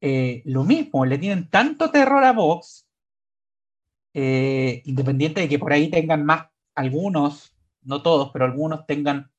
eh, 0.00 0.42
lo 0.44 0.64
mismo, 0.64 1.06
le 1.06 1.18
tienen 1.18 1.48
tanto 1.48 1.90
terror 1.90 2.22
a 2.24 2.32
Vox, 2.32 2.86
eh, 4.14 4.82
independiente 4.84 5.40
de 5.40 5.48
que 5.48 5.58
por 5.58 5.72
ahí 5.72 5.90
tengan 5.90 6.24
más, 6.24 6.46
algunos, 6.74 7.54
no 7.82 8.02
todos, 8.02 8.30
pero 8.32 8.44
algunos 8.44 8.86
tengan 8.86 9.30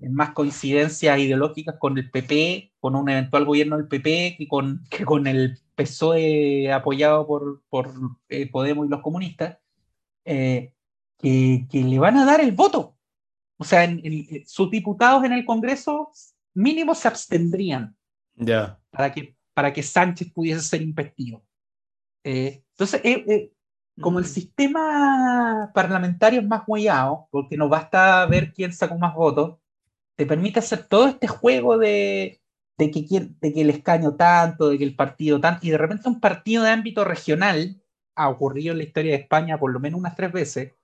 más 0.00 0.30
coincidencias 0.30 1.18
ideológicas 1.18 1.76
con 1.78 1.98
el 1.98 2.10
PP, 2.10 2.72
con 2.78 2.94
un 2.94 3.08
eventual 3.08 3.44
gobierno 3.44 3.76
del 3.76 3.88
PP, 3.88 4.36
que 4.38 4.48
con, 4.48 4.84
que 4.90 5.04
con 5.04 5.26
el 5.26 5.58
PSOE 5.74 6.72
apoyado 6.72 7.26
por, 7.26 7.62
por 7.68 7.92
eh, 8.28 8.48
Podemos 8.50 8.86
y 8.86 8.90
los 8.90 9.02
comunistas, 9.02 9.58
que, 10.24 10.74
le 11.72 11.98
van 11.98 12.16
a 12.16 12.24
dar 12.24 12.40
el 12.40 12.52
voto. 12.52 12.96
O 13.56 13.64
sea, 13.64 13.88
sus 14.46 14.70
diputados 14.70 15.24
en 15.24 15.32
el 15.32 15.44
Congreso 15.44 16.12
mínimo 16.54 16.94
se 16.94 17.08
abstendrían. 17.08 17.96
Ya. 18.36 18.78
Para 18.90 19.12
que 19.12 19.37
para 19.58 19.72
que 19.72 19.82
Sánchez 19.82 20.32
pudiese 20.32 20.60
ser 20.60 20.82
investido. 20.82 21.42
Eh, 22.22 22.62
entonces, 22.70 23.00
eh, 23.02 23.24
eh, 23.26 23.52
como 24.00 24.20
el 24.20 24.24
mm. 24.24 24.28
sistema 24.28 25.72
parlamentario 25.74 26.38
es 26.38 26.46
más 26.46 26.62
huellado, 26.64 27.26
porque 27.32 27.56
no 27.56 27.68
basta 27.68 28.24
ver 28.26 28.52
quién 28.52 28.72
sacó 28.72 28.96
más 28.96 29.16
votos, 29.16 29.58
te 30.14 30.26
permite 30.26 30.60
hacer 30.60 30.86
todo 30.86 31.08
este 31.08 31.26
juego 31.26 31.76
de, 31.76 32.40
de, 32.76 32.90
que, 32.92 33.02
de 33.40 33.52
que 33.52 33.60
el 33.62 33.70
escaño 33.70 34.14
tanto, 34.14 34.68
de 34.68 34.78
que 34.78 34.84
el 34.84 34.94
partido 34.94 35.40
tanto, 35.40 35.66
y 35.66 35.70
de 35.70 35.78
repente 35.78 36.08
un 36.08 36.20
partido 36.20 36.62
de 36.62 36.70
ámbito 36.70 37.02
regional, 37.02 37.82
ha 38.14 38.28
ocurrido 38.28 38.70
en 38.70 38.78
la 38.78 38.84
historia 38.84 39.10
de 39.10 39.22
España 39.22 39.58
por 39.58 39.72
lo 39.72 39.80
menos 39.80 39.98
unas 39.98 40.14
tres 40.14 40.30
veces, 40.30 40.74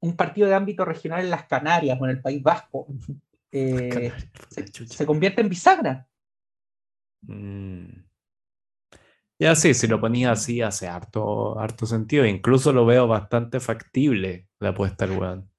un 0.00 0.16
partido 0.16 0.48
de 0.48 0.56
ámbito 0.56 0.84
regional 0.84 1.20
en 1.20 1.30
las 1.30 1.44
Canarias 1.44 1.96
o 2.00 2.04
en 2.06 2.10
el 2.10 2.20
País 2.20 2.42
Vasco, 2.42 2.88
se, 3.52 4.12
se, 4.88 5.06
convierte 5.06 5.40
en 5.40 5.48
bisagra. 5.48 6.08
Mm. 7.22 8.04
Ya 9.38 9.54
sí, 9.56 9.74
si 9.74 9.86
lo 9.88 10.00
ponía 10.00 10.32
así 10.32 10.60
hace 10.62 10.86
harto, 10.86 11.58
harto 11.58 11.84
sentido. 11.86 12.24
Incluso 12.26 12.72
lo 12.72 12.86
veo 12.86 13.08
bastante 13.08 13.58
factible 13.60 14.46
la 14.60 14.68
apuesta 14.70 15.04
al 15.04 15.12
weón. 15.18 15.50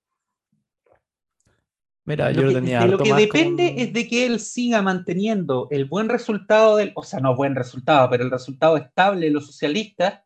Mira, 2.05 2.31
Lo 2.31 2.41
yo 2.41 2.47
que- 2.49 2.53
tenía 2.55 2.81
de 2.81 2.87
lo 2.87 2.97
que 2.97 3.09
como 3.09 3.15
depende 3.19 3.75
es 3.77 3.93
de 3.93 4.07
que 4.07 4.25
él 4.25 4.39
siga 4.39 4.81
manteniendo 4.81 5.67
el 5.71 5.85
buen 5.85 6.09
resultado 6.09 6.75
del, 6.77 6.91
o 6.95 7.03
sea, 7.03 7.19
no 7.19 7.35
buen 7.35 7.55
resultado, 7.55 8.09
pero 8.09 8.23
el 8.23 8.31
resultado 8.31 8.75
estable 8.77 9.27
de 9.27 9.31
los 9.31 9.45
socialistas 9.47 10.21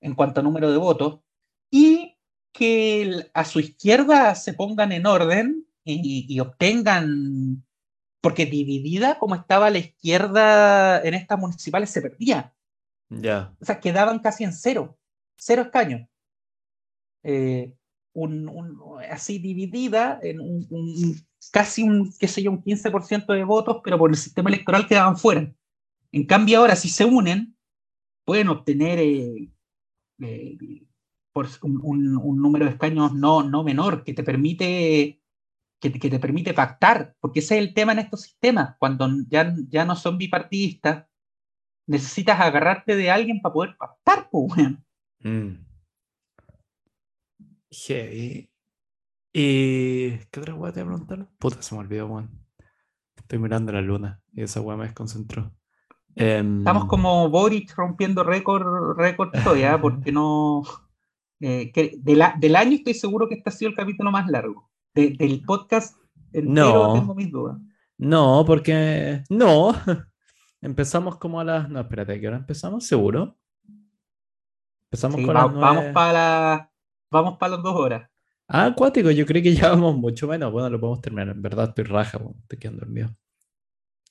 en 0.00 0.14
cuanto 0.14 0.40
a 0.40 0.42
número 0.42 0.70
de 0.70 0.76
votos, 0.76 1.20
y 1.70 2.16
que 2.52 3.02
el- 3.02 3.30
a 3.34 3.44
su 3.44 3.58
izquierda 3.60 4.34
se 4.34 4.52
pongan 4.52 4.92
en 4.92 5.06
orden 5.06 5.66
y, 5.84 6.26
y 6.28 6.40
obtengan, 6.40 7.64
porque 8.24 8.46
dividida 8.46 9.18
como 9.18 9.34
estaba 9.34 9.68
la 9.68 9.76
izquierda 9.76 11.02
en 11.02 11.12
estas 11.12 11.38
municipales 11.38 11.90
se 11.90 12.00
perdía. 12.00 12.54
Ya. 13.10 13.54
O 13.60 13.64
sea, 13.66 13.78
quedaban 13.80 14.18
casi 14.20 14.44
en 14.44 14.54
cero, 14.54 14.96
cero 15.36 15.60
escaños. 15.60 16.08
Eh, 17.22 17.74
un, 18.14 18.48
un- 18.48 18.80
así 19.10 19.38
dividida 19.38 20.18
en 20.22 20.40
un, 20.40 20.66
un- 20.70 21.16
casi 21.52 21.82
un, 21.82 22.10
qué 22.18 22.26
sé 22.26 22.42
yo, 22.42 22.50
un 22.50 22.62
15% 22.62 23.26
de 23.34 23.44
votos, 23.44 23.82
pero 23.84 23.98
por 23.98 24.08
el 24.08 24.16
sistema 24.16 24.48
electoral 24.48 24.86
quedaban 24.86 25.18
fuera. 25.18 25.52
En 26.10 26.24
cambio, 26.24 26.60
ahora, 26.60 26.76
si 26.76 26.88
se 26.88 27.04
unen, 27.04 27.54
pueden 28.24 28.48
obtener 28.48 29.00
eh, 29.00 29.50
eh, 30.22 30.86
por 31.34 31.46
un 31.82 32.40
número 32.40 32.64
de 32.64 32.70
escaños 32.70 33.12
no, 33.12 33.42
no 33.42 33.62
menor, 33.64 34.02
que 34.02 34.14
te 34.14 34.22
permite 34.24 35.20
que 35.84 35.90
te, 35.90 35.98
que 36.00 36.08
te 36.10 36.18
permite 36.18 36.54
pactar, 36.54 37.14
porque 37.20 37.40
ese 37.40 37.58
es 37.58 37.64
el 37.68 37.74
tema 37.74 37.92
en 37.92 37.98
estos 37.98 38.22
sistemas, 38.22 38.74
cuando 38.78 39.06
ya, 39.28 39.54
ya 39.68 39.84
no 39.84 39.94
son 39.96 40.16
bipartidistas, 40.16 41.06
necesitas 41.86 42.40
agarrarte 42.40 42.96
de 42.96 43.10
alguien 43.10 43.40
para 43.42 43.52
poder 43.52 43.76
pactar, 43.76 44.28
pues, 44.30 44.56
weón. 44.56 44.84
Mm. 45.20 45.64
Heavy. 47.70 48.50
¿Y 49.32 50.10
qué 50.30 50.40
otra 50.40 50.54
weá 50.54 50.72
te 50.72 50.80
iba 50.80 50.88
a 50.88 50.92
preguntar? 50.96 51.28
Puta, 51.38 51.60
se 51.60 51.74
me 51.74 51.80
olvidó, 51.82 52.06
weón. 52.06 52.30
Estoy 53.16 53.38
mirando 53.38 53.72
la 53.72 53.80
luna 53.80 54.22
y 54.32 54.42
esa 54.42 54.60
weá 54.60 54.76
me 54.76 54.84
desconcentró. 54.84 55.52
Em, 56.14 56.58
Estamos 56.58 56.86
como 56.86 57.28
Boric 57.28 57.74
rompiendo 57.74 58.22
récord, 58.22 58.96
récord 58.96 59.30
todavía, 59.32 59.78
porque 59.80 60.12
no. 60.12 60.62
eh, 61.40 61.72
que 61.72 61.92
de 61.98 62.16
la- 62.16 62.34
del 62.38 62.54
año 62.56 62.76
estoy 62.76 62.94
seguro 62.94 63.28
que 63.28 63.34
este 63.34 63.50
ha 63.50 63.52
sido 63.52 63.70
el 63.70 63.76
capítulo 63.76 64.10
más 64.12 64.28
largo. 64.30 64.70
De- 64.94 65.10
del 65.10 65.42
podcast 65.42 65.96
entero 66.32 66.86
No. 66.88 66.94
tengo 66.94 67.14
mis 67.14 67.30
dudas. 67.30 67.58
No, 67.98 68.44
porque. 68.46 69.22
No. 69.30 69.72
Empezamos 70.60 71.16
como 71.18 71.40
a 71.40 71.44
las. 71.44 71.68
No, 71.68 71.80
espérate, 71.80 72.12
¿a 72.14 72.20
¿qué 72.20 72.28
hora 72.28 72.36
empezamos? 72.38 72.86
¿Seguro? 72.86 73.36
Empezamos 74.90 75.20
Sí, 75.20 75.26
con 75.26 75.36
va- 75.36 75.42
las 75.44 75.52
vamos 75.54 75.74
nueve. 75.76 75.92
para 75.92 76.70
vamos 77.10 77.38
para 77.38 77.54
las 77.56 77.62
dos 77.62 77.74
horas. 77.76 78.10
Ah, 78.48 78.66
acuático, 78.66 79.10
yo 79.10 79.24
creo 79.26 79.42
que 79.42 79.54
ya 79.54 79.70
vamos 79.70 79.96
mucho 79.96 80.26
menos. 80.28 80.52
Bueno, 80.52 80.68
lo 80.70 80.78
podemos 80.80 81.00
terminar. 81.00 81.28
En 81.28 81.42
verdad 81.42 81.68
estoy 81.70 81.84
raja, 81.84 82.18
weón, 82.18 82.36
estoy 82.42 82.58
quedando 82.58 82.80
dormido. 82.80 83.14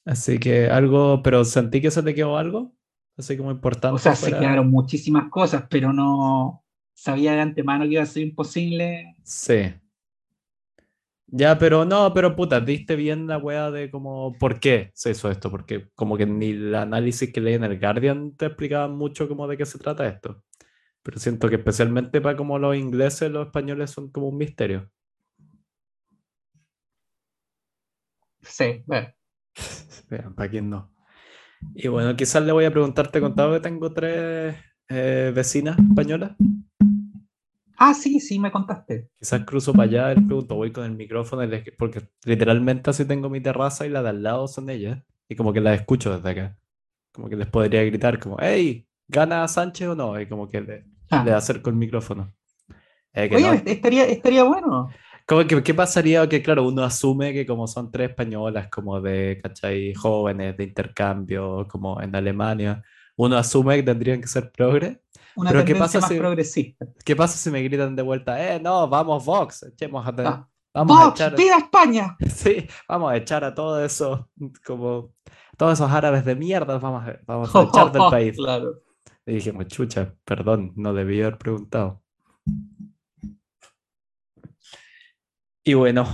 Así 0.05 0.38
que 0.39 0.68
algo, 0.69 1.22
pero 1.23 1.45
sentí 1.45 1.81
que 1.81 1.91
se 1.91 2.03
te 2.03 2.14
quedó 2.15 2.38
algo. 2.38 2.73
Así 3.18 3.38
como 3.38 3.51
importante. 3.51 3.95
O 3.95 3.99
sea, 3.99 4.15
se 4.15 4.31
quedaron 4.31 4.69
muchísimas 4.69 5.30
cosas, 5.30 5.65
pero 5.69 5.93
no 5.93 6.64
sabía 6.93 7.34
de 7.34 7.41
antemano 7.41 7.84
que 7.85 7.91
iba 7.91 8.03
a 8.03 8.07
ser 8.07 8.23
imposible. 8.23 9.15
Sí. 9.23 9.73
Ya, 11.35 11.57
pero 11.57 11.84
no, 11.84 12.14
pero 12.14 12.35
puta, 12.35 12.60
diste 12.61 12.95
bien 12.95 13.26
la 13.27 13.39
wea 13.39 13.72
de 13.72 13.89
como 13.89 14.34
por 14.38 14.60
qué 14.60 14.91
se 14.93 15.11
hizo 15.11 15.31
esto, 15.31 15.49
porque 15.49 15.89
como 15.95 16.15
que 16.15 16.27
ni 16.27 16.51
el 16.51 16.76
análisis 16.76 17.34
que 17.34 17.41
leí 17.41 17.55
en 17.55 17.64
el 17.64 17.80
Guardian 17.80 18.35
te 18.38 18.45
explicaba 18.45 18.88
mucho 18.88 19.27
como 19.27 19.47
de 19.47 19.57
qué 19.57 19.65
se 19.65 19.80
trata 19.80 20.07
esto. 20.07 20.43
Pero 21.03 21.19
siento 21.19 21.49
que 21.49 21.55
especialmente 21.57 22.22
para 22.22 22.38
como 22.38 22.60
los 22.60 22.76
ingleses, 22.77 23.31
los 23.31 23.47
españoles 23.47 23.91
son 23.91 24.11
como 24.11 24.30
un 24.30 24.38
misterio. 24.38 24.91
Sí, 28.41 28.84
bueno. 28.85 29.07
¿Para 30.35 30.49
quién 30.49 30.69
no? 30.69 30.91
Y 31.76 31.89
bueno, 31.89 32.15
quizás 32.15 32.43
le 32.43 32.51
voy 32.53 32.65
a 32.65 32.72
preguntar, 32.72 33.11
te 33.11 33.19
he 33.19 33.22
contado 33.22 33.53
que 33.53 33.61
tengo 33.61 33.93
tres 33.93 34.55
eh, 34.89 35.31
vecinas 35.35 35.77
españolas. 35.80 36.34
Ah, 37.85 37.93
sí, 37.93 38.19
sí, 38.22 38.39
me 38.39 38.49
contaste. 38.51 39.10
Quizás 39.19 39.43
cruzo 39.45 39.73
para 39.73 39.84
allá, 39.84 40.14
les 40.14 40.26
pregunto, 40.26 40.55
voy 40.55 40.72
con 40.72 40.85
el 40.85 40.91
micrófono, 40.95 41.41
porque 41.77 42.01
literalmente 42.23 42.89
así 42.89 43.03
tengo 43.05 43.30
mi 43.30 43.41
terraza 43.41 43.85
y 43.85 43.89
la 43.89 44.01
de 44.01 44.10
al 44.10 44.23
lado 44.23 44.47
son 44.47 44.69
ellas. 44.69 45.01
Y 45.27 45.35
como 45.35 45.51
que 45.51 45.60
las 45.60 45.80
escucho 45.81 46.15
desde 46.15 46.30
acá. 46.30 46.57
Como 47.11 47.27
que 47.27 47.35
les 47.35 47.47
podría 47.47 47.84
gritar 47.84 48.19
como, 48.19 48.38
hey, 48.39 48.88
¿gana 49.10 49.45
Sánchez 49.49 49.89
o 49.89 49.95
no? 49.95 50.19
Y 50.19 50.27
como 50.27 50.47
que 50.47 50.61
le, 50.61 50.85
Ah. 51.10 51.23
le 51.26 51.34
acerco 51.34 51.69
el 51.69 51.76
micrófono. 51.76 52.34
Eh, 53.14 53.27
que 53.30 53.35
Oye, 53.35 53.47
no. 53.47 53.53
estaría, 53.65 54.05
estaría 54.05 54.43
bueno. 54.43 54.89
Como 55.27 55.45
que, 55.45 55.61
¿Qué 55.61 55.73
pasaría? 55.73 56.27
Que 56.27 56.41
claro, 56.41 56.68
uno 56.68 56.84
asume 56.84 57.34
que 57.34 57.45
como 57.45 57.68
son 57.68 57.91
tres 57.91 58.10
españolas, 58.11 58.69
como 58.69 58.99
de, 59.01 59.39
¿cachai? 59.43 59.93
Jóvenes, 59.93 60.55
de 60.57 60.64
intercambio, 60.64 61.68
como 61.69 62.01
en 62.01 62.15
Alemania, 62.15 62.81
uno 63.18 63.38
asume 63.38 63.76
que 63.77 63.84
tendrían 63.84 64.22
que 64.22 64.27
ser 64.27 64.51
progres. 64.51 64.97
Una 65.35 65.49
Pero 65.51 65.65
¿qué 65.65 65.73
tendencia 65.73 65.99
pasa 65.99 65.99
más 66.01 66.10
si- 66.10 66.18
progresista. 66.19 66.85
¿Qué 67.03 67.15
pasa 67.15 67.38
si 67.38 67.49
me 67.49 67.61
gritan 67.64 67.95
de 67.95 68.03
vuelta, 68.03 68.55
eh, 68.55 68.60
no, 68.60 68.88
vamos 68.88 69.26
Vox, 69.26 69.64
echemos 69.64 70.05
a, 70.05 70.10
Ah. 70.18 70.47
vamos 70.73 70.99
a 70.99 71.05
¡Vox, 71.05 71.19
echar, 71.19 71.35
viva 71.35 71.57
España! 71.57 72.15
sí, 72.35 72.68
vamos 72.88 73.11
a 73.11 73.18
echar 73.18 73.43
a 73.43 73.53
todos 73.55 73.84
esos, 73.84 74.26
como, 74.65 75.14
todos 75.57 75.73
esos 75.73 75.91
árabes 75.91 76.23
de 76.26 76.35
mierda, 76.35 76.77
vamos 76.77 77.07
a, 77.07 77.19
vamos 77.26 77.55
a 77.55 77.64
echar 77.64 77.91
del 77.91 78.01
país. 78.11 78.35
Claro. 78.38 78.81
Y 79.26 79.35
dijimos, 79.35 79.68
chucha, 79.68 80.14
perdón, 80.26 80.73
no 80.76 80.93
debí 80.93 81.22
haber 81.22 81.38
preguntado. 81.38 82.01
Y 85.64 85.73
bueno, 85.76 86.05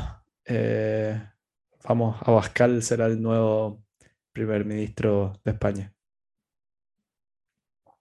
eh, 0.45 1.21
vamos, 1.83 2.17
Abascal 2.21 2.81
será 2.83 3.07
el 3.07 3.21
nuevo 3.21 3.83
primer 4.31 4.63
ministro 4.65 5.33
de 5.43 5.51
España. 5.51 5.93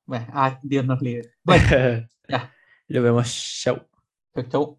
Bueno, 0.08 0.26
ah, 0.32 0.58
Dios 0.62 0.86
nos 0.86 1.02
libre. 1.02 1.34
Bueno, 1.44 1.64
ya. 2.28 2.50
Lo 2.86 3.02
vemos, 3.02 3.60
chau. 3.62 3.86
chau, 4.34 4.44
chau. 4.48 4.77